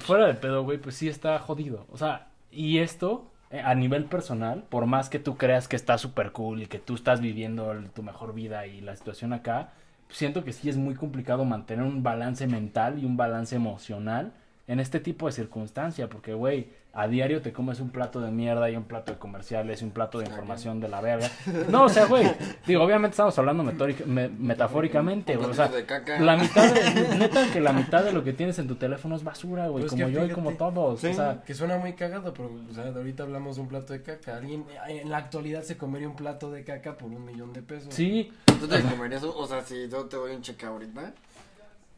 Fuera 0.00 0.26
de 0.26 0.34
pedo, 0.34 0.64
güey, 0.64 0.78
pues 0.78 0.96
sí 0.96 1.08
está 1.08 1.38
jodido. 1.38 1.86
O 1.92 1.96
sea, 1.96 2.28
y 2.50 2.78
esto, 2.78 3.30
eh, 3.50 3.60
a 3.60 3.74
nivel 3.74 4.06
personal, 4.06 4.64
por 4.68 4.86
más 4.86 5.08
que 5.08 5.18
tú 5.18 5.36
creas 5.36 5.68
que 5.68 5.76
está 5.76 5.98
súper 5.98 6.32
cool 6.32 6.62
y 6.62 6.66
que 6.66 6.78
tú 6.78 6.94
estás 6.94 7.20
viviendo 7.20 7.72
tu 7.94 8.02
mejor 8.02 8.34
vida 8.34 8.66
y 8.66 8.80
la 8.80 8.96
situación 8.96 9.32
acá, 9.32 9.72
siento 10.08 10.44
que 10.44 10.52
sí 10.52 10.68
es 10.68 10.76
muy 10.76 10.94
complicado 10.94 11.44
mantener 11.44 11.84
un 11.84 12.02
balance 12.02 12.46
mental 12.46 12.98
y 12.98 13.04
un 13.04 13.16
balance 13.16 13.54
emocional 13.54 14.32
en 14.66 14.80
este 14.80 14.98
tipo 14.98 15.26
de 15.26 15.32
circunstancia, 15.32 16.08
porque, 16.08 16.34
güey, 16.34 16.70
a 16.98 17.08
diario 17.08 17.42
te 17.42 17.52
comes 17.52 17.78
un 17.80 17.90
plato 17.90 18.20
de 18.20 18.30
mierda 18.30 18.70
y 18.70 18.76
un 18.76 18.84
plato 18.84 19.12
de 19.12 19.18
comerciales 19.18 19.82
y 19.82 19.84
un 19.84 19.90
plato 19.90 20.18
de 20.18 20.26
información 20.26 20.80
de 20.80 20.88
la 20.88 21.00
verga. 21.00 21.30
No, 21.68 21.84
o 21.84 21.88
sea, 21.88 22.06
güey, 22.06 22.26
digo, 22.66 22.82
obviamente 22.82 23.12
estamos 23.12 23.38
hablando 23.38 23.62
me- 24.06 24.28
metafóricamente, 24.28 25.36
güey, 25.36 25.50
o 25.50 25.54
sea, 25.54 25.68
de 25.68 25.84
caca. 25.84 26.18
la 26.20 26.36
mitad 26.36 26.72
de, 26.72 27.16
neta 27.18 27.46
que 27.52 27.60
la 27.60 27.72
mitad 27.72 28.02
de 28.02 28.12
lo 28.12 28.24
que 28.24 28.32
tienes 28.32 28.58
en 28.58 28.66
tu 28.68 28.76
teléfono 28.76 29.14
es 29.16 29.22
basura, 29.24 29.68
güey, 29.68 29.82
Pues 29.84 29.92
como 29.92 30.08
yo 30.08 30.24
y 30.24 30.30
como 30.30 30.52
todos, 30.52 31.00
sí. 31.00 31.08
o 31.08 31.14
sea, 31.14 31.42
Que 31.46 31.54
suena 31.54 31.76
muy 31.78 31.92
cagado, 31.92 32.32
pero 32.32 32.50
o 32.70 32.74
sea, 32.74 32.86
ahorita 32.86 33.22
hablamos 33.24 33.56
de 33.56 33.62
un 33.62 33.68
plato 33.68 33.92
de 33.92 34.02
caca. 34.02 34.36
Alguien 34.36 34.64
en 34.88 35.10
la 35.10 35.18
actualidad 35.18 35.62
se 35.62 35.76
comería 35.76 36.08
un 36.08 36.16
plato 36.16 36.50
de 36.50 36.64
caca 36.64 36.96
por 36.96 37.10
un 37.10 37.24
millón 37.24 37.52
de 37.52 37.62
pesos. 37.62 37.92
sí, 37.94 38.32
¿Tú 38.58 38.66
te 38.66 38.80
comerías, 38.80 39.22
o 39.22 39.46
sea, 39.46 39.60
si 39.62 39.88
yo 39.88 40.06
te 40.06 40.16
doy 40.16 40.34
un 40.34 40.40
cheque 40.42 40.64
ahorita 40.64 41.12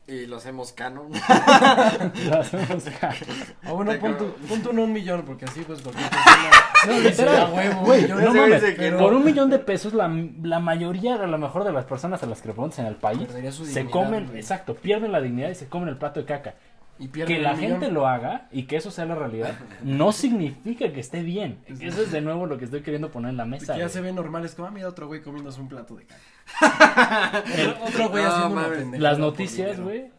y 0.09 0.27
lo 0.27 0.37
hacemos 0.39 0.73
canon? 0.73 1.11
lo 2.31 2.41
hacemos 2.41 2.85
ca- 3.01 3.15
O 3.69 3.77
bueno, 3.77 3.93
pon 4.01 4.17
tu, 4.17 4.25
creo. 4.33 4.35
pon 4.49 4.63
tu 4.63 4.73
no 4.73 4.83
un 4.85 4.93
millón, 4.93 5.23
porque 5.27 5.45
así 5.45 5.61
pues 5.67 5.81
cualquier 5.83 6.09
persona. 6.09 6.51
No, 6.87 6.93
dice, 6.95 7.09
literal, 7.11 7.37
"A 7.43 7.49
huevo, 7.51 7.81
güey, 7.83 8.03
millón". 8.03 8.25
no 8.25 8.31
Ese 8.31 8.41
mames, 8.41 8.61
dice 8.63 8.75
que 8.75 8.81
pero- 8.83 8.99
por 8.99 9.13
un 9.15 9.25
millón 9.25 9.51
de 9.51 9.59
pesos 9.59 9.93
la, 9.95 10.09
la 10.43 10.59
mayoría, 10.61 11.15
a 11.17 11.27
lo 11.27 11.39
mejor 11.39 11.65
de 11.65 11.73
las 11.73 11.85
personas 11.85 12.23
a 12.23 12.27
las 12.27 12.41
que 12.41 12.49
le 12.49 12.55
preguntas 12.55 12.79
en 12.81 12.87
el 12.87 12.97
país, 12.97 13.29
se 13.65 13.85
comen, 13.91 14.27
güey. 14.29 14.39
exacto, 14.39 14.75
pierden 14.75 15.13
la 15.13 15.21
dignidad 15.21 15.51
y 15.51 15.55
se 15.55 15.69
comen 15.69 15.89
el 15.89 15.99
plato 15.99 16.21
de 16.21 16.27
caca. 16.27 16.55
Y 17.01 17.07
Que 17.09 17.39
la 17.39 17.53
millón. 17.55 17.71
gente 17.81 17.91
lo 17.93 18.09
haga 18.09 18.49
y 18.51 18.65
que 18.65 18.77
eso 18.77 18.91
sea 18.91 19.05
la 19.07 19.15
realidad, 19.15 19.55
no 19.85 20.11
significa 20.13 20.93
que 20.93 21.01
esté 21.01 21.23
bien. 21.23 21.59
Eso 21.81 22.03
es 22.03 22.11
de 22.11 22.21
nuevo 22.21 22.47
lo 22.47 22.59
que 22.59 22.65
estoy 22.65 22.83
queriendo 22.83 23.11
poner 23.11 23.31
en 23.31 23.37
la 23.37 23.45
Que 23.45 23.51
mesa. 23.51 23.75
ya 23.75 23.85
güey. 23.85 23.89
se 23.91 24.01
ve 24.01 24.13
normal, 24.13 24.45
es 24.45 24.55
como, 24.55 24.67
ah, 24.69 24.71
mira 24.73 24.89
otro 24.89 25.07
güey 25.07 25.23
comiéndose 25.23 25.61
un 25.61 25.69
plato 25.69 25.95
de 25.97 26.07
caca. 26.07 26.23
otro 27.87 28.09
güey 28.09 28.25
No, 28.25 28.31
haciendo 28.31 28.47
una 28.55 28.63
mames. 28.63 28.79
pendejada 28.79 29.11
Las 29.11 29.19
noticias, 29.19 29.81
güey, 29.81 30.11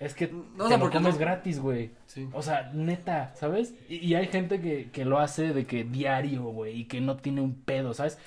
es 0.00 0.14
que 0.14 0.28
No, 0.56 0.68
te 0.68 0.78
no, 0.78 0.84
lo 0.86 0.90
comes 0.90 1.14
no- 1.14 1.20
gratis, 1.20 1.60
güey. 1.60 1.90
Sí. 2.06 2.28
O 2.32 2.42
sea, 2.42 2.70
neta, 2.74 3.32
¿sabes? 3.34 3.74
Y, 3.88 3.96
y 3.96 4.14
hay 4.14 4.26
gente 4.26 4.60
que, 4.60 4.90
que 4.90 5.04
lo 5.04 5.18
hace 5.20 5.52
de 5.52 5.66
que 5.66 5.84
diario, 5.84 6.44
güey, 6.44 6.80
y 6.80 6.84
que 6.86 7.00
no 7.00 7.16
tiene 7.16 7.40
un 7.40 7.54
pedo, 7.54 7.94
¿sabes? 7.94 8.18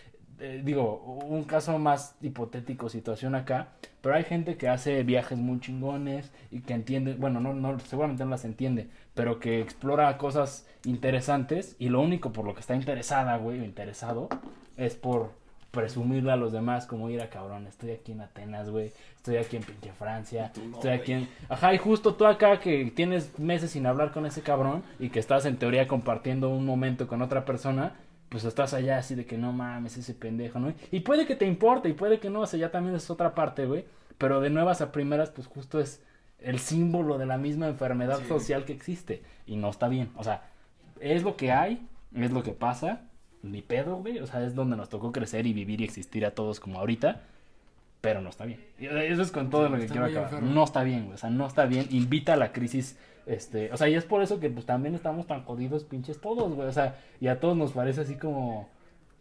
Eh, 0.45 0.61
digo, 0.63 1.01
un 1.25 1.43
caso 1.43 1.79
más 1.79 2.15
hipotético, 2.21 2.87
situación 2.87 3.33
acá, 3.33 3.69
pero 4.01 4.13
hay 4.13 4.23
gente 4.23 4.57
que 4.57 4.69
hace 4.69 5.01
viajes 5.01 5.39
muy 5.39 5.59
chingones 5.59 6.31
y 6.51 6.59
que 6.59 6.73
entiende, 6.75 7.15
bueno, 7.15 7.39
no, 7.39 7.55
no, 7.55 7.79
seguramente 7.79 8.23
no 8.25 8.29
las 8.29 8.45
entiende, 8.45 8.87
pero 9.15 9.39
que 9.39 9.59
explora 9.59 10.15
cosas 10.19 10.67
interesantes 10.83 11.75
y 11.79 11.89
lo 11.89 11.99
único 11.99 12.31
por 12.31 12.45
lo 12.45 12.53
que 12.53 12.59
está 12.59 12.75
interesada, 12.75 13.37
güey, 13.37 13.59
o 13.59 13.63
interesado, 13.63 14.29
es 14.77 14.93
por 14.93 15.31
presumirle 15.71 16.31
a 16.31 16.35
los 16.35 16.51
demás 16.51 16.85
como 16.85 17.09
ir 17.09 17.21
a 17.21 17.29
cabrón, 17.31 17.65
estoy 17.65 17.91
aquí 17.91 18.11
en 18.11 18.21
Atenas, 18.21 18.69
güey, 18.69 18.93
estoy 19.15 19.37
aquí 19.37 19.57
en 19.57 19.63
pinche 19.63 19.91
Francia, 19.93 20.51
estoy 20.75 20.91
aquí 20.91 21.11
en... 21.11 21.27
Ajá, 21.49 21.73
y 21.73 21.79
justo 21.79 22.13
tú 22.13 22.27
acá 22.27 22.59
que 22.59 22.93
tienes 22.95 23.37
meses 23.39 23.71
sin 23.71 23.87
hablar 23.87 24.11
con 24.11 24.27
ese 24.27 24.41
cabrón 24.41 24.83
y 24.99 25.09
que 25.09 25.19
estás 25.19 25.45
en 25.45 25.57
teoría 25.57 25.87
compartiendo 25.87 26.49
un 26.49 26.67
momento 26.67 27.07
con 27.07 27.23
otra 27.23 27.45
persona, 27.45 27.93
pues 28.35 28.43
estás 28.43 28.73
allá 28.73 28.97
así 28.97 29.15
de 29.15 29.25
que 29.25 29.37
no 29.37 29.53
mames 29.53 29.95
ese 29.95 30.13
pendejo, 30.13 30.59
¿no? 30.59 30.73
Y 30.91 30.99
puede 30.99 31.25
que 31.25 31.37
te 31.37 31.45
importe 31.45 31.87
y 31.87 31.93
puede 31.93 32.19
que 32.19 32.29
no, 32.29 32.41
o 32.41 32.45
sea, 32.45 32.59
ya 32.59 32.69
también 32.69 32.93
es 32.93 33.09
otra 33.09 33.33
parte, 33.33 33.65
güey, 33.65 33.85
pero 34.17 34.41
de 34.41 34.49
nuevas 34.49 34.81
a 34.81 34.91
primeras, 34.91 35.29
pues 35.29 35.47
justo 35.47 35.79
es 35.79 36.01
el 36.39 36.59
símbolo 36.59 37.17
de 37.17 37.25
la 37.25 37.37
misma 37.37 37.69
enfermedad 37.69 38.19
Sí. 38.19 38.27
social 38.27 38.65
que 38.65 38.73
existe 38.73 39.23
y 39.47 39.55
no 39.55 39.69
está 39.69 39.87
bien, 39.87 40.09
o 40.17 40.23
sea, 40.25 40.41
es 40.99 41.23
lo 41.23 41.37
que 41.37 41.53
hay, 41.53 41.87
es 42.13 42.31
lo 42.31 42.43
que 42.43 42.51
pasa, 42.51 43.03
ni 43.41 43.61
pedo, 43.61 43.95
güey, 43.99 44.19
o 44.19 44.27
sea, 44.27 44.43
es 44.43 44.53
donde 44.53 44.75
nos 44.75 44.89
tocó 44.89 45.13
crecer 45.13 45.47
y 45.47 45.53
vivir 45.53 45.79
y 45.79 45.85
existir 45.85 46.25
a 46.25 46.31
todos 46.31 46.59
como 46.59 46.79
ahorita, 46.79 47.21
pero 48.01 48.19
no 48.19 48.27
está 48.31 48.43
bien. 48.43 48.59
Eso 48.77 49.21
es 49.21 49.31
con 49.31 49.49
todo 49.49 49.69
lo 49.69 49.77
que 49.79 49.85
quiero 49.87 50.07
acabar. 50.07 50.23
enfermo. 50.33 50.53
No 50.53 50.65
está 50.65 50.83
bien, 50.83 51.03
güey, 51.05 51.13
o 51.13 51.17
sea, 51.17 51.29
no 51.29 51.47
está 51.47 51.65
bien, 51.67 51.87
invita 51.89 52.33
a 52.33 52.35
la 52.35 52.51
crisis, 52.51 52.97
este, 53.25 53.71
o 53.71 53.77
sea, 53.77 53.89
y 53.89 53.95
es 53.95 54.05
por 54.05 54.21
eso 54.21 54.39
que 54.39 54.49
pues 54.49 54.65
también 54.65 54.95
estamos 54.95 55.27
tan 55.27 55.43
jodidos 55.43 55.83
pinches 55.83 56.21
todos, 56.21 56.53
güey, 56.53 56.67
o 56.67 56.73
sea, 56.73 56.95
y 57.19 57.27
a 57.27 57.39
todos 57.39 57.57
nos 57.57 57.73
parece 57.73 58.01
así 58.01 58.15
como, 58.15 58.69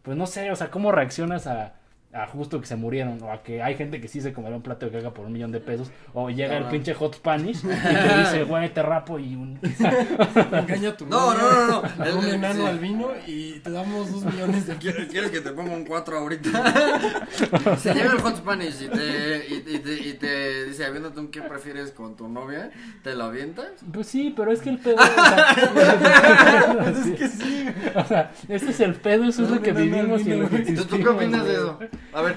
pues 0.02 0.16
no 0.16 0.26
sé, 0.26 0.50
o 0.50 0.57
sea, 0.57 0.70
¿cómo 0.70 0.92
reaccionas 0.92 1.46
a, 1.46 1.74
a 2.14 2.26
justo 2.26 2.60
que 2.60 2.66
se 2.66 2.76
murieron? 2.76 3.20
O 3.22 3.32
a 3.32 3.42
que 3.42 3.62
hay 3.62 3.74
gente 3.76 4.00
que 4.00 4.08
sí 4.08 4.20
se 4.20 4.32
comerá 4.32 4.56
un 4.56 4.62
plato 4.62 4.86
de 4.86 4.92
caca 4.92 5.12
por 5.12 5.26
un 5.26 5.32
millón 5.32 5.52
de 5.52 5.60
pesos. 5.60 5.90
O 6.12 6.30
llega 6.30 6.56
el 6.56 6.64
pinche 6.66 6.94
Hot 6.94 7.16
Spanish 7.16 7.58
y 7.58 7.68
te 7.68 8.18
dice, 8.18 8.44
güey, 8.44 8.72
te 8.72 8.82
rapo 8.82 9.18
y 9.18 9.34
un... 9.34 9.58
Engaña 10.52 10.90
a 10.90 10.96
tu 10.96 11.06
No, 11.06 11.32
novia, 11.34 11.42
no, 11.42 11.66
no, 11.66 11.82
no. 11.82 12.04
a 12.04 12.14
un 12.18 12.26
enano 12.26 12.60
sí. 12.62 12.66
albino 12.66 13.08
y 13.26 13.52
te 13.60 13.70
damos 13.70 14.12
dos 14.12 14.24
millones 14.24 14.66
de 14.66 14.76
¿Quieres, 14.76 15.08
quieres 15.08 15.30
que 15.30 15.40
te 15.40 15.50
ponga 15.50 15.72
un 15.72 15.84
4 15.84 16.18
ahorita? 16.18 16.50
Se 17.78 17.94
llega 17.94 18.12
el 18.12 18.20
Hot 18.20 18.36
Spanish 18.36 18.82
y 18.82 18.88
te, 18.88 19.46
y, 19.48 19.74
y 19.76 19.78
te, 19.78 20.08
y 20.08 20.12
te 20.14 20.64
dice, 20.66 20.84
aviéntate 20.84 21.20
un 21.20 21.28
qué 21.28 21.42
prefieres 21.42 21.90
con 21.92 22.16
tu 22.16 22.28
novia, 22.28 22.70
¿te 23.02 23.14
lo 23.14 23.24
avientas? 23.24 23.66
Pues 23.92 24.06
sí, 24.06 24.32
pero 24.36 24.52
es 24.52 24.60
que 24.60 24.70
el 24.70 24.78
pedo... 24.78 24.96
O 24.96 25.04
sea, 25.04 26.84
Es 26.88 27.18
que 27.18 27.28
sí, 27.28 27.66
o 27.94 28.04
sea, 28.04 28.30
este 28.48 28.70
es 28.70 28.80
el 28.80 28.94
pedo, 28.94 29.24
eso 29.24 29.44
es 29.44 29.50
lo 29.50 29.60
que 29.62 29.72
No, 29.72 29.80
vivimos 29.80 30.26
y 30.26 30.30
lo 30.34 30.48
que. 30.48 30.58
¿Tú, 30.72 30.98
qué 30.98 31.08
opinas 31.08 31.44
de 31.44 31.52
eso? 31.54 31.78
A 32.12 32.22
ver, 32.22 32.36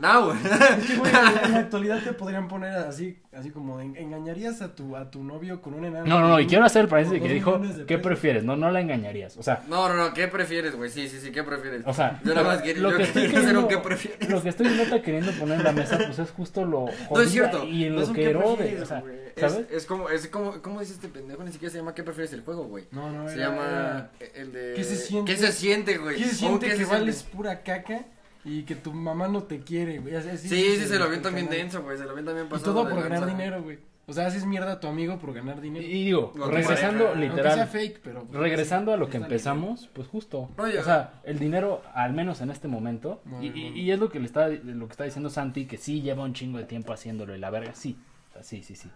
now. 0.00 0.32
Es 0.32 0.86
que, 0.86 0.96
güey, 0.96 1.10
en 1.44 1.52
la 1.52 1.58
actualidad 1.58 2.02
te 2.02 2.12
podrían 2.12 2.46
poner 2.46 2.72
así, 2.74 3.18
así 3.32 3.50
como 3.50 3.80
en- 3.80 3.96
engañarías 3.96 4.62
a 4.62 4.74
tu, 4.74 4.94
a 4.96 5.10
tu 5.10 5.24
novio 5.24 5.60
con 5.60 5.74
un 5.74 5.84
enano. 5.86 6.06
No, 6.06 6.20
no, 6.20 6.28
no, 6.28 6.40
y 6.40 6.46
quiero 6.46 6.64
hacer 6.64 6.82
el 6.82 6.88
paréntesis 6.88 7.22
que 7.26 7.32
dijo, 7.32 7.60
¿qué 7.86 7.98
prefieres? 7.98 8.44
No, 8.44 8.54
no 8.56 8.70
la 8.70 8.80
engañarías. 8.80 9.36
O 9.36 9.42
sea, 9.42 9.64
No, 9.68 9.88
no, 9.88 9.94
no, 9.96 10.14
¿qué 10.14 10.28
prefieres, 10.28 10.76
güey? 10.76 10.90
Sí, 10.90 11.08
sí, 11.08 11.18
sí, 11.20 11.32
¿qué 11.32 11.42
prefieres? 11.42 11.82
o 11.86 11.92
sea, 11.92 12.20
Yo 12.24 12.34
nada 12.34 12.46
más 12.46 12.62
quería, 12.62 12.82
lo 12.82 12.90
yo 12.92 12.96
que 12.98 13.02
estoy 13.04 13.22
quería 13.22 13.38
hacer 13.40 13.56
un 13.56 13.64
queriendo- 13.66 13.82
qué 13.82 13.88
prefieres. 13.88 14.30
Lo 14.30 14.42
que 14.42 14.48
estoy 14.50 14.68
neta 14.68 15.02
queriendo 15.02 15.32
poner 15.32 15.58
en 15.58 15.64
la 15.64 15.72
mesa, 15.72 15.96
pues 15.98 16.18
es 16.18 16.30
justo 16.30 16.64
lo 16.64 16.86
No 17.10 17.20
es 17.20 17.30
cierto. 17.30 17.64
y 17.66 17.84
en 17.84 17.94
no 17.96 18.02
es 18.02 18.06
lo 18.06 18.10
un 18.10 18.14
que 18.16 18.22
qué 18.22 18.30
erode, 18.30 18.56
prefieres, 18.56 18.82
o 18.82 18.86
sea. 18.86 19.00
¿sabes? 19.36 19.66
Es, 19.70 19.76
es 19.78 19.86
como, 19.86 20.08
es 20.10 20.26
como, 20.28 20.60
¿cómo 20.62 20.80
dice 20.80 20.92
este 20.94 21.08
pendejo? 21.08 21.42
Ni 21.44 21.52
siquiera 21.52 21.72
se 21.72 21.78
llama 21.78 21.94
¿qué 21.94 22.02
prefieres 22.02 22.32
el 22.32 22.42
juego, 22.42 22.64
güey? 22.64 22.86
No, 22.90 23.10
no, 23.10 23.28
Se 23.28 23.36
era- 23.36 23.48
llama 23.50 24.10
el 24.34 24.52
de... 24.52 24.74
¿Qué 24.74 24.84
se 24.84 24.96
siente? 24.96 25.32
¿Qué 25.32 25.38
se 25.40 25.52
siente, 25.52 25.96
güey? 25.98 26.16
¿Qué 26.16 26.24
se 26.24 26.44
¿Cómo 26.44 26.58
siente 26.58 26.66
que 26.66 26.72
que 26.72 26.84
se 26.84 26.90
vales 26.90 27.16
siente? 27.16 27.36
pura 27.36 27.62
caca 27.62 28.02
y 28.44 28.62
que 28.62 28.74
tu 28.74 28.92
mamá 28.92 29.28
no 29.28 29.42
te 29.44 29.60
quiere, 29.60 29.98
güey? 29.98 30.14
Así- 30.14 30.30
así 30.30 30.48
Sí, 30.48 30.76
sí, 30.78 30.86
se 30.86 30.98
lo 30.98 31.08
bien 31.08 31.22
canal. 31.22 31.48
denso, 31.48 31.82
güey. 31.82 31.98
Se 31.98 32.04
lo 32.04 32.10
avientan 32.10 32.34
bien 32.34 32.46
Y 32.46 32.50
pasado. 32.50 32.72
todo 32.72 32.84
de 32.84 32.94
por 32.94 33.02
ganar 33.08 33.26
dinero, 33.26 33.62
güey. 33.62 33.78
O 34.10 34.12
sea, 34.14 34.26
haces 34.26 34.46
mierda 34.46 34.72
a 34.72 34.80
tu 34.80 34.86
amigo 34.86 35.18
por 35.18 35.34
ganar 35.34 35.60
dinero. 35.60 35.84
Y 35.84 36.04
digo, 36.04 36.32
regresando 36.34 37.08
pareja. 37.12 37.26
Aunque 37.26 37.42
sea 37.42 37.52
literal, 37.52 37.68
fake, 37.68 38.00
pero... 38.02 38.24
pues, 38.24 38.40
regresando 38.40 38.92
a 38.94 38.96
lo 38.96 39.10
que 39.10 39.18
empezamos, 39.18 39.90
pues 39.92 40.08
justo. 40.08 40.48
Oye, 40.56 40.78
O 40.78 40.82
sea, 40.82 41.20
el 41.24 41.38
dinero, 41.38 41.82
al 41.92 42.14
menos 42.14 42.40
en 42.40 42.50
este 42.50 42.68
momento, 42.68 43.20
y, 43.26 43.28
no, 43.28 43.42
y- 43.56 43.70
no. 43.70 43.76
y 43.76 43.90
es 43.92 43.98
lo 43.98 44.08
que 44.08 44.18
le 44.18 44.24
está, 44.24 44.48
lo 44.48 44.86
que 44.86 44.92
está 44.92 45.04
diciendo 45.04 45.28
Santi, 45.28 45.66
que 45.66 45.76
sí 45.76 46.00
lleva 46.00 46.24
un 46.24 46.32
chingo 46.32 46.56
de 46.56 46.64
tiempo 46.64 46.94
haciéndolo 46.94 47.36
y 47.36 47.38
la 47.38 47.50
verga, 47.50 47.74
sí. 47.74 47.98
O 48.30 48.32
sea, 48.32 48.42
sí, 48.42 48.62
sí, 48.62 48.76
sí. 48.76 48.88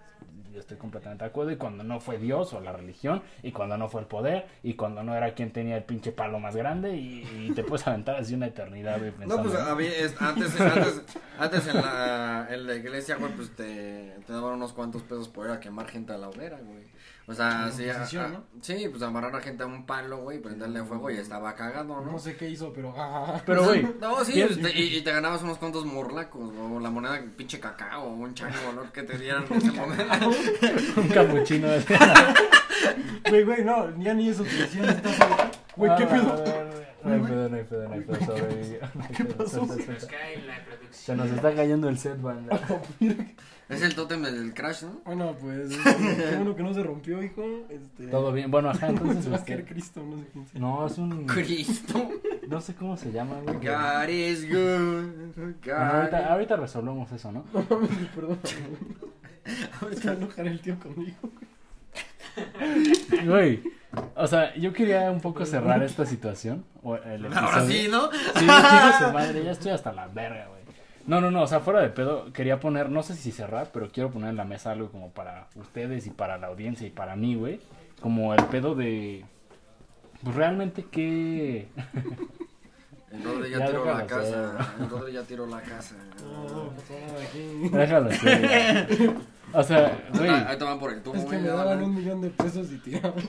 Yo 0.52 0.60
estoy 0.60 0.76
completamente 0.76 1.24
de 1.24 1.30
acuerdo. 1.30 1.50
Y 1.52 1.56
cuando 1.56 1.82
no 1.84 1.98
fue 2.00 2.18
Dios 2.18 2.52
o 2.52 2.60
la 2.60 2.72
religión, 2.72 3.22
y 3.42 3.52
cuando 3.52 3.76
no 3.78 3.88
fue 3.88 4.02
el 4.02 4.06
poder, 4.06 4.46
y 4.62 4.74
cuando 4.74 5.02
no 5.02 5.14
era 5.16 5.34
quien 5.34 5.50
tenía 5.52 5.76
el 5.78 5.84
pinche 5.84 6.12
palo 6.12 6.38
más 6.38 6.54
grande, 6.54 6.96
y, 6.96 7.48
y 7.48 7.52
te 7.54 7.64
puedes 7.64 7.86
aventar 7.88 8.16
así 8.16 8.34
una 8.34 8.46
eternidad, 8.46 8.98
güey, 8.98 9.12
No, 9.26 9.42
pues 9.42 9.54
¿no? 9.54 9.60
había, 9.60 9.90
es- 9.96 10.20
antes, 10.20 10.60
antes, 10.60 11.02
antes 11.38 11.66
en, 11.68 11.76
la, 11.76 12.46
en 12.50 12.66
la 12.66 12.74
iglesia, 12.74 13.16
güey, 13.16 13.32
pues 13.32 13.50
te, 13.56 14.14
te 14.26 14.32
daban 14.32 14.54
unos 14.54 14.72
cuantos 14.72 15.02
pesos 15.02 15.28
por 15.28 15.46
ir 15.46 15.52
a 15.52 15.60
quemar 15.60 15.88
gente 15.88 16.12
a 16.12 16.18
la 16.18 16.28
hoguera, 16.28 16.58
güey. 16.58 16.84
O 17.28 17.34
sea, 17.34 17.70
sí, 17.70 17.88
a- 17.88 18.28
¿no? 18.28 18.42
sí, 18.60 18.88
pues 18.90 19.00
amarrar 19.02 19.34
a 19.36 19.40
gente 19.40 19.62
a 19.62 19.66
un 19.66 19.86
palo, 19.86 20.18
güey, 20.18 20.40
prenderle 20.40 20.82
fuego 20.82 21.08
y 21.10 21.16
estaba 21.18 21.54
cagado, 21.54 22.00
¿no? 22.00 22.12
No 22.12 22.18
sé 22.18 22.36
qué 22.36 22.48
hizo, 22.50 22.72
pero... 22.72 22.92
Pero, 23.46 23.64
güey, 23.64 23.86
No, 24.00 24.24
sí, 24.24 24.42
pues, 24.44 24.60
te- 24.60 24.76
y, 24.78 24.96
y 24.96 25.02
te 25.02 25.12
ganabas 25.12 25.40
unos 25.42 25.58
cuantos 25.58 25.84
morlacos, 25.86 26.52
o 26.58 26.80
la 26.80 26.90
moneda 26.90 27.22
pinche 27.36 27.60
cacao, 27.60 28.02
o 28.04 28.12
un 28.14 28.34
chango, 28.34 28.72
¿no? 28.74 28.92
Que 28.92 29.04
te 29.04 29.16
dieran 29.18 29.44
en 29.48 29.56
ese 29.56 29.70
momento. 29.70 30.30
un 30.96 31.08
capuchino. 31.08 31.68
Güey, 33.28 33.44
güey, 33.44 33.64
no, 33.64 33.96
ya 34.02 34.12
ni 34.14 34.28
eso 34.28 34.42
te 34.42 34.52
decían. 34.54 34.88
estás 34.88 35.20
ahí. 35.20 35.50
Güey, 35.76 35.96
¿qué 35.96 36.02
Ah, 36.04 36.08
pedo? 36.08 36.44
No 37.04 37.12
hay 37.14 37.20
pedo, 37.20 37.48
no 37.48 37.56
hay 37.56 37.64
pedo, 37.64 37.88
no 37.88 37.94
hay 37.94 38.00
pedo. 38.00 38.34
¿Qué 39.16 39.24
pasó? 39.24 39.66
Se- 39.66 39.82
se- 39.82 39.92
Nos 39.92 40.02
se- 40.02 40.06
cae 40.08 40.42
la 40.42 40.64
producción. 40.64 40.92
Se 40.92 41.16
nos 41.16 41.30
está 41.30 41.54
cayendo 41.54 41.88
el 41.88 41.98
set, 41.98 42.20
banda. 42.20 42.58
Es 43.72 43.82
el 43.82 43.94
tótem 43.94 44.22
del 44.22 44.52
crash, 44.52 44.82
¿no? 44.82 45.00
Bueno, 45.04 45.34
pues, 45.40 45.76
qué 45.84 46.36
bueno 46.36 46.54
que 46.54 46.62
no 46.62 46.74
se 46.74 46.82
rompió, 46.82 47.22
hijo. 47.22 47.42
Este, 47.70 48.06
Todo 48.08 48.30
bien. 48.32 48.50
Bueno, 48.50 48.70
ajá, 48.70 48.86
entonces. 48.90 49.30
Va 49.30 49.36
a 49.36 49.38
este, 49.38 49.64
Cristo, 49.64 50.02
no 50.04 50.18
sé 50.18 50.24
quién 50.32 50.46
sea. 50.46 50.60
No, 50.60 50.86
es 50.86 50.98
un. 50.98 51.26
Cristo. 51.26 52.10
No 52.48 52.60
sé 52.60 52.74
cómo 52.74 52.96
se 52.96 53.10
llama, 53.12 53.40
güey. 53.40 53.56
God 53.56 54.08
is 54.08 54.46
good. 54.46 55.34
God 55.36 55.54
Bueno, 55.64 55.92
ahorita, 55.92 56.32
ahorita 56.32 56.56
resolvemos 56.56 57.12
eso, 57.12 57.32
¿no? 57.32 57.44
No 57.54 57.66
perdón. 58.14 58.38
Se 58.44 60.06
va 60.06 60.12
a 60.12 60.16
enojar 60.16 60.46
el 60.46 60.60
tío 60.60 60.78
conmigo. 60.78 61.16
Güey. 63.24 63.62
O 64.14 64.26
sea, 64.26 64.54
yo 64.54 64.72
quería 64.72 65.10
un 65.10 65.20
poco 65.20 65.44
cerrar 65.44 65.82
esta 65.82 66.06
situación. 66.06 66.64
o 66.82 66.96
el 66.96 67.26
Ahora 67.26 67.66
sí, 67.66 67.88
¿no? 67.90 68.10
Sí, 68.12 68.40
su 68.40 69.12
madre, 69.12 69.44
ya 69.44 69.52
estoy 69.52 69.72
hasta 69.72 69.92
la 69.92 70.08
verga, 70.08 70.46
güey. 70.48 70.61
No, 71.06 71.20
no, 71.20 71.30
no, 71.30 71.42
o 71.42 71.46
sea, 71.46 71.60
fuera 71.60 71.80
de 71.80 71.88
pedo, 71.90 72.32
quería 72.32 72.60
poner, 72.60 72.88
no 72.88 73.02
sé 73.02 73.14
si 73.16 73.32
cerrar, 73.32 73.70
pero 73.72 73.90
quiero 73.90 74.10
poner 74.10 74.30
en 74.30 74.36
la 74.36 74.44
mesa 74.44 74.70
algo 74.70 74.90
como 74.90 75.10
para 75.10 75.48
ustedes 75.56 76.06
y 76.06 76.10
para 76.10 76.38
la 76.38 76.46
audiencia 76.46 76.86
y 76.86 76.90
para 76.90 77.16
mí, 77.16 77.34
güey. 77.34 77.60
Como 78.00 78.34
el 78.34 78.44
pedo 78.46 78.74
de. 78.74 79.24
Pues 80.22 80.36
realmente 80.36 80.84
qué. 80.90 81.68
El 83.10 83.24
Rodri 83.24 83.50
ya 83.50 83.58
Ya 83.58 83.66
tiró 83.66 83.84
la 83.84 84.06
casa. 84.06 84.74
El 84.80 84.88
Rodri 84.90 85.12
ya 85.12 85.22
tiró 85.22 85.46
la 85.46 85.60
casa. 85.60 85.96
No, 86.24 86.70
aquí. 87.22 87.68
Déjalo 87.70 88.10
ser, 88.12 88.96
güey. 88.98 89.16
O 89.52 89.62
sea, 89.62 90.08
güey, 90.14 90.30
Ah, 90.30 90.46
Ahí 90.48 90.56
te 90.56 90.64
van 90.64 90.78
por 90.78 90.92
el 90.92 91.02
tubo, 91.02 91.14
Es 91.14 91.20
que 91.22 91.26
güey, 91.26 91.42
me 91.42 91.48
daban 91.48 91.82
un 91.82 91.94
millón 91.94 92.20
de 92.22 92.30
pesos 92.30 92.72
y 92.72 92.78
tiramos. 92.78 93.22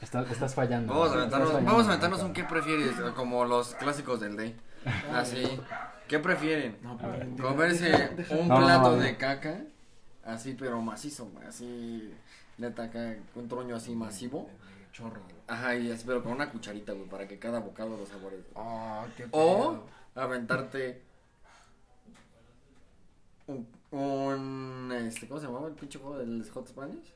estás, 0.00 0.30
estás 0.30 0.54
fallando. 0.54 0.92
Vamos 0.92 1.10
a 1.10 1.14
aventarnos, 1.14 1.52
vamos 1.52 1.84
a 1.86 1.88
aventarnos 1.88 2.22
un 2.22 2.32
qué 2.32 2.44
prefieres, 2.44 2.92
como 3.16 3.44
los 3.44 3.74
clásicos 3.74 4.20
del 4.20 4.36
day. 4.36 4.56
Así. 5.14 5.42
¿Qué 6.08 6.18
prefieren? 6.18 6.76
No, 6.82 6.96
deja- 6.96 7.42
Comerse 7.48 7.84
deja- 7.90 8.08
deja- 8.08 8.34
un 8.36 8.48
No, 8.48 8.56
plato 8.58 8.90
no, 8.90 8.96
no. 8.96 9.02
de 9.02 9.16
caca, 9.16 9.60
así 10.24 10.54
pero 10.58 10.80
macizo, 10.82 11.30
así 11.48 12.12
neta 12.58 12.84
acá, 12.84 13.16
un 13.34 13.48
troño 13.48 13.76
así 13.76 13.94
masivo. 13.94 14.48
Chorro. 14.92 15.22
Ajá, 15.46 15.74
y 15.76 15.90
así, 15.90 16.04
pero 16.06 16.22
con 16.22 16.32
una 16.32 16.50
cucharita, 16.50 16.92
güey, 16.92 17.08
para 17.08 17.26
que 17.26 17.38
cada 17.38 17.60
bocado 17.60 17.96
lo 17.96 18.04
sabores. 18.06 18.40
Ah, 18.54 19.06
qué 19.16 19.26
O 19.30 19.84
aventarte 20.14 21.00
un, 23.46 23.66
un, 23.90 24.92
este, 24.92 25.26
¿cómo 25.28 25.40
se 25.40 25.46
llamaba 25.46 25.68
el 25.68 25.74
pinche 25.74 25.98
juego 25.98 26.18
del 26.18 26.48
Hot 26.50 26.68
Spanish? 26.68 27.14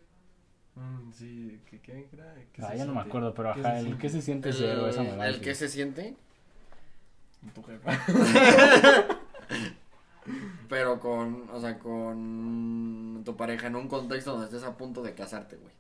Mm, 0.75 1.11
sí, 1.13 1.61
¿qué, 1.71 1.81
qué 1.81 2.07
era? 2.13 2.35
¿Qué 2.53 2.63
Ah, 2.63 2.75
ya 2.75 2.85
no 2.85 2.93
me 2.93 3.01
siente? 3.01 3.09
acuerdo, 3.09 3.35
pero 3.35 3.55
¿Qué 3.55 3.61
ajá, 3.61 3.79
el 3.79 3.85
siente? 3.85 4.01
que 4.03 4.09
se 4.11 4.23
siente 4.23 4.49
El, 4.51 4.57
el 4.63 5.33
decir. 5.33 5.41
que 5.43 5.55
se 5.55 5.69
siente, 5.69 6.17
Tu 7.55 7.63
jefa. 7.63 7.99
pero 10.69 11.01
con, 11.01 11.49
o 11.51 11.61
sea, 11.61 11.79
con 11.79 13.23
tu 13.25 13.37
pareja 13.37 13.69
en 13.69 13.77
un 13.77 13.89
contexto 13.89 14.33
donde 14.33 14.47
estés 14.47 14.65
a 14.65 14.77
punto 14.77 15.03
de 15.03 15.15
casarte, 15.15 15.57
güey. 15.57 15.73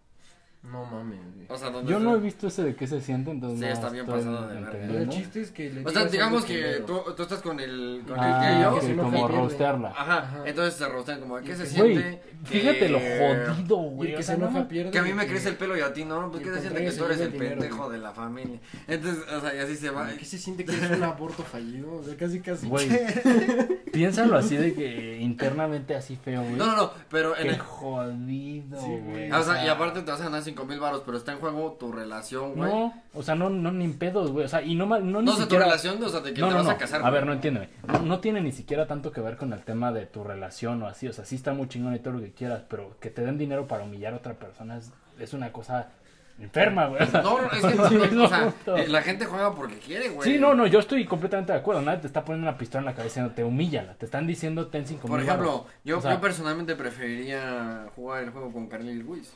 No 0.63 0.85
mames, 0.85 1.21
güey. 1.35 1.47
O 1.49 1.57
sea, 1.57 1.71
donde 1.71 1.89
Yo 1.93 2.01
no 2.01 2.17
he 2.17 2.19
visto 2.19 2.49
ese 2.49 2.65
de 2.65 2.75
qué 2.75 2.89
se 2.89 3.01
siente, 3.01 3.31
entonces 3.31 3.61
Sí, 3.61 3.67
no 3.67 3.73
está 3.73 3.89
bien 3.89 4.05
pasado 4.05 4.49
de 4.49 4.61
verga. 4.61 4.99
El 5.01 5.09
chiste 5.11 5.41
es 5.43 5.53
que 5.53 5.71
le 5.71 5.85
O 5.87 5.91
sea, 5.91 6.07
digamos 6.07 6.45
que 6.45 6.83
tú, 6.85 7.01
tú 7.17 7.23
estás 7.23 7.41
con 7.41 7.61
el, 7.61 8.03
con 8.05 8.19
Ah, 8.19 8.51
el 8.51 8.59
tío. 8.59 8.81
que 8.81 8.87
enoja 8.93 9.11
como 9.13 9.29
rostearla. 9.29 9.89
Ajá, 9.91 10.19
Ajá. 10.19 10.43
entonces 10.45 10.75
se 10.75 10.89
rostean 10.89 11.21
como, 11.21 11.37
¿qué 11.37 11.55
se 11.55 11.63
Güey, 11.79 11.95
siente? 11.97 12.23
fíjate 12.45 12.89
lo 12.89 12.99
jodido, 12.99 13.77
güey. 13.77 14.15
o 14.15 14.17
que 14.17 14.23
sea, 14.25 14.35
se 14.35 14.41
no 14.41 14.47
enoja 14.49 14.65
me- 14.65 14.69
pierde. 14.69 14.91
Que 14.91 14.99
a 14.99 15.03
mí 15.05 15.13
me 15.15 15.27
crece 15.29 15.51
el 15.51 15.55
pelo 15.57 15.77
y 15.77 15.81
a 15.83 15.93
ti 15.93 16.05
no, 16.05 16.31
pues 16.33 16.43
¿qué 16.43 16.53
se 16.55 16.61
siente 16.63 16.85
que 16.85 16.91
tú 16.93 17.05
eres 17.05 17.21
el 17.21 17.33
pendejo 17.33 17.89
de 17.89 17.99
la 17.99 18.11
familia? 18.11 18.59
Entonces, 18.89 19.23
o 19.33 19.41
sea, 19.41 19.55
y 19.55 19.59
así 19.61 19.77
se 19.77 19.91
va. 19.91 20.09
¿Qué 20.19 20.25
se 20.25 20.37
siente 20.39 20.65
que 20.65 20.73
es 20.73 20.91
un 20.91 21.03
aborto 21.05 21.45
fallido? 21.45 21.93
O 21.93 22.03
sea, 22.03 22.17
casi, 22.17 22.41
casi. 22.41 22.67
Güey, 22.67 22.89
piénsalo 23.93 24.37
así 24.37 24.57
de 24.57 24.75
que 24.75 25.19
internamente 25.21 25.95
así 25.95 26.17
feo, 26.17 26.43
güey. 26.43 26.55
No, 26.57 26.67
no, 26.67 26.77
no, 26.77 26.91
pero 27.09 27.37
en 27.37 27.45
Qué 27.45 27.49
el... 27.51 27.59
jodido, 27.59 28.81
Sí, 28.81 28.91
güey. 29.05 29.31
Ah, 29.31 29.39
O 29.39 29.43
sea, 29.45 29.65
y 29.65 29.69
aparte 29.69 30.03
te 30.03 30.11
vas 30.11 30.21
a 30.21 30.25
ganar 30.25 30.43
5 30.57 30.65
mil 30.65 30.81
baros, 30.81 31.03
pero 31.05 31.19
está 31.19 31.33
en 31.33 31.39
juego 31.39 31.77
tu 31.79 31.93
relación, 31.93 32.55
güey. 32.55 32.71
No, 32.71 33.03
o 33.13 33.23
sea, 33.23 33.35
no, 33.35 33.51
no, 33.51 33.71
ni 33.71 33.89
pedos, 33.89 34.33
güey. 34.33 34.47
O 34.47 34.49
sea, 34.49 34.63
y 34.63 34.75
no, 34.75 34.87
no, 34.87 35.01
ni 35.01 35.13
No, 35.13 35.19
o 35.21 35.25
sea, 35.25 35.35
tu 35.35 35.43
siquiera... 35.43 35.67
relación, 35.67 36.03
o 36.03 36.09
sea, 36.09 36.21
de 36.21 36.33
que 36.33 36.41
no, 36.41 36.49
te 36.49 36.53
no, 36.53 36.59
vas 36.59 36.67
no. 36.67 36.73
a 36.73 36.79
casar. 36.79 37.01
A 37.01 37.03
güey. 37.03 37.13
ver, 37.13 37.27
no 37.27 37.33
entiéndeme. 37.35 37.69
No, 37.87 37.99
no 38.01 38.21
tiene 38.21 38.41
ni 38.41 38.53
siquiera 38.53 38.87
tanto 38.87 39.13
que 39.13 39.21
ver 39.21 39.37
con 39.37 39.53
el 39.53 39.63
tema 39.63 39.93
de 39.93 40.07
tu 40.07 40.25
relación 40.25 40.83
o 40.83 40.87
así. 40.87 41.09
O 41.09 41.13
sea, 41.13 41.27
sí 41.27 41.35
está 41.37 41.53
muy 41.53 41.69
chingón 41.69 41.95
y 41.95 41.99
todo 41.99 42.15
lo 42.15 42.21
que 42.21 42.33
quieras, 42.33 42.63
pero 42.69 42.97
que 43.01 43.11
te 43.11 43.23
den 43.23 43.37
dinero 43.37 43.67
para 43.67 43.85
humillar 43.85 44.15
a 44.15 44.17
otra 44.17 44.35
persona 44.35 44.79
es, 44.79 44.91
es 45.19 45.35
una 45.35 45.53
cosa 45.53 45.91
enferma, 46.39 46.87
güey. 46.87 47.01
No, 47.13 47.43
no, 47.43 47.51
es 47.51 47.65
que, 47.65 48.09
no, 48.15 48.25
o 48.25 48.29
sea, 48.29 48.55
eh, 48.77 48.89
la 48.89 49.03
gente 49.03 49.27
juega 49.27 49.55
porque 49.55 49.79
quiere, 49.79 50.09
güey. 50.09 50.31
Sí, 50.31 50.39
no, 50.39 50.55
no, 50.55 50.67
yo 50.67 50.79
estoy 50.79 51.05
completamente 51.05 51.53
de 51.53 51.59
acuerdo. 51.59 51.83
Nadie 51.83 52.01
te 52.01 52.07
está 52.07 52.25
poniendo 52.25 52.49
una 52.49 52.57
pistola 52.57 52.81
en 52.81 52.87
la 52.87 52.95
cabeza 52.95 53.21
no 53.21 53.33
te 53.33 53.45
humíllala. 53.45 53.95
Te 53.95 54.07
están 54.07 54.27
diciendo 54.27 54.69
ten 54.69 54.87
cinco 54.87 55.07
Por 55.07 55.21
ejemplo, 55.21 55.67
yo, 55.85 55.99
O 55.99 56.01
sea, 56.01 56.15
yo 56.15 56.21
personalmente 56.21 56.77
preferiría 56.77 57.87
jugar 57.95 58.25
el 58.25 58.31
juego 58.31 58.51
con 58.53 58.69
Carly 58.69 58.95
Lewis. 58.95 59.35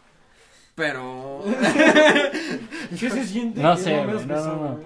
Pero. 0.80 1.44
¿Qué 2.98 3.10
se 3.10 3.26
siente? 3.26 3.60
No 3.60 3.76
sé, 3.76 4.02
güey, 4.02 4.24
no, 4.24 4.36
no, 4.36 4.56
no. 4.56 4.80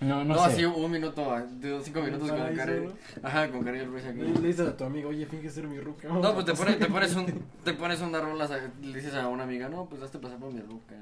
No, 0.00 0.24
no, 0.24 0.24
No, 0.24 0.44
sé. 0.44 0.52
así 0.52 0.64
un 0.64 0.90
minuto, 0.92 1.36
de 1.58 1.80
cinco 1.82 2.00
minutos 2.02 2.30
con 2.30 2.38
solo. 2.38 2.94
Ajá, 3.24 3.48
con 3.50 3.64
Cari 3.64 3.82
Ruiz 3.82 4.06
aquí. 4.06 4.20
le 4.20 4.46
dices 4.46 4.68
a 4.68 4.76
tu 4.76 4.84
amigo, 4.84 5.08
oye, 5.10 5.26
finge 5.26 5.50
ser 5.50 5.66
mi 5.66 5.80
ruca. 5.80 6.06
No, 6.08 6.32
pues 6.34 6.46
te 6.46 6.54
pones, 6.54 6.78
te 6.78 6.86
pones 6.86 7.16
un, 7.16 7.26
te 7.64 7.72
pones 7.74 8.00
una 8.00 8.20
rola, 8.20 8.48
le 8.80 8.96
dices 8.96 9.12
a 9.14 9.26
una 9.26 9.42
amiga, 9.42 9.68
no, 9.68 9.86
pues 9.86 10.00
hazte 10.02 10.20
pasar 10.20 10.38
por 10.38 10.52
mi 10.52 10.60
ruca. 10.60 10.94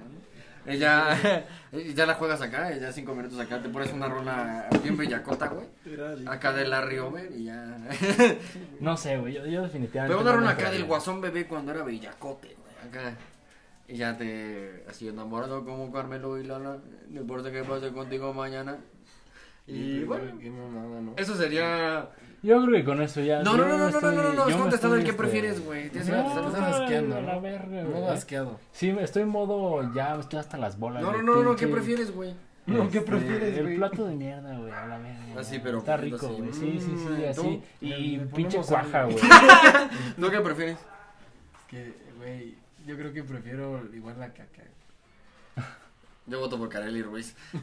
Ella, 0.66 1.45
ya 1.95 2.07
la 2.07 2.14
juegas 2.14 2.41
acá, 2.41 2.75
ya 2.75 2.91
cinco 2.91 3.14
minutos 3.14 3.39
acá, 3.39 3.61
te 3.62 3.69
pones 3.69 3.93
una 3.93 4.09
rola 4.09 4.66
bien 4.83 4.97
bellacota, 4.97 5.49
güey. 5.49 5.66
Acá 6.27 6.55
de 6.55 6.66
Larry 6.66 6.99
Over 7.01 7.31
y 7.37 7.45
ya. 7.45 7.77
No 8.81 8.97
sé, 8.97 9.19
güey. 9.19 9.35
Yo, 9.35 9.45
yo 9.47 9.62
definitivamente. 9.62 10.16
Pero 10.16 10.23
una 10.29 10.33
rola 10.39 10.51
acá 10.53 10.71
del 10.71 10.87
guasón 10.87 11.21
bebé 11.21 11.47
cuando 11.47 11.73
era 11.73 11.85
bellacote, 11.85 12.57
güey, 12.59 12.89
acá. 12.89 13.14
Y 13.89 13.97
ya 13.97 14.16
te, 14.18 14.84
así 14.89 15.09
enamorado 15.09 15.64
como 15.64 15.91
Carmelo 15.91 16.39
y 16.39 16.45
Lala, 16.45 16.78
no 17.09 17.20
importa 17.20 17.51
qué 17.51 17.64
pase 17.64 17.91
contigo 17.93 18.32
mañana. 18.34 18.76
Y 19.66 20.05
bueno, 20.05 20.39
Qué 20.41 20.51
mamada, 20.51 21.01
¿no? 21.01 21.12
eso 21.16 21.34
sería... 21.34 22.09
Yo 22.43 22.62
creo 22.62 22.76
que 22.78 22.84
con 22.84 23.03
eso 23.03 23.20
ya. 23.20 23.43
No, 23.43 23.57
no, 23.57 23.66
no, 23.66 23.76
no, 23.76 23.78
no, 23.78 23.89
estoy- 23.89 24.14
no, 24.14 24.22
no, 24.22 24.28
no, 24.28 24.34
yo 24.36 24.43
has 24.45 24.55
me 24.55 24.61
contestado 24.61 24.95
el 24.95 25.03
que 25.03 25.11
este, 25.11 25.18
prefieres, 25.22 25.64
güey. 25.64 25.91
Tienes 25.91 26.09
que 26.09 26.16
No, 26.16 26.22
contestar 26.32 26.62
a 26.72 26.78
la 27.01 27.32
¿no? 27.32 27.41
verga, 27.41 27.82
Modo 27.82 28.01
güey. 28.03 28.14
asqueado. 28.14 28.61
Sí, 28.70 28.91
estoy 29.01 29.22
en 29.22 29.28
modo. 29.28 29.93
Ya 29.93 30.14
estoy 30.14 30.39
hasta 30.39 30.57
las 30.57 30.78
bolas. 30.78 31.03
No, 31.03 31.11
no, 31.12 31.22
no, 31.22 31.43
no, 31.43 31.57
¿qué 31.57 31.66
prefieres, 31.66 32.14
güey? 32.14 32.34
No, 32.66 32.89
¿qué 32.91 32.99
Este, 32.99 33.11
prefieres, 33.11 33.57
El 33.59 33.64
güey? 33.64 33.76
plato 33.78 34.07
de 34.07 34.14
mierda, 34.14 34.57
güey, 34.57 34.70
a 34.70 34.86
la 34.86 34.99
verga. 34.99 35.41
Así, 35.41 35.59
pero 35.59 35.78
Está 35.78 35.97
poquito 35.97 36.16
rico, 36.18 36.34
güey. 36.36 36.53
Sí, 36.53 36.78
sí, 36.80 36.95
sí, 36.97 37.09
Mm, 37.09 37.28
así. 37.28 37.62
Y 37.80 38.18
pinche 38.18 38.59
cuaja, 38.59 39.03
güey. 39.07 39.16
¿No 40.16 40.30
qué 40.30 40.41
prefieres? 40.41 40.78
Que, 41.66 41.93
güey, 42.18 42.55
yo 42.89 42.97
creo 42.97 43.12
que 43.12 43.22
prefiero 43.22 43.80
igual 43.95 44.18
la 44.18 44.28
caca. 44.32 44.62
Yo 46.26 46.41
voto 46.41 46.59
por 46.59 46.68
Kareli 46.68 47.03
Ruiz. 47.03 47.34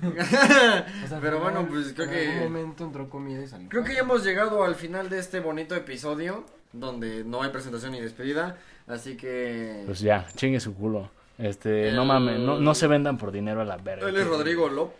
O 1.06 1.08
sea, 1.08 1.20
Pero 1.22 1.40
bueno, 1.40 1.68
pues 1.68 1.94
creo 1.94 2.06
en 2.08 2.12
que... 2.12 2.28
algún 2.32 2.54
momento 2.54 2.84
entró 2.86 3.10
comida 3.10 3.42
y 3.44 3.48
salió. 3.48 3.70
Creo 3.70 3.84
que 3.84 3.94
ya 3.94 4.00
hemos 4.00 4.24
llegado 4.24 4.64
al 4.64 4.76
final 4.76 5.10
de 5.10 5.20
este 5.20 5.40
bonito 5.40 5.76
episodio, 5.76 6.46
donde 6.74 7.24
no 7.24 7.44
hay 7.44 7.52
presentación 7.52 7.92
ni 7.92 8.02
despedida, 8.02 8.58
así 8.88 9.18
que... 9.18 9.84
Pues 9.86 10.00
ya, 10.00 10.26
chingue 10.36 10.60
su 10.60 10.74
culo. 10.74 11.12
Este, 11.38 11.92
no 11.92 12.06
mames, 12.06 12.40
no, 12.40 12.60
no 12.60 12.74
se 12.74 12.88
vendan 12.88 13.18
por 13.18 13.32
dinero 13.32 13.62
a 13.62 13.66
la 13.66 13.78
verga. 13.78 14.08
Él 14.10 14.16
es 14.18 14.26
Rodrigo 14.28 14.68
Lop, 14.70 14.94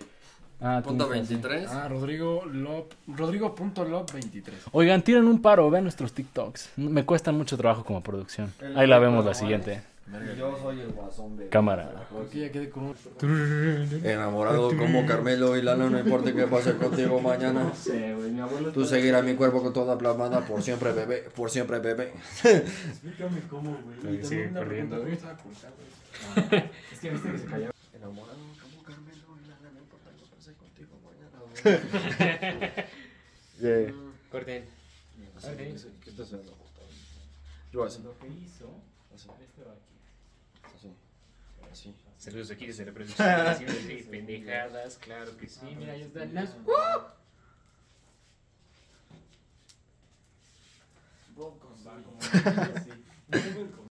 Ah, 0.62 0.82
punto 0.84 1.12
estás, 1.12 1.28
sí. 1.28 1.34
23. 1.36 1.70
Ah, 1.72 1.88
Rodrigo 1.90 2.46
Lop, 2.46 2.92
Rodrigo.lop23. 3.08 4.52
Oigan, 4.72 5.02
tiren 5.02 5.26
un 5.28 5.42
paro, 5.42 5.70
vean 5.70 5.84
nuestros 5.84 6.14
TikToks. 6.14 6.72
Me 6.78 7.04
cuestan 7.04 7.36
mucho 7.36 7.58
trabajo 7.58 7.84
como 7.84 8.02
producción. 8.02 8.54
El- 8.62 8.78
Ahí 8.78 8.88
la 8.88 9.00
vemos 9.00 9.26
la 9.26 9.34
siguiente. 9.34 9.82
Yo 10.38 10.58
soy 10.62 10.82
el 10.82 10.92
guasón 10.92 11.36
de... 11.36 11.50
Cámara. 11.50 12.08
Creo 12.10 12.30
que 12.30 12.40
ya 12.42 12.52
quedé 12.52 12.70
con 12.70 12.84
un... 12.86 12.96
Enamorado 14.04 14.76
como 14.78 15.04
Carmelo 15.06 15.58
y 15.58 15.64
Lalo, 15.64 15.90
no 15.90 16.00
importa 16.00 16.32
qué 16.34 16.46
pase 16.46 16.76
contigo 16.76 17.20
mañana. 17.20 17.72
Tú 18.74 18.86
seguirás 18.86 19.24
mi 19.24 19.34
cuerpo 19.36 19.64
con 19.64 19.74
toda 19.74 19.98
plamada 19.98 20.46
por 20.46 20.62
siempre, 20.62 20.92
bebé, 20.92 21.24
por 21.36 21.50
siempre, 21.50 21.80
bebé. 21.80 22.14
Explícame 22.44 23.42
cómo, 23.50 23.78
güey. 24.04 24.22
Sí, 24.22 24.28
sigue 24.28 24.48
También 24.48 24.52
una 24.52 24.60
corriendo, 24.60 25.02
pregunta, 25.02 25.28
güey. 25.28 25.42
¿cómo 25.42 25.54
estaba 25.54 25.74
güey? 25.76 26.64
Es 26.94 27.00
que 27.00 27.10
viste 27.10 27.32
que 27.32 27.38
se 27.40 27.46
cayó. 27.46 27.72
Enamorado 27.96 28.38
como 28.62 28.84
Carmelo 28.84 29.38
y 29.44 29.48
Lalo, 29.48 29.72
no 29.74 29.80
importa 29.80 30.12
qué 30.18 30.26
pase 30.36 30.54
contigo 30.54 30.94
mañana. 31.04 31.38
Corten. 34.32 34.66
Así, 35.38 35.48
¿qué, 35.58 35.76
qué 36.04 36.10
estás 36.12 36.26
haciendo? 36.28 36.56
Yo 37.74 37.84
así, 37.84 38.04
Lo 38.04 38.18
que 38.20 38.28
hizo 38.28 38.70
así, 39.14 39.28
este 39.42 39.64
va 39.64 39.72
aquí. 39.74 39.96
así, 40.64 40.90
así. 41.72 41.94
Saludos 42.26 42.50
aquí 42.50 42.66
desde 42.66 42.84
la 42.88 42.92
producción 42.92 43.28
de 43.28 44.08
pendejadas, 44.10 44.98
claro 44.98 45.38
que 45.38 45.48
sí. 45.48 45.76
Mira, 45.78 45.96
ya 45.96 46.06
están 46.06 46.34
las. 46.34 46.56
Broncos. 51.36 51.86
Va 51.86 52.02
como 52.02 52.18
así. 52.76 52.90